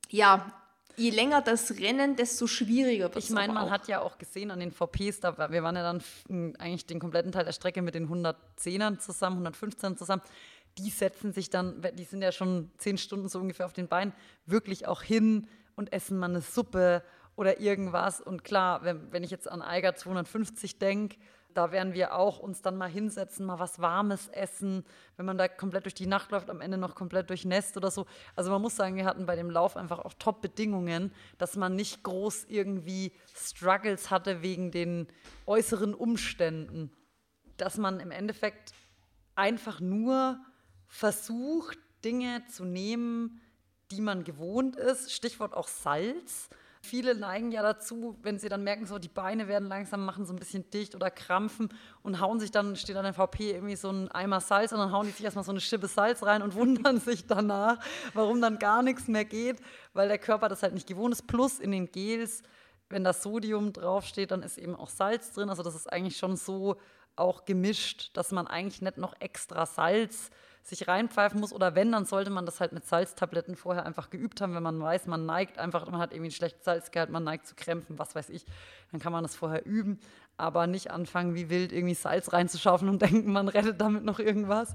ja, 0.08 0.59
je 1.00 1.10
länger 1.10 1.40
das 1.40 1.78
Rennen, 1.78 2.14
desto 2.16 2.46
schwieriger 2.46 3.04
wird 3.04 3.16
es. 3.16 3.24
Ich 3.24 3.30
meine, 3.30 3.52
man 3.52 3.66
auch. 3.66 3.70
hat 3.70 3.88
ja 3.88 4.00
auch 4.00 4.18
gesehen 4.18 4.50
an 4.50 4.60
den 4.60 4.70
VPs, 4.70 5.20
da, 5.20 5.50
wir 5.50 5.62
waren 5.62 5.76
ja 5.76 5.82
dann 5.82 6.02
eigentlich 6.58 6.86
den 6.86 7.00
kompletten 7.00 7.32
Teil 7.32 7.44
der 7.44 7.52
Strecke 7.52 7.82
mit 7.82 7.94
den 7.94 8.08
110ern 8.08 8.98
zusammen, 8.98 9.46
115ern 9.46 9.96
zusammen. 9.96 10.22
Die 10.78 10.90
setzen 10.90 11.32
sich 11.32 11.50
dann, 11.50 11.82
die 11.94 12.04
sind 12.04 12.22
ja 12.22 12.32
schon 12.32 12.70
zehn 12.78 12.98
Stunden 12.98 13.28
so 13.28 13.40
ungefähr 13.40 13.66
auf 13.66 13.72
den 13.72 13.88
Beinen, 13.88 14.12
wirklich 14.46 14.86
auch 14.86 15.02
hin 15.02 15.48
und 15.74 15.92
essen 15.92 16.18
mal 16.18 16.30
eine 16.30 16.42
Suppe 16.42 17.02
oder 17.34 17.60
irgendwas. 17.60 18.20
Und 18.20 18.44
klar, 18.44 18.84
wenn, 18.84 19.10
wenn 19.12 19.24
ich 19.24 19.30
jetzt 19.30 19.50
an 19.50 19.62
Eiger 19.62 19.96
250 19.96 20.78
denke, 20.78 21.16
da 21.54 21.72
werden 21.72 21.94
wir 21.94 22.14
auch 22.14 22.38
uns 22.38 22.62
dann 22.62 22.76
mal 22.76 22.88
hinsetzen, 22.88 23.46
mal 23.46 23.58
was 23.58 23.80
Warmes 23.80 24.28
essen, 24.28 24.84
wenn 25.16 25.26
man 25.26 25.38
da 25.38 25.48
komplett 25.48 25.84
durch 25.84 25.94
die 25.94 26.06
Nacht 26.06 26.30
läuft, 26.30 26.50
am 26.50 26.60
Ende 26.60 26.78
noch 26.78 26.94
komplett 26.94 27.30
durchnässt 27.30 27.76
oder 27.76 27.90
so. 27.90 28.06
Also 28.36 28.50
man 28.50 28.62
muss 28.62 28.76
sagen, 28.76 28.96
wir 28.96 29.04
hatten 29.04 29.26
bei 29.26 29.36
dem 29.36 29.50
Lauf 29.50 29.76
einfach 29.76 29.98
auch 29.98 30.14
Top-Bedingungen, 30.14 31.12
dass 31.38 31.56
man 31.56 31.76
nicht 31.76 32.02
groß 32.02 32.46
irgendwie 32.48 33.12
Struggles 33.34 34.10
hatte 34.10 34.42
wegen 34.42 34.70
den 34.70 35.08
äußeren 35.46 35.94
Umständen. 35.94 36.92
Dass 37.56 37.76
man 37.76 38.00
im 38.00 38.10
Endeffekt 38.10 38.72
einfach 39.34 39.80
nur 39.80 40.38
versucht, 40.86 41.78
Dinge 42.04 42.44
zu 42.46 42.64
nehmen, 42.64 43.40
die 43.90 44.00
man 44.00 44.24
gewohnt 44.24 44.76
ist. 44.76 45.12
Stichwort 45.12 45.54
auch 45.54 45.68
Salz. 45.68 46.48
Viele 46.82 47.14
neigen 47.14 47.52
ja 47.52 47.62
dazu, 47.62 48.16
wenn 48.22 48.38
sie 48.38 48.48
dann 48.48 48.64
merken, 48.64 48.86
so 48.86 48.98
die 48.98 49.08
Beine 49.08 49.48
werden 49.48 49.68
langsam, 49.68 50.04
machen 50.04 50.24
so 50.24 50.32
ein 50.32 50.38
bisschen 50.38 50.70
dicht 50.70 50.94
oder 50.94 51.10
krampfen 51.10 51.68
und 52.02 52.20
hauen 52.20 52.40
sich 52.40 52.50
dann, 52.50 52.74
steht 52.74 52.96
an 52.96 53.04
der 53.04 53.12
VP 53.12 53.50
irgendwie 53.50 53.76
so 53.76 53.90
ein 53.90 54.10
Eimer 54.10 54.40
Salz 54.40 54.72
und 54.72 54.78
dann 54.78 54.90
hauen 54.90 55.06
die 55.06 55.12
sich 55.12 55.24
erstmal 55.24 55.44
so 55.44 55.50
eine 55.50 55.60
Schippe 55.60 55.88
Salz 55.88 56.22
rein 56.22 56.40
und 56.40 56.54
wundern 56.56 56.98
sich 56.98 57.26
danach, 57.26 57.78
warum 58.14 58.40
dann 58.40 58.58
gar 58.58 58.82
nichts 58.82 59.08
mehr 59.08 59.26
geht, 59.26 59.60
weil 59.92 60.08
der 60.08 60.18
Körper 60.18 60.48
das 60.48 60.62
halt 60.62 60.72
nicht 60.72 60.86
gewohnt 60.86 61.12
ist. 61.12 61.26
Plus 61.26 61.58
in 61.58 61.70
den 61.70 61.92
Gels, 61.92 62.42
wenn 62.88 63.04
das 63.04 63.22
Sodium 63.22 63.74
draufsteht, 63.74 64.30
dann 64.30 64.42
ist 64.42 64.56
eben 64.56 64.74
auch 64.74 64.88
Salz 64.88 65.32
drin. 65.32 65.50
Also 65.50 65.62
das 65.62 65.74
ist 65.74 65.92
eigentlich 65.92 66.16
schon 66.16 66.36
so 66.36 66.76
auch 67.14 67.44
gemischt, 67.44 68.10
dass 68.14 68.32
man 68.32 68.46
eigentlich 68.46 68.80
nicht 68.80 68.96
noch 68.96 69.14
extra 69.20 69.66
Salz 69.66 70.30
sich 70.62 70.88
reinpfeifen 70.88 71.40
muss. 71.40 71.52
Oder 71.52 71.74
wenn, 71.74 71.92
dann 71.92 72.04
sollte 72.06 72.30
man 72.30 72.46
das 72.46 72.60
halt 72.60 72.72
mit 72.72 72.86
Salztabletten 72.86 73.56
vorher 73.56 73.86
einfach 73.86 74.10
geübt 74.10 74.40
haben, 74.40 74.54
wenn 74.54 74.62
man 74.62 74.80
weiß, 74.80 75.06
man 75.06 75.26
neigt 75.26 75.58
einfach, 75.58 75.88
man 75.90 76.00
hat 76.00 76.12
irgendwie 76.12 76.28
ein 76.28 76.32
schlechtes 76.34 76.64
Salzgehalt, 76.64 77.10
man 77.10 77.24
neigt 77.24 77.46
zu 77.46 77.54
Krämpfen, 77.54 77.98
was 77.98 78.14
weiß 78.14 78.28
ich. 78.30 78.44
Dann 78.92 79.00
kann 79.00 79.12
man 79.12 79.22
das 79.22 79.34
vorher 79.34 79.64
üben, 79.66 79.98
aber 80.36 80.66
nicht 80.66 80.90
anfangen, 80.90 81.34
wie 81.34 81.50
wild 81.50 81.72
irgendwie 81.72 81.94
Salz 81.94 82.32
reinzuschaufeln 82.32 82.90
und 82.90 83.02
denken, 83.02 83.32
man 83.32 83.48
rettet 83.48 83.80
damit 83.80 84.04
noch 84.04 84.18
irgendwas. 84.18 84.74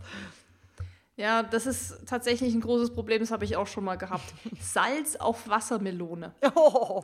Ja, 1.17 1.43
das 1.43 1.65
ist 1.65 2.05
tatsächlich 2.07 2.53
ein 2.53 2.61
großes 2.61 2.93
Problem, 2.93 3.19
das 3.21 3.31
habe 3.31 3.45
ich 3.45 3.55
auch 3.55 3.67
schon 3.67 3.85
mal 3.85 3.95
gehabt. 3.95 4.33
Salz 4.59 5.15
auf 5.15 5.47
Wassermelone. 5.47 6.33
Oh. 6.55 7.03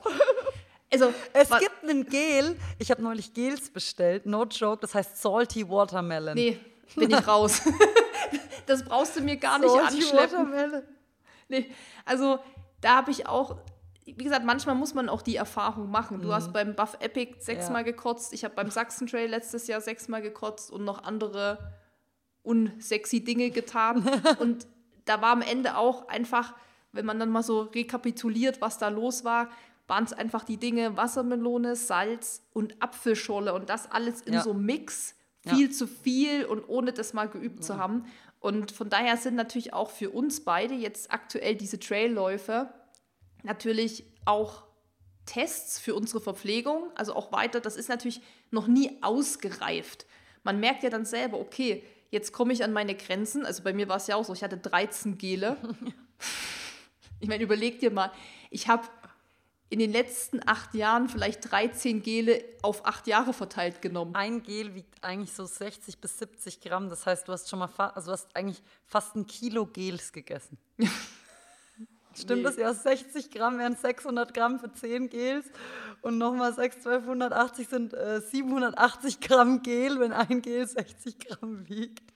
Also, 0.94 1.14
es 1.32 1.50
gibt 1.50 1.84
ein 1.88 2.06
Gel, 2.06 2.58
ich 2.78 2.92
habe 2.92 3.02
neulich 3.02 3.34
Gels 3.34 3.70
bestellt, 3.70 4.26
no 4.26 4.44
joke, 4.44 4.82
das 4.82 4.94
heißt 4.94 5.22
Salty 5.22 5.70
Watermelon. 5.70 6.34
Nee, 6.34 6.60
bin 6.96 7.10
ich 7.10 7.28
raus. 7.28 7.62
das 8.66 8.84
brauchst 8.84 9.16
du 9.16 9.22
mir 9.22 9.38
gar 9.38 9.60
nicht 9.60 9.72
Salty 9.72 9.98
anschleppen. 9.98 10.84
Nee, 11.50 11.70
also 12.06 12.40
da 12.80 12.96
habe 12.96 13.12
ich 13.12 13.28
auch, 13.28 13.58
wie 14.06 14.24
gesagt, 14.24 14.46
manchmal 14.46 14.76
muss 14.76 14.94
man 14.94 15.10
auch 15.10 15.22
die 15.22 15.36
Erfahrung 15.36 15.92
machen. 15.92 16.22
Du 16.22 16.30
mhm. 16.30 16.34
hast 16.34 16.54
beim 16.54 16.76
Buff 16.76 16.98
Epic 17.00 17.36
sechsmal 17.40 17.86
ja. 17.86 17.92
gekotzt, 17.92 18.34
ich 18.34 18.44
habe 18.44 18.56
beim 18.56 18.70
Sachsen 18.70 19.08
Trail 19.08 19.30
letztes 19.30 19.68
Jahr 19.68 19.82
sechsmal 19.82 20.22
gekotzt 20.22 20.72
und 20.72 20.84
noch 20.84 21.04
andere 21.04 21.74
unsexy 22.44 23.24
Dinge 23.24 23.52
getan. 23.52 24.10
und 24.40 24.66
da 25.06 25.22
war 25.22 25.32
am 25.32 25.42
Ende 25.42 25.78
auch 25.78 26.08
einfach, 26.08 26.56
wenn 26.92 27.06
man 27.06 27.20
dann 27.20 27.30
mal 27.30 27.44
so 27.44 27.62
rekapituliert, 27.62 28.62
was 28.62 28.78
da 28.78 28.90
los 28.90 29.24
war, 29.24 29.50
waren 29.88 30.06
es 30.06 30.14
einfach 30.14 30.44
die 30.44 30.58
Dinge 30.58 30.96
Wassermelone, 30.96 31.76
Salz 31.76 32.44
und 32.54 32.82
Apfelschorle 32.82 33.54
und 33.54 33.70
das 33.70 33.92
alles 33.92 34.22
in 34.22 34.34
ja. 34.34 34.42
so 34.42 34.54
Mix. 34.54 35.16
Viel 35.48 35.68
ja. 35.68 35.72
zu 35.72 35.88
viel 35.88 36.46
und 36.46 36.68
ohne 36.68 36.94
das 36.94 37.14
mal 37.14 37.28
geübt 37.28 37.60
ja. 37.60 37.66
zu 37.66 37.78
haben. 37.78 38.06
Und 38.40 38.72
von 38.72 38.90
daher 38.90 39.18
sind 39.18 39.36
natürlich 39.36 39.74
auch 39.74 39.90
für 39.90 40.10
uns 40.10 40.44
beide 40.44 40.74
jetzt 40.74 41.12
aktuell 41.12 41.56
diese 41.56 41.80
Trailläufe 41.80 42.74
natürlich 43.44 44.06
auch 44.26 44.64
Tests 45.26 45.80
für 45.80 45.96
unsere 45.96 46.22
Verpflegung, 46.22 46.90
also 46.96 47.16
auch 47.16 47.32
weiter, 47.32 47.62
das 47.62 47.76
ist 47.76 47.90
natürlich 47.90 48.22
noch 48.50 48.68
nie 48.68 48.98
ausgereift. 49.02 50.06
Man 50.44 50.60
merkt 50.60 50.84
ja 50.84 50.90
dann 50.90 51.06
selber, 51.06 51.40
okay, 51.40 51.84
jetzt 52.10 52.34
komme 52.34 52.54
ich 52.54 52.64
an 52.64 52.74
meine 52.74 52.96
Grenzen. 52.96 53.46
Also 53.46 53.64
bei 53.64 53.74
mir 53.74 53.88
war 53.88 53.98
es 53.98 54.08
ja 54.08 54.16
auch 54.16 54.26
so, 54.26 54.34
ich 54.34 54.44
hatte 54.44 54.58
13 54.58 55.18
Gele. 55.18 55.58
ich 57.20 57.30
meine, 57.30 57.44
überleg 57.44 57.80
dir 57.80 57.92
mal, 57.92 58.12
ich 58.50 58.68
habe 58.68 58.88
in 59.72 59.80
den 59.80 59.94
letzten 59.94 60.42
acht 60.46 60.76
Jahren 60.76 61.08
vielleicht 61.08 61.50
13 61.50 62.04
Gele 62.04 62.44
auf 62.62 62.86
acht 62.86 63.08
Jahre 63.08 63.32
verteilt 63.32 63.82
genommen. 63.82 64.14
Ein 64.16 64.44
Gel 64.44 64.76
wiegt 64.76 65.02
eigentlich 65.02 65.32
so 65.32 65.46
60 65.46 66.00
bis 66.00 66.20
70 66.20 66.60
Gramm. 66.60 66.90
Das 66.90 67.06
heißt, 67.06 67.26
du 67.26 67.32
hast 67.32 67.50
schon 67.50 67.60
mal 67.60 67.70
also 67.78 68.12
hast 68.12 68.36
eigentlich 68.36 68.62
fast 68.86 69.16
ein 69.16 69.26
Kilo 69.28 69.66
Gels 69.66 70.12
gegessen. 70.12 70.58
Stimmt 72.14 72.40
nee. 72.40 72.44
das? 72.44 72.58
Ja, 72.58 72.74
60 72.74 73.32
Gramm 73.32 73.60
wären 73.60 73.78
600 73.78 74.34
Gramm 74.34 74.60
für 74.60 74.74
10 74.74 75.10
Gels 75.10 75.46
und 76.02 76.18
nochmal 76.18 76.54
6, 76.54 76.86
1280 76.86 77.68
sind 77.70 77.94
äh, 77.94 78.20
780 78.20 79.22
Gramm 79.22 79.62
Gel, 79.62 80.02
wenn 80.02 80.12
ein 80.12 80.42
Gel 80.42 80.68
60 80.68 81.18
Gramm 81.18 81.70
wiegt. 81.70 82.12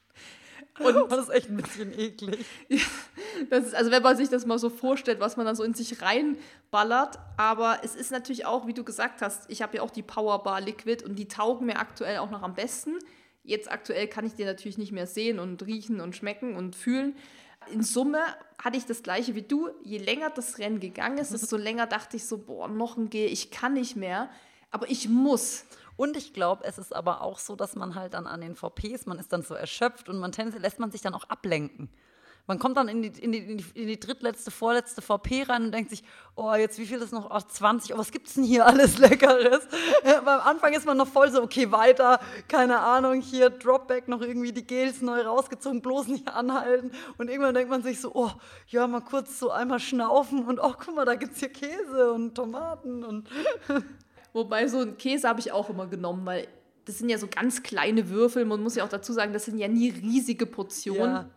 Und 0.80 1.12
das 1.12 1.28
ist 1.28 1.30
echt 1.30 1.50
ein 1.50 1.58
bisschen 1.58 1.98
eklig. 1.98 2.46
das 3.50 3.68
ist, 3.68 3.76
also 3.76 3.92
wenn 3.92 4.04
man 4.04 4.18
sich 4.18 4.30
das 4.30 4.46
mal 4.46 4.60
so 4.60 4.70
vorstellt, 4.70 5.20
was 5.20 5.38
man 5.38 5.46
dann 5.46 5.56
so 5.56 5.64
in 5.64 5.74
sich 5.74 6.02
reinballert. 6.02 7.18
Aber 7.38 7.80
es 7.84 7.96
ist 7.96 8.12
natürlich 8.12 8.46
auch, 8.46 8.68
wie 8.68 8.74
du 8.74 8.84
gesagt 8.84 9.22
hast, 9.22 9.50
ich 9.50 9.62
habe 9.62 9.78
ja 9.78 9.84
auch 9.84 9.92
die 9.92 10.04
Powerbar 10.04 10.60
Liquid 10.62 11.06
und 11.06 11.16
die 11.16 11.28
taugen 11.28 11.68
mir 11.68 11.78
aktuell 11.78 12.18
auch 12.18 12.30
noch 12.30 12.44
am 12.44 12.56
besten. 12.56 13.00
Jetzt 13.44 13.72
aktuell 13.72 14.08
kann 14.08 14.26
ich 14.26 14.34
die 14.34 14.44
natürlich 14.44 14.78
nicht 14.78 14.92
mehr 14.92 15.08
sehen 15.08 15.40
und 15.40 15.66
riechen 15.66 16.02
und 16.02 16.16
schmecken 16.16 16.56
und 16.56 16.76
fühlen. 16.76 17.16
In 17.72 17.82
Summe 17.82 18.20
hatte 18.62 18.78
ich 18.78 18.86
das 18.86 19.02
gleiche 19.02 19.36
wie 19.36 19.44
du. 19.44 19.70
Je 19.84 19.98
länger 19.98 20.30
das 20.30 20.58
Rennen 20.58 20.80
gegangen 20.80 21.20
ist, 21.20 21.32
desto 21.32 21.56
länger 21.56 21.88
dachte 21.88 22.18
ich 22.18 22.26
so, 22.26 22.38
boah, 22.40 22.68
noch 22.68 22.98
ein 22.98 23.10
G, 23.10 23.26
ich 23.26 23.52
kann 23.52 23.74
nicht 23.74 23.96
mehr. 23.96 24.30
Aber 24.72 24.90
ich 24.90 25.08
muss. 25.08 25.66
Und 25.98 26.18
ich 26.18 26.34
glaube, 26.34 26.64
es 26.66 26.78
ist 26.78 26.96
aber 26.96 27.22
auch 27.22 27.40
so, 27.40 27.56
dass 27.56 27.76
man 27.76 27.96
halt 27.96 28.14
dann 28.14 28.28
an 28.28 28.42
den 28.42 28.56
VPs, 28.56 29.06
man 29.06 29.20
ist 29.20 29.32
dann 29.32 29.44
so 29.44 29.54
erschöpft 29.54 30.10
und 30.10 30.20
man 30.20 30.32
lässt 30.60 30.80
man 30.80 30.92
sich 30.92 31.02
dann 31.02 31.14
auch 31.14 31.26
ablenken. 31.26 31.90
Man 32.48 32.60
kommt 32.60 32.78
dann 32.78 32.88
in 32.88 33.02
die, 33.02 33.08
in 33.08 33.32
die, 33.32 33.40
in 33.40 33.58
die, 33.58 33.66
in 33.74 33.88
die 33.88 34.00
drittletzte, 34.00 34.52
vorletzte 34.52 35.02
VP 35.02 35.44
rein 35.44 35.64
und 35.64 35.72
denkt 35.72 35.90
sich, 35.90 36.04
oh, 36.36 36.54
jetzt 36.54 36.78
wie 36.78 36.86
viel 36.86 37.02
ist 37.02 37.12
noch? 37.12 37.32
Oh, 37.32 37.40
20, 37.40 37.96
oh, 37.96 37.98
was 37.98 38.12
gibt's 38.12 38.36
denn 38.36 38.44
hier 38.44 38.68
alles 38.68 38.98
Leckeres? 39.00 39.68
Beim 40.04 40.40
Anfang 40.42 40.74
ist 40.74 40.86
man 40.86 40.96
noch 40.98 41.08
voll 41.08 41.32
so, 41.32 41.42
okay, 41.42 41.72
weiter, 41.72 42.20
keine 42.48 42.80
Ahnung, 42.82 43.22
hier 43.22 43.50
Dropback, 43.50 44.08
noch 44.08 44.22
irgendwie 44.22 44.52
die 44.52 44.66
Gels 44.66 45.02
neu 45.02 45.22
rausgezogen, 45.22 45.82
bloß 45.82 46.08
nicht 46.08 46.28
anhalten. 46.28 46.92
Und 47.18 47.30
irgendwann 47.30 47.56
denkt 47.56 47.72
man 47.72 47.82
sich 47.82 48.00
so, 48.00 48.12
oh, 48.14 48.32
ja, 48.68 48.86
mal 48.86 49.02
kurz 49.02 49.40
so 49.40 49.50
einmal 49.50 49.80
schnaufen 49.80 50.46
und 50.46 50.60
oh, 50.60 50.74
guck 50.78 50.96
mal, 50.96 51.06
da 51.06 51.16
gibt's 51.16 51.40
hier 51.40 51.50
Käse 51.50 52.12
und 52.12 52.36
Tomaten 52.36 53.04
und. 53.04 53.28
Wobei 54.36 54.68
so 54.68 54.80
einen 54.80 54.98
Käse 54.98 55.30
habe 55.30 55.40
ich 55.40 55.54
auch 55.54 55.70
immer 55.70 55.88
genommen, 55.88 56.26
weil 56.26 56.50
das 56.84 56.98
sind 56.98 57.08
ja 57.08 57.18
so 57.18 57.28
ganz 57.28 57.64
kleine 57.64 58.10
Würfel. 58.10 58.44
Man 58.44 58.62
muss 58.62 58.76
ja 58.76 58.84
auch 58.84 58.90
dazu 58.90 59.14
sagen, 59.14 59.32
das 59.32 59.46
sind 59.46 59.58
ja 59.58 59.70
nie 59.70 59.92
riesige 59.92 60.46
Portionen. 60.46 61.16
Ja. 61.16 61.30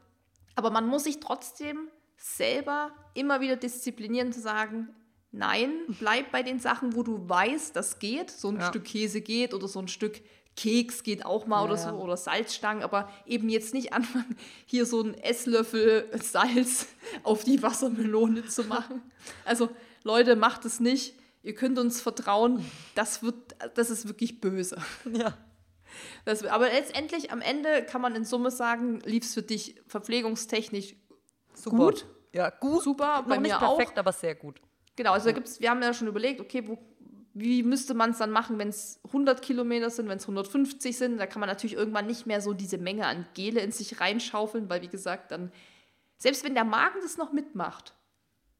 Aber 0.56 0.72
man 0.72 0.88
muss 0.88 1.04
sich 1.04 1.20
trotzdem 1.20 1.78
selber 2.16 2.90
immer 3.14 3.40
wieder 3.40 3.54
disziplinieren 3.54 4.32
zu 4.32 4.40
sagen, 4.40 4.88
nein, 5.30 5.70
bleib 6.00 6.32
bei 6.32 6.42
den 6.42 6.58
Sachen, 6.58 6.96
wo 6.96 7.04
du 7.04 7.28
weißt, 7.28 7.76
das 7.76 8.00
geht. 8.00 8.32
So 8.32 8.48
ein 8.48 8.56
ja. 8.56 8.66
Stück 8.66 8.82
Käse 8.82 9.20
geht 9.20 9.54
oder 9.54 9.68
so 9.68 9.78
ein 9.78 9.86
Stück 9.86 10.20
Keks 10.56 11.04
geht 11.04 11.24
auch 11.24 11.46
mal 11.46 11.60
ja, 11.60 11.64
oder 11.66 11.76
so 11.76 11.90
oder 11.90 12.16
Salzstangen, 12.16 12.82
aber 12.82 13.08
eben 13.26 13.48
jetzt 13.48 13.74
nicht 13.74 13.92
anfangen, 13.92 14.36
hier 14.66 14.86
so 14.86 15.04
einen 15.04 15.14
Esslöffel 15.14 16.10
Salz 16.20 16.88
auf 17.22 17.44
die 17.44 17.62
Wassermelone 17.62 18.44
zu 18.46 18.64
machen. 18.64 19.02
Also 19.44 19.68
Leute, 20.02 20.34
macht 20.34 20.64
es 20.64 20.80
nicht. 20.80 21.14
Ihr 21.42 21.54
könnt 21.54 21.78
uns 21.78 22.00
vertrauen, 22.00 22.64
das 22.94 23.22
wird, 23.22 23.56
das 23.74 23.90
ist 23.90 24.08
wirklich 24.08 24.40
böse. 24.40 24.78
Ja. 25.12 25.36
Das, 26.24 26.44
aber 26.44 26.66
letztendlich 26.66 27.32
am 27.32 27.40
Ende 27.40 27.82
kann 27.82 28.00
man 28.00 28.14
in 28.14 28.24
Summe 28.24 28.50
sagen, 28.50 29.00
lief 29.00 29.24
es 29.24 29.34
für 29.34 29.42
dich 29.42 29.80
verpflegungstechnisch 29.86 30.94
Super. 31.54 31.76
gut. 31.76 32.06
Ja, 32.32 32.50
gut. 32.50 32.82
Super. 32.82 33.24
Bei 33.26 33.36
Noch 33.36 33.42
mir 33.42 33.48
nicht 33.48 33.58
perfekt, 33.58 33.92
auch. 33.94 33.98
aber 33.98 34.12
sehr 34.12 34.34
gut. 34.34 34.60
Genau, 34.96 35.12
also 35.12 35.26
da 35.26 35.32
gibt's, 35.32 35.60
wir 35.60 35.70
haben 35.70 35.82
ja 35.82 35.94
schon 35.94 36.08
überlegt, 36.08 36.40
okay, 36.40 36.66
wo, 36.66 36.78
wie 37.32 37.62
müsste 37.62 37.94
man 37.94 38.10
es 38.10 38.18
dann 38.18 38.30
machen, 38.30 38.58
wenn 38.58 38.68
es 38.68 39.00
100 39.06 39.40
Kilometer 39.42 39.90
sind, 39.90 40.08
wenn 40.08 40.18
es 40.18 40.24
150 40.24 40.96
sind. 40.96 41.18
Da 41.18 41.26
kann 41.26 41.40
man 41.40 41.48
natürlich 41.48 41.74
irgendwann 41.74 42.06
nicht 42.06 42.26
mehr 42.26 42.40
so 42.40 42.52
diese 42.52 42.78
Menge 42.78 43.06
an 43.06 43.26
Gele 43.34 43.60
in 43.60 43.72
sich 43.72 44.00
reinschaufeln, 44.00 44.68
weil 44.68 44.82
wie 44.82 44.88
gesagt, 44.88 45.30
dann, 45.30 45.52
selbst 46.16 46.44
wenn 46.44 46.54
der 46.54 46.64
Magen 46.64 46.98
das 47.02 47.16
noch 47.16 47.32
mitmacht, 47.32 47.94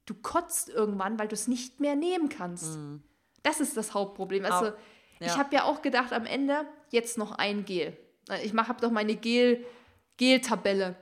du 0.09 0.15
kotzt 0.15 0.69
irgendwann, 0.71 1.19
weil 1.19 1.29
du 1.29 1.35
es 1.35 1.49
nicht 1.49 1.81
mehr 1.81 1.95
nehmen 1.95 2.29
kannst. 2.29 2.77
Mhm. 2.77 3.03
Das 3.43 3.61
ist 3.61 3.77
das 3.77 3.95
Hauptproblem. 3.95 4.45
Also, 4.45 4.67
ja. 4.67 4.73
ich 5.21 5.37
habe 5.37 5.55
ja 5.55 5.65
auch 5.65 5.83
gedacht, 5.83 6.13
am 6.13 6.27
Ende 6.27 6.67
jetzt 6.91 7.19
noch 7.19 7.33
ein 7.33 7.65
Gel. 7.65 7.97
Ich 8.43 8.55
habe 8.55 8.81
doch 8.81 8.91
meine 8.91 9.17
Gel, 9.17 9.65
Gel-Tabelle. 10.17 10.97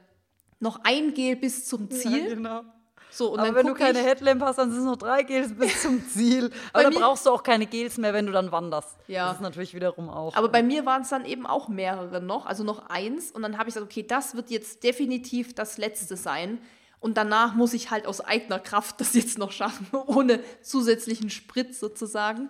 Noch 0.58 0.80
ein 0.84 1.14
Gel 1.14 1.36
bis 1.36 1.66
zum 1.66 1.90
Ziel. 1.90 2.28
Ja, 2.28 2.34
genau. 2.34 2.62
So, 3.10 3.32
und 3.32 3.40
Aber 3.40 3.54
wenn 3.54 3.66
du 3.66 3.74
keine 3.74 4.00
Headlamp 4.00 4.42
hast, 4.42 4.58
dann 4.58 4.70
sind 4.70 4.80
es 4.80 4.84
noch 4.84 4.96
drei 4.96 5.22
Gels 5.22 5.56
bis 5.56 5.82
zum 5.82 6.06
Ziel. 6.08 6.50
Aber 6.72 6.84
dann 6.84 6.94
brauchst 6.94 7.24
du 7.24 7.30
auch 7.30 7.42
keine 7.42 7.66
Gels 7.66 7.96
mehr, 7.98 8.12
wenn 8.12 8.26
du 8.26 8.32
dann 8.32 8.52
wanderst. 8.52 8.96
Ja. 9.06 9.28
Das 9.28 9.36
ist 9.36 9.42
natürlich 9.42 9.74
wiederum 9.74 10.10
auch. 10.10 10.34
Aber 10.34 10.48
bei 10.48 10.62
mir 10.62 10.84
waren 10.84 11.02
es 11.02 11.08
dann 11.08 11.24
eben 11.24 11.46
auch 11.46 11.68
mehrere 11.68 12.20
noch, 12.20 12.46
also 12.46 12.62
noch 12.62 12.90
eins. 12.90 13.30
Und 13.30 13.42
dann 13.42 13.58
habe 13.58 13.68
ich 13.68 13.74
gesagt, 13.74 13.90
okay, 13.90 14.02
das 14.02 14.34
wird 14.34 14.50
jetzt 14.50 14.82
definitiv 14.82 15.54
das 15.54 15.78
letzte 15.78 16.16
sein. 16.16 16.58
Und 17.01 17.16
danach 17.16 17.55
muss 17.55 17.74
ich 17.74 17.90
halt 17.90 18.06
aus 18.06 18.20
eigener 18.20 18.59
Kraft 18.59 19.01
das 19.01 19.14
jetzt 19.14 19.39
noch 19.39 19.52
schaffen, 19.52 19.86
ohne 20.06 20.40
zusätzlichen 20.62 21.31
Sprit 21.31 21.74
sozusagen. 21.74 22.48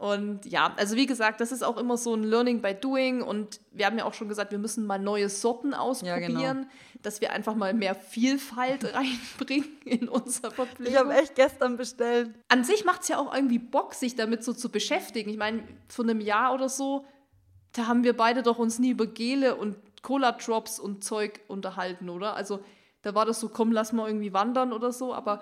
Und 0.00 0.46
ja, 0.46 0.72
also 0.78 0.96
wie 0.96 1.04
gesagt, 1.04 1.42
das 1.42 1.52
ist 1.52 1.62
auch 1.62 1.76
immer 1.76 1.98
so 1.98 2.14
ein 2.14 2.22
Learning 2.22 2.62
by 2.62 2.72
Doing. 2.74 3.20
Und 3.20 3.60
wir 3.70 3.84
haben 3.84 3.98
ja 3.98 4.06
auch 4.06 4.14
schon 4.14 4.30
gesagt, 4.30 4.50
wir 4.50 4.58
müssen 4.58 4.86
mal 4.86 4.98
neue 4.98 5.28
Sorten 5.28 5.74
ausprobieren, 5.74 6.40
ja, 6.40 6.52
genau. 6.54 6.66
dass 7.02 7.20
wir 7.20 7.34
einfach 7.34 7.54
mal 7.54 7.74
mehr 7.74 7.94
Vielfalt 7.94 8.94
reinbringen 8.94 9.68
in 9.84 10.08
unser 10.08 10.50
Verpflegung. 10.50 10.90
Ich 10.90 10.98
habe 10.98 11.12
echt 11.12 11.34
gestern 11.34 11.76
bestellt. 11.76 12.30
An 12.48 12.64
sich 12.64 12.86
macht 12.86 13.02
es 13.02 13.08
ja 13.08 13.18
auch 13.18 13.34
irgendwie 13.34 13.58
Bock, 13.58 13.92
sich 13.92 14.16
damit 14.16 14.42
so 14.42 14.54
zu 14.54 14.70
beschäftigen. 14.70 15.28
Ich 15.28 15.36
meine, 15.36 15.64
vor 15.88 16.06
einem 16.06 16.22
Jahr 16.22 16.54
oder 16.54 16.70
so, 16.70 17.04
da 17.72 17.86
haben 17.86 18.02
wir 18.02 18.16
beide 18.16 18.42
doch 18.42 18.58
uns 18.58 18.78
nie 18.78 18.92
über 18.92 19.06
Gele 19.06 19.56
und 19.56 19.76
Cola-Drops 20.00 20.80
und 20.80 21.04
Zeug 21.04 21.40
unterhalten, 21.46 22.08
oder? 22.08 22.36
Also 22.36 22.60
da 23.02 23.14
war 23.14 23.26
das 23.26 23.40
so, 23.40 23.48
komm, 23.48 23.72
lass 23.72 23.92
mal 23.92 24.08
irgendwie 24.08 24.32
wandern 24.32 24.72
oder 24.72 24.92
so. 24.92 25.14
Aber 25.14 25.40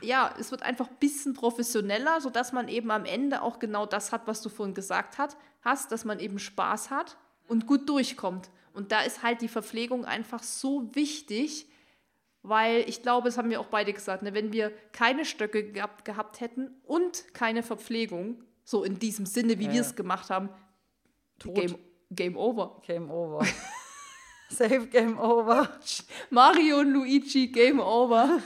ja, 0.00 0.34
es 0.38 0.50
wird 0.50 0.62
einfach 0.62 0.88
ein 0.88 0.96
bisschen 1.00 1.34
professioneller, 1.34 2.20
sodass 2.20 2.52
man 2.52 2.68
eben 2.68 2.90
am 2.90 3.04
Ende 3.04 3.42
auch 3.42 3.58
genau 3.58 3.86
das 3.86 4.12
hat, 4.12 4.26
was 4.26 4.42
du 4.42 4.48
vorhin 4.48 4.74
gesagt 4.74 5.18
hat, 5.18 5.36
hast, 5.62 5.92
dass 5.92 6.04
man 6.04 6.18
eben 6.20 6.38
Spaß 6.38 6.90
hat 6.90 7.16
und 7.48 7.66
gut 7.66 7.88
durchkommt. 7.88 8.50
Und 8.74 8.92
da 8.92 9.02
ist 9.02 9.22
halt 9.22 9.42
die 9.42 9.48
Verpflegung 9.48 10.04
einfach 10.04 10.42
so 10.42 10.94
wichtig, 10.94 11.66
weil 12.42 12.80
ich 12.88 13.02
glaube, 13.02 13.28
das 13.28 13.38
haben 13.38 13.50
wir 13.50 13.60
auch 13.60 13.66
beide 13.66 13.92
gesagt, 13.92 14.22
ne, 14.22 14.34
wenn 14.34 14.52
wir 14.52 14.72
keine 14.92 15.24
Stöcke 15.24 15.70
gehabt, 15.70 16.04
gehabt 16.04 16.40
hätten 16.40 16.70
und 16.84 17.32
keine 17.34 17.62
Verpflegung, 17.62 18.42
so 18.64 18.82
in 18.82 18.98
diesem 18.98 19.26
Sinne, 19.26 19.58
wie 19.58 19.66
ja. 19.66 19.72
wir 19.74 19.80
es 19.82 19.94
gemacht 19.94 20.30
haben, 20.30 20.48
Game, 21.38 21.76
Game 22.10 22.36
over. 22.36 22.80
Game 22.86 23.10
over. 23.10 23.46
Safe 24.52 24.86
Game 24.86 25.18
Over. 25.18 25.68
Mario 26.30 26.80
und 26.80 26.92
Luigi 26.92 27.48
Game 27.48 27.80
Over. 27.80 28.40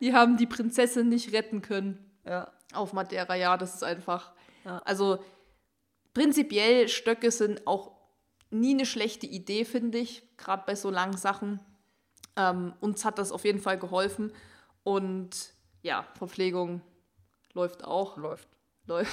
Die 0.00 0.12
haben 0.12 0.36
die 0.36 0.46
Prinzessin 0.46 1.08
nicht 1.08 1.32
retten 1.32 1.62
können. 1.62 2.10
Ja. 2.24 2.50
Auf 2.72 2.92
Madeira, 2.92 3.34
ja, 3.36 3.56
das 3.56 3.76
ist 3.76 3.84
einfach. 3.84 4.32
Ja. 4.64 4.78
Also 4.84 5.18
prinzipiell 6.14 6.88
Stöcke 6.88 7.30
sind 7.30 7.66
auch 7.66 7.92
nie 8.50 8.74
eine 8.74 8.86
schlechte 8.86 9.26
Idee, 9.26 9.64
finde 9.64 9.98
ich, 9.98 10.22
gerade 10.36 10.64
bei 10.66 10.74
so 10.74 10.90
langen 10.90 11.16
Sachen. 11.16 11.60
Ähm, 12.36 12.74
uns 12.80 13.04
hat 13.04 13.18
das 13.18 13.32
auf 13.32 13.44
jeden 13.44 13.60
Fall 13.60 13.78
geholfen. 13.78 14.32
Und 14.82 15.54
ja, 15.82 16.06
Verpflegung 16.18 16.82
läuft 17.52 17.84
auch. 17.84 18.16
Läuft. 18.16 18.48
Läuft, 18.88 19.10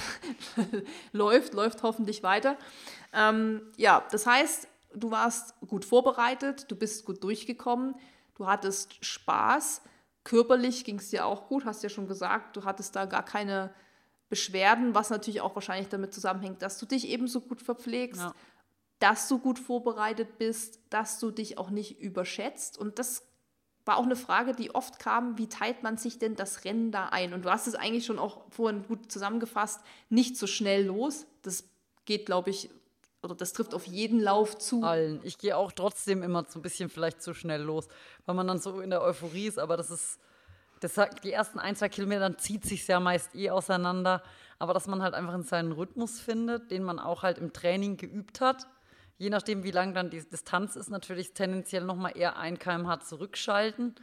läuft, 1.12 1.54
läuft 1.54 1.82
hoffentlich 1.82 2.22
weiter. 2.22 2.56
Ähm, 3.12 3.72
ja, 3.76 4.04
das 4.10 4.26
heißt, 4.26 4.68
du 4.94 5.10
warst 5.10 5.54
gut 5.60 5.84
vorbereitet, 5.84 6.70
du 6.70 6.76
bist 6.76 7.04
gut 7.04 7.22
durchgekommen, 7.22 7.94
du 8.34 8.46
hattest 8.46 9.04
Spaß, 9.04 9.82
körperlich 10.24 10.84
ging 10.84 10.98
es 10.98 11.10
dir 11.10 11.26
auch 11.26 11.48
gut, 11.48 11.64
hast 11.64 11.82
ja 11.82 11.88
schon 11.88 12.08
gesagt, 12.08 12.56
du 12.56 12.64
hattest 12.64 12.96
da 12.96 13.04
gar 13.04 13.24
keine 13.24 13.74
Beschwerden, 14.28 14.94
was 14.94 15.10
natürlich 15.10 15.40
auch 15.40 15.54
wahrscheinlich 15.54 15.88
damit 15.88 16.14
zusammenhängt, 16.14 16.62
dass 16.62 16.78
du 16.78 16.86
dich 16.86 17.08
ebenso 17.08 17.40
gut 17.40 17.62
verpflegst, 17.62 18.22
ja. 18.22 18.34
dass 18.98 19.28
du 19.28 19.38
gut 19.38 19.58
vorbereitet 19.58 20.38
bist, 20.38 20.80
dass 20.90 21.18
du 21.18 21.30
dich 21.30 21.58
auch 21.58 21.70
nicht 21.70 22.00
überschätzt 22.00 22.78
und 22.78 22.98
das 22.98 23.22
war 23.84 23.98
auch 23.98 24.04
eine 24.04 24.16
Frage, 24.16 24.52
die 24.52 24.74
oft 24.74 24.98
kam, 24.98 25.36
wie 25.36 25.48
teilt 25.48 25.82
man 25.82 25.98
sich 25.98 26.18
denn 26.18 26.36
das 26.36 26.64
Rennen 26.64 26.90
da 26.90 27.10
ein? 27.10 27.34
Und 27.34 27.44
du 27.44 27.50
hast 27.50 27.66
es 27.66 27.74
eigentlich 27.74 28.06
schon 28.06 28.18
auch 28.18 28.50
vorhin 28.50 28.86
gut 28.86 29.12
zusammengefasst, 29.12 29.82
nicht 30.08 30.38
so 30.38 30.46
schnell 30.46 30.86
los. 30.86 31.26
Das 31.42 31.64
geht, 32.06 32.24
glaube 32.24 32.48
ich, 32.48 32.70
oder 33.24 33.34
das 33.34 33.52
trifft 33.52 33.74
auf 33.74 33.86
jeden 33.86 34.20
Lauf 34.20 34.58
zu. 34.58 34.82
Allen. 34.82 35.20
Ich 35.22 35.38
gehe 35.38 35.56
auch 35.56 35.72
trotzdem 35.72 36.22
immer 36.22 36.44
so 36.48 36.58
ein 36.58 36.62
bisschen 36.62 36.88
vielleicht 36.88 37.22
zu 37.22 37.34
schnell 37.34 37.62
los, 37.62 37.88
weil 38.26 38.34
man 38.34 38.46
dann 38.46 38.58
so 38.58 38.80
in 38.80 38.90
der 38.90 39.02
Euphorie 39.02 39.46
ist, 39.46 39.58
aber 39.58 39.76
das 39.76 39.90
ist, 39.90 40.20
das 40.80 40.98
die 41.22 41.32
ersten 41.32 41.58
ein, 41.58 41.76
zwei 41.76 41.88
Kilometer, 41.88 42.20
dann 42.20 42.38
zieht 42.38 42.64
sich 42.64 42.86
ja 42.86 43.00
meist 43.00 43.34
eh 43.34 43.50
auseinander, 43.50 44.22
aber 44.58 44.74
dass 44.74 44.86
man 44.86 45.02
halt 45.02 45.14
einfach 45.14 45.34
in 45.34 45.42
seinen 45.42 45.72
Rhythmus 45.72 46.20
findet, 46.20 46.70
den 46.70 46.84
man 46.84 46.98
auch 46.98 47.22
halt 47.22 47.38
im 47.38 47.52
Training 47.52 47.96
geübt 47.96 48.40
hat. 48.40 48.66
Je 49.16 49.30
nachdem, 49.30 49.62
wie 49.62 49.70
lang 49.70 49.94
dann 49.94 50.10
die 50.10 50.28
Distanz 50.28 50.76
ist, 50.76 50.90
natürlich 50.90 51.34
tendenziell 51.34 51.84
nochmal 51.84 52.16
eher 52.16 52.36
ein 52.36 52.58
kmh 52.58 53.00
zurückschalten. 53.00 53.94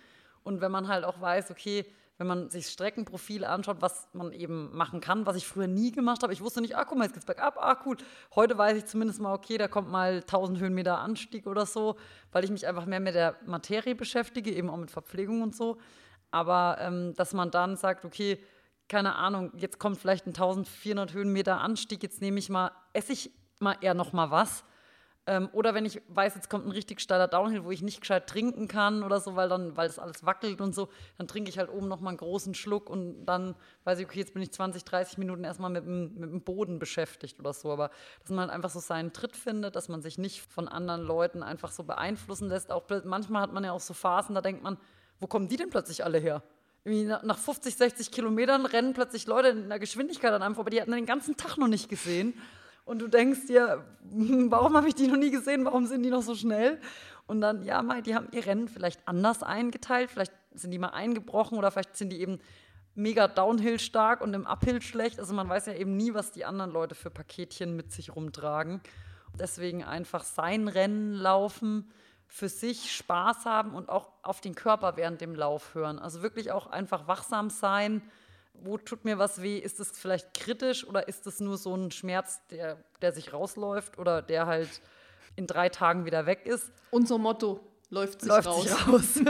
Und 0.43 0.61
wenn 0.61 0.71
man 0.71 0.87
halt 0.87 1.03
auch 1.03 1.19
weiß, 1.19 1.51
okay, 1.51 1.85
wenn 2.21 2.27
man 2.27 2.51
sich 2.51 2.67
Streckenprofile 2.67 3.49
anschaut, 3.49 3.77
was 3.79 4.07
man 4.13 4.31
eben 4.31 4.69
machen 4.77 5.01
kann, 5.01 5.25
was 5.25 5.35
ich 5.35 5.47
früher 5.47 5.65
nie 5.65 5.91
gemacht 5.91 6.21
habe. 6.21 6.31
Ich 6.31 6.41
wusste 6.41 6.61
nicht, 6.61 6.75
ah, 6.75 6.85
guck 6.85 6.99
mal, 6.99 7.05
jetzt 7.05 7.15
geht's 7.15 7.25
bergab, 7.25 7.57
ah, 7.57 7.81
cool. 7.83 7.97
Heute 8.35 8.55
weiß 8.59 8.77
ich 8.77 8.85
zumindest 8.85 9.19
mal, 9.19 9.33
okay, 9.33 9.57
da 9.57 9.67
kommt 9.67 9.89
mal 9.89 10.17
1000 10.17 10.59
Höhenmeter 10.59 10.99
Anstieg 10.99 11.47
oder 11.47 11.65
so, 11.65 11.95
weil 12.31 12.43
ich 12.43 12.51
mich 12.51 12.67
einfach 12.67 12.85
mehr 12.85 12.99
mit 12.99 13.15
der 13.15 13.37
Materie 13.47 13.95
beschäftige, 13.95 14.51
eben 14.51 14.69
auch 14.69 14.77
mit 14.77 14.91
Verpflegung 14.91 15.41
und 15.41 15.55
so. 15.55 15.79
Aber 16.29 16.77
ähm, 16.79 17.15
dass 17.15 17.33
man 17.33 17.49
dann 17.49 17.75
sagt, 17.75 18.05
okay, 18.05 18.37
keine 18.87 19.15
Ahnung, 19.15 19.51
jetzt 19.57 19.79
kommt 19.79 19.97
vielleicht 19.97 20.27
ein 20.27 20.35
1400 20.35 21.13
Höhenmeter 21.13 21.59
Anstieg, 21.59 22.03
jetzt 22.03 22.21
nehme 22.21 22.37
ich 22.37 22.49
mal, 22.49 22.69
esse 22.93 23.13
ich 23.13 23.31
mal 23.57 23.77
eher 23.81 23.95
noch 23.95 24.13
mal 24.13 24.29
was 24.29 24.63
ähm, 25.27 25.49
oder 25.53 25.75
wenn 25.75 25.85
ich 25.85 26.01
weiß, 26.07 26.33
jetzt 26.33 26.49
kommt 26.49 26.65
ein 26.65 26.71
richtig 26.71 26.99
steiler 26.99 27.27
Downhill, 27.27 27.63
wo 27.63 27.69
ich 27.69 27.83
nicht 27.83 28.01
gescheit 28.01 28.25
trinken 28.27 28.67
kann 28.67 29.03
oder 29.03 29.19
so, 29.19 29.35
weil 29.35 29.49
dann, 29.49 29.77
weil 29.77 29.87
das 29.87 29.99
alles 29.99 30.25
wackelt 30.25 30.61
und 30.61 30.73
so, 30.73 30.89
dann 31.17 31.27
trinke 31.27 31.49
ich 31.49 31.59
halt 31.59 31.69
oben 31.69 31.87
noch 31.87 32.01
mal 32.01 32.09
einen 32.09 32.17
großen 32.17 32.55
Schluck 32.55 32.89
und 32.89 33.25
dann 33.25 33.55
weiß 33.83 33.99
ich, 33.99 34.05
okay, 34.05 34.17
jetzt 34.17 34.33
bin 34.33 34.41
ich 34.41 34.51
20, 34.51 34.83
30 34.83 35.19
Minuten 35.19 35.43
erstmal 35.43 35.69
mit 35.69 35.85
dem, 35.85 36.15
mit 36.15 36.31
dem 36.31 36.41
Boden 36.41 36.79
beschäftigt 36.79 37.39
oder 37.39 37.53
so. 37.53 37.71
Aber 37.71 37.91
dass 38.21 38.31
man 38.31 38.39
halt 38.39 38.49
einfach 38.49 38.71
so 38.71 38.79
seinen 38.79 39.13
Tritt 39.13 39.35
findet, 39.35 39.75
dass 39.75 39.89
man 39.89 40.01
sich 40.01 40.17
nicht 40.17 40.41
von 40.41 40.67
anderen 40.67 41.01
Leuten 41.01 41.43
einfach 41.43 41.71
so 41.71 41.83
beeinflussen 41.83 42.49
lässt. 42.49 42.71
Auch 42.71 42.85
manchmal 43.03 43.43
hat 43.43 43.53
man 43.53 43.63
ja 43.63 43.73
auch 43.73 43.79
so 43.79 43.93
Phasen, 43.93 44.33
da 44.33 44.41
denkt 44.41 44.63
man, 44.63 44.77
wo 45.19 45.27
kommen 45.27 45.47
die 45.47 45.57
denn 45.57 45.69
plötzlich 45.69 46.03
alle 46.03 46.17
her? 46.17 46.41
nach 46.83 47.37
50, 47.37 47.75
60 47.75 48.09
Kilometern 48.09 48.65
rennen 48.65 48.95
plötzlich 48.95 49.27
Leute 49.27 49.49
in 49.49 49.65
einer 49.65 49.77
Geschwindigkeit 49.77 50.33
an 50.33 50.41
einem 50.41 50.55
vorbei, 50.55 50.71
die 50.71 50.81
hatten 50.81 50.91
den 50.91 51.05
ganzen 51.05 51.37
Tag 51.37 51.57
noch 51.57 51.67
nicht 51.67 51.89
gesehen 51.89 52.33
und 52.85 52.99
du 52.99 53.07
denkst 53.07 53.47
dir, 53.47 53.85
warum 54.03 54.75
habe 54.75 54.87
ich 54.87 54.95
die 54.95 55.07
noch 55.07 55.17
nie 55.17 55.31
gesehen, 55.31 55.65
warum 55.65 55.85
sind 55.85 56.03
die 56.03 56.09
noch 56.09 56.23
so 56.23 56.35
schnell? 56.35 56.79
Und 57.27 57.41
dann, 57.41 57.63
ja, 57.63 57.81
mal, 57.81 58.01
die 58.01 58.15
haben 58.15 58.27
ihr 58.31 58.45
Rennen 58.45 58.67
vielleicht 58.67 59.07
anders 59.07 59.43
eingeteilt, 59.43 60.11
vielleicht 60.11 60.33
sind 60.53 60.71
die 60.71 60.79
mal 60.79 60.89
eingebrochen 60.89 61.57
oder 61.57 61.71
vielleicht 61.71 61.95
sind 61.95 62.09
die 62.09 62.21
eben 62.21 62.39
mega 62.95 63.27
Downhill 63.27 63.79
stark 63.79 64.21
und 64.21 64.33
im 64.33 64.45
Uphill 64.45 64.81
schlecht. 64.81 65.19
Also 65.19 65.33
man 65.33 65.47
weiß 65.47 65.67
ja 65.67 65.73
eben 65.73 65.95
nie, 65.95 66.13
was 66.13 66.31
die 66.31 66.45
anderen 66.45 66.71
Leute 66.71 66.95
für 66.95 67.09
Paketchen 67.09 67.75
mit 67.75 67.91
sich 67.91 68.15
rumtragen. 68.15 68.81
Deswegen 69.39 69.83
einfach 69.83 70.23
sein 70.23 70.67
Rennen 70.67 71.13
laufen, 71.13 71.89
für 72.27 72.49
sich 72.49 72.95
Spaß 72.95 73.45
haben 73.45 73.73
und 73.73 73.89
auch 73.89 74.09
auf 74.23 74.39
den 74.39 74.55
Körper 74.55 74.95
während 74.95 75.19
dem 75.19 75.35
Lauf 75.35 75.73
hören. 75.73 75.99
Also 75.99 76.21
wirklich 76.21 76.51
auch 76.51 76.67
einfach 76.67 77.07
wachsam 77.07 77.49
sein. 77.49 78.01
Wo 78.53 78.77
tut 78.77 79.05
mir 79.05 79.17
was 79.17 79.41
weh? 79.41 79.57
Ist 79.57 79.79
es 79.79 79.91
vielleicht 79.91 80.33
kritisch 80.33 80.85
oder 80.85 81.07
ist 81.07 81.27
es 81.27 81.39
nur 81.39 81.57
so 81.57 81.75
ein 81.75 81.91
Schmerz, 81.91 82.45
der, 82.47 82.83
der 83.01 83.11
sich 83.11 83.33
rausläuft 83.33 83.97
oder 83.97 84.21
der 84.21 84.45
halt 84.45 84.81
in 85.35 85.47
drei 85.47 85.69
Tagen 85.69 86.05
wieder 86.05 86.25
weg 86.25 86.45
ist? 86.45 86.71
Unser 86.91 87.17
Motto 87.17 87.59
läuft 87.89 88.21
sich 88.21 88.29
läuft 88.29 88.47
raus. 88.47 88.63
sich 88.63 88.87
raus. 88.87 89.09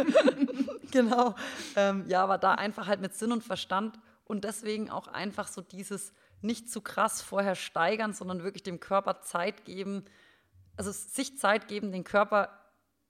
genau. 0.91 1.35
Ähm, 1.76 2.06
ja, 2.07 2.23
aber 2.23 2.38
da 2.38 2.56
einfach 2.56 2.88
halt 2.88 3.02
mit 3.02 3.15
Sinn 3.15 3.31
und 3.31 3.43
Verstand 3.43 3.99
und 4.26 4.43
deswegen 4.43 4.89
auch 4.89 5.07
einfach 5.07 5.48
so 5.48 5.61
dieses 5.61 6.14
nicht 6.41 6.72
zu 6.72 6.81
krass 6.81 7.22
vorher 7.22 7.56
steigern, 7.56 8.14
sondern 8.14 8.43
wirklich 8.43 8.64
dem 8.64 8.80
Körper 8.80 9.22
Zeit 9.22 9.65
geben, 9.65 10.06
also 10.76 10.91
sich 10.91 11.38
Zeit 11.38 11.68
geben, 11.68 11.91
den 11.91 12.03
Körper 12.03 12.49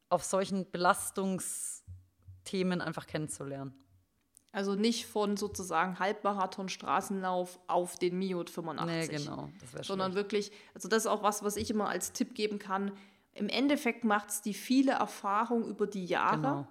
auf 0.09 0.23
solchen 0.23 0.69
Belastungsthemen 0.69 2.81
einfach 2.81 3.07
kennenzulernen. 3.07 3.73
Also 4.53 4.75
nicht 4.75 5.05
von 5.05 5.37
sozusagen 5.37 5.97
Halbmarathon, 5.99 6.67
Straßenlauf 6.67 7.59
auf 7.67 7.97
den 7.97 8.19
Miot 8.19 8.49
85. 8.49 9.09
Nee, 9.11 9.17
genau. 9.17 9.49
Sondern 9.81 10.11
schlecht. 10.11 10.15
wirklich, 10.25 10.51
also 10.73 10.89
das 10.89 11.03
ist 11.03 11.07
auch 11.07 11.23
was, 11.23 11.41
was 11.43 11.55
ich 11.55 11.69
immer 11.69 11.87
als 11.87 12.11
Tipp 12.11 12.35
geben 12.35 12.59
kann. 12.59 12.91
Im 13.33 13.47
Endeffekt 13.47 14.03
macht 14.03 14.29
es 14.29 14.41
die 14.41 14.53
viele 14.53 14.91
Erfahrung 14.91 15.65
über 15.65 15.87
die 15.87 16.05
Jahre, 16.05 16.35
Genau. 16.37 16.67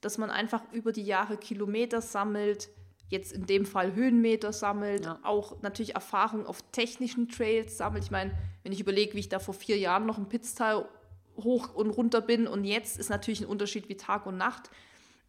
dass 0.00 0.16
man 0.16 0.30
einfach 0.30 0.62
über 0.72 0.92
die 0.92 1.02
Jahre 1.02 1.36
Kilometer 1.36 2.00
sammelt, 2.00 2.68
jetzt 3.08 3.32
in 3.32 3.46
dem 3.46 3.66
Fall 3.66 3.94
Höhenmeter 3.94 4.52
sammelt, 4.52 5.04
Ja. 5.06 5.18
auch 5.24 5.60
natürlich 5.60 5.96
Erfahrung 5.96 6.46
auf 6.46 6.62
technischen 6.70 7.28
Trails 7.28 7.76
sammelt. 7.76 8.04
Ich 8.04 8.10
meine, 8.12 8.32
wenn 8.62 8.70
ich 8.70 8.80
überlege, 8.80 9.14
wie 9.14 9.18
ich 9.20 9.28
da 9.28 9.40
vor 9.40 9.54
vier 9.54 9.76
Jahren 9.76 10.06
noch 10.06 10.18
im 10.18 10.28
Pitztal 10.28 10.88
hoch 11.36 11.74
und 11.74 11.90
runter 11.90 12.20
bin 12.20 12.46
und 12.46 12.62
jetzt 12.64 12.96
ist 12.96 13.10
natürlich 13.10 13.40
ein 13.40 13.46
Unterschied 13.46 13.88
wie 13.88 13.96
Tag 13.96 14.24
und 14.26 14.36
Nacht. 14.36 14.70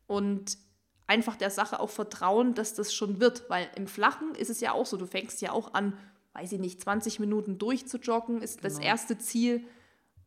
Und 0.08 0.60
einfach 1.08 1.36
der 1.36 1.50
Sache 1.50 1.80
auch 1.80 1.90
vertrauen, 1.90 2.54
dass 2.54 2.74
das 2.74 2.94
schon 2.94 3.20
wird. 3.20 3.50
Weil 3.50 3.68
im 3.76 3.88
Flachen 3.88 4.34
ist 4.36 4.50
es 4.50 4.60
ja 4.62 4.72
auch 4.74 4.86
so, 4.86 4.98
du 4.98 5.06
fängst 5.06 5.42
ja 5.42 5.52
auch 5.52 5.74
an, 5.74 5.98
weiß 6.34 6.52
ich 6.54 6.60
nicht, 6.60 6.82
20 6.82 7.20
Minuten 7.20 7.58
durchzujoggen, 7.58 8.42
ist 8.42 8.64
das 8.64 8.76
Genau. 8.78 8.88
erste 8.88 9.18
Ziel. 9.18 9.66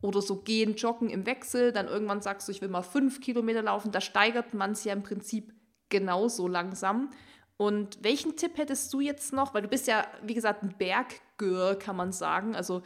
Oder 0.01 0.21
so 0.21 0.37
gehen, 0.37 0.75
joggen 0.75 1.09
im 1.09 1.25
Wechsel. 1.25 1.73
Dann 1.73 1.87
irgendwann 1.89 2.21
sagst 2.21 2.47
du, 2.47 2.53
ich 2.53 2.61
will 2.61 2.69
mal 2.69 2.83
fünf 2.83 3.19
Kilometer 3.19 3.61
laufen. 3.61 3.91
Da 3.91 3.99
steigert 3.99 4.53
man 4.53 4.71
es 4.71 4.85
ja 4.85 4.93
im 4.93 5.03
Prinzip 5.03 5.53
genauso 5.89 6.47
langsam. 6.47 7.09
Und 7.57 8.01
welchen 8.01 8.37
Tipp 8.37 8.57
hättest 8.57 8.93
du 8.93 9.01
jetzt 9.01 9.33
noch? 9.33 9.53
Weil 9.53 9.63
du 9.63 9.67
bist 9.67 9.87
ja, 9.87 10.07
wie 10.23 10.33
gesagt, 10.35 10.63
ein 10.63 10.73
Berggirl, 10.77 11.77
kann 11.77 11.97
man 11.97 12.13
sagen. 12.13 12.55
Also 12.55 12.81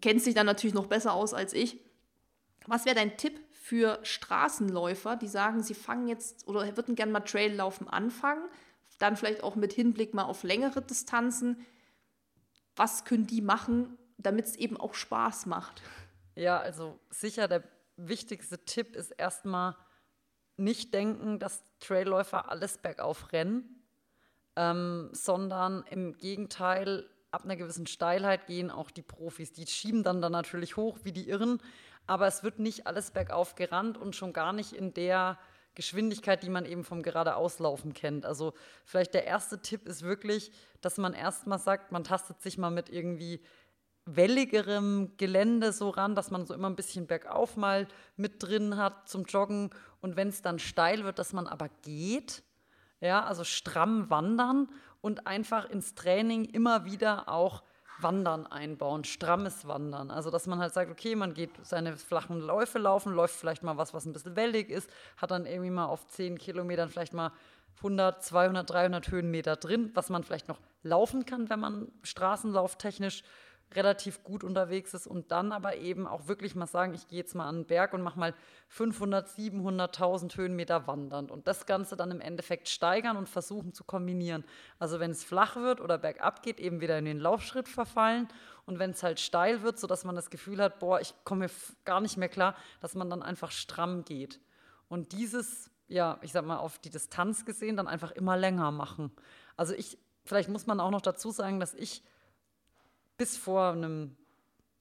kennst 0.00 0.24
dich 0.26 0.34
dann 0.34 0.46
natürlich 0.46 0.74
noch 0.74 0.86
besser 0.86 1.14
aus 1.14 1.34
als 1.34 1.52
ich. 1.52 1.80
Was 2.68 2.84
wäre 2.84 2.94
dein 2.94 3.16
Tipp 3.16 3.40
für 3.62 4.00
Straßenläufer, 4.02 5.14
die 5.14 5.28
sagen, 5.28 5.62
sie 5.62 5.74
fangen 5.74 6.08
jetzt 6.08 6.48
oder 6.48 6.76
würden 6.76 6.96
gerne 6.96 7.12
mal 7.12 7.20
Traillaufen 7.20 7.88
anfangen, 7.88 8.42
dann 8.98 9.16
vielleicht 9.16 9.44
auch 9.44 9.54
mit 9.54 9.72
Hinblick 9.72 10.14
mal 10.14 10.24
auf 10.24 10.42
längere 10.42 10.82
Distanzen? 10.82 11.64
Was 12.74 13.04
können 13.04 13.28
die 13.28 13.40
machen, 13.40 13.96
damit 14.18 14.46
es 14.46 14.56
eben 14.56 14.76
auch 14.76 14.94
Spaß 14.94 15.46
macht? 15.46 15.80
Ja, 16.34 16.58
also 16.58 16.98
sicher 17.10 17.46
der 17.46 17.62
wichtigste 17.96 18.64
Tipp 18.64 18.96
ist 18.96 19.12
erstmal 19.12 19.76
nicht 20.56 20.92
denken, 20.92 21.38
dass 21.38 21.62
Trailläufer 21.78 22.50
alles 22.50 22.78
bergauf 22.78 23.32
rennen, 23.32 23.84
ähm, 24.56 25.08
sondern 25.12 25.84
im 25.88 26.16
Gegenteil 26.16 27.08
ab 27.30 27.44
einer 27.44 27.56
gewissen 27.56 27.86
Steilheit 27.86 28.48
gehen 28.48 28.72
auch 28.72 28.90
die 28.90 29.02
Profis. 29.02 29.52
Die 29.52 29.68
schieben 29.68 30.02
dann 30.02 30.20
dann 30.20 30.32
natürlich 30.32 30.76
hoch 30.76 30.98
wie 31.04 31.12
die 31.12 31.28
Irren, 31.28 31.60
aber 32.06 32.26
es 32.26 32.42
wird 32.42 32.58
nicht 32.58 32.86
alles 32.86 33.10
bergauf 33.10 33.54
gerannt 33.54 33.98
und 33.98 34.16
schon 34.16 34.32
gar 34.32 34.52
nicht 34.52 34.72
in 34.72 34.94
der 34.94 35.38
Geschwindigkeit, 35.74 36.42
die 36.42 36.50
man 36.50 36.66
eben 36.66 36.84
vom 36.84 37.02
geradeauslaufen 37.02 37.94
kennt. 37.94 38.26
Also 38.26 38.52
vielleicht 38.84 39.14
der 39.14 39.24
erste 39.24 39.60
Tipp 39.62 39.88
ist 39.88 40.02
wirklich, 40.02 40.52
dass 40.80 40.98
man 40.98 41.14
erstmal 41.14 41.58
sagt, 41.58 41.92
man 41.92 42.04
tastet 42.04 42.42
sich 42.42 42.58
mal 42.58 42.70
mit 42.70 42.90
irgendwie 42.90 43.40
welligerem 44.04 45.12
Gelände 45.16 45.72
so 45.72 45.88
ran, 45.88 46.14
dass 46.14 46.30
man 46.30 46.44
so 46.44 46.54
immer 46.54 46.68
ein 46.68 46.76
bisschen 46.76 47.06
bergauf 47.06 47.56
mal 47.56 47.86
mit 48.16 48.42
drin 48.42 48.76
hat 48.76 49.08
zum 49.08 49.24
Joggen. 49.24 49.70
Und 50.00 50.16
wenn 50.16 50.28
es 50.28 50.42
dann 50.42 50.58
steil 50.58 51.04
wird, 51.04 51.18
dass 51.18 51.32
man 51.32 51.46
aber 51.46 51.68
geht, 51.82 52.42
ja, 53.00 53.24
also 53.24 53.44
stramm 53.44 54.10
wandern 54.10 54.68
und 55.00 55.26
einfach 55.26 55.68
ins 55.68 55.94
Training 55.94 56.44
immer 56.44 56.84
wieder 56.84 57.28
auch 57.28 57.62
Wandern 58.02 58.46
einbauen, 58.46 59.04
strammes 59.04 59.66
Wandern. 59.66 60.10
Also, 60.10 60.30
dass 60.30 60.46
man 60.46 60.58
halt 60.58 60.74
sagt, 60.74 60.90
okay, 60.90 61.14
man 61.14 61.34
geht 61.34 61.50
seine 61.62 61.96
flachen 61.96 62.40
Läufe 62.40 62.78
laufen, 62.78 63.12
läuft 63.12 63.34
vielleicht 63.34 63.62
mal 63.62 63.76
was, 63.76 63.94
was 63.94 64.04
ein 64.04 64.12
bisschen 64.12 64.36
wellig 64.36 64.70
ist, 64.70 64.90
hat 65.16 65.30
dann 65.30 65.46
irgendwie 65.46 65.70
mal 65.70 65.86
auf 65.86 66.06
10 66.06 66.38
Kilometern 66.38 66.88
vielleicht 66.88 67.12
mal 67.12 67.32
100, 67.78 68.22
200, 68.22 68.70
300 68.70 69.10
Höhenmeter 69.10 69.56
drin, 69.56 69.90
was 69.94 70.10
man 70.10 70.22
vielleicht 70.24 70.48
noch 70.48 70.60
laufen 70.82 71.26
kann, 71.26 71.50
wenn 71.50 71.60
man 71.60 71.88
straßenlauftechnisch 72.02 73.22
relativ 73.76 74.22
gut 74.22 74.44
unterwegs 74.44 74.94
ist 74.94 75.06
und 75.06 75.30
dann 75.32 75.52
aber 75.52 75.76
eben 75.76 76.06
auch 76.06 76.28
wirklich 76.28 76.54
mal 76.54 76.66
sagen, 76.66 76.94
ich 76.94 77.08
gehe 77.08 77.18
jetzt 77.18 77.34
mal 77.34 77.46
an 77.46 77.60
den 77.60 77.66
Berg 77.66 77.92
und 77.94 78.02
mache 78.02 78.18
mal 78.18 78.34
500, 78.68 79.28
700.000 79.28 80.36
Höhenmeter 80.36 80.86
wandernd 80.86 81.30
und 81.30 81.46
das 81.46 81.66
Ganze 81.66 81.96
dann 81.96 82.10
im 82.10 82.20
Endeffekt 82.20 82.68
steigern 82.68 83.16
und 83.16 83.28
versuchen 83.28 83.72
zu 83.72 83.84
kombinieren. 83.84 84.44
Also 84.78 85.00
wenn 85.00 85.10
es 85.10 85.24
flach 85.24 85.56
wird 85.56 85.80
oder 85.80 85.98
bergab 85.98 86.42
geht, 86.42 86.60
eben 86.60 86.80
wieder 86.80 86.98
in 86.98 87.04
den 87.04 87.18
Laufschritt 87.18 87.68
verfallen 87.68 88.28
und 88.64 88.78
wenn 88.78 88.90
es 88.90 89.02
halt 89.02 89.20
steil 89.20 89.62
wird, 89.62 89.78
sodass 89.78 90.04
man 90.04 90.14
das 90.14 90.30
Gefühl 90.30 90.62
hat, 90.62 90.78
boah, 90.78 91.00
ich 91.00 91.14
komme 91.24 91.48
gar 91.84 92.00
nicht 92.00 92.16
mehr 92.16 92.28
klar, 92.28 92.54
dass 92.80 92.94
man 92.94 93.10
dann 93.10 93.22
einfach 93.22 93.50
stramm 93.50 94.04
geht. 94.04 94.40
Und 94.88 95.12
dieses, 95.12 95.70
ja, 95.88 96.18
ich 96.22 96.32
sag 96.32 96.44
mal, 96.44 96.58
auf 96.58 96.78
die 96.78 96.90
Distanz 96.90 97.44
gesehen, 97.44 97.76
dann 97.76 97.88
einfach 97.88 98.10
immer 98.12 98.36
länger 98.36 98.70
machen. 98.70 99.10
Also 99.56 99.74
ich, 99.74 99.98
vielleicht 100.24 100.48
muss 100.48 100.66
man 100.66 100.80
auch 100.80 100.90
noch 100.90 101.00
dazu 101.00 101.30
sagen, 101.30 101.60
dass 101.60 101.74
ich 101.74 102.02
bis 103.16 103.36
vor 103.36 103.72
einem 103.72 104.16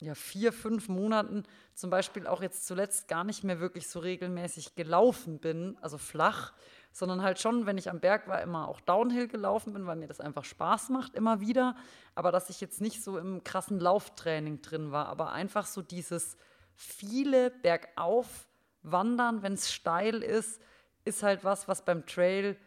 ja, 0.01 0.15
vier, 0.15 0.51
fünf 0.51 0.89
Monaten 0.89 1.43
zum 1.75 1.91
Beispiel 1.91 2.25
auch 2.25 2.41
jetzt 2.41 2.65
zuletzt 2.65 3.07
gar 3.07 3.23
nicht 3.23 3.43
mehr 3.43 3.59
wirklich 3.59 3.87
so 3.87 3.99
regelmäßig 3.99 4.73
gelaufen 4.73 5.39
bin, 5.39 5.77
also 5.79 5.99
flach, 5.99 6.53
sondern 6.91 7.21
halt 7.21 7.39
schon, 7.39 7.67
wenn 7.67 7.77
ich 7.77 7.89
am 7.89 7.99
Berg 7.99 8.27
war, 8.27 8.41
immer 8.41 8.67
auch 8.67 8.81
Downhill 8.81 9.27
gelaufen 9.27 9.73
bin, 9.73 9.85
weil 9.85 9.95
mir 9.95 10.07
das 10.07 10.19
einfach 10.19 10.43
Spaß 10.43 10.89
macht, 10.89 11.13
immer 11.13 11.39
wieder. 11.39 11.75
Aber 12.15 12.31
dass 12.31 12.49
ich 12.49 12.59
jetzt 12.61 12.81
nicht 12.81 13.03
so 13.03 13.19
im 13.19 13.43
krassen 13.43 13.79
Lauftraining 13.79 14.61
drin 14.63 14.91
war, 14.91 15.05
aber 15.05 15.31
einfach 15.31 15.67
so 15.67 15.83
dieses 15.83 16.35
viele 16.73 17.51
bergauf 17.51 18.49
wandern, 18.81 19.43
wenn 19.43 19.53
es 19.53 19.71
steil 19.71 20.23
ist, 20.23 20.59
ist 21.05 21.21
halt 21.21 21.43
was, 21.43 21.67
was 21.67 21.85
beim 21.85 22.07
Trail 22.07 22.57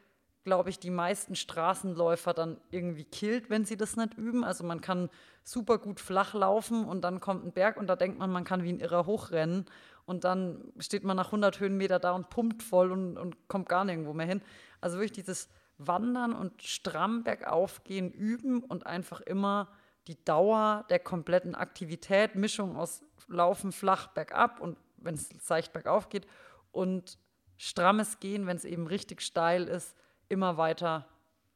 glaube 0.45 0.71
ich, 0.71 0.79
die 0.79 0.91
meisten 0.91 1.35
Straßenläufer 1.35 2.35
dann 2.35 2.59
irgendwie 2.71 3.05
killt, 3.05 3.51
wenn 3.51 3.65
sie 3.65 3.77
das 3.77 3.97
nicht 3.97 4.15
üben. 4.15 4.45
Also 4.45 4.62
man 4.62 4.81
kann 4.81 5.09
super 5.43 5.79
gut 5.79 6.01
flach 6.01 6.35
laufen 6.35 6.85
und 6.85 7.03
dann 7.03 7.21
kommt 7.21 7.45
ein 7.45 7.53
Berg 7.53 7.79
und 7.79 7.87
da 7.87 7.97
denkt 7.97 8.19
man, 8.19 8.31
man 8.31 8.45
kann 8.45 8.62
wie 8.62 8.73
ein 8.73 8.81
Irrer 8.81 9.07
hochrennen 9.07 9.65
und 10.05 10.25
dann 10.25 10.73
steht 10.79 11.03
man 11.03 11.16
nach 11.16 11.27
100 11.27 11.61
Höhenmeter 11.61 11.99
da 11.99 12.12
und 12.12 12.29
pumpt 12.29 12.62
voll 12.62 12.93
und, 12.93 13.16
und 13.16 13.49
kommt 13.49 13.69
gar 13.69 13.85
nirgendwo 13.85 14.12
mehr 14.12 14.27
hin. 14.27 14.43
Also 14.81 14.99
wirklich 14.99 15.12
dieses 15.12 15.49
Wandern 15.79 16.35
und 16.35 16.62
stramm 16.62 17.25
bergauf 17.25 17.83
gehen 17.85 18.12
üben 18.12 18.62
und 18.62 18.87
einfach 18.87 19.21
immer 19.23 19.69
die 20.07 20.23
Dauer 20.25 20.85
der 20.91 20.99
kompletten 20.99 21.55
Aktivität, 21.55 22.35
Mischung 22.35 22.77
aus 22.77 23.03
Laufen 23.27 23.73
flach 23.73 24.09
bergab 24.09 24.61
und 24.61 24.77
wenn 24.99 25.15
es 25.15 25.31
seicht 25.41 25.73
bergauf 25.73 26.11
geht 26.11 26.27
und 26.71 27.19
strammes 27.57 28.21
Gehen, 28.21 28.47
wenn 28.47 28.57
es 28.57 28.66
eben 28.66 28.87
richtig 28.87 29.23
steil 29.23 29.65
ist, 29.65 29.97
immer 30.29 30.57
weiter 30.57 31.09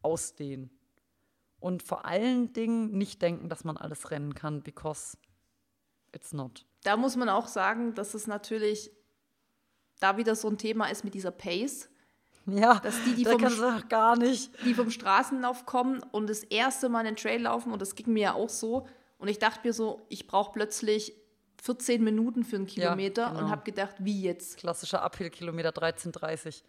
ausdehnen. 0.03 0.70
Und 1.61 1.82
vor 1.82 2.05
allen 2.05 2.53
Dingen 2.53 2.93
nicht 2.97 3.20
denken, 3.20 3.49
dass 3.49 3.65
man 3.65 3.77
alles 3.77 4.11
rennen 4.11 4.35
kann, 4.35 4.62
because 4.62 5.16
it's 6.12 6.32
not. 6.32 6.65
Da 6.85 6.97
muss 6.97 7.16
man 7.16 7.28
auch 7.28 7.49
sagen, 7.49 7.95
dass 7.95 8.15
es 8.15 8.27
natürlich 8.27 8.93
da 9.99 10.16
wieder 10.16 10.36
so 10.36 10.49
ein 10.49 10.59
Thema 10.59 10.86
ist 10.86 11.03
mit 11.05 11.15
dieser 11.15 11.32
Pace, 11.32 11.89
Ja, 12.47 12.78
Dass 12.78 12.95
die, 13.05 13.15
die 13.16 13.24
vom 13.24 13.43
gar 13.89 14.16
nicht. 14.16 14.51
die 14.65 14.73
vom 14.74 14.90
Straßenlauf 14.90 15.66
kommen 15.66 16.01
und 16.12 16.31
das 16.31 16.45
erste 16.45 16.89
Mal 16.89 17.05
einen 17.05 17.16
Trail 17.16 17.43
laufen 17.43 17.73
und 17.73 17.82
das 17.82 17.95
ging 17.97 18.12
mir 18.12 18.23
ja 18.23 18.35
auch 18.35 18.49
so 18.49 18.86
und 19.19 19.27
ich 19.28 19.40
dachte 19.40 19.66
mir 19.66 19.73
so, 19.73 20.07
ich 20.09 20.28
brauche 20.28 20.53
plötzlich 20.53 21.12
14 21.61 22.03
Minuten 22.05 22.45
für 22.45 22.55
einen 22.57 22.66
Ja, 22.69 22.73
Kilometer 22.74 23.27
genau. 23.31 23.40
und 23.40 23.51
habe 23.51 23.65
gedacht, 23.65 23.97
wie 23.99 24.23
jetzt? 24.23 24.57
Klassischer 24.59 25.03
Uphill-Kilometer 25.03 25.70
13,30. 25.70 26.62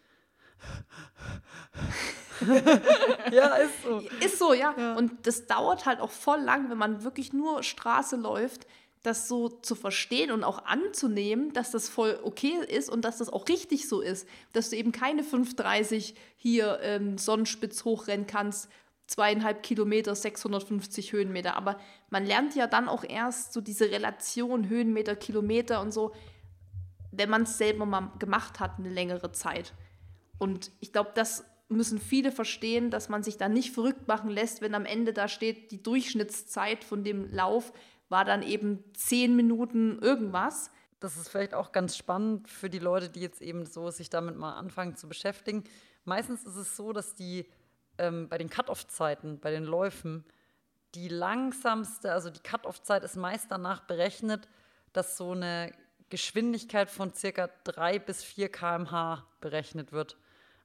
ja, 3.31 3.55
ist 3.55 3.83
so. 3.83 3.99
Ist 4.25 4.39
so, 4.39 4.53
ja. 4.53 4.95
Und 4.95 5.27
das 5.27 5.47
dauert 5.47 5.85
halt 5.85 5.99
auch 5.99 6.11
voll 6.11 6.39
lang, 6.39 6.69
wenn 6.69 6.77
man 6.77 7.03
wirklich 7.03 7.33
nur 7.33 7.63
Straße 7.63 8.15
läuft, 8.15 8.65
das 9.03 9.27
so 9.27 9.49
zu 9.49 9.75
verstehen 9.75 10.31
und 10.31 10.43
auch 10.43 10.65
anzunehmen, 10.65 11.53
dass 11.53 11.71
das 11.71 11.87
voll 11.87 12.19
okay 12.23 12.59
ist 12.67 12.89
und 12.89 13.05
dass 13.05 13.17
das 13.17 13.31
auch 13.31 13.47
richtig 13.47 13.87
so 13.87 14.01
ist, 14.01 14.27
dass 14.51 14.69
du 14.69 14.75
eben 14.75 14.91
keine 14.91 15.23
5,30 15.23 16.15
hier 16.35 16.79
ähm, 16.81 17.17
Sonnenspitz 17.17 17.85
hochrennen 17.85 18.27
kannst, 18.27 18.69
zweieinhalb 19.07 19.63
Kilometer, 19.63 20.13
650 20.13 21.13
Höhenmeter. 21.13 21.55
Aber 21.55 21.79
man 22.09 22.25
lernt 22.25 22.55
ja 22.55 22.67
dann 22.67 22.89
auch 22.89 23.03
erst 23.03 23.53
so 23.53 23.61
diese 23.61 23.89
Relation 23.89 24.67
Höhenmeter, 24.67 25.15
Kilometer 25.15 25.81
und 25.81 25.93
so, 25.93 26.13
wenn 27.11 27.29
man 27.29 27.43
es 27.43 27.57
selber 27.57 27.85
mal 27.85 28.11
gemacht 28.19 28.59
hat, 28.59 28.77
eine 28.77 28.89
längere 28.89 29.31
Zeit. 29.31 29.73
Und 30.39 30.71
ich 30.79 30.91
glaube, 30.91 31.11
das 31.13 31.45
müssen 31.67 31.99
viele 31.99 32.31
verstehen, 32.31 32.89
dass 32.89 33.09
man 33.09 33.21
sich 33.21 33.37
da 33.37 33.47
nicht 33.47 33.73
verrückt 33.73 34.07
machen 34.07 34.29
lässt, 34.29 34.61
wenn 34.61 34.73
am 34.73 34.85
Ende 34.85 35.13
da 35.13 35.27
steht, 35.27 35.71
die 35.71 35.83
Durchschnittszeit 35.83 36.83
von 36.83 37.03
dem 37.03 37.31
Lauf 37.31 37.71
war 38.09 38.25
dann 38.25 38.41
eben 38.41 38.83
zehn 38.95 39.35
Minuten 39.35 39.99
irgendwas. 39.99 40.71
Das 40.99 41.15
ist 41.15 41.29
vielleicht 41.29 41.53
auch 41.53 41.71
ganz 41.71 41.95
spannend 41.95 42.49
für 42.49 42.69
die 42.69 42.79
Leute, 42.79 43.09
die 43.09 43.21
jetzt 43.21 43.41
eben 43.41 43.65
so 43.65 43.91
sich 43.91 44.09
damit 44.09 44.35
mal 44.35 44.53
anfangen 44.53 44.95
zu 44.95 45.07
beschäftigen. 45.07 45.63
Meistens 46.05 46.43
ist 46.43 46.55
es 46.55 46.75
so, 46.75 46.91
dass 46.91 47.13
die 47.13 47.45
ähm, 47.99 48.27
bei 48.27 48.39
den 48.39 48.49
Cut-off-Zeiten, 48.49 49.39
bei 49.39 49.51
den 49.51 49.63
Läufen, 49.63 50.25
die 50.95 51.07
langsamste, 51.07 52.11
also 52.11 52.31
die 52.31 52.39
Cut-off-Zeit 52.39 53.03
ist 53.03 53.15
meist 53.15 53.51
danach 53.51 53.81
berechnet, 53.81 54.47
dass 54.91 55.17
so 55.17 55.33
eine 55.33 55.71
Geschwindigkeit 56.09 56.89
von 56.89 57.13
circa 57.13 57.49
3 57.65 57.99
bis 57.99 58.23
4 58.23 58.49
km/h 58.49 59.27
berechnet 59.39 59.91
wird. 59.91 60.17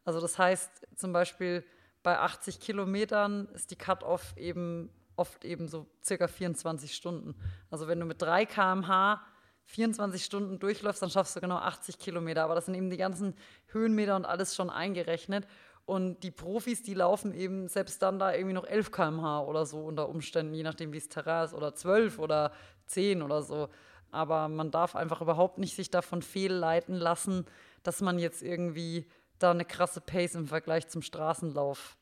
Also 0.05 0.20
das 0.20 0.39
heißt 0.39 0.86
zum 0.97 1.12
Beispiel 1.12 1.64
bei 2.02 2.18
80 2.18 2.60
Kilometern 2.60 3.48
ist 3.55 3.70
die 3.70 3.76
Cut-off 3.76 4.36
eben 4.36 4.90
oft 5.16 5.44
eben 5.44 5.68
so 5.68 5.86
circa 6.05 6.28
24 6.28 6.94
Stunden. 6.94 7.35
Also 7.70 7.89
wenn 7.89 8.01
du 8.01 8.06
mit 8.06 8.20
3 8.20 8.47
km/h 8.47 9.20
24 9.66 10.22
Stunden 10.22 10.59
durchläufst, 10.59 11.01
dann 11.01 11.10
schaffst 11.10 11.35
du 11.36 11.40
genau 11.40 11.56
80 11.56 11.98
Kilometer. 11.98 12.44
Aber 12.44 12.55
das 12.55 12.66
sind 12.66 12.74
eben 12.74 12.90
die 12.90 12.97
ganzen 12.97 13.35
Höhenmeter 13.68 14.16
und 14.16 14.26
alles 14.26 14.55
schon 14.55 14.70
eingerechnet. 14.70 15.47
Und 15.86 16.22
die 16.22 16.31
Profis, 16.31 16.82
die 16.82 16.94
laufen 16.94 17.32
eben 17.32 17.68
selbst 17.68 18.02
dann 18.02 18.18
da 18.18 18.32
irgendwie 18.32 18.55
noch 18.55 18.64
11 18.64 18.90
km/h 18.90 19.44
oder 19.44 19.66
so 19.66 19.85
unter 19.85 20.09
Umständen, 20.09 20.55
je 20.55 20.62
nachdem, 20.62 20.93
wie 20.93 20.98
es 20.98 21.09
Terrain 21.09 21.44
ist, 21.44 21.55
oder 21.55 21.74
12 21.74 22.18
oder 22.18 22.52
10 22.86 23.22
oder 23.22 23.43
so. 23.43 23.68
Aber 24.10 24.48
man 24.48 24.70
darf 24.70 24.97
einfach 24.97 25.20
überhaupt 25.20 25.59
nicht 25.59 25.74
sich 25.74 25.90
davon 25.90 26.22
fehlleiten 26.22 26.94
lassen, 26.94 27.47
dass 27.82 28.01
man 28.01 28.18
jetzt 28.18 28.43
irgendwie 28.43 29.06
da 29.44 29.50
eine 29.50 29.64
krasse 29.64 30.00
Pace 30.00 30.34
im 30.34 30.48
Vergleich 30.48 30.88
zum 30.88 31.02
Straßenlauf 31.02 31.96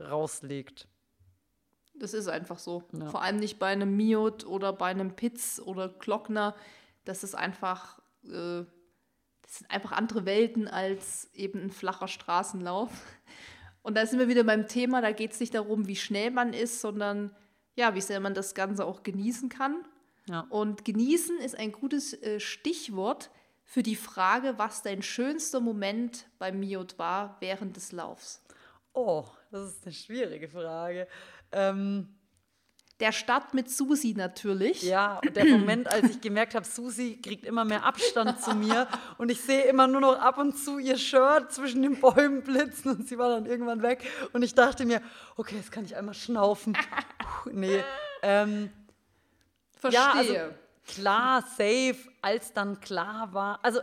rauslegt. 0.00 0.86
Das 1.94 2.12
ist 2.12 2.28
einfach 2.28 2.58
so. 2.58 2.84
Ja. 2.92 3.06
Vor 3.06 3.22
allem 3.22 3.36
nicht 3.36 3.58
bei 3.58 3.68
einem 3.68 3.96
Miot 3.96 4.44
oder 4.44 4.72
bei 4.72 4.86
einem 4.86 5.16
Pitz 5.16 5.60
oder 5.64 5.88
Glockner. 5.88 6.54
Das 7.04 7.24
ist 7.24 7.34
einfach, 7.34 8.00
äh, 8.24 8.64
das 9.42 9.58
sind 9.58 9.70
einfach 9.70 9.92
andere 9.92 10.26
Welten 10.26 10.68
als 10.68 11.30
eben 11.34 11.60
ein 11.62 11.70
flacher 11.70 12.08
Straßenlauf. 12.08 12.90
Und 13.82 13.96
da 13.96 14.06
sind 14.06 14.18
wir 14.18 14.28
wieder 14.28 14.44
beim 14.44 14.66
Thema, 14.66 15.02
da 15.02 15.12
geht 15.12 15.32
es 15.32 15.40
nicht 15.40 15.54
darum, 15.54 15.86
wie 15.86 15.96
schnell 15.96 16.30
man 16.30 16.52
ist, 16.52 16.80
sondern 16.80 17.34
ja, 17.76 17.94
wie 17.94 18.00
sehr 18.00 18.20
man 18.20 18.34
das 18.34 18.54
Ganze 18.54 18.84
auch 18.84 19.02
genießen 19.02 19.48
kann. 19.48 19.84
Ja. 20.26 20.46
Und 20.48 20.84
genießen 20.84 21.38
ist 21.38 21.56
ein 21.56 21.72
gutes 21.72 22.14
äh, 22.22 22.40
Stichwort 22.40 23.30
für 23.64 23.82
die 23.82 23.96
Frage, 23.96 24.54
was 24.58 24.82
dein 24.82 25.02
schönster 25.02 25.60
Moment 25.60 26.26
beim 26.38 26.60
Miot 26.60 26.98
war 26.98 27.36
während 27.40 27.76
des 27.76 27.92
Laufs. 27.92 28.42
Oh, 28.92 29.24
das 29.50 29.70
ist 29.70 29.84
eine 29.84 29.94
schwierige 29.94 30.48
Frage. 30.48 31.08
Ähm, 31.50 32.08
der 33.00 33.10
Start 33.10 33.54
mit 33.54 33.68
Susi 33.68 34.14
natürlich. 34.16 34.82
Ja, 34.82 35.18
und 35.24 35.34
der 35.34 35.46
Moment, 35.46 35.90
als 35.90 36.10
ich 36.10 36.20
gemerkt 36.20 36.54
habe, 36.54 36.64
Susi 36.64 37.18
kriegt 37.20 37.44
immer 37.44 37.64
mehr 37.64 37.84
Abstand 37.84 38.40
zu 38.40 38.54
mir 38.54 38.86
und 39.18 39.30
ich 39.30 39.40
sehe 39.40 39.64
immer 39.64 39.88
nur 39.88 40.00
noch 40.00 40.20
ab 40.20 40.38
und 40.38 40.56
zu 40.56 40.78
ihr 40.78 40.96
Shirt 40.96 41.52
zwischen 41.52 41.82
den 41.82 42.00
Bäumen 42.00 42.42
blitzen 42.42 42.92
und 42.92 43.08
sie 43.08 43.18
war 43.18 43.30
dann 43.30 43.46
irgendwann 43.46 43.82
weg 43.82 44.04
und 44.32 44.42
ich 44.42 44.54
dachte 44.54 44.86
mir, 44.86 45.02
okay, 45.36 45.56
jetzt 45.56 45.72
kann 45.72 45.84
ich 45.84 45.96
einmal 45.96 46.14
schnaufen. 46.14 46.74
Puh, 47.18 47.50
nee. 47.52 47.82
Ähm, 48.22 48.70
Verstehe. 49.80 50.00
Ja, 50.00 50.12
also, 50.12 50.34
klar, 50.86 51.42
safe, 51.42 51.96
als 52.22 52.52
dann 52.52 52.80
klar 52.80 53.32
war. 53.32 53.64
Also 53.64 53.80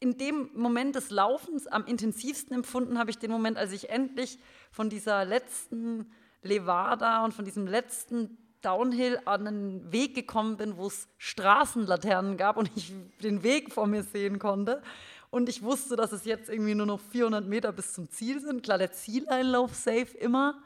in 0.00 0.18
dem 0.18 0.50
Moment 0.54 0.96
des 0.96 1.10
Laufens 1.10 1.66
am 1.66 1.86
intensivsten 1.86 2.54
empfunden 2.54 2.98
habe 2.98 3.10
ich 3.10 3.18
den 3.18 3.30
Moment, 3.30 3.56
als 3.56 3.72
ich 3.72 3.90
endlich 3.90 4.38
von 4.70 4.90
dieser 4.90 5.24
letzten 5.24 6.12
Levada 6.42 7.24
und 7.24 7.32
von 7.32 7.44
diesem 7.44 7.66
letzten 7.66 8.36
Downhill 8.60 9.20
an 9.24 9.46
einen 9.46 9.92
Weg 9.92 10.14
gekommen 10.14 10.56
bin, 10.56 10.76
wo 10.76 10.86
es 10.86 11.08
Straßenlaternen 11.18 12.36
gab 12.36 12.56
und 12.56 12.70
ich 12.76 12.92
den 13.22 13.42
Weg 13.42 13.72
vor 13.72 13.86
mir 13.86 14.02
sehen 14.02 14.38
konnte. 14.38 14.82
Und 15.30 15.48
ich 15.48 15.62
wusste, 15.62 15.96
dass 15.96 16.12
es 16.12 16.24
jetzt 16.24 16.48
irgendwie 16.48 16.74
nur 16.74 16.86
noch 16.86 17.00
400 17.00 17.46
Meter 17.46 17.72
bis 17.72 17.92
zum 17.92 18.08
Ziel 18.08 18.40
sind. 18.40 18.62
Klar, 18.62 18.78
der 18.78 18.92
Zieleinlauf 18.92 19.74
safe 19.74 20.16
immer. 20.18 20.62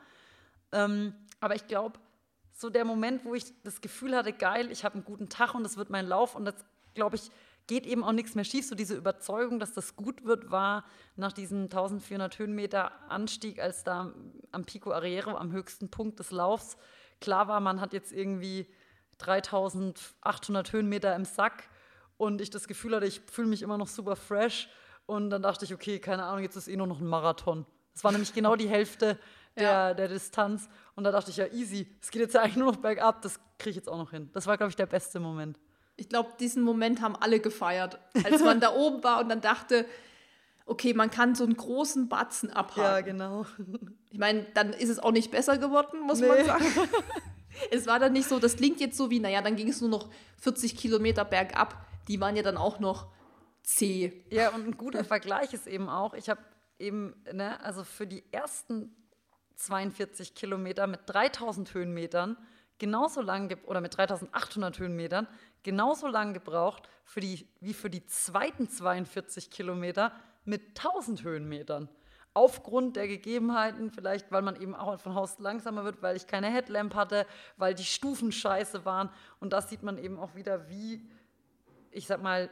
Ähm, 0.72 1.14
aber 1.40 1.54
ich 1.54 1.66
glaube, 1.66 1.98
so 2.58 2.70
der 2.70 2.84
Moment, 2.84 3.24
wo 3.24 3.34
ich 3.34 3.44
das 3.62 3.80
Gefühl 3.80 4.16
hatte, 4.16 4.32
geil, 4.32 4.72
ich 4.72 4.84
habe 4.84 4.94
einen 4.94 5.04
guten 5.04 5.28
Tag 5.28 5.54
und 5.54 5.64
es 5.64 5.76
wird 5.76 5.90
mein 5.90 6.06
Lauf 6.06 6.34
und 6.34 6.44
das, 6.44 6.56
glaube 6.94 7.14
ich, 7.14 7.30
geht 7.68 7.86
eben 7.86 8.02
auch 8.02 8.12
nichts 8.12 8.34
mehr 8.34 8.44
schief. 8.44 8.66
So 8.66 8.74
diese 8.74 8.96
Überzeugung, 8.96 9.60
dass 9.60 9.72
das 9.74 9.94
gut 9.94 10.24
wird, 10.24 10.50
war 10.50 10.84
nach 11.14 11.32
diesem 11.32 11.64
1400 11.64 12.36
Höhenmeter 12.36 12.90
Anstieg, 13.08 13.60
als 13.60 13.84
da 13.84 14.12
am 14.50 14.64
Pico 14.64 14.90
Arriero, 14.90 15.36
am 15.36 15.52
höchsten 15.52 15.88
Punkt 15.88 16.18
des 16.18 16.32
Laufs, 16.32 16.76
klar 17.20 17.46
war, 17.46 17.60
man 17.60 17.80
hat 17.80 17.92
jetzt 17.92 18.10
irgendwie 18.12 18.66
3800 19.18 20.72
Höhenmeter 20.72 21.14
im 21.14 21.24
Sack 21.24 21.68
und 22.16 22.40
ich 22.40 22.50
das 22.50 22.66
Gefühl 22.66 22.96
hatte, 22.96 23.06
ich 23.06 23.20
fühle 23.20 23.48
mich 23.48 23.62
immer 23.62 23.78
noch 23.78 23.88
super 23.88 24.16
fresh. 24.16 24.68
Und 25.06 25.30
dann 25.30 25.42
dachte 25.42 25.64
ich, 25.64 25.72
okay, 25.72 26.00
keine 26.00 26.24
Ahnung, 26.24 26.42
jetzt 26.42 26.56
ist 26.56 26.68
eh 26.68 26.76
nur 26.76 26.88
noch 26.88 27.00
ein 27.00 27.06
Marathon. 27.06 27.64
Das 27.94 28.04
war 28.04 28.12
nämlich 28.12 28.34
genau 28.34 28.56
die 28.56 28.68
Hälfte 28.68 29.18
der, 29.58 29.70
ja. 29.70 29.94
der 29.94 30.08
Distanz. 30.08 30.68
Und 30.94 31.04
da 31.04 31.12
dachte 31.12 31.30
ich, 31.30 31.36
ja, 31.36 31.46
easy, 31.46 31.86
es 32.00 32.10
geht 32.10 32.22
jetzt 32.22 32.34
ja 32.34 32.42
eigentlich 32.42 32.56
nur 32.56 32.72
noch 32.72 32.80
bergab, 32.80 33.22
das 33.22 33.38
kriege 33.58 33.70
ich 33.70 33.76
jetzt 33.76 33.88
auch 33.88 33.98
noch 33.98 34.10
hin. 34.10 34.30
Das 34.32 34.46
war, 34.46 34.56
glaube 34.56 34.70
ich, 34.70 34.76
der 34.76 34.86
beste 34.86 35.20
Moment 35.20 35.58
ich 35.98 36.08
glaube, 36.08 36.30
diesen 36.38 36.62
Moment 36.62 37.02
haben 37.02 37.16
alle 37.16 37.40
gefeiert, 37.40 37.98
als 38.24 38.40
man 38.42 38.60
da 38.60 38.72
oben 38.72 39.02
war 39.02 39.20
und 39.20 39.28
dann 39.28 39.40
dachte, 39.40 39.84
okay, 40.64 40.94
man 40.94 41.10
kann 41.10 41.34
so 41.34 41.44
einen 41.44 41.56
großen 41.56 42.08
Batzen 42.08 42.50
abhaken. 42.50 42.82
Ja, 42.82 43.00
genau. 43.00 43.46
Ich 44.10 44.18
meine, 44.18 44.46
dann 44.54 44.72
ist 44.72 44.88
es 44.88 44.98
auch 44.98 45.12
nicht 45.12 45.30
besser 45.30 45.58
geworden, 45.58 46.00
muss 46.00 46.20
nee. 46.20 46.28
man 46.28 46.42
sagen. 46.42 46.64
es 47.70 47.86
war 47.86 47.98
dann 47.98 48.14
nicht 48.14 48.26
so, 48.26 48.38
das 48.38 48.56
klingt 48.56 48.80
jetzt 48.80 48.96
so 48.96 49.10
wie, 49.10 49.20
naja, 49.20 49.42
dann 49.42 49.54
ging 49.54 49.68
es 49.68 49.82
nur 49.82 49.90
noch 49.90 50.08
40 50.38 50.78
Kilometer 50.78 51.26
bergab. 51.26 51.76
Die 52.08 52.18
waren 52.18 52.34
ja 52.34 52.42
dann 52.42 52.56
auch 52.56 52.80
noch 52.80 53.08
zäh. 53.62 54.24
Ja, 54.30 54.48
und 54.54 54.66
ein 54.66 54.78
guter 54.78 55.04
Vergleich 55.04 55.52
ist 55.52 55.66
eben 55.66 55.90
auch, 55.90 56.14
ich 56.14 56.30
habe 56.30 56.40
eben, 56.78 57.22
ne, 57.30 57.62
also 57.62 57.84
für 57.84 58.06
die 58.06 58.24
ersten 58.32 58.96
42 59.58 60.34
Kilometer 60.34 60.86
mit 60.86 61.00
3000 61.06 61.74
Höhenmetern 61.74 62.36
genauso 62.78 63.20
lang, 63.20 63.54
oder 63.66 63.80
mit 63.80 63.96
3800 63.96 64.78
Höhenmetern, 64.78 65.26
genauso 65.62 66.06
lang 66.06 66.32
gebraucht 66.32 66.88
für 67.04 67.20
die, 67.20 67.46
wie 67.60 67.74
für 67.74 67.90
die 67.90 68.06
zweiten 68.06 68.68
42 68.68 69.50
Kilometer 69.50 70.12
mit 70.44 70.78
1000 70.78 71.24
Höhenmetern. 71.24 71.88
Aufgrund 72.34 72.96
der 72.96 73.08
Gegebenheiten, 73.08 73.90
vielleicht 73.90 74.30
weil 74.30 74.42
man 74.42 74.60
eben 74.60 74.74
auch 74.74 75.00
von 75.00 75.14
Haus 75.14 75.38
langsamer 75.40 75.84
wird, 75.84 76.02
weil 76.02 76.16
ich 76.16 76.26
keine 76.26 76.48
Headlamp 76.48 76.94
hatte, 76.94 77.26
weil 77.56 77.74
die 77.74 77.84
Stufen 77.84 78.30
scheiße 78.30 78.84
waren. 78.84 79.10
Und 79.40 79.52
das 79.52 79.68
sieht 79.68 79.82
man 79.82 79.98
eben 79.98 80.18
auch 80.18 80.36
wieder, 80.36 80.68
wie, 80.68 81.10
ich 81.90 82.06
sag 82.06 82.22
mal, 82.22 82.48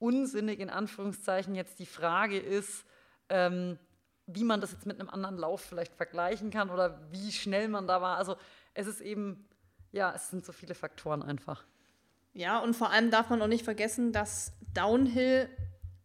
unsinnig 0.00 0.58
in 0.58 0.70
Anführungszeichen 0.70 1.54
jetzt 1.54 1.78
die 1.78 1.86
Frage 1.86 2.38
ist, 2.38 2.84
ähm, 3.28 3.78
wie 4.26 4.44
man 4.44 4.60
das 4.60 4.72
jetzt 4.72 4.86
mit 4.86 5.00
einem 5.00 5.08
anderen 5.08 5.36
Lauf 5.36 5.60
vielleicht 5.60 5.94
vergleichen 5.94 6.50
kann 6.50 6.70
oder 6.70 7.00
wie 7.10 7.32
schnell 7.32 7.68
man 7.68 7.86
da 7.86 8.00
war. 8.00 8.16
Also 8.16 8.36
es 8.74 8.86
ist 8.86 9.00
eben, 9.00 9.48
ja, 9.90 10.12
es 10.14 10.30
sind 10.30 10.44
so 10.44 10.52
viele 10.52 10.74
Faktoren 10.74 11.22
einfach. 11.22 11.64
Ja, 12.32 12.58
und 12.60 12.74
vor 12.74 12.90
allem 12.90 13.10
darf 13.10 13.30
man 13.30 13.42
auch 13.42 13.46
nicht 13.48 13.64
vergessen, 13.64 14.12
dass 14.12 14.52
Downhill 14.72 15.48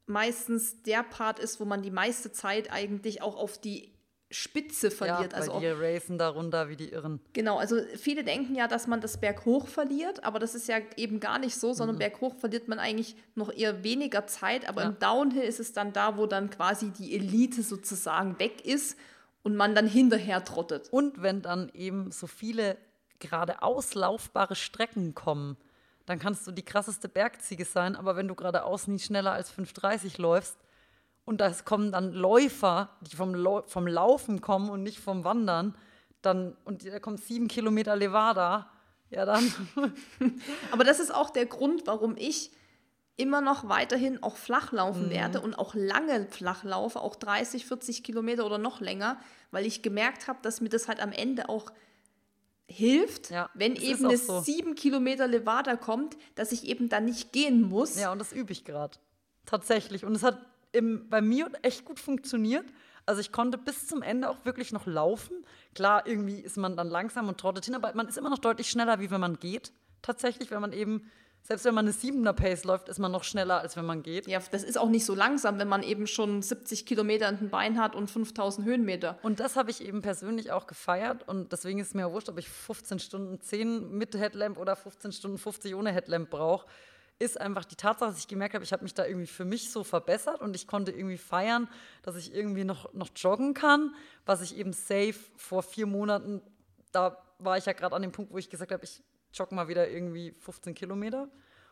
meistens 0.06 0.82
der 0.84 1.04
Part 1.04 1.40
ist, 1.40 1.60
wo 1.60 1.66
man 1.66 1.82
die 1.82 1.92
meiste 1.92 2.32
Zeit 2.32 2.72
eigentlich 2.72 3.22
auch 3.22 3.36
auf 3.36 3.60
die 3.60 3.97
Spitze 4.30 4.92
verliert. 4.92 5.32
Ja, 5.32 5.38
also 5.38 5.54
weil 5.54 5.62
die 5.62 5.68
racen 5.68 6.18
darunter 6.18 6.68
wie 6.68 6.76
die 6.76 6.90
Irren. 6.90 7.22
Genau, 7.32 7.58
also 7.58 7.78
viele 7.96 8.26
denken 8.26 8.56
ja, 8.56 8.68
dass 8.68 8.86
man 8.86 9.00
das 9.00 9.20
berghoch 9.20 9.68
verliert, 9.68 10.24
aber 10.24 10.40
das 10.40 10.54
ist 10.54 10.68
ja 10.68 10.80
eben 10.98 11.20
gar 11.22 11.40
nicht 11.40 11.56
so, 11.56 11.74
sondern 11.74 11.96
mhm. 11.96 12.00
berghoch 12.00 12.36
verliert 12.36 12.68
man 12.68 12.80
eigentlich 12.80 13.16
noch 13.36 13.54
eher 13.54 13.84
weniger 13.84 14.28
Zeit, 14.28 14.68
aber 14.68 14.82
ja. 14.82 14.90
im 14.90 15.00
Downhill 15.00 15.44
ist 15.44 15.62
es 15.62 15.72
dann 15.72 15.94
da, 15.94 16.18
wo 16.18 16.26
dann 16.26 16.50
quasi 16.50 16.92
die 16.92 17.16
Elite 17.16 17.64
sozusagen 17.64 18.38
weg 18.38 18.66
ist 18.66 18.98
und 19.44 19.56
man 19.56 19.76
dann 19.76 19.88
hinterher 19.88 20.44
trottet. 20.44 20.90
Und 20.92 21.22
wenn 21.22 21.42
dann 21.42 21.70
eben 21.74 22.12
so 22.12 22.28
viele 22.28 22.78
geradeaus 23.20 23.96
laufbare 23.96 24.56
Strecken 24.56 25.16
kommen, 25.16 25.56
dann 26.06 26.20
kannst 26.20 26.46
du 26.48 26.52
die 26.52 26.64
krasseste 26.64 27.08
Bergziege 27.08 27.64
sein, 27.64 27.96
aber 27.96 28.18
wenn 28.18 28.28
du 28.28 28.36
geradeaus 28.36 28.88
nie 28.88 29.00
schneller 29.00 29.32
als 29.32 29.52
5,30 29.52 30.22
läufst 30.22 30.58
und 31.28 31.42
da 31.42 31.52
kommen 31.52 31.92
dann 31.92 32.14
Läufer, 32.14 32.90
die 33.02 33.18
vom, 33.18 33.36
vom 33.68 33.86
Laufen 33.86 34.40
kommen 34.40 34.70
und 34.70 34.82
nicht 34.82 35.00
vom 35.00 35.26
Wandern, 35.26 35.78
dann, 36.22 36.56
und 36.64 36.88
da 36.88 37.00
kommt 37.00 37.20
sieben 37.20 37.50
Kilometer 37.50 37.98
Levada, 37.98 38.72
Ja, 39.10 39.26
dann. 39.26 39.52
Aber 40.72 40.86
das 40.86 41.02
ist 41.02 41.14
auch 41.14 41.30
der 41.30 41.46
Grund, 41.46 41.86
warum 41.86 42.16
ich 42.16 42.52
immer 43.18 43.42
noch 43.42 43.68
weiterhin 43.68 44.24
auch 44.24 44.38
flach 44.38 44.72
laufen 44.72 45.08
mhm. 45.08 45.10
werde 45.10 45.42
und 45.42 45.56
auch 45.56 45.76
lange 45.76 46.28
flach 46.28 46.64
laufe, 46.64 47.02
auch 47.02 47.18
30, 47.18 47.66
40 47.66 48.06
Kilometer 48.06 48.46
oder 48.46 48.58
noch 48.58 48.80
länger, 48.80 49.20
weil 49.52 49.66
ich 49.66 49.82
gemerkt 49.82 50.30
habe, 50.30 50.40
dass 50.42 50.62
mir 50.62 50.70
das 50.70 50.88
halt 50.88 51.02
am 51.02 51.12
Ende 51.12 51.50
auch 51.50 51.74
hilft, 52.70 53.32
ja, 53.32 53.50
wenn 53.54 53.76
eben 53.76 54.06
eine 54.06 54.18
so. 54.18 54.40
7 54.40 54.76
Kilometer 54.76 55.28
Levada 55.28 55.76
kommt, 55.76 56.16
dass 56.36 56.54
ich 56.54 56.64
eben 56.64 56.88
dann 56.88 57.04
nicht 57.04 57.34
gehen 57.34 57.64
muss. 57.64 58.00
Ja, 58.00 58.14
und 58.14 58.20
das 58.20 58.32
übe 58.32 58.54
ich 58.54 58.64
gerade. 58.64 58.98
Tatsächlich. 59.46 60.06
Und 60.06 60.16
es 60.16 60.24
hat 60.24 60.38
im, 60.72 61.10
bei 61.10 61.22
mir 61.22 61.50
echt 61.62 61.86
gut 61.86 62.00
funktioniert. 62.00 62.66
Also 63.06 63.22
ich 63.22 63.32
konnte 63.32 63.58
bis 63.58 63.88
zum 63.88 64.02
Ende 64.02 64.30
auch 64.30 64.44
wirklich 64.46 64.72
noch 64.74 64.86
laufen. 64.86 65.46
Klar, 65.74 66.06
irgendwie 66.06 66.40
ist 66.40 66.58
man 66.58 66.76
dann 66.76 66.90
langsam 66.90 67.30
und 67.30 67.40
trottet 67.40 67.66
hin, 67.66 67.76
aber 67.76 67.94
man 67.94 68.08
ist 68.08 68.18
immer 68.18 68.30
noch 68.30 68.40
deutlich 68.40 68.70
schneller, 68.70 69.00
wie 69.00 69.10
wenn 69.10 69.22
man 69.22 69.40
geht. 69.40 69.72
Tatsächlich, 70.02 70.52
wenn 70.52 70.62
man 70.62 70.74
eben 70.74 71.10
selbst 71.48 71.64
wenn 71.64 71.76
man 71.76 71.86
eine 71.86 71.94
7er 71.94 72.34
Pace 72.34 72.66
läuft, 72.66 72.90
ist 72.90 73.00
man 73.00 73.10
noch 73.10 73.24
schneller, 73.24 73.62
als 73.62 73.78
wenn 73.78 73.86
man 73.86 74.04
geht. 74.04 74.28
Ja, 74.28 74.40
das 74.52 74.64
ist 74.64 74.78
auch 74.78 74.90
nicht 74.90 75.06
so 75.06 75.16
langsam, 75.16 75.60
wenn 75.60 75.70
man 75.70 75.82
eben 75.82 76.06
schon 76.06 76.42
70 76.42 76.86
Kilometer 76.86 77.30
an 77.30 77.38
den 77.38 77.50
Bein 77.50 77.80
hat 77.80 77.96
und 77.96 78.12
5000 78.12 78.68
Höhenmeter. 78.68 79.18
Und 79.22 79.40
das 79.40 79.56
habe 79.56 79.72
ich 79.72 79.82
eben 79.82 80.02
persönlich 80.02 80.52
auch 80.52 80.68
gefeiert 80.68 81.26
und 81.26 81.54
deswegen 81.54 81.80
ist 81.80 81.96
mir 81.96 82.12
wurscht, 82.12 82.28
ob 82.28 82.38
ich 82.38 82.50
15 82.50 83.00
Stunden 83.00 83.40
10 83.40 83.92
mit 83.98 84.14
Headlamp 84.14 84.58
oder 84.58 84.76
15 84.76 85.14
Stunden 85.14 85.38
50 85.38 85.74
ohne 85.74 85.94
Headlamp 85.94 86.30
brauche 86.30 86.68
ist 87.20 87.40
einfach 87.40 87.66
die 87.66 87.76
Tatsache, 87.76 88.12
dass 88.12 88.20
ich 88.20 88.28
gemerkt 88.28 88.54
habe, 88.54 88.64
ich 88.64 88.74
habe 88.74 88.84
mich 88.84 88.94
da 88.94 89.06
irgendwie 89.06 89.28
für 89.28 89.46
mich 89.46 89.72
so 89.72 89.84
verbessert 89.84 90.42
und 90.42 90.56
ich 90.56 90.68
konnte 90.68 90.92
irgendwie 90.92 91.18
feiern, 91.18 91.68
dass 92.04 92.16
ich 92.16 92.34
irgendwie 92.34 92.64
noch, 92.64 92.94
noch 92.94 93.10
joggen 93.16 93.54
kann, 93.54 93.96
was 94.26 94.42
ich 94.42 94.56
eben 94.56 94.74
safe 94.74 95.16
vor 95.36 95.64
vier 95.64 95.88
Monaten, 95.88 96.42
da 96.92 97.18
war 97.40 97.58
ich 97.58 97.66
ja 97.66 97.74
gerade 97.74 97.96
an 97.96 98.02
dem 98.02 98.12
Punkt, 98.12 98.32
wo 98.32 98.38
ich 98.38 98.50
gesagt 98.50 98.72
habe, 98.72 98.84
ich 98.84 99.04
jogge 99.34 99.56
mal 99.56 99.68
wieder 99.68 99.90
irgendwie 99.90 100.32
15 100.40 100.74
Kilometer. 100.74 101.30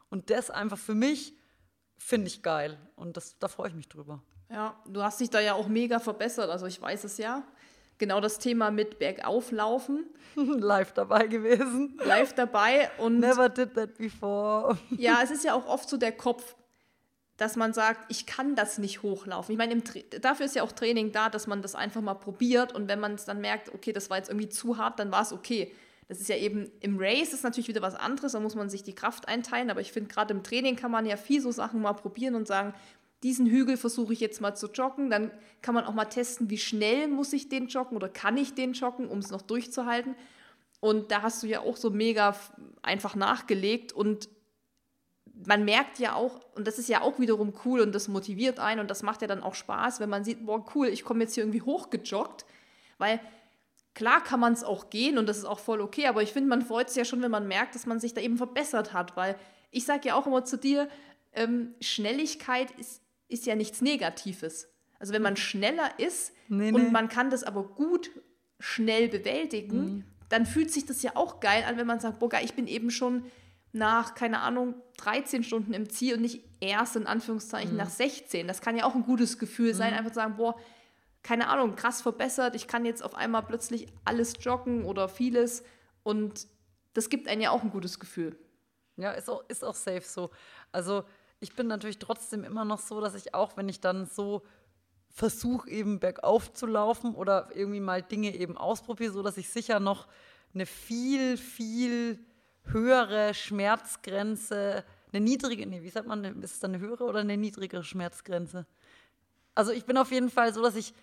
Und 0.10 0.30
das 0.30 0.50
einfach 0.50 0.78
für 0.78 0.96
mich 0.96 1.34
finde 1.98 2.28
ich 2.28 2.42
geil 2.42 2.78
und 2.96 3.18
das, 3.18 3.38
da 3.40 3.48
freue 3.48 3.70
ich 3.70 3.76
mich 3.76 3.88
drüber. 3.88 4.22
Ja, 4.50 4.80
du 4.86 5.02
hast 5.02 5.20
dich 5.20 5.30
da 5.30 5.40
ja 5.40 5.54
auch 5.54 5.68
mega 5.68 6.00
verbessert, 6.00 6.50
also 6.50 6.66
ich 6.66 6.80
weiß 6.80 7.04
es 7.04 7.18
ja 7.18 7.44
genau 7.98 8.20
das 8.20 8.40
Thema 8.40 8.72
mit 8.72 9.00
Bergauflaufen. 9.00 10.06
Live 10.36 10.94
dabei 10.94 11.28
gewesen. 11.28 11.98
Live 12.04 12.34
dabei 12.34 12.90
und. 12.98 13.20
Never 13.20 13.50
did 13.50 13.74
that 13.76 13.98
before. 13.98 14.78
ja, 14.98 15.20
es 15.24 15.32
ist 15.32 15.44
ja 15.44 15.54
auch 15.54 15.68
oft 15.68 15.90
so 15.90 15.98
der 15.98 16.12
Kopf, 16.12 16.56
dass 17.38 17.56
man 17.56 17.74
sagt, 17.74 18.00
ich 18.10 18.26
kann 18.26 18.56
das 18.56 18.78
nicht 18.78 19.04
hochlaufen. 19.04 19.52
Ich 19.52 19.58
meine, 19.58 19.82
dafür 20.22 20.46
ist 20.46 20.56
ja 20.56 20.64
auch 20.64 20.72
Training 20.72 21.12
da, 21.12 21.30
dass 21.30 21.48
man 21.48 21.62
das 21.62 21.76
einfach 21.76 22.02
mal 22.02 22.14
probiert 22.14 22.74
und 22.74 22.88
wenn 22.88 23.00
man 23.00 23.16
es 23.16 23.26
dann 23.26 23.42
merkt, 23.42 23.74
okay, 23.74 23.92
das 23.92 24.10
war 24.10 24.18
jetzt 24.18 24.30
irgendwie 24.30 24.50
zu 24.50 24.78
hart, 24.78 25.00
dann 25.00 25.12
war 25.12 25.22
es 25.22 25.34
okay. 25.34 25.74
Das 26.08 26.22
ist 26.22 26.30
ja 26.30 26.38
eben 26.38 26.72
im 26.82 26.98
Race 27.00 27.34
ist 27.34 27.44
natürlich 27.44 27.68
wieder 27.68 27.82
was 27.82 27.96
anderes, 27.96 28.34
da 28.34 28.40
muss 28.40 28.56
man 28.56 28.70
sich 28.70 28.84
die 28.84 28.94
Kraft 28.94 29.28
einteilen, 29.28 29.70
aber 29.70 29.82
ich 29.82 29.92
finde 29.92 30.14
gerade 30.14 30.34
im 30.34 30.44
Training 30.44 30.76
kann 30.76 30.92
man 30.92 31.06
ja 31.06 31.18
viel 31.18 31.42
so 31.42 31.52
Sachen 31.52 31.82
mal 31.82 31.94
probieren 31.94 32.36
und 32.36 32.48
sagen, 32.48 32.74
diesen 33.26 33.48
Hügel 33.48 33.76
versuche 33.76 34.14
ich 34.14 34.20
jetzt 34.20 34.40
mal 34.40 34.54
zu 34.54 34.68
joggen. 34.68 35.10
Dann 35.10 35.32
kann 35.64 35.74
man 35.74 35.84
auch 35.86 35.96
mal 35.96 36.06
testen, 36.06 36.52
wie 36.52 36.60
schnell 36.60 37.08
muss 37.08 37.34
ich 37.34 37.50
den 37.50 37.68
joggen 37.68 37.98
oder 37.98 38.08
kann 38.08 38.38
ich 38.38 38.54
den 38.54 38.74
joggen, 38.74 39.08
um 39.08 39.18
es 39.18 39.32
noch 39.32 39.42
durchzuhalten. 39.42 40.14
Und 40.80 41.10
da 41.10 41.24
hast 41.24 41.42
du 41.42 41.48
ja 41.48 41.62
auch 41.62 41.76
so 41.76 41.90
mega 41.90 42.36
einfach 42.84 43.16
nachgelegt 43.16 43.94
und 43.94 44.30
man 45.48 45.66
merkt 45.66 45.98
ja 45.98 46.14
auch, 46.14 46.40
und 46.54 46.68
das 46.68 46.78
ist 46.78 46.88
ja 46.88 47.02
auch 47.02 47.20
wiederum 47.20 47.54
cool 47.66 47.82
und 47.82 47.96
das 47.96 48.08
motiviert 48.08 48.60
einen 48.60 48.80
und 48.80 48.92
das 48.92 49.02
macht 49.02 49.24
ja 49.24 49.28
dann 49.28 49.42
auch 49.42 49.56
Spaß, 49.56 50.00
wenn 50.00 50.10
man 50.10 50.24
sieht, 50.24 50.46
boah, 50.46 50.64
cool, 50.76 50.88
ich 50.88 51.04
komme 51.04 51.24
jetzt 51.24 51.34
hier 51.34 51.44
irgendwie 51.44 51.64
hochgejoggt, 51.64 52.46
weil 53.00 53.20
klar 53.96 54.24
kann 54.24 54.40
man 54.40 54.54
es 54.54 54.64
auch 54.64 54.92
gehen 54.92 55.18
und 55.18 55.28
das 55.28 55.40
ist 55.40 55.46
auch 55.46 55.60
voll 55.60 55.82
okay, 55.82 56.06
aber 56.06 56.22
ich 56.22 56.32
finde, 56.32 56.50
man 56.50 56.62
freut 56.62 56.90
sich 56.90 56.98
ja 56.98 57.06
schon, 57.06 57.24
wenn 57.24 57.32
man 57.32 57.48
merkt, 57.48 57.74
dass 57.74 57.88
man 57.88 58.00
sich 58.00 58.14
da 58.14 58.22
eben 58.22 58.38
verbessert 58.38 58.94
hat, 58.94 59.18
weil 59.18 59.36
ich 59.72 59.84
sage 59.84 60.10
ja 60.10 60.16
auch 60.16 60.28
immer 60.28 60.46
zu 60.46 60.58
dir, 60.58 60.88
ähm, 61.34 61.74
Schnelligkeit 61.82 62.70
ist 62.78 63.02
ist 63.28 63.46
ja 63.46 63.56
nichts 63.56 63.82
Negatives. 63.82 64.68
Also 65.00 65.14
wenn 65.14 65.22
man 65.22 65.36
schneller 65.36 66.00
ist 66.00 66.34
nee, 66.48 66.72
und 66.72 66.86
nee. 66.86 66.90
man 66.90 67.10
kann 67.10 67.30
das 67.30 67.44
aber 67.44 67.64
gut 67.64 68.12
schnell 68.60 69.10
bewältigen, 69.10 69.78
mhm. 69.78 70.04
dann 70.30 70.46
fühlt 70.46 70.72
sich 70.72 70.86
das 70.86 71.04
ja 71.04 71.16
auch 71.16 71.40
geil 71.40 71.64
an, 71.68 71.78
wenn 71.78 71.88
man 71.88 72.00
sagt, 72.00 72.20
boah, 72.20 72.32
ich 72.42 72.54
bin 72.54 72.68
eben 72.68 72.92
schon 72.92 73.26
nach, 73.72 74.16
keine 74.16 74.40
Ahnung, 74.40 74.76
13 74.98 75.44
Stunden 75.44 75.74
im 75.74 75.90
Ziel 75.90 76.16
und 76.16 76.22
nicht 76.22 76.44
erst 76.62 76.96
in 76.96 77.08
Anführungszeichen 77.08 77.72
mhm. 77.72 77.78
nach 77.78 77.90
16. 77.90 78.48
Das 78.48 78.62
kann 78.62 78.78
ja 78.78 78.86
auch 78.86 78.96
ein 78.96 79.04
gutes 79.04 79.38
Gefühl 79.38 79.74
sein, 79.74 79.92
mhm. 79.92 80.00
einfach 80.00 80.12
zu 80.12 80.16
sagen, 80.16 80.38
boah, 80.38 80.56
keine 81.24 81.50
Ahnung, 81.50 81.76
krass 81.76 82.02
verbessert, 82.02 82.56
ich 82.56 82.68
kann 82.68 82.86
jetzt 82.86 83.04
auf 83.04 83.16
einmal 83.16 83.44
plötzlich 83.44 83.88
alles 84.06 84.34
joggen 84.40 84.86
oder 84.86 85.10
vieles 85.10 85.64
und 86.04 86.48
das 86.94 87.10
gibt 87.10 87.28
einem 87.28 87.42
ja 87.42 87.50
auch 87.50 87.64
ein 87.64 87.72
gutes 87.72 88.00
Gefühl. 88.00 88.38
Ja, 88.96 89.12
ist 89.12 89.30
auch, 89.30 89.44
ist 89.50 89.64
auch 89.66 89.76
safe 89.76 90.04
so. 90.04 90.30
Also 90.72 91.04
ich 91.40 91.54
bin 91.56 91.68
natürlich 91.68 92.00
trotzdem 92.00 92.44
immer 92.44 92.66
noch 92.66 92.80
so, 92.80 93.02
dass 93.02 93.16
ich 93.16 93.34
auch, 93.34 93.58
wenn 93.58 93.70
ich 93.70 93.80
dann 93.80 94.06
so 94.06 94.44
versuche, 95.10 95.70
eben 95.70 96.00
bergauf 96.00 96.54
zu 96.54 96.66
laufen 96.66 97.16
oder 97.16 97.50
irgendwie 97.54 97.80
mal 97.80 98.02
Dinge 98.02 98.36
eben 98.36 98.58
ausprobiere, 98.58 99.12
so 99.12 99.24
dass 99.24 99.38
ich 99.38 99.50
sicher 99.50 99.80
noch 99.80 100.08
eine 100.54 100.66
viel, 100.66 101.38
viel 101.38 102.20
höhere 102.64 103.34
Schmerzgrenze, 103.34 104.84
eine 105.12 105.24
niedrige, 105.24 105.66
nee, 105.66 105.84
wie 105.84 105.90
sagt 105.90 106.08
man, 106.08 106.24
ist 106.42 106.56
es 106.56 106.60
dann 106.60 106.74
eine 106.74 106.84
höhere 106.84 107.06
oder 107.06 107.20
eine 107.20 107.38
niedrigere 107.38 107.84
Schmerzgrenze? 107.84 108.66
Also 109.54 109.72
ich 109.72 109.86
bin 109.86 109.98
auf 109.98 110.12
jeden 110.12 110.30
Fall 110.30 110.54
so, 110.54 110.62
dass 110.62 110.76
ich 110.76 110.94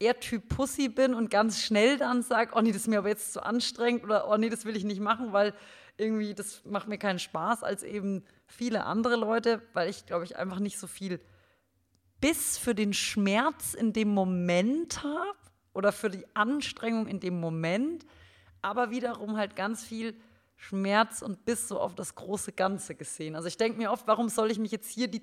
eher 0.00 0.18
Typ 0.18 0.48
Pussy 0.48 0.88
bin 0.88 1.14
und 1.14 1.30
ganz 1.30 1.60
schnell 1.60 1.96
dann 1.96 2.22
sage, 2.22 2.52
oh 2.54 2.60
nee, 2.60 2.72
das 2.72 2.82
ist 2.82 2.88
mir 2.88 2.98
aber 2.98 3.08
jetzt 3.08 3.32
zu 3.32 3.44
anstrengend 3.44 4.04
oder 4.04 4.28
oh 4.28 4.36
nee, 4.36 4.48
das 4.48 4.64
will 4.64 4.76
ich 4.76 4.84
nicht 4.84 5.00
machen, 5.00 5.32
weil 5.32 5.54
irgendwie 5.98 6.32
das 6.32 6.64
macht 6.64 6.88
mir 6.88 6.98
keinen 6.98 7.18
Spaß, 7.18 7.62
als 7.62 7.82
eben 7.82 8.24
viele 8.46 8.84
andere 8.84 9.16
Leute, 9.16 9.60
weil 9.74 9.90
ich, 9.90 10.06
glaube 10.06 10.24
ich, 10.24 10.36
einfach 10.36 10.60
nicht 10.60 10.78
so 10.78 10.86
viel 10.86 11.20
Biss 12.20 12.56
für 12.56 12.74
den 12.74 12.92
Schmerz 12.94 13.74
in 13.74 13.92
dem 13.92 14.08
Moment 14.14 15.02
habe 15.02 15.36
oder 15.74 15.92
für 15.92 16.08
die 16.08 16.24
Anstrengung 16.34 17.06
in 17.06 17.20
dem 17.20 17.38
Moment, 17.38 18.06
aber 18.62 18.90
wiederum 18.90 19.36
halt 19.36 19.54
ganz 19.54 19.84
viel 19.84 20.16
Schmerz 20.56 21.22
und 21.22 21.44
Biss 21.44 21.68
so 21.68 21.78
auf 21.78 21.94
das 21.94 22.14
große 22.14 22.52
Ganze 22.52 22.94
gesehen. 22.96 23.36
Also 23.36 23.46
ich 23.46 23.56
denke 23.56 23.78
mir 23.78 23.92
oft, 23.92 24.06
warum 24.06 24.28
soll 24.28 24.50
ich 24.50 24.58
mich 24.58 24.72
jetzt 24.72 24.90
hier 24.90 25.06
die, 25.08 25.22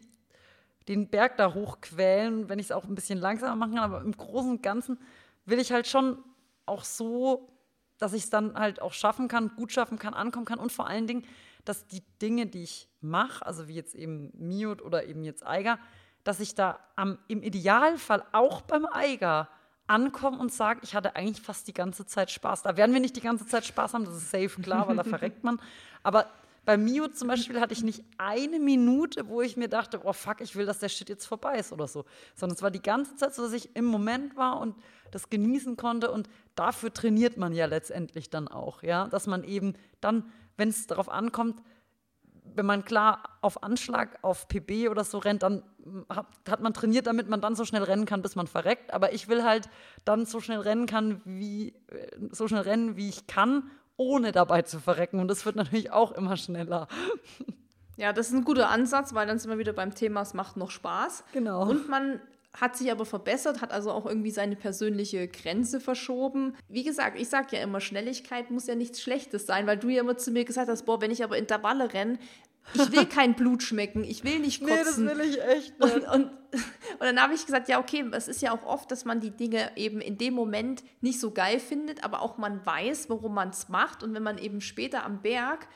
den 0.88 1.10
Berg 1.10 1.36
da 1.36 1.54
hochquälen, 1.54 2.48
wenn 2.48 2.60
ich 2.60 2.68
es 2.68 2.72
auch 2.72 2.86
ein 2.86 2.96
bisschen 2.96 3.20
langsamer 3.20 3.56
machen 3.56 3.76
kann, 3.76 3.84
aber 3.84 4.02
im 4.02 4.16
Großen 4.16 4.52
und 4.52 4.64
Ganzen 4.64 4.98
will 5.46 5.60
ich 5.60 5.74
halt 5.74 5.88
schon 5.88 6.24
auch 6.66 6.84
so, 6.84 7.50
dass 7.98 8.14
ich 8.14 8.24
es 8.24 8.30
dann 8.30 8.56
halt 8.56 8.82
auch 8.82 8.94
schaffen 8.94 9.28
kann, 9.28 9.52
gut 9.56 9.72
schaffen 9.72 10.00
kann, 10.00 10.14
ankommen 10.14 10.46
kann 10.46 10.60
und 10.60 10.72
vor 10.72 10.88
allen 10.88 11.08
Dingen, 11.08 11.26
dass 11.64 11.88
die 11.88 12.04
Dinge, 12.22 12.46
die 12.46 12.64
ich 12.64 12.88
mache, 13.02 13.46
also 13.46 13.68
wie 13.68 13.74
jetzt 13.74 13.96
eben 13.96 14.32
Miot 14.34 14.82
oder 14.82 15.06
eben 15.06 15.24
jetzt 15.24 15.46
Eiger, 15.46 15.80
dass 16.24 16.40
ich 16.40 16.56
da 16.56 16.80
am, 16.96 17.18
im 17.28 17.42
Idealfall 17.44 18.24
auch 18.32 18.62
beim 18.62 18.86
Eiger 18.86 19.48
ankomme 19.88 20.40
und 20.40 20.52
sage, 20.52 20.80
ich 20.84 20.96
hatte 20.96 21.16
eigentlich 21.16 21.46
fast 21.46 21.68
die 21.68 21.74
ganze 21.74 22.06
Zeit 22.06 22.32
Spaß. 22.32 22.64
Da 22.64 22.76
werden 22.78 22.94
wir 22.94 23.00
nicht 23.00 23.16
die 23.16 23.22
ganze 23.22 23.46
Zeit 23.46 23.66
Spaß 23.66 23.94
haben, 23.94 24.06
das 24.06 24.16
ist 24.16 24.32
safe 24.32 24.62
klar, 24.62 24.88
weil 24.88 24.96
da 24.96 25.04
verreckt 25.16 25.44
man. 25.44 25.60
Aber 26.02 26.28
bei 26.66 26.78
Mio 26.78 27.08
zum 27.08 27.28
Beispiel 27.28 27.60
hatte 27.60 27.74
ich 27.74 27.84
nicht 27.84 28.04
eine 28.18 28.60
Minute, 28.60 29.28
wo 29.28 29.42
ich 29.42 29.56
mir 29.56 29.70
dachte, 29.70 30.02
oh 30.04 30.14
fuck, 30.14 30.42
ich 30.42 30.56
will, 30.56 30.66
dass 30.66 30.80
der 30.80 30.90
Shit 30.90 31.10
jetzt 31.10 31.26
vorbei 31.26 31.60
ist 31.60 31.72
oder 31.72 31.88
so. 31.88 32.06
Sondern 32.34 32.56
es 32.56 32.64
war 32.64 32.72
die 32.72 32.82
ganze 32.82 33.16
Zeit 33.16 33.34
so, 33.36 33.44
dass 33.44 33.54
ich 33.54 33.76
im 33.76 33.86
Moment 33.86 34.36
war 34.36 34.60
und 34.60 34.76
das 35.12 35.30
genießen 35.30 35.78
konnte. 35.78 36.12
Und 36.12 36.28
dafür 36.56 36.92
trainiert 36.92 37.38
man 37.38 37.54
ja 37.54 37.66
letztendlich 37.66 38.30
dann 38.30 38.48
auch, 38.48 38.84
ja, 38.84 39.08
dass 39.08 39.28
man 39.28 39.44
eben 39.44 39.74
dann 40.02 40.32
wenn 40.58 40.70
es 40.70 40.88
darauf 40.88 41.10
ankommt, 41.10 41.62
wenn 42.44 42.66
man 42.66 42.86
klar 42.86 43.24
auf 43.42 43.64
Anschlag, 43.64 44.20
auf 44.22 44.48
PB 44.48 44.90
oder 44.90 45.04
so 45.04 45.18
rennt, 45.18 45.44
dann 45.44 45.64
hat, 46.10 46.62
man 46.62 46.74
trainiert, 46.74 47.08
damit 47.08 47.28
man 47.28 47.42
dann 47.42 47.56
so 47.56 47.66
schnell 47.66 47.84
rennen 47.84 48.06
kann, 48.06 48.22
bis 48.22 48.36
man 48.36 48.48
verreckt. 48.48 48.94
Aber 48.94 49.14
ich 49.14 49.28
will 49.28 49.44
halt 49.44 49.70
dann 50.06 50.26
so 50.26 50.40
schnell 50.40 50.60
rennen 50.60 50.86
kann, 50.86 51.22
wie 51.26 51.70
äh, 51.88 52.08
so 52.32 52.48
schnell 52.48 52.62
rennen, 52.62 52.96
wie 52.96 53.10
ich 53.10 53.28
kann, 53.28 53.70
ohne 53.98 54.32
dabei 54.32 54.62
zu 54.62 54.80
verrecken. 54.80 55.20
Und 55.20 55.28
das 55.28 55.46
wird 55.46 55.56
natürlich 55.56 55.92
auch 55.92 56.12
immer 56.12 56.38
schneller. 56.38 56.88
Ja, 57.98 58.12
das 58.12 58.28
ist 58.28 58.34
ein 58.34 58.44
guter 58.44 58.70
Ansatz, 58.70 59.14
weil 59.14 59.26
dann 59.26 59.40
sind 59.40 59.50
wir 59.50 59.58
wieder 59.58 59.74
beim 59.74 59.96
Thema, 59.96 60.22
es 60.22 60.34
macht 60.34 60.58
noch 60.58 60.70
Spaß. 60.70 61.24
Genau. 61.32 61.70
Und 61.70 61.88
man 61.88 62.20
hat 62.60 62.76
sich 62.76 62.92
aber 62.92 63.06
verbessert, 63.06 63.62
hat 63.62 63.72
also 63.72 63.92
auch 63.92 64.06
irgendwie 64.06 64.32
seine 64.32 64.56
persönliche 64.56 65.28
Grenze 65.28 65.80
verschoben. 65.80 66.56
Wie 66.68 66.84
gesagt, 66.84 67.20
ich 67.20 67.30
sage 67.30 67.58
ja 67.58 67.64
immer, 67.64 67.82
Schnelligkeit 67.82 68.50
muss 68.52 68.68
ja 68.68 68.76
nichts 68.76 69.02
Schlechtes 69.02 69.46
sein, 69.46 69.68
weil 69.68 69.78
du 69.78 69.90
ja 69.90 70.02
immer 70.02 70.18
zu 70.18 70.32
mir 70.32 70.46
gesagt 70.46 70.70
hast, 70.70 70.86
boah, 70.86 71.02
wenn 71.02 71.12
ich 71.12 71.24
aber 71.24 71.38
Intervalle 71.38 71.94
renne, 71.94 72.18
ich 72.74 72.92
will 72.92 73.06
kein 73.06 73.36
Blut 73.36 73.64
schmecken, 73.64 74.04
ich 74.04 74.24
will 74.24 74.40
nicht 74.40 74.62
kotzen. 74.62 75.06
Nee, 75.06 75.12
das 75.12 75.18
will 75.18 75.30
ich 75.30 75.42
echt 75.44 75.80
nicht. 75.80 75.94
Und, 75.96 76.04
und, 76.04 76.26
und 76.54 77.02
dann 77.02 77.22
habe 77.22 77.34
ich 77.34 77.46
gesagt, 77.46 77.70
ja, 77.70 77.80
okay, 77.80 78.04
es 78.12 78.28
ist 78.28 78.42
ja 78.42 78.52
auch 78.54 78.66
oft, 78.66 78.92
dass 78.92 79.06
man 79.06 79.20
die 79.20 79.32
Dinge 79.32 79.72
eben 79.76 80.02
in 80.02 80.18
dem 80.18 80.34
Moment 80.34 80.84
nicht 81.02 81.20
so 81.20 81.32
geil 81.32 81.60
findet, 81.60 82.04
aber 82.04 82.22
auch 82.22 82.38
man 82.38 82.66
weiß, 82.66 83.10
warum 83.10 83.34
man 83.34 83.50
es 83.50 83.70
macht. 83.70 84.04
Und 84.04 84.14
wenn 84.14 84.24
man 84.24 84.38
eben 84.38 84.62
später 84.62 85.06
am 85.06 85.22
Berg 85.22 85.68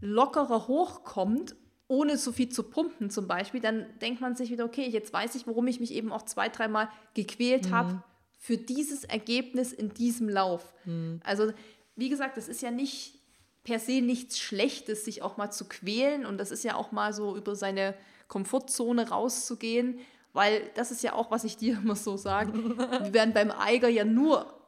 lockerer 0.00 0.66
hochkommt 0.66 1.54
ohne 1.88 2.16
so 2.16 2.32
viel 2.32 2.48
zu 2.48 2.62
pumpen 2.62 3.10
zum 3.10 3.28
Beispiel, 3.28 3.60
dann 3.60 3.86
denkt 4.00 4.22
man 4.22 4.34
sich 4.34 4.50
wieder, 4.50 4.64
okay, 4.64 4.88
jetzt 4.88 5.12
weiß 5.12 5.34
ich, 5.34 5.46
warum 5.46 5.66
ich 5.66 5.78
mich 5.78 5.92
eben 5.92 6.10
auch 6.10 6.22
zwei, 6.22 6.48
dreimal 6.48 6.88
gequält 7.12 7.66
mhm. 7.66 7.70
habe 7.72 8.02
für 8.38 8.56
dieses 8.56 9.04
Ergebnis 9.04 9.72
in 9.72 9.92
diesem 9.92 10.28
Lauf. 10.28 10.72
Mhm. 10.86 11.20
Also 11.22 11.52
wie 11.94 12.08
gesagt, 12.08 12.38
das 12.38 12.48
ist 12.48 12.62
ja 12.62 12.70
nicht 12.70 13.21
per 13.64 13.78
se 13.78 14.00
nichts 14.00 14.38
Schlechtes, 14.38 15.04
sich 15.04 15.22
auch 15.22 15.36
mal 15.36 15.50
zu 15.50 15.66
quälen. 15.66 16.26
Und 16.26 16.38
das 16.38 16.50
ist 16.50 16.64
ja 16.64 16.74
auch 16.74 16.92
mal 16.92 17.12
so 17.12 17.36
über 17.36 17.54
seine 17.54 17.94
Komfortzone 18.28 19.08
rauszugehen, 19.08 20.00
weil 20.32 20.70
das 20.74 20.90
ist 20.90 21.02
ja 21.02 21.12
auch, 21.12 21.30
was 21.30 21.44
ich 21.44 21.56
dir 21.56 21.78
immer 21.82 21.96
so 21.96 22.16
sage. 22.16 22.52
Wir 23.04 23.14
werden 23.14 23.34
beim 23.34 23.50
Eiger 23.50 23.88
ja 23.88 24.04
nur 24.04 24.58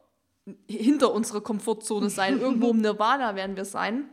hinter 0.69 1.11
unserer 1.13 1.41
Komfortzone 1.41 2.09
sein. 2.09 2.39
Irgendwo 2.41 2.71
im 2.71 2.81
Nirvana 2.81 3.35
werden 3.35 3.55
wir 3.55 3.65
sein. 3.65 4.09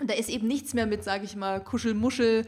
Und 0.00 0.08
da 0.08 0.14
ist 0.14 0.30
eben 0.30 0.46
nichts 0.46 0.74
mehr 0.74 0.86
mit, 0.86 1.04
sage 1.04 1.24
ich 1.24 1.36
mal, 1.36 1.62
Kuschelmuschel, 1.62 2.46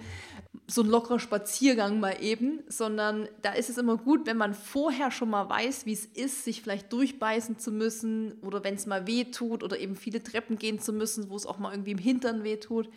so 0.70 0.82
ein 0.82 0.88
lockerer 0.88 1.18
Spaziergang 1.18 2.00
mal 2.00 2.22
eben, 2.22 2.62
sondern 2.68 3.28
da 3.42 3.52
ist 3.52 3.70
es 3.70 3.78
immer 3.78 3.96
gut, 3.96 4.26
wenn 4.26 4.36
man 4.36 4.54
vorher 4.54 5.10
schon 5.10 5.30
mal 5.30 5.48
weiß, 5.48 5.86
wie 5.86 5.92
es 5.92 6.06
ist, 6.06 6.44
sich 6.44 6.62
vielleicht 6.62 6.92
durchbeißen 6.92 7.58
zu 7.58 7.72
müssen 7.72 8.34
oder 8.42 8.62
wenn 8.62 8.74
es 8.74 8.86
mal 8.86 9.06
weh 9.06 9.24
tut 9.24 9.62
oder 9.62 9.78
eben 9.78 9.96
viele 9.96 10.22
Treppen 10.22 10.58
gehen 10.58 10.78
zu 10.78 10.92
müssen, 10.92 11.28
wo 11.30 11.36
es 11.36 11.46
auch 11.46 11.58
mal 11.58 11.72
irgendwie 11.72 11.92
im 11.92 11.98
Hintern 11.98 12.44
weh 12.44 12.56
tut, 12.56 12.88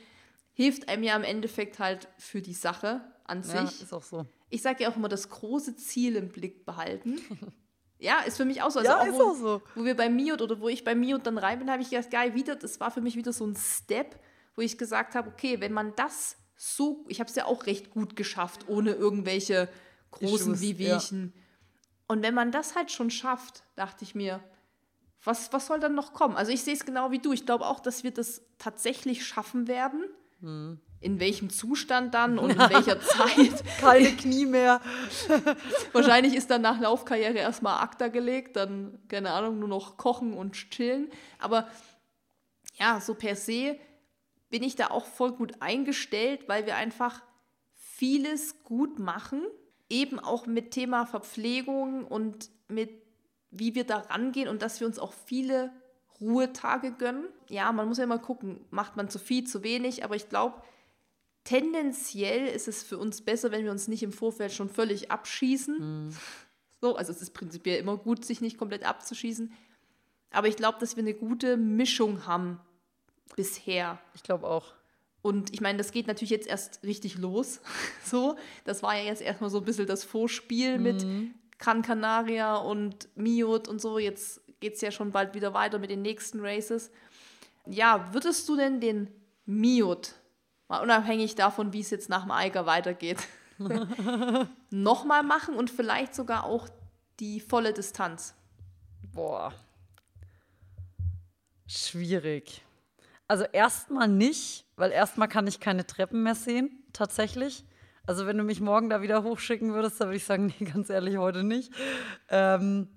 hilft 0.54 0.88
einem 0.88 1.04
ja 1.04 1.16
im 1.16 1.24
Endeffekt 1.24 1.80
halt 1.80 2.08
für 2.18 2.42
die 2.42 2.54
Sache 2.54 3.02
an 3.26 3.44
sich. 3.44 3.56
Ja, 3.56 3.64
ist 3.64 3.94
auch 3.94 4.04
so. 4.04 4.26
Ich 4.50 4.62
sage 4.62 4.84
ja 4.84 4.92
auch 4.92 4.96
immer, 4.96 5.10
das 5.10 5.30
große 5.30 5.76
Ziel 5.76 6.16
im 6.16 6.30
Blick 6.30 6.66
behalten. 6.66 7.20
Ja, 8.00 8.20
ist 8.20 8.36
für 8.36 8.44
mich 8.44 8.62
auch 8.62 8.70
so. 8.70 8.80
Also 8.80 8.92
ja, 8.92 9.00
auch, 9.00 9.06
ist 9.06 9.14
wo, 9.14 9.22
auch 9.22 9.36
so. 9.36 9.62
Wo 9.76 9.86
wir 9.86 9.96
bei 9.96 10.10
Miot 10.10 10.42
oder 10.42 10.60
wo 10.60 10.68
ich 10.68 10.84
bei 10.84 10.94
Miot 10.94 11.26
dann 11.26 11.38
rein 11.38 11.60
bin, 11.60 11.72
habe 11.72 11.82
ich 11.82 11.90
gedacht, 11.90 12.12
geil, 12.12 12.36
wieder, 12.36 12.58
das 12.58 12.82
war 12.82 12.92
für 12.92 13.00
mich 13.00 13.16
wieder 13.16 13.32
so 13.32 13.46
ein 13.46 13.56
Step, 13.56 14.20
wo 14.56 14.62
ich 14.62 14.78
gesagt 14.78 15.16
habe, 15.16 15.30
okay, 15.30 15.62
wenn 15.62 15.72
man 15.72 15.96
das 15.96 16.36
so, 16.56 17.06
ich 17.08 17.20
habe 17.20 17.30
es 17.30 17.36
ja 17.36 17.46
auch 17.46 17.66
recht 17.66 17.90
gut 17.90 18.16
geschafft, 18.16 18.68
ohne 18.68 18.92
irgendwelche 18.92 19.70
großen 20.12 20.60
Wehwehchen. 20.62 21.34
Ja. 21.36 21.42
Und 22.08 22.22
wenn 22.24 22.34
man 22.34 22.52
das 22.52 22.76
halt 22.76 22.92
schon 22.92 23.10
schafft, 23.10 23.64
dachte 23.76 24.04
ich 24.04 24.16
mir, 24.16 24.42
was, 25.24 25.54
was 25.54 25.68
soll 25.68 25.80
dann 25.80 25.96
noch 25.96 26.14
kommen? 26.14 26.36
Also 26.36 26.52
ich 26.52 26.64
sehe 26.64 26.74
es 26.74 26.86
genau 26.86 27.12
wie 27.12 27.20
du. 27.20 27.32
Ich 27.32 27.46
glaube 27.46 27.66
auch, 27.66 27.80
dass 27.80 28.04
wir 28.04 28.12
das 28.12 28.42
tatsächlich 28.58 29.26
schaffen 29.26 29.68
werden. 29.68 30.04
Hm. 30.42 30.80
In 31.00 31.20
welchem 31.20 31.50
Zustand 31.50 32.14
dann 32.14 32.38
und 32.38 32.52
in 32.52 32.58
welcher 32.70 33.00
Zeit. 33.00 33.64
Keine 33.80 34.12
Knie 34.12 34.46
mehr. 34.46 34.82
Wahrscheinlich 35.94 36.36
ist 36.36 36.50
dann 36.50 36.62
nach 36.62 36.80
Laufkarriere 36.80 37.38
erstmal 37.38 37.82
Akta 37.82 38.10
gelegt, 38.10 38.56
dann, 38.58 39.00
keine 39.08 39.32
Ahnung, 39.32 39.60
nur 39.60 39.70
noch 39.70 39.98
kochen 39.98 40.34
und 40.34 40.54
chillen. 40.54 41.10
Aber 41.40 41.68
ja, 42.76 43.00
so 43.00 43.16
per 43.16 43.36
se 43.36 43.78
bin 44.54 44.62
ich 44.62 44.76
da 44.76 44.92
auch 44.92 45.08
voll 45.08 45.32
gut 45.32 45.54
eingestellt, 45.62 46.48
weil 46.48 46.68
wir 46.68 46.76
einfach 46.76 47.24
vieles 47.74 48.64
gut 48.64 49.00
machen, 49.00 49.42
eben 49.90 50.20
auch 50.20 50.46
mit 50.46 50.70
Thema 50.70 51.08
Verpflegung 51.08 52.06
und 52.06 52.52
mit 52.68 53.02
wie 53.50 53.74
wir 53.74 53.84
da 53.84 53.98
rangehen 53.98 54.48
und 54.48 54.62
dass 54.62 54.80
wir 54.80 54.86
uns 54.86 55.00
auch 55.00 55.12
viele 55.12 55.72
Ruhetage 56.22 56.92
gönnen. 56.92 57.26
Ja, 57.50 57.72
man 57.72 57.88
muss 57.88 57.98
ja 57.98 58.04
immer 58.04 58.20
gucken, 58.20 58.64
macht 58.70 58.96
man 58.96 59.10
zu 59.10 59.18
viel, 59.18 59.44
zu 59.44 59.64
wenig, 59.64 60.04
aber 60.04 60.16
ich 60.16 60.30
glaube, 60.30 60.62
tendenziell 61.46 62.46
ist 62.46 62.68
es 62.68 62.84
für 62.84 63.00
uns 63.00 63.22
besser, 63.22 63.50
wenn 63.50 63.64
wir 63.64 63.72
uns 63.72 63.88
nicht 63.88 64.04
im 64.04 64.14
Vorfeld 64.14 64.52
schon 64.52 64.70
völlig 64.70 65.10
abschießen. 65.10 66.06
Mhm. 66.06 66.16
So, 66.80 66.96
also 66.96 67.12
es 67.12 67.24
ist 67.24 67.34
prinzipiell 67.34 67.80
immer 67.80 67.98
gut, 67.98 68.24
sich 68.24 68.40
nicht 68.40 68.60
komplett 68.60 68.88
abzuschießen. 68.88 69.52
Aber 70.30 70.48
ich 70.48 70.58
glaube, 70.58 70.78
dass 70.80 70.96
wir 70.96 71.02
eine 71.02 71.16
gute 71.16 71.58
Mischung 71.58 72.28
haben 72.28 72.60
bisher. 73.36 74.00
Ich 74.14 74.24
glaube 74.24 74.48
auch. 74.48 74.74
Und 75.22 75.54
ich 75.54 75.62
meine, 75.62 75.78
das 75.78 75.92
geht 75.92 76.08
natürlich 76.08 76.32
jetzt 76.32 76.48
erst 76.48 76.84
richtig 76.84 77.18
los. 77.18 77.62
so, 78.06 78.36
das 78.66 78.84
war 78.84 78.98
ja 78.98 79.04
jetzt 79.04 79.22
erstmal 79.22 79.50
so 79.50 79.60
ein 79.60 79.66
bisschen 79.66 79.88
das 79.88 80.04
Vorspiel 80.04 80.78
mhm. 80.78 80.84
mit 80.84 81.06
Gran 81.60 81.82
Canaria 81.82 82.58
und 82.58 83.08
Miot 83.16 83.68
und 83.68 83.80
so. 83.80 84.00
Jetzt 84.00 84.42
geht 84.60 84.76
es 84.76 84.82
ja 84.82 84.92
schon 84.92 85.12
bald 85.12 85.34
wieder 85.34 85.54
weiter 85.54 85.80
mit 85.80 85.90
den 85.90 86.02
nächsten 86.02 86.40
Races. 86.42 86.92
Ja, 87.66 88.10
würdest 88.14 88.48
du 88.50 88.58
denn 88.58 88.82
den 88.82 89.10
Miot, 89.46 90.16
mal 90.68 90.82
unabhängig 90.82 91.36
davon, 91.36 91.72
wie 91.72 91.80
es 91.80 91.90
jetzt 91.90 92.10
nach 92.10 92.24
dem 92.24 92.32
Eiger 92.32 92.66
weitergeht, 92.66 93.20
nochmal 94.70 95.24
machen 95.24 95.56
und 95.56 95.70
vielleicht 95.70 96.16
sogar 96.16 96.44
auch 96.44 96.68
die 97.20 97.40
volle 97.40 97.72
Distanz? 97.74 98.36
Boah. 99.14 99.54
Schwierig. 101.68 102.63
Also 103.34 103.46
erstmal 103.46 104.08
nicht, 104.08 104.64
weil 104.76 104.92
erstmal 104.92 105.28
kann 105.28 105.48
ich 105.48 105.60
keine 105.60 105.88
Treppen 105.88 106.22
mehr 106.22 106.36
sehen, 106.36 106.70
tatsächlich. 106.94 107.66
Also 108.06 108.28
wenn 108.28 108.38
du 108.38 108.44
mich 108.44 108.62
morgen 108.62 108.92
da 108.92 109.02
wieder 109.02 109.24
hochschicken 109.24 109.74
würdest, 109.74 110.00
dann 110.00 110.10
würde 110.10 110.18
ich 110.18 110.26
sagen, 110.26 110.54
nee, 110.60 110.66
ganz 110.66 110.92
ehrlich, 110.92 111.18
heute 111.18 111.44
nicht. 111.44 111.74
Ähm, 112.30 112.90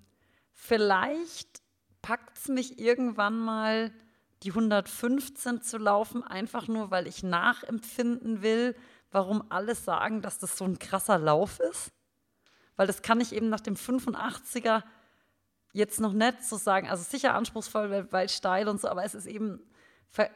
vielleicht 0.53 1.63
packt 2.03 2.37
es 2.37 2.49
mich 2.49 2.79
irgendwann 2.79 3.39
mal, 3.39 3.91
die 4.43 4.51
115 4.51 5.63
zu 5.63 5.79
laufen, 5.79 6.23
einfach 6.23 6.69
nur, 6.69 6.91
weil 6.91 7.07
ich 7.07 7.23
nachempfinden 7.23 8.43
will, 8.43 8.77
warum 9.11 9.43
alle 9.49 9.75
sagen, 9.75 10.21
dass 10.21 10.39
das 10.39 10.59
so 10.59 10.67
ein 10.67 10.79
krasser 10.79 11.17
Lauf 11.17 11.61
ist. 11.61 11.93
Weil 12.77 12.87
das 12.87 13.01
kann 13.01 13.23
ich 13.23 13.35
eben 13.35 13.49
nach 13.49 13.61
dem 13.61 13.77
85er 13.77 14.83
jetzt 15.73 15.99
noch 15.99 16.13
nicht 16.13 16.45
so 16.45 16.57
sagen. 16.57 16.91
Also 16.91 17.05
sicher 17.05 17.35
anspruchsvoll, 17.35 18.09
weil 18.11 18.29
steil 18.29 18.69
und 18.69 18.83
so, 18.83 18.89
aber 18.89 19.03
es 19.03 19.15
ist 19.15 19.25
eben 19.25 19.67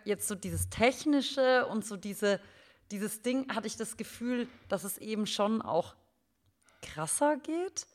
jetzt 0.05 0.29
so 0.29 0.35
dieses 0.35 0.69
Technische 0.69 1.67
und 1.67 1.85
so 1.85 1.97
diese, 1.97 2.41
dieses 2.91 3.23
Ding, 3.23 3.55
hatte 3.55 3.67
ich 3.67 3.77
das 3.77 3.97
Gefühl, 3.97 4.49
dass 4.69 4.85
es 4.85 4.99
eben 4.99 5.27
schon 5.27 5.63
auch 5.63 5.95
krasser 6.83 7.37
geht. 7.37 7.87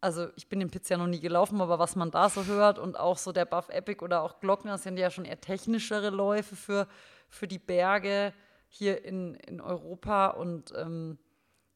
Also 0.00 0.28
ich 0.36 0.48
bin 0.48 0.60
den 0.60 0.70
Pizza 0.70 0.94
ja 0.94 0.98
noch 0.98 1.06
nie 1.06 1.20
gelaufen, 1.20 1.60
aber 1.60 1.78
was 1.78 1.96
man 1.96 2.10
da 2.10 2.28
so 2.28 2.44
hört 2.44 2.78
und 2.78 2.98
auch 2.98 3.16
so 3.16 3.32
der 3.32 3.46
Buff 3.46 3.70
Epic 3.70 4.04
oder 4.04 4.22
auch 4.22 4.40
Glockner 4.40 4.76
sind 4.76 4.98
ja 4.98 5.10
schon 5.10 5.24
eher 5.24 5.40
technischere 5.40 6.10
Läufe 6.10 6.56
für, 6.56 6.88
für 7.28 7.48
die 7.48 7.58
Berge 7.58 8.34
hier 8.68 9.04
in, 9.04 9.34
in 9.34 9.60
Europa 9.60 10.28
und 10.28 10.72
ähm, 10.76 11.18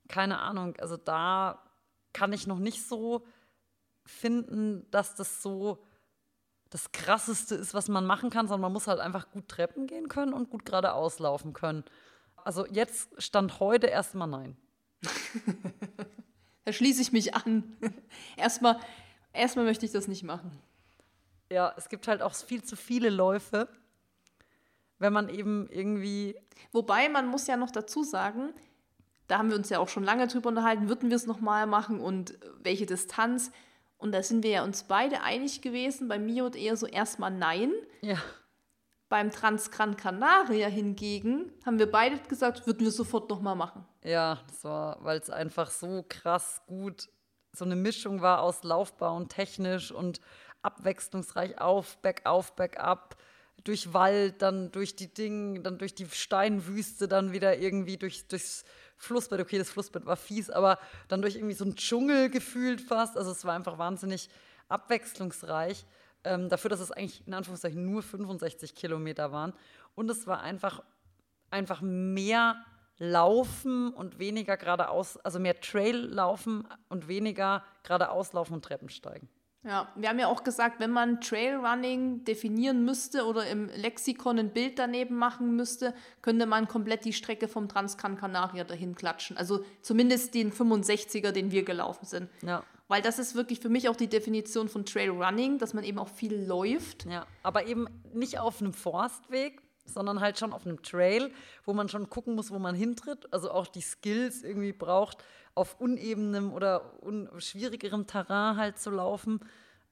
keine 0.08 0.40
Ahnung, 0.40 0.76
also 0.78 0.96
da 0.96 1.62
kann 2.12 2.32
ich 2.32 2.46
noch 2.46 2.58
nicht 2.58 2.86
so 2.86 3.26
finden, 4.04 4.90
dass 4.90 5.14
das 5.14 5.42
so 5.42 5.84
das 6.70 6.92
Krasseste 6.92 7.54
ist, 7.54 7.74
was 7.74 7.88
man 7.88 8.04
machen 8.06 8.30
kann, 8.30 8.46
sondern 8.46 8.62
man 8.62 8.72
muss 8.72 8.86
halt 8.86 9.00
einfach 9.00 9.30
gut 9.30 9.48
Treppen 9.48 9.86
gehen 9.86 10.08
können 10.08 10.32
und 10.32 10.50
gut 10.50 10.64
geradeaus 10.64 11.18
laufen 11.18 11.52
können. 11.52 11.84
Also 12.36 12.66
jetzt 12.66 13.10
stand 13.22 13.60
heute 13.60 13.86
erstmal 13.86 14.28
nein. 14.28 14.56
da 16.64 16.72
schließe 16.72 17.00
ich 17.00 17.12
mich 17.12 17.34
an. 17.34 17.76
erstmal, 18.36 18.78
erstmal 19.32 19.64
möchte 19.64 19.86
ich 19.86 19.92
das 19.92 20.08
nicht 20.08 20.24
machen. 20.24 20.58
Ja, 21.50 21.72
es 21.76 21.88
gibt 21.88 22.08
halt 22.08 22.20
auch 22.20 22.34
viel 22.34 22.62
zu 22.62 22.76
viele 22.76 23.08
Läufe, 23.08 23.68
wenn 24.98 25.12
man 25.12 25.28
eben 25.28 25.68
irgendwie. 25.70 26.36
Wobei 26.72 27.08
man 27.08 27.26
muss 27.28 27.46
ja 27.46 27.56
noch 27.56 27.70
dazu 27.70 28.02
sagen, 28.02 28.52
da 29.28 29.38
haben 29.38 29.50
wir 29.50 29.56
uns 29.56 29.70
ja 29.70 29.78
auch 29.78 29.88
schon 29.88 30.04
lange 30.04 30.26
drüber 30.26 30.48
unterhalten, 30.48 30.88
würden 30.88 31.08
wir 31.08 31.16
es 31.16 31.26
nochmal 31.26 31.66
machen 31.66 32.00
und 32.00 32.38
welche 32.60 32.86
Distanz. 32.86 33.50
Und 33.98 34.12
da 34.12 34.22
sind 34.22 34.44
wir 34.44 34.50
ja 34.50 34.64
uns 34.64 34.84
beide 34.84 35.22
einig 35.22 35.60
gewesen, 35.60 36.08
bei 36.08 36.18
Miot 36.18 36.56
eher 36.56 36.76
so 36.76 36.86
erstmal 36.86 37.30
nein. 37.30 37.72
Ja. 38.00 38.16
Beim 39.08 39.30
Transgran 39.30 39.96
Canaria 39.96 40.68
hingegen 40.68 41.52
haben 41.66 41.78
wir 41.78 41.90
beide 41.90 42.18
gesagt, 42.28 42.66
würden 42.66 42.84
wir 42.84 42.92
sofort 42.92 43.28
nochmal 43.30 43.56
machen. 43.56 43.84
Ja, 44.04 44.40
das 44.46 44.64
war, 44.64 45.02
weil 45.02 45.18
es 45.18 45.30
einfach 45.30 45.70
so 45.70 46.04
krass 46.08 46.62
gut 46.66 47.08
so 47.52 47.64
eine 47.64 47.76
Mischung 47.76 48.22
war 48.22 48.42
aus 48.42 48.62
Laufbau 48.62 49.16
und 49.16 49.30
technisch 49.30 49.90
und 49.90 50.20
abwechslungsreich 50.62 51.60
auf, 51.60 51.98
bergauf, 51.98 52.54
bergab, 52.54 53.16
durch 53.64 53.92
Wald, 53.92 54.40
dann 54.40 54.70
durch 54.70 54.94
die 54.96 55.12
Dinge, 55.12 55.60
dann 55.60 55.78
durch 55.78 55.94
die 55.94 56.06
Steinwüste, 56.06 57.08
dann 57.08 57.32
wieder 57.32 57.58
irgendwie 57.58 57.96
durch, 57.96 58.28
durchs 58.28 58.64
Flussbett, 58.98 59.40
okay, 59.40 59.58
das 59.58 59.70
Flussbett 59.70 60.04
war 60.04 60.16
fies, 60.16 60.50
aber 60.50 60.78
dann 61.06 61.22
durch 61.22 61.36
irgendwie 61.36 61.54
so 61.54 61.64
einen 61.64 61.76
Dschungel 61.76 62.28
gefühlt 62.30 62.80
fast. 62.80 63.16
Also 63.16 63.30
es 63.30 63.44
war 63.44 63.54
einfach 63.54 63.78
wahnsinnig 63.78 64.28
abwechslungsreich. 64.68 65.86
Ähm, 66.24 66.48
dafür, 66.48 66.68
dass 66.68 66.80
es 66.80 66.90
eigentlich 66.90 67.26
in 67.26 67.32
Anführungszeichen 67.32 67.84
nur 67.84 68.02
65 68.02 68.74
Kilometer 68.74 69.30
waren. 69.30 69.54
Und 69.94 70.10
es 70.10 70.26
war 70.26 70.40
einfach, 70.40 70.82
einfach 71.50 71.80
mehr 71.80 72.64
Laufen 72.98 73.92
und 73.94 74.18
weniger 74.18 74.56
geradeaus, 74.56 75.16
also 75.18 75.38
mehr 75.38 75.60
Trail 75.60 75.96
laufen 75.96 76.66
und 76.88 77.06
weniger 77.06 77.62
geradeaus 77.84 78.32
laufen 78.32 78.54
und 78.54 78.64
Treppen 78.64 78.88
steigen. 78.88 79.28
Ja, 79.64 79.92
wir 79.96 80.08
haben 80.08 80.18
ja 80.18 80.28
auch 80.28 80.44
gesagt, 80.44 80.78
wenn 80.78 80.92
man 80.92 81.20
Trailrunning 81.20 82.24
definieren 82.24 82.84
müsste 82.84 83.26
oder 83.26 83.46
im 83.48 83.68
Lexikon 83.68 84.38
ein 84.38 84.52
Bild 84.52 84.78
daneben 84.78 85.16
machen 85.16 85.56
müsste, 85.56 85.94
könnte 86.22 86.46
man 86.46 86.68
komplett 86.68 87.04
die 87.04 87.12
Strecke 87.12 87.48
vom 87.48 87.68
Transcan 87.68 88.16
Canaria 88.16 88.64
dahin 88.64 88.94
klatschen. 88.94 89.36
Also 89.36 89.64
zumindest 89.82 90.34
den 90.34 90.52
65er, 90.52 91.32
den 91.32 91.50
wir 91.50 91.64
gelaufen 91.64 92.06
sind. 92.06 92.30
Ja. 92.42 92.62
Weil 92.86 93.02
das 93.02 93.18
ist 93.18 93.34
wirklich 93.34 93.60
für 93.60 93.68
mich 93.68 93.88
auch 93.88 93.96
die 93.96 94.08
Definition 94.08 94.68
von 94.68 94.86
Trailrunning, 94.86 95.58
dass 95.58 95.74
man 95.74 95.84
eben 95.84 95.98
auch 95.98 96.08
viel 96.08 96.34
läuft. 96.34 97.04
Ja, 97.04 97.26
aber 97.42 97.66
eben 97.66 97.86
nicht 98.14 98.38
auf 98.38 98.62
einem 98.62 98.72
Forstweg, 98.72 99.60
sondern 99.88 100.20
halt 100.20 100.38
schon 100.38 100.52
auf 100.52 100.66
einem 100.66 100.82
Trail, 100.82 101.30
wo 101.64 101.72
man 101.72 101.88
schon 101.88 102.08
gucken 102.08 102.34
muss, 102.34 102.50
wo 102.50 102.58
man 102.58 102.74
hintritt, 102.74 103.32
also 103.32 103.50
auch 103.50 103.66
die 103.66 103.80
Skills 103.80 104.42
irgendwie 104.42 104.72
braucht, 104.72 105.18
auf 105.54 105.80
unebenem 105.80 106.52
oder 106.52 107.02
un 107.02 107.28
schwierigerem 107.38 108.06
Terrain 108.06 108.56
halt 108.56 108.78
zu 108.78 108.90
laufen. 108.90 109.40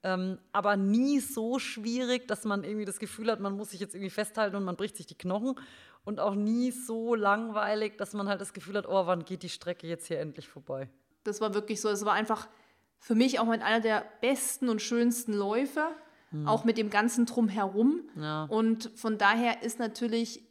Ähm, 0.02 0.38
aber 0.52 0.76
nie 0.76 1.18
so 1.18 1.58
schwierig, 1.58 2.28
dass 2.28 2.44
man 2.44 2.62
irgendwie 2.62 2.84
das 2.84 3.00
Gefühl 3.00 3.30
hat, 3.30 3.40
man 3.40 3.56
muss 3.56 3.70
sich 3.70 3.80
jetzt 3.80 3.94
irgendwie 3.94 4.10
festhalten 4.10 4.54
und 4.54 4.64
man 4.64 4.76
bricht 4.76 4.96
sich 4.96 5.06
die 5.06 5.18
Knochen. 5.18 5.58
Und 6.04 6.20
auch 6.20 6.36
nie 6.36 6.70
so 6.70 7.16
langweilig, 7.16 7.98
dass 7.98 8.12
man 8.12 8.28
halt 8.28 8.40
das 8.40 8.52
Gefühl 8.52 8.76
hat, 8.76 8.86
oh, 8.86 9.06
wann 9.06 9.24
geht 9.24 9.42
die 9.42 9.48
Strecke 9.48 9.88
jetzt 9.88 10.06
hier 10.06 10.20
endlich 10.20 10.46
vorbei. 10.48 10.88
Das 11.24 11.40
war 11.40 11.54
wirklich 11.54 11.80
so. 11.80 11.88
Es 11.88 12.04
war 12.04 12.12
einfach 12.12 12.46
für 13.00 13.16
mich 13.16 13.40
auch 13.40 13.46
mit 13.46 13.62
einer 13.62 13.80
der 13.80 14.04
besten 14.20 14.68
und 14.68 14.80
schönsten 14.80 15.32
Läufe, 15.32 15.88
mhm. 16.30 16.48
auch 16.48 16.64
mit 16.64 16.78
dem 16.78 16.90
ganzen 16.90 17.26
Drumherum. 17.26 18.02
Ja. 18.16 18.44
Und 18.44 18.90
von 18.94 19.18
daher 19.18 19.62
ist 19.62 19.78
natürlich, 19.78 20.42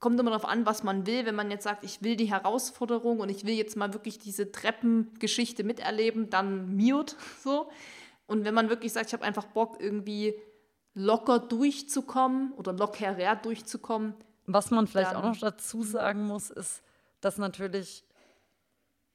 kommt 0.00 0.18
immer 0.18 0.30
darauf 0.30 0.48
an, 0.48 0.66
was 0.66 0.82
man 0.82 1.06
will. 1.06 1.26
Wenn 1.26 1.34
man 1.34 1.50
jetzt 1.50 1.64
sagt, 1.64 1.84
ich 1.84 2.02
will 2.02 2.16
die 2.16 2.30
Herausforderung 2.30 3.20
und 3.20 3.28
ich 3.28 3.44
will 3.44 3.54
jetzt 3.54 3.76
mal 3.76 3.92
wirklich 3.92 4.18
diese 4.18 4.52
Treppengeschichte 4.52 5.64
miterleben, 5.64 6.30
dann 6.30 6.76
mute 6.76 7.16
so. 7.42 7.68
Und 8.26 8.44
wenn 8.44 8.54
man 8.54 8.68
wirklich 8.68 8.92
sagt, 8.92 9.06
ich 9.06 9.12
habe 9.14 9.24
einfach 9.24 9.46
Bock, 9.46 9.76
irgendwie 9.80 10.34
locker 10.94 11.38
durchzukommen 11.38 12.52
oder 12.52 12.72
lockerer 12.72 13.36
durchzukommen. 13.36 14.14
Was 14.46 14.70
man 14.70 14.86
vielleicht 14.86 15.14
auch 15.14 15.22
noch 15.22 15.38
dazu 15.38 15.82
sagen 15.82 16.26
muss, 16.26 16.50
ist, 16.50 16.82
dass 17.20 17.38
natürlich 17.38 18.04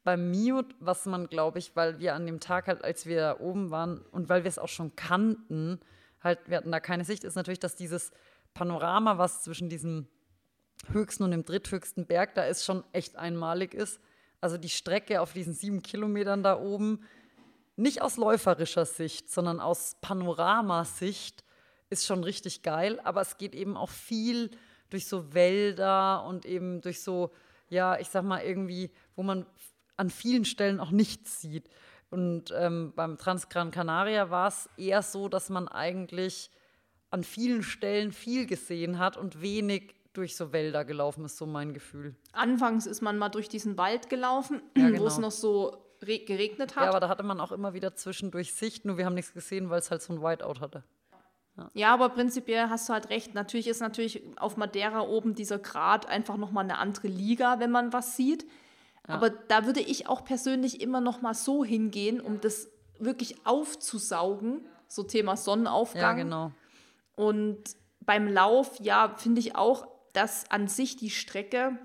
beim 0.04 0.32
Mute, 0.32 0.76
was 0.80 1.06
man, 1.06 1.28
glaube 1.28 1.60
ich, 1.60 1.76
weil 1.76 2.00
wir 2.00 2.16
an 2.16 2.26
dem 2.26 2.40
Tag 2.40 2.68
halt, 2.68 2.84
als 2.84 3.06
wir 3.06 3.20
da 3.20 3.40
oben 3.40 3.72
waren 3.72 4.02
und 4.12 4.30
weil 4.30 4.44
wir 4.44 4.50
es 4.50 4.60
auch 4.60 4.68
schon 4.70 4.96
kannten, 4.96 5.80
halt, 6.22 6.40
wir 6.48 6.58
hatten 6.58 6.72
da 6.72 6.80
keine 6.80 7.06
Sicht, 7.06 7.24
ist 7.24 7.36
natürlich, 7.36 7.60
dass 7.60 7.76
dieses 7.76 8.12
Panorama, 8.54 9.18
was 9.18 9.44
zwischen 9.44 9.70
diesem 9.70 10.08
höchsten 10.92 11.24
und 11.24 11.32
dem 11.32 11.46
dritthöchsten 11.46 12.06
Berg 12.06 12.36
da 12.36 12.44
ist, 12.44 12.66
schon 12.66 12.84
echt 12.92 13.16
einmalig 13.16 13.74
ist. 13.74 14.00
Also 14.42 14.58
die 14.58 14.70
Strecke 14.70 15.22
auf 15.22 15.34
diesen 15.34 15.54
sieben 15.54 15.82
Kilometern 15.82 16.44
da 16.44 16.60
oben, 16.60 17.06
nicht 17.76 18.02
aus 18.02 18.18
läuferischer 18.18 18.86
Sicht, 18.86 19.32
sondern 19.32 19.60
aus 19.60 19.98
Panoramasicht, 20.02 21.44
ist 21.90 22.06
schon 22.06 22.24
richtig 22.24 22.62
geil. 22.62 23.00
Aber 23.04 23.22
es 23.22 23.38
geht 23.38 23.56
eben 23.56 23.78
auch 23.78 23.90
viel 23.90 24.52
durch 24.90 25.08
so 25.08 25.34
Wälder 25.34 26.26
und 26.26 26.46
eben 26.46 26.82
durch 26.82 27.02
so, 27.02 27.32
ja, 27.70 27.98
ich 28.00 28.10
sag 28.10 28.24
mal 28.24 28.44
irgendwie, 28.44 28.92
wo 29.16 29.24
man 29.24 29.46
an 29.98 30.10
vielen 30.10 30.46
Stellen 30.46 30.80
auch 30.80 30.92
nichts 30.92 31.42
sieht. 31.42 31.70
Und 32.10 32.54
ähm, 32.56 32.94
beim 32.96 33.18
Transgran 33.18 33.72
Canaria 33.72 34.30
war 34.30 34.48
es 34.48 34.70
eher 34.78 35.02
so, 35.02 35.30
dass 35.30 35.50
man 35.50 35.68
eigentlich 35.68 36.52
an 37.10 37.24
vielen 37.24 37.64
Stellen 37.64 38.12
viel 38.12 38.46
gesehen 38.46 39.00
hat 39.00 39.18
und 39.18 39.42
wenig 39.42 39.96
durch 40.14 40.36
so 40.36 40.54
Wälder 40.54 40.86
gelaufen 40.86 41.26
ist, 41.26 41.38
so 41.38 41.46
mein 41.46 41.74
Gefühl. 41.74 42.16
Anfangs 42.32 42.86
ist 42.86 43.02
man 43.02 43.18
mal 43.18 43.30
durch 43.30 43.50
diesen 43.50 43.78
Wald 43.78 44.10
gelaufen, 44.10 44.62
ja, 44.78 44.90
genau. 44.90 45.02
wo 45.02 45.08
es 45.08 45.18
noch 45.18 45.32
so 45.32 45.84
geregnet 46.00 46.76
hat. 46.76 46.84
Ja, 46.84 46.90
aber 46.90 47.00
da 47.00 47.10
hatte 47.10 47.24
man 47.24 47.40
auch 47.40 47.52
immer 47.52 47.74
wieder 47.74 47.96
zwischendurch 47.96 48.54
Sicht, 48.54 48.86
nur 48.86 48.98
wir 48.98 49.06
haben 49.06 49.14
nichts 49.14 49.34
gesehen, 49.34 49.70
weil 49.70 49.80
es 49.80 49.90
halt 49.90 50.02
so 50.02 50.14
ein 50.14 50.22
Whiteout 50.22 50.60
hatte. 50.60 50.84
Ja. 51.58 51.72
ja. 51.74 51.94
aber 51.94 52.10
prinzipiell 52.10 52.70
hast 52.70 52.90
du 52.90 52.94
halt 52.94 53.10
recht. 53.10 53.34
Natürlich 53.34 53.68
ist 53.68 53.80
natürlich 53.80 54.22
auf 54.38 54.58
Madeira 54.58 55.02
oben 55.02 55.34
dieser 55.34 55.60
Grad 55.60 56.08
einfach 56.08 56.38
nochmal 56.38 56.66
eine 56.66 56.78
andere 56.78 57.08
Liga, 57.08 57.60
wenn 57.60 57.72
man 57.72 57.94
was 57.94 58.18
sieht. 58.18 58.46
Aber 59.08 59.30
da 59.30 59.66
würde 59.66 59.82
ich 59.82 60.08
auch 60.08 60.24
persönlich 60.24 60.80
immer 60.82 61.02
noch 61.02 61.22
mal 61.22 61.34
so 61.34 61.66
hingehen, 61.66 62.22
um 62.22 62.40
das 62.40 62.70
wirklich 63.00 63.46
aufzusaugen, 63.46 64.66
so 64.88 65.04
Thema 65.04 65.36
Sonnenaufgang. 65.36 66.18
Ja, 66.18 66.24
genau. 66.24 66.52
Und 67.16 67.62
beim 68.00 68.28
Lauf, 68.28 68.80
ja, 68.80 69.14
finde 69.18 69.40
ich 69.42 69.56
auch, 69.56 69.88
dass 70.14 70.50
an 70.52 70.68
sich 70.68 70.96
die 70.96 71.10
Strecke 71.10 71.78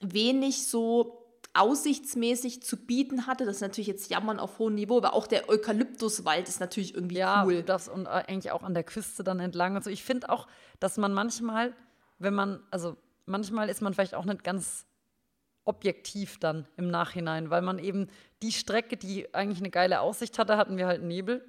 wenig 0.00 0.66
so 0.66 1.26
aussichtsmäßig 1.54 2.62
zu 2.62 2.76
bieten 2.76 3.26
hatte. 3.26 3.44
Das 3.46 3.56
ist 3.56 3.62
natürlich 3.62 3.88
jetzt 3.88 4.10
Jammern 4.10 4.38
auf 4.38 4.58
hohem 4.58 4.74
Niveau, 4.74 4.98
aber 4.98 5.14
auch 5.14 5.26
der 5.26 5.48
Eukalyptuswald 5.48 6.48
ist 6.48 6.60
natürlich 6.60 6.94
irgendwie 6.94 7.16
ja, 7.16 7.44
cool. 7.44 7.54
Ja, 7.56 7.62
das 7.62 7.88
und 7.88 8.06
äh, 8.06 8.08
eigentlich 8.08 8.52
auch 8.52 8.62
an 8.62 8.74
der 8.74 8.84
Küste 8.84 9.24
dann 9.24 9.40
entlang 9.40 9.74
und 9.74 9.82
so. 9.82 9.90
Ich 9.90 10.04
finde 10.04 10.28
auch, 10.28 10.46
dass 10.80 10.98
man 10.98 11.14
manchmal, 11.14 11.74
wenn 12.18 12.34
man, 12.34 12.62
also 12.70 12.96
manchmal 13.24 13.68
ist 13.68 13.80
man 13.80 13.94
vielleicht 13.94 14.14
auch 14.14 14.26
nicht 14.26 14.44
ganz 14.44 14.86
objektiv 15.66 16.38
dann 16.38 16.66
im 16.76 16.88
Nachhinein, 16.88 17.50
weil 17.50 17.60
man 17.60 17.78
eben 17.78 18.08
die 18.42 18.52
Strecke, 18.52 18.96
die 18.96 19.34
eigentlich 19.34 19.58
eine 19.58 19.70
geile 19.70 20.00
Aussicht 20.00 20.38
hatte, 20.38 20.56
hatten 20.56 20.78
wir 20.78 20.86
halt 20.86 21.02
Nebel. 21.02 21.44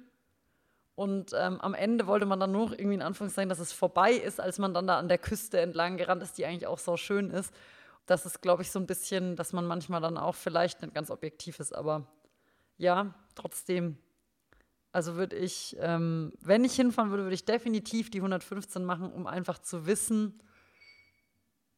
Und 0.94 1.32
ähm, 1.32 1.60
am 1.60 1.74
Ende 1.74 2.08
wollte 2.08 2.26
man 2.26 2.40
dann 2.40 2.50
nur 2.50 2.66
noch 2.66 2.72
irgendwie 2.72 2.94
in 2.94 3.02
Anführungszeichen, 3.02 3.48
dass 3.48 3.60
es 3.60 3.72
vorbei 3.72 4.12
ist, 4.12 4.40
als 4.40 4.58
man 4.58 4.74
dann 4.74 4.88
da 4.88 4.98
an 4.98 5.08
der 5.08 5.18
Küste 5.18 5.60
entlang 5.60 5.96
gerannt 5.96 6.22
ist, 6.24 6.36
die 6.36 6.44
eigentlich 6.44 6.66
auch 6.66 6.78
so 6.78 6.96
schön 6.96 7.30
ist. 7.30 7.54
Das 8.06 8.26
ist, 8.26 8.42
glaube 8.42 8.62
ich, 8.62 8.72
so 8.72 8.80
ein 8.80 8.86
bisschen, 8.86 9.36
dass 9.36 9.52
man 9.52 9.64
manchmal 9.64 10.00
dann 10.00 10.18
auch 10.18 10.34
vielleicht 10.34 10.82
nicht 10.82 10.94
ganz 10.94 11.10
objektiv 11.10 11.60
ist, 11.60 11.72
aber 11.72 12.06
ja, 12.76 13.14
trotzdem. 13.36 13.96
Also 14.90 15.14
würde 15.14 15.36
ich, 15.36 15.76
ähm, 15.78 16.32
wenn 16.40 16.64
ich 16.64 16.74
hinfahren 16.74 17.10
würde, 17.10 17.24
würde 17.24 17.34
ich 17.34 17.44
definitiv 17.44 18.10
die 18.10 18.18
115 18.18 18.84
machen, 18.84 19.12
um 19.12 19.26
einfach 19.26 19.58
zu 19.58 19.86
wissen, 19.86 20.42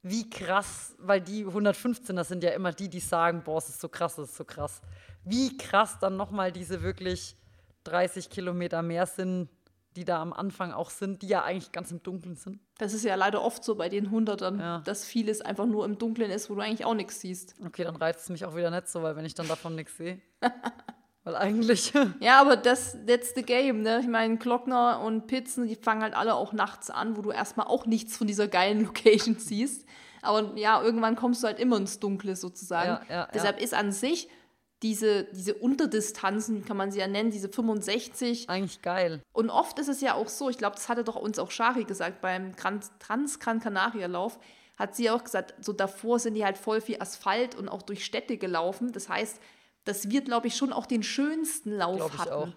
wie 0.02 0.28
krass, 0.28 0.94
weil 0.98 1.20
die 1.20 1.44
115er 1.46 2.24
sind 2.24 2.42
ja 2.42 2.50
immer 2.50 2.72
die, 2.72 2.88
die 2.88 3.00
sagen, 3.00 3.42
boah, 3.44 3.58
es 3.58 3.68
ist 3.68 3.80
so 3.80 3.88
krass, 3.88 4.16
es 4.18 4.30
ist 4.30 4.36
so 4.36 4.44
krass. 4.44 4.80
Wie 5.24 5.56
krass 5.56 5.98
dann 5.98 6.16
nochmal 6.16 6.52
diese 6.52 6.82
wirklich 6.82 7.36
30 7.84 8.30
Kilometer 8.30 8.82
mehr 8.82 9.06
sind, 9.06 9.48
die 9.96 10.04
da 10.04 10.22
am 10.22 10.32
Anfang 10.32 10.72
auch 10.72 10.90
sind, 10.90 11.22
die 11.22 11.28
ja 11.28 11.42
eigentlich 11.42 11.72
ganz 11.72 11.90
im 11.90 12.02
Dunkeln 12.02 12.36
sind. 12.36 12.60
Das 12.78 12.94
ist 12.94 13.04
ja 13.04 13.14
leider 13.16 13.42
oft 13.42 13.64
so 13.64 13.74
bei 13.74 13.88
den 13.88 14.10
Hundertern, 14.10 14.58
ja. 14.58 14.78
dass 14.80 15.04
vieles 15.04 15.40
einfach 15.40 15.66
nur 15.66 15.84
im 15.84 15.98
Dunkeln 15.98 16.30
ist, 16.30 16.48
wo 16.48 16.54
du 16.54 16.60
eigentlich 16.60 16.84
auch 16.84 16.94
nichts 16.94 17.20
siehst. 17.20 17.56
Okay, 17.64 17.84
dann 17.84 17.96
reizt 17.96 18.22
es 18.22 18.28
mich 18.30 18.44
auch 18.44 18.54
wieder 18.54 18.70
nicht 18.70 18.88
so, 18.88 19.02
weil 19.02 19.16
wenn 19.16 19.24
ich 19.24 19.34
dann 19.34 19.48
davon 19.48 19.74
nichts 19.74 19.96
sehe. 19.96 20.20
weil 21.24 21.36
eigentlich. 21.36 21.92
ja, 22.20 22.40
aber 22.40 22.56
das, 22.56 22.96
that's 23.06 23.34
the 23.34 23.42
game, 23.42 23.82
ne? 23.82 24.00
Ich 24.00 24.08
meine, 24.08 24.38
Glockner 24.38 25.00
und 25.00 25.26
Pizzen, 25.26 25.66
die 25.66 25.76
fangen 25.76 26.02
halt 26.02 26.14
alle 26.14 26.34
auch 26.34 26.52
nachts 26.52 26.90
an, 26.90 27.16
wo 27.16 27.22
du 27.22 27.30
erstmal 27.30 27.66
auch 27.66 27.86
nichts 27.86 28.16
von 28.16 28.26
dieser 28.26 28.48
geilen 28.48 28.84
Location 28.84 29.36
siehst. 29.38 29.86
Aber 30.22 30.56
ja, 30.56 30.82
irgendwann 30.82 31.16
kommst 31.16 31.42
du 31.42 31.46
halt 31.46 31.58
immer 31.58 31.76
ins 31.76 31.98
Dunkle 31.98 32.36
sozusagen. 32.36 33.04
Ja, 33.08 33.14
ja, 33.14 33.28
Deshalb 33.32 33.58
ja. 33.58 33.64
ist 33.64 33.74
an 33.74 33.92
sich 33.92 34.28
diese, 34.82 35.24
diese 35.24 35.54
Unterdistanzen, 35.54 36.64
kann 36.64 36.76
man 36.76 36.90
sie 36.90 37.00
ja 37.00 37.06
nennen, 37.06 37.30
diese 37.30 37.48
65. 37.48 38.48
Eigentlich 38.48 38.80
geil. 38.82 39.22
Und 39.32 39.50
oft 39.50 39.78
ist 39.78 39.88
es 39.88 40.00
ja 40.00 40.14
auch 40.14 40.28
so, 40.28 40.48
ich 40.48 40.58
glaube, 40.58 40.76
das 40.76 40.88
hatte 40.88 41.04
doch 41.04 41.16
uns 41.16 41.38
auch 41.38 41.50
Shari 41.50 41.84
gesagt 41.84 42.20
beim 42.20 42.54
Trans-Gran 42.56 43.60
Canaria-Lauf, 43.60 44.38
hat 44.78 44.96
sie 44.96 45.10
auch 45.10 45.22
gesagt, 45.22 45.54
so 45.60 45.74
davor 45.74 46.18
sind 46.18 46.34
die 46.34 46.44
halt 46.44 46.56
voll 46.56 46.80
viel 46.80 47.00
Asphalt 47.00 47.54
und 47.54 47.68
auch 47.68 47.82
durch 47.82 48.04
Städte 48.04 48.38
gelaufen. 48.38 48.92
Das 48.92 49.10
heißt, 49.10 49.40
dass 49.90 50.08
wir, 50.08 50.22
glaube 50.22 50.46
ich, 50.46 50.56
schon 50.56 50.72
auch 50.72 50.86
den 50.86 51.02
schönsten 51.02 51.72
Lauf 51.72 51.96
glaub 51.96 52.14
ich 52.14 52.20
hatten. 52.20 52.32
Auch. 52.32 52.48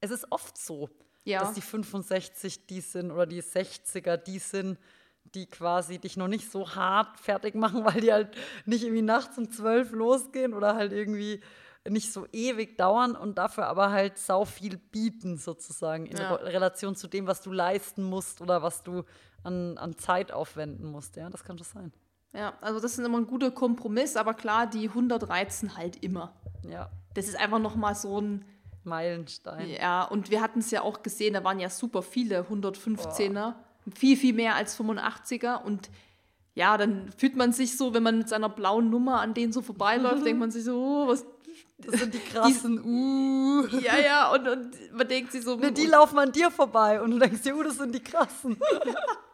Es 0.00 0.12
ist 0.12 0.30
oft 0.30 0.56
so, 0.56 0.88
ja. 1.24 1.40
dass 1.40 1.54
die 1.54 1.60
65 1.60 2.66
die 2.66 2.80
sind 2.80 3.10
oder 3.10 3.26
die 3.26 3.42
60er 3.42 4.16
die 4.16 4.38
sind, 4.38 4.78
die 5.24 5.46
quasi 5.46 5.98
dich 5.98 6.16
noch 6.16 6.28
nicht 6.28 6.50
so 6.50 6.74
hart 6.76 7.18
fertig 7.18 7.56
machen, 7.56 7.84
weil 7.84 8.00
die 8.00 8.12
halt 8.12 8.36
nicht 8.64 8.84
irgendwie 8.84 9.02
nachts 9.02 9.36
um 9.38 9.50
zwölf 9.50 9.90
losgehen 9.90 10.54
oder 10.54 10.76
halt 10.76 10.92
irgendwie 10.92 11.42
nicht 11.88 12.12
so 12.12 12.28
ewig 12.30 12.78
dauern 12.78 13.16
und 13.16 13.38
dafür 13.38 13.66
aber 13.66 13.90
halt 13.90 14.16
sau 14.16 14.44
viel 14.44 14.76
bieten 14.76 15.38
sozusagen 15.38 16.06
in 16.06 16.16
ja. 16.16 16.34
Relation 16.34 16.94
zu 16.94 17.08
dem, 17.08 17.26
was 17.26 17.40
du 17.40 17.50
leisten 17.50 18.04
musst 18.04 18.40
oder 18.40 18.62
was 18.62 18.84
du 18.84 19.02
an, 19.42 19.78
an 19.78 19.98
Zeit 19.98 20.30
aufwenden 20.30 20.86
musst. 20.86 21.16
Ja, 21.16 21.28
das 21.28 21.42
kann 21.42 21.56
das 21.56 21.72
sein. 21.72 21.92
Ja, 22.32 22.54
also 22.60 22.80
das 22.80 22.98
ist 22.98 23.04
immer 23.04 23.18
ein 23.18 23.26
guter 23.26 23.50
Kompromiss, 23.50 24.16
aber 24.16 24.34
klar, 24.34 24.66
die 24.66 24.88
100 24.88 25.28
reizen 25.28 25.76
halt 25.76 26.02
immer. 26.02 26.32
Ja. 26.68 26.90
Das 27.14 27.28
ist 27.28 27.38
einfach 27.38 27.58
noch 27.58 27.76
mal 27.76 27.94
so 27.94 28.20
ein 28.20 28.44
Meilenstein. 28.84 29.68
Ja, 29.68 30.04
und 30.04 30.30
wir 30.30 30.40
hatten 30.40 30.60
es 30.60 30.70
ja 30.70 30.82
auch 30.82 31.02
gesehen, 31.02 31.34
da 31.34 31.44
waren 31.44 31.60
ja 31.60 31.68
super 31.68 32.02
viele 32.02 32.42
115er. 32.42 33.54
Oh 33.54 33.90
viel, 33.94 34.16
viel 34.16 34.34
mehr 34.34 34.54
als 34.54 34.78
85er 34.78 35.62
und 35.62 35.90
ja, 36.54 36.76
dann 36.76 37.10
fühlt 37.16 37.36
man 37.36 37.52
sich 37.52 37.76
so, 37.76 37.94
wenn 37.94 38.02
man 38.02 38.18
mit 38.18 38.28
seiner 38.28 38.48
blauen 38.48 38.90
Nummer 38.90 39.20
an 39.20 39.34
denen 39.34 39.52
so 39.52 39.62
vorbeiläuft, 39.62 40.24
denkt 40.26 40.38
man 40.38 40.50
sich 40.50 40.64
so, 40.64 40.76
oh, 40.76 41.08
was. 41.08 41.24
Das 41.78 41.98
sind 42.00 42.14
die 42.14 42.18
krassen, 42.18 42.76
die, 42.76 42.88
uh. 42.88 43.66
Ja, 43.80 43.98
ja, 43.98 44.32
und, 44.32 44.46
und 44.46 44.92
man 44.92 45.08
denkt 45.08 45.32
sich 45.32 45.42
so. 45.42 45.56
Ne, 45.56 45.72
die 45.72 45.86
laufen 45.86 46.18
an 46.18 46.30
dir 46.30 46.50
vorbei 46.50 47.02
und 47.02 47.10
du 47.10 47.18
denkst 47.18 47.42
dir, 47.42 47.56
oh, 47.56 47.62
das 47.62 47.76
sind 47.76 47.94
die 47.94 48.02
krassen. 48.02 48.56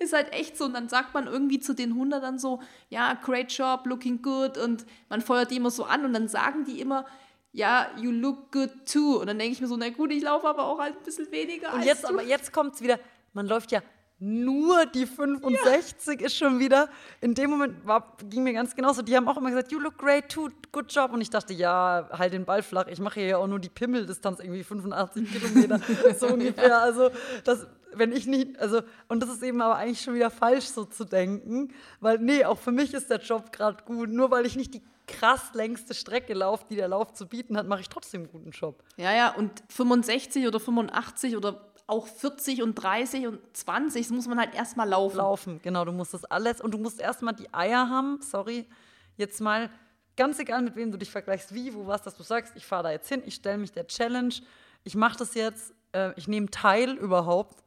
Ist 0.00 0.12
halt 0.12 0.32
echt 0.32 0.56
so. 0.56 0.64
Und 0.64 0.74
dann 0.74 0.88
sagt 0.88 1.14
man 1.14 1.26
irgendwie 1.26 1.60
zu 1.60 1.74
den 1.74 1.94
Hundertern 1.94 2.38
so, 2.38 2.60
ja, 2.88 3.14
great 3.14 3.52
job, 3.52 3.82
looking 3.84 4.22
good. 4.22 4.58
Und 4.58 4.84
man 5.08 5.20
feuert 5.20 5.52
die 5.52 5.56
immer 5.56 5.70
so 5.70 5.84
an 5.84 6.04
und 6.04 6.12
dann 6.12 6.26
sagen 6.26 6.64
die 6.64 6.80
immer, 6.80 7.06
ja, 7.52 7.86
you 7.96 8.10
look 8.10 8.50
good 8.50 8.70
too. 8.90 9.20
Und 9.20 9.28
dann 9.28 9.38
denke 9.38 9.52
ich 9.52 9.60
mir 9.60 9.68
so, 9.68 9.76
na 9.76 9.90
gut, 9.90 10.10
ich 10.10 10.22
laufe 10.22 10.48
aber 10.48 10.64
auch 10.64 10.78
halt 10.78 10.96
ein 10.96 11.02
bisschen 11.04 11.30
weniger. 11.30 11.72
Und 11.74 11.84
jetzt, 11.84 12.04
du. 12.04 12.08
aber 12.08 12.22
jetzt 12.22 12.52
kommt 12.52 12.74
es 12.74 12.82
wieder, 12.82 12.98
man 13.32 13.46
läuft 13.46 13.70
ja 13.72 13.82
nur 14.22 14.84
die 14.84 15.06
65 15.06 16.20
ja. 16.20 16.26
ist 16.26 16.36
schon 16.36 16.58
wieder. 16.58 16.90
In 17.22 17.34
dem 17.34 17.50
Moment 17.50 17.86
war, 17.86 18.16
ging 18.28 18.42
mir 18.42 18.52
ganz 18.52 18.76
genauso. 18.76 19.00
Die 19.00 19.16
haben 19.16 19.26
auch 19.26 19.38
immer 19.38 19.48
gesagt, 19.48 19.72
you 19.72 19.78
look 19.78 19.96
great 19.96 20.28
too, 20.28 20.50
good 20.72 20.92
job. 20.92 21.12
Und 21.12 21.22
ich 21.22 21.30
dachte, 21.30 21.54
ja, 21.54 22.06
halt 22.12 22.34
den 22.34 22.44
Ball 22.44 22.62
flach. 22.62 22.86
Ich 22.88 23.00
mache 23.00 23.20
hier 23.20 23.28
ja 23.30 23.36
auch 23.38 23.46
nur 23.46 23.58
die 23.58 23.70
Pimmeldistanz, 23.70 24.40
irgendwie 24.40 24.62
85 24.62 25.32
Kilometer, 25.32 25.80
so 26.18 26.28
ungefähr. 26.28 26.82
Also, 26.82 27.08
das, 27.44 27.66
wenn 27.94 28.12
ich 28.12 28.26
nicht, 28.26 28.58
also, 28.58 28.82
und 29.08 29.22
das 29.22 29.30
ist 29.30 29.42
eben 29.42 29.60
aber 29.60 29.76
eigentlich 29.76 30.00
schon 30.00 30.14
wieder 30.14 30.30
falsch, 30.30 30.66
so 30.66 30.84
zu 30.84 31.04
denken. 31.04 31.72
Weil, 32.00 32.18
nee, 32.18 32.44
auch 32.44 32.58
für 32.58 32.72
mich 32.72 32.94
ist 32.94 33.10
der 33.10 33.20
Job 33.20 33.52
gerade 33.52 33.82
gut. 33.84 34.10
Nur 34.10 34.30
weil 34.30 34.46
ich 34.46 34.56
nicht 34.56 34.74
die 34.74 34.82
krass 35.06 35.52
längste 35.54 35.94
Strecke 35.94 36.34
laufe, 36.34 36.64
die 36.70 36.76
der 36.76 36.88
Lauf 36.88 37.12
zu 37.12 37.26
bieten 37.26 37.56
hat, 37.56 37.66
mache 37.66 37.80
ich 37.80 37.88
trotzdem 37.88 38.22
einen 38.22 38.30
guten 38.30 38.50
Job. 38.50 38.82
Ja, 38.96 39.12
ja, 39.12 39.34
und 39.34 39.62
65 39.68 40.46
oder 40.46 40.60
85 40.60 41.36
oder 41.36 41.70
auch 41.86 42.06
40 42.06 42.62
und 42.62 42.76
30 42.76 43.26
und 43.26 43.40
20, 43.52 44.06
das 44.06 44.14
muss 44.14 44.28
man 44.28 44.38
halt 44.38 44.54
erstmal 44.54 44.88
laufen. 44.88 45.16
Laufen, 45.16 45.60
genau, 45.62 45.84
du 45.84 45.92
musst 45.92 46.14
das 46.14 46.24
alles 46.24 46.60
und 46.60 46.72
du 46.72 46.78
musst 46.78 47.00
erstmal 47.00 47.34
die 47.34 47.52
Eier 47.52 47.88
haben, 47.88 48.20
sorry, 48.22 48.66
jetzt 49.16 49.40
mal 49.40 49.70
ganz 50.16 50.38
egal, 50.38 50.62
mit 50.62 50.76
wem 50.76 50.92
du 50.92 50.98
dich 50.98 51.10
vergleichst, 51.10 51.52
wie, 51.52 51.74
wo 51.74 51.86
was, 51.86 52.02
dass 52.02 52.14
du 52.14 52.22
sagst, 52.22 52.52
ich 52.54 52.64
fahre 52.64 52.84
da 52.84 52.90
jetzt 52.92 53.08
hin, 53.08 53.22
ich 53.26 53.34
stelle 53.34 53.58
mich 53.58 53.72
der 53.72 53.88
Challenge, 53.88 54.34
ich 54.84 54.94
mache 54.94 55.18
das 55.18 55.34
jetzt, 55.34 55.74
äh, 55.92 56.12
ich 56.16 56.28
nehme 56.28 56.48
teil 56.50 56.92
überhaupt, 56.92 57.64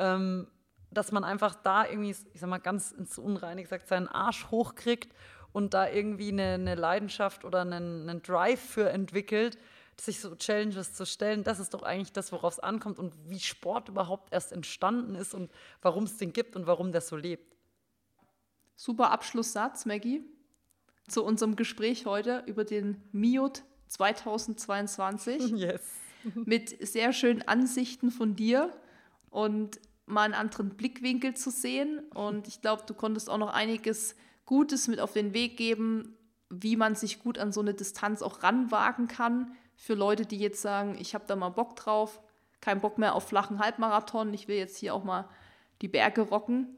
ähm, 0.00 0.48
dass 0.90 1.12
man 1.12 1.22
einfach 1.22 1.54
da 1.54 1.86
irgendwie, 1.86 2.10
ich 2.10 2.40
sag 2.40 2.48
mal 2.48 2.58
ganz 2.58 2.90
ins 2.90 3.18
Unreine 3.18 3.62
gesagt, 3.62 3.86
seinen 3.86 4.08
Arsch 4.08 4.50
hochkriegt 4.50 5.14
und 5.52 5.74
da 5.74 5.88
irgendwie 5.88 6.32
eine, 6.32 6.54
eine 6.54 6.74
Leidenschaft 6.74 7.44
oder 7.44 7.60
einen, 7.60 8.08
einen 8.08 8.22
Drive 8.22 8.60
für 8.60 8.90
entwickelt, 8.90 9.58
sich 10.00 10.20
so 10.20 10.34
Challenges 10.34 10.94
zu 10.94 11.04
stellen, 11.04 11.44
das 11.44 11.60
ist 11.60 11.74
doch 11.74 11.82
eigentlich 11.82 12.12
das, 12.12 12.32
worauf 12.32 12.54
es 12.54 12.60
ankommt 12.60 12.98
und 12.98 13.14
wie 13.28 13.38
Sport 13.38 13.90
überhaupt 13.90 14.32
erst 14.32 14.52
entstanden 14.52 15.14
ist 15.14 15.34
und 15.34 15.50
warum 15.82 16.04
es 16.04 16.16
den 16.16 16.32
gibt 16.32 16.56
und 16.56 16.66
warum 16.66 16.90
der 16.90 17.02
so 17.02 17.16
lebt. 17.16 17.54
Super 18.76 19.10
Abschlusssatz, 19.10 19.84
Maggie, 19.84 20.22
zu 21.06 21.22
unserem 21.22 21.54
Gespräch 21.54 22.06
heute 22.06 22.42
über 22.46 22.64
den 22.64 23.02
Miot 23.12 23.62
2022. 23.88 25.52
Yes. 25.56 25.82
mit 26.34 26.86
sehr 26.86 27.12
schönen 27.12 27.42
Ansichten 27.42 28.10
von 28.10 28.36
dir 28.36 28.70
und 29.30 29.80
mal 30.10 30.22
einen 30.22 30.34
anderen 30.34 30.70
Blickwinkel 30.70 31.34
zu 31.34 31.50
sehen. 31.50 32.00
Und 32.14 32.48
ich 32.48 32.60
glaube, 32.60 32.82
du 32.86 32.94
konntest 32.94 33.30
auch 33.30 33.38
noch 33.38 33.52
einiges 33.52 34.16
Gutes 34.44 34.88
mit 34.88 35.00
auf 35.00 35.12
den 35.12 35.32
Weg 35.34 35.56
geben, 35.56 36.16
wie 36.50 36.76
man 36.76 36.94
sich 36.94 37.20
gut 37.20 37.38
an 37.38 37.52
so 37.52 37.60
eine 37.60 37.74
Distanz 37.74 38.22
auch 38.22 38.42
ranwagen 38.42 39.08
kann. 39.08 39.52
Für 39.76 39.94
Leute, 39.94 40.26
die 40.26 40.38
jetzt 40.38 40.60
sagen, 40.60 40.96
ich 40.98 41.14
habe 41.14 41.24
da 41.26 41.36
mal 41.36 41.50
Bock 41.50 41.76
drauf, 41.76 42.20
kein 42.60 42.80
Bock 42.80 42.98
mehr 42.98 43.14
auf 43.14 43.28
flachen 43.28 43.58
Halbmarathon, 43.58 44.34
ich 44.34 44.48
will 44.48 44.56
jetzt 44.56 44.76
hier 44.76 44.94
auch 44.94 45.04
mal 45.04 45.28
die 45.80 45.88
Berge 45.88 46.22
rocken. 46.22 46.76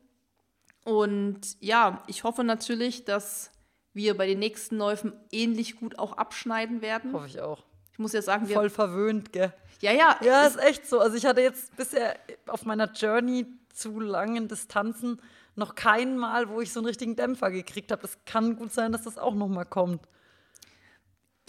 Und 0.85 1.57
ja, 1.61 2.03
ich 2.07 2.25
hoffe 2.25 2.45
natürlich, 2.45 3.05
dass 3.05 3.51
wir 3.95 4.17
bei 4.17 4.27
den 4.27 4.39
nächsten 4.39 4.77
Läufen 4.77 5.13
ähnlich 5.31 5.77
gut 5.77 5.99
auch 5.99 6.13
abschneiden 6.17 6.83
werden. 6.83 7.13
Hoffe 7.13 7.27
ich 7.27 7.41
auch. 7.41 7.65
Ich 7.93 7.99
muss 7.99 8.13
ja 8.13 8.23
sagen, 8.23 8.49
wir. 8.49 8.55
Voll 8.55 8.71
verwöhnt, 8.71 9.33
gell? 9.33 9.53
Ja, 9.83 9.93
ja. 9.93 10.17
Ja, 10.23 10.47
ist 10.47 10.59
echt 10.59 10.89
so. 10.89 11.01
Also 11.01 11.17
ich 11.17 11.27
hatte 11.27 11.43
jetzt 11.43 11.77
bisher 11.77 12.17
auf 12.47 12.65
meiner 12.65 12.91
Journey 12.93 13.47
zu 13.75 14.01
langen 14.01 14.49
Distanzen 14.49 15.21
noch 15.57 15.75
kein 15.75 16.17
Mal, 16.17 16.49
wo 16.49 16.61
ich 16.61 16.73
so 16.73 16.81
einen 16.81 16.87
richtigen 16.87 17.17
Dämpfer 17.17 17.51
gekriegt 17.51 17.93
habe. 17.93 18.05
Es 18.05 18.17
kann 18.25 18.57
gut 18.57 18.73
sein, 18.73 18.93
dass 18.93 19.03
das 19.03 19.19
auch 19.19 19.35
noch 19.35 19.49
mal 19.49 19.65
kommt. 19.65 20.01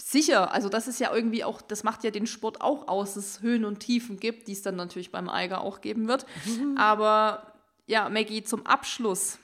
Sicher, 0.02 0.52
also 0.52 0.68
das 0.68 0.88
ist 0.88 0.98
ja 1.00 1.14
irgendwie 1.14 1.44
auch, 1.44 1.62
das 1.62 1.84
macht 1.84 2.04
ja 2.04 2.10
den 2.10 2.26
Sport 2.26 2.60
auch 2.60 2.88
aus, 2.88 3.14
dass 3.14 3.24
es 3.24 3.42
Höhen 3.42 3.64
und 3.64 3.78
Tiefen 3.78 4.18
gibt, 4.18 4.48
die 4.48 4.52
es 4.52 4.62
dann 4.62 4.76
natürlich 4.76 5.12
beim 5.12 5.28
Eiger 5.28 5.60
auch 5.60 5.80
geben 5.80 6.08
wird. 6.08 6.26
Mhm. 6.44 6.76
Aber 6.76 7.54
ja, 7.86 8.08
Maggie, 8.08 8.42
zum 8.42 8.66
Abschluss 8.66 9.38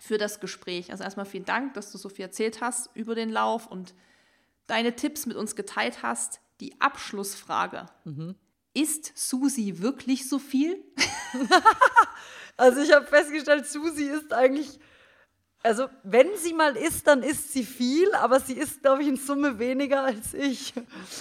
für 0.00 0.18
das 0.18 0.40
Gespräch. 0.40 0.90
Also 0.90 1.04
erstmal 1.04 1.26
vielen 1.26 1.44
Dank, 1.44 1.74
dass 1.74 1.92
du 1.92 1.98
so 1.98 2.08
viel 2.08 2.24
erzählt 2.24 2.60
hast 2.60 2.90
über 2.94 3.14
den 3.14 3.30
Lauf 3.30 3.68
und 3.68 3.94
deine 4.66 4.96
Tipps 4.96 5.26
mit 5.26 5.36
uns 5.36 5.54
geteilt 5.54 6.02
hast. 6.02 6.40
Die 6.62 6.80
Abschlussfrage. 6.80 7.86
Mhm. 8.04 8.36
Ist 8.72 9.10
Susi 9.16 9.80
wirklich 9.80 10.28
so 10.28 10.38
viel? 10.38 10.80
also 12.56 12.80
ich 12.80 12.92
habe 12.92 13.04
festgestellt, 13.04 13.66
Susi 13.66 14.04
ist 14.04 14.32
eigentlich, 14.32 14.78
also 15.64 15.88
wenn 16.04 16.28
sie 16.36 16.52
mal 16.52 16.76
isst, 16.76 17.08
dann 17.08 17.24
isst 17.24 17.52
sie 17.52 17.64
viel, 17.64 18.14
aber 18.14 18.38
sie 18.38 18.52
isst, 18.52 18.80
glaube 18.82 19.02
ich, 19.02 19.08
in 19.08 19.16
Summe 19.16 19.58
weniger 19.58 20.04
als 20.04 20.34
ich. 20.34 20.72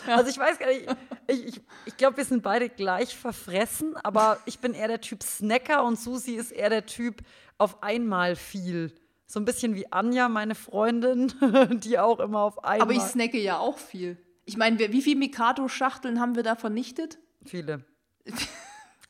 Ja. 0.06 0.18
Also 0.18 0.30
ich 0.30 0.38
weiß 0.38 0.60
gar 0.60 0.68
nicht, 0.68 0.88
ich, 1.26 1.48
ich, 1.48 1.62
ich 1.88 1.98
glaube, 1.98 2.18
wir 2.18 2.26
sind 2.26 2.44
beide 2.44 2.70
gleich 2.70 3.18
verfressen, 3.18 3.98
aber 3.98 4.38
ich 4.46 4.60
bin 4.60 4.76
eher 4.76 4.90
der 4.90 5.02
Typ 5.02 5.24
Snacker 5.24 5.84
und 5.84 6.00
Susi 6.00 6.36
ist 6.36 6.52
eher 6.52 6.70
der 6.70 6.86
Typ 6.86 7.24
auf 7.58 7.82
einmal 7.82 8.36
viel. 8.36 8.94
So 9.26 9.40
ein 9.40 9.46
bisschen 9.46 9.74
wie 9.74 9.92
Anja, 9.92 10.30
meine 10.30 10.54
Freundin, 10.54 11.34
die 11.84 11.98
auch 11.98 12.20
immer 12.20 12.42
auf 12.42 12.64
einmal. 12.64 12.82
Aber 12.82 12.94
ich 12.94 13.02
snacke 13.02 13.40
ja 13.40 13.58
auch 13.58 13.80
viel. 13.80 14.20
Ich 14.46 14.58
meine, 14.58 14.80
wie 14.80 15.02
viele 15.02 15.20
Mikado-Schachteln 15.20 16.20
haben 16.20 16.36
wir 16.36 16.44
da 16.44 16.56
vernichtet? 16.56 17.20
Viele. 17.46 17.86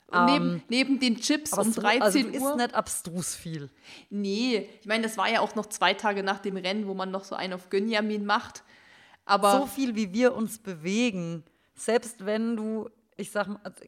um, 0.07 0.25
neben, 0.25 0.53
ähm, 0.53 0.61
neben, 0.69 0.99
den 0.99 1.19
Chips 1.19 1.53
um 1.53 1.71
13 1.73 2.01
also 2.01 2.19
Uhr. 2.19 2.33
ist 2.33 2.55
nicht 2.57 2.73
abstrus 2.73 3.35
viel. 3.35 3.69
Nee, 4.09 4.69
ich 4.79 4.87
meine, 4.87 5.03
das 5.03 5.17
war 5.17 5.29
ja 5.29 5.39
auch 5.39 5.55
noch 5.55 5.67
zwei 5.67 5.93
Tage 5.93 6.23
nach 6.23 6.39
dem 6.39 6.57
Rennen, 6.57 6.87
wo 6.87 6.93
man 6.93 7.11
noch 7.11 7.23
so 7.23 7.35
einen 7.35 7.53
auf 7.53 7.69
Gönjamin 7.69 8.25
macht. 8.25 8.63
Aber 9.25 9.59
so 9.59 9.65
viel, 9.67 9.95
wie 9.95 10.13
wir 10.13 10.35
uns 10.35 10.59
bewegen, 10.59 11.43
selbst 11.75 12.25
wenn 12.25 12.55
du, 12.55 12.89
ich 13.17 13.31
sag 13.31 13.47
mal, 13.47 13.59
also, 13.63 13.85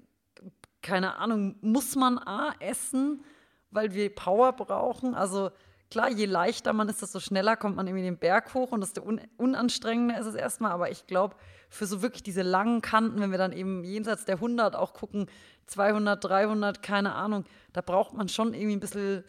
keine 0.82 1.18
Ahnung, 1.18 1.56
muss 1.62 1.96
man 1.96 2.18
A 2.18 2.54
essen, 2.60 3.24
weil 3.72 3.94
wir 3.94 4.14
Power 4.14 4.54
brauchen. 4.54 5.16
Also 5.16 5.52
klar, 5.94 6.10
je 6.10 6.26
leichter 6.26 6.74
man 6.74 6.90
ist, 6.90 7.04
desto 7.04 7.20
schneller 7.20 7.56
kommt 7.56 7.76
man 7.76 7.86
irgendwie 7.86 8.04
den 8.04 8.18
Berg 8.18 8.56
hoch 8.56 8.72
und 8.72 8.82
desto 8.82 9.04
un 9.04 9.22
unanstrengender 9.38 10.20
ist 10.20 10.26
es 10.26 10.34
erstmal. 10.34 10.72
Aber 10.72 10.90
ich 10.90 11.06
glaube, 11.06 11.36
für 11.70 11.86
so 11.86 12.02
wirklich 12.02 12.24
diese 12.24 12.42
langen 12.42 12.82
Kanten, 12.82 13.22
wenn 13.22 13.30
wir 13.30 13.38
dann 13.38 13.54
eben 13.54 13.84
jenseits 13.84 14.26
der 14.26 14.36
100 14.36 14.76
auch 14.76 14.94
gucken, 14.94 15.28
200, 15.68 16.24
300, 16.24 16.82
keine 16.82 17.14
Ahnung, 17.14 17.46
da 17.74 17.82
braucht 17.82 18.14
man 18.16 18.28
schon 18.28 18.56
irgendwie 18.56 18.76
ein 18.76 18.80
bisschen, 18.80 19.24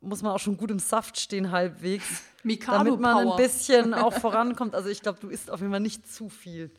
muss 0.00 0.22
man 0.22 0.32
auch 0.32 0.38
schon 0.38 0.56
gut 0.56 0.70
im 0.70 0.78
Saft 0.78 1.20
stehen 1.20 1.50
halbwegs, 1.50 2.22
damit 2.66 2.98
man 2.98 3.28
ein 3.28 3.36
bisschen 3.36 3.92
auch 3.94 4.14
vorankommt. 4.14 4.74
Also 4.74 4.88
ich 4.88 5.02
glaube, 5.02 5.20
du 5.20 5.28
isst 5.28 5.50
auf 5.50 5.60
jeden 5.60 5.72
Fall 5.72 5.80
nicht 5.80 6.10
zu 6.10 6.30
viel. 6.30 6.70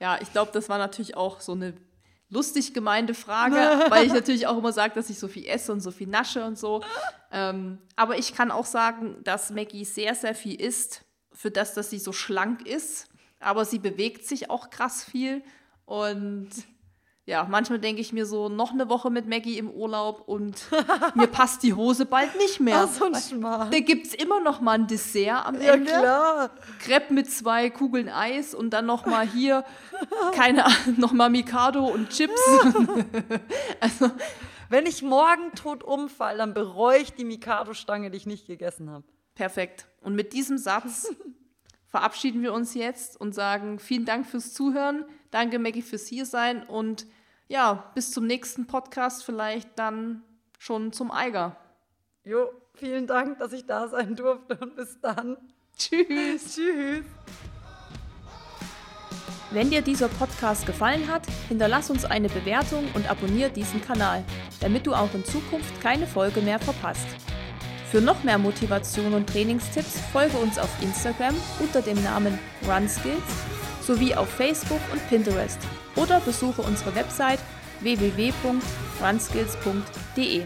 Ja, 0.00 0.18
ich 0.20 0.32
glaube, 0.32 0.50
das 0.52 0.68
war 0.68 0.78
natürlich 0.78 1.16
auch 1.16 1.38
so 1.38 1.52
eine 1.52 1.72
lustig 2.28 2.74
gemeinte 2.74 3.14
Frage, 3.14 3.56
weil 3.88 4.06
ich 4.06 4.12
natürlich 4.14 4.46
auch 4.46 4.58
immer 4.58 4.72
sage, 4.72 4.94
dass 4.94 5.10
ich 5.10 5.18
so 5.18 5.28
viel 5.28 5.46
esse 5.46 5.72
und 5.72 5.80
so 5.80 5.90
viel 5.90 6.06
nasche 6.08 6.44
und 6.44 6.58
so. 6.58 6.82
Ähm, 7.30 7.78
aber 7.94 8.18
ich 8.18 8.34
kann 8.34 8.50
auch 8.50 8.66
sagen, 8.66 9.16
dass 9.24 9.50
Maggie 9.50 9.84
sehr, 9.84 10.14
sehr 10.14 10.34
viel 10.34 10.60
isst, 10.60 11.04
für 11.32 11.50
das, 11.50 11.74
dass 11.74 11.90
sie 11.90 11.98
so 11.98 12.12
schlank 12.12 12.66
ist. 12.66 13.08
Aber 13.40 13.64
sie 13.64 13.78
bewegt 13.78 14.26
sich 14.26 14.50
auch 14.50 14.70
krass 14.70 15.04
viel. 15.04 15.42
Und 15.84 16.48
ja, 17.26 17.46
manchmal 17.48 17.78
denke 17.80 18.00
ich 18.00 18.12
mir 18.12 18.24
so, 18.24 18.48
noch 18.48 18.72
eine 18.72 18.88
Woche 18.88 19.10
mit 19.10 19.26
Maggie 19.26 19.58
im 19.58 19.70
Urlaub 19.70 20.22
und 20.26 20.56
mir 21.14 21.26
passt 21.26 21.62
die 21.62 21.74
Hose 21.74 22.06
bald 22.06 22.36
nicht 22.36 22.60
mehr. 22.60 22.88
Ach, 22.88 22.88
so 22.88 23.04
ein 23.04 23.14
Schmarrn. 23.14 23.70
Da 23.70 23.80
gibt 23.80 24.06
es 24.06 24.14
immer 24.14 24.40
noch 24.40 24.60
mal 24.60 24.78
ein 24.78 24.86
Dessert 24.86 25.44
am 25.44 25.60
ja, 25.60 25.74
Ende. 25.74 25.90
Ja, 25.90 26.00
klar. 26.00 26.50
Crepe 26.78 27.12
mit 27.12 27.30
zwei 27.30 27.68
Kugeln 27.70 28.08
Eis 28.08 28.54
und 28.54 28.70
dann 28.70 28.86
noch 28.86 29.06
mal 29.06 29.26
hier, 29.26 29.64
keine 30.32 30.64
Ahnung, 30.64 30.94
noch 30.98 31.12
mal 31.12 31.28
Mikado 31.28 31.84
und 31.84 32.10
Chips. 32.10 32.40
also, 33.80 34.10
Wenn 34.68 34.86
ich 34.86 35.02
morgen 35.02 35.52
tot 35.54 35.84
umfalle, 35.84 36.38
dann 36.38 36.54
bereue 36.54 36.98
ich 36.98 37.12
die 37.12 37.24
Mikado-Stange, 37.24 38.10
die 38.10 38.16
ich 38.16 38.26
nicht 38.26 38.46
gegessen 38.46 38.90
habe. 38.90 39.04
Perfekt. 39.34 39.86
Und 40.00 40.14
mit 40.14 40.32
diesem 40.32 40.58
Satz 40.58 41.14
verabschieden 41.86 42.42
wir 42.42 42.52
uns 42.52 42.74
jetzt 42.74 43.20
und 43.20 43.34
sagen 43.34 43.78
vielen 43.78 44.04
Dank 44.04 44.26
fürs 44.26 44.52
Zuhören. 44.52 45.04
Danke, 45.30 45.58
Maggie, 45.58 45.82
fürs 45.82 46.06
Hiersein 46.06 46.62
und 46.64 47.06
ja, 47.48 47.90
bis 47.94 48.10
zum 48.10 48.26
nächsten 48.26 48.66
Podcast, 48.66 49.24
vielleicht 49.24 49.78
dann 49.78 50.22
schon 50.58 50.92
zum 50.92 51.10
Eiger. 51.10 51.56
Jo, 52.24 52.50
vielen 52.74 53.06
Dank, 53.06 53.38
dass 53.38 53.52
ich 53.52 53.66
da 53.66 53.88
sein 53.88 54.16
durfte 54.16 54.56
und 54.56 54.76
bis 54.76 55.00
dann. 55.00 55.36
Tschüss. 55.76 56.06
Tschüss. 56.54 57.04
Wenn 59.52 59.70
dir 59.70 59.80
dieser 59.80 60.08
Podcast 60.08 60.66
gefallen 60.66 61.08
hat, 61.08 61.22
hinterlass 61.48 61.88
uns 61.88 62.04
eine 62.04 62.28
Bewertung 62.28 62.88
und 62.94 63.08
abonniere 63.08 63.50
diesen 63.50 63.80
Kanal, 63.80 64.24
damit 64.60 64.86
du 64.86 64.92
auch 64.92 65.14
in 65.14 65.24
Zukunft 65.24 65.80
keine 65.80 66.06
Folge 66.06 66.40
mehr 66.40 66.58
verpasst. 66.58 67.06
Für 67.90 68.00
noch 68.00 68.24
mehr 68.24 68.38
Motivation 68.38 69.14
und 69.14 69.28
Trainingstipps 69.28 70.00
folge 70.12 70.36
uns 70.38 70.58
auf 70.58 70.70
Instagram 70.82 71.34
unter 71.60 71.80
dem 71.80 72.02
Namen 72.02 72.36
RunSkills 72.66 73.22
sowie 73.82 74.16
auf 74.16 74.28
Facebook 74.28 74.80
und 74.92 75.08
Pinterest 75.08 75.60
oder 75.96 76.20
besuche 76.20 76.62
unsere 76.62 76.94
Website 76.94 77.40
www.runskills.de. 77.80 80.44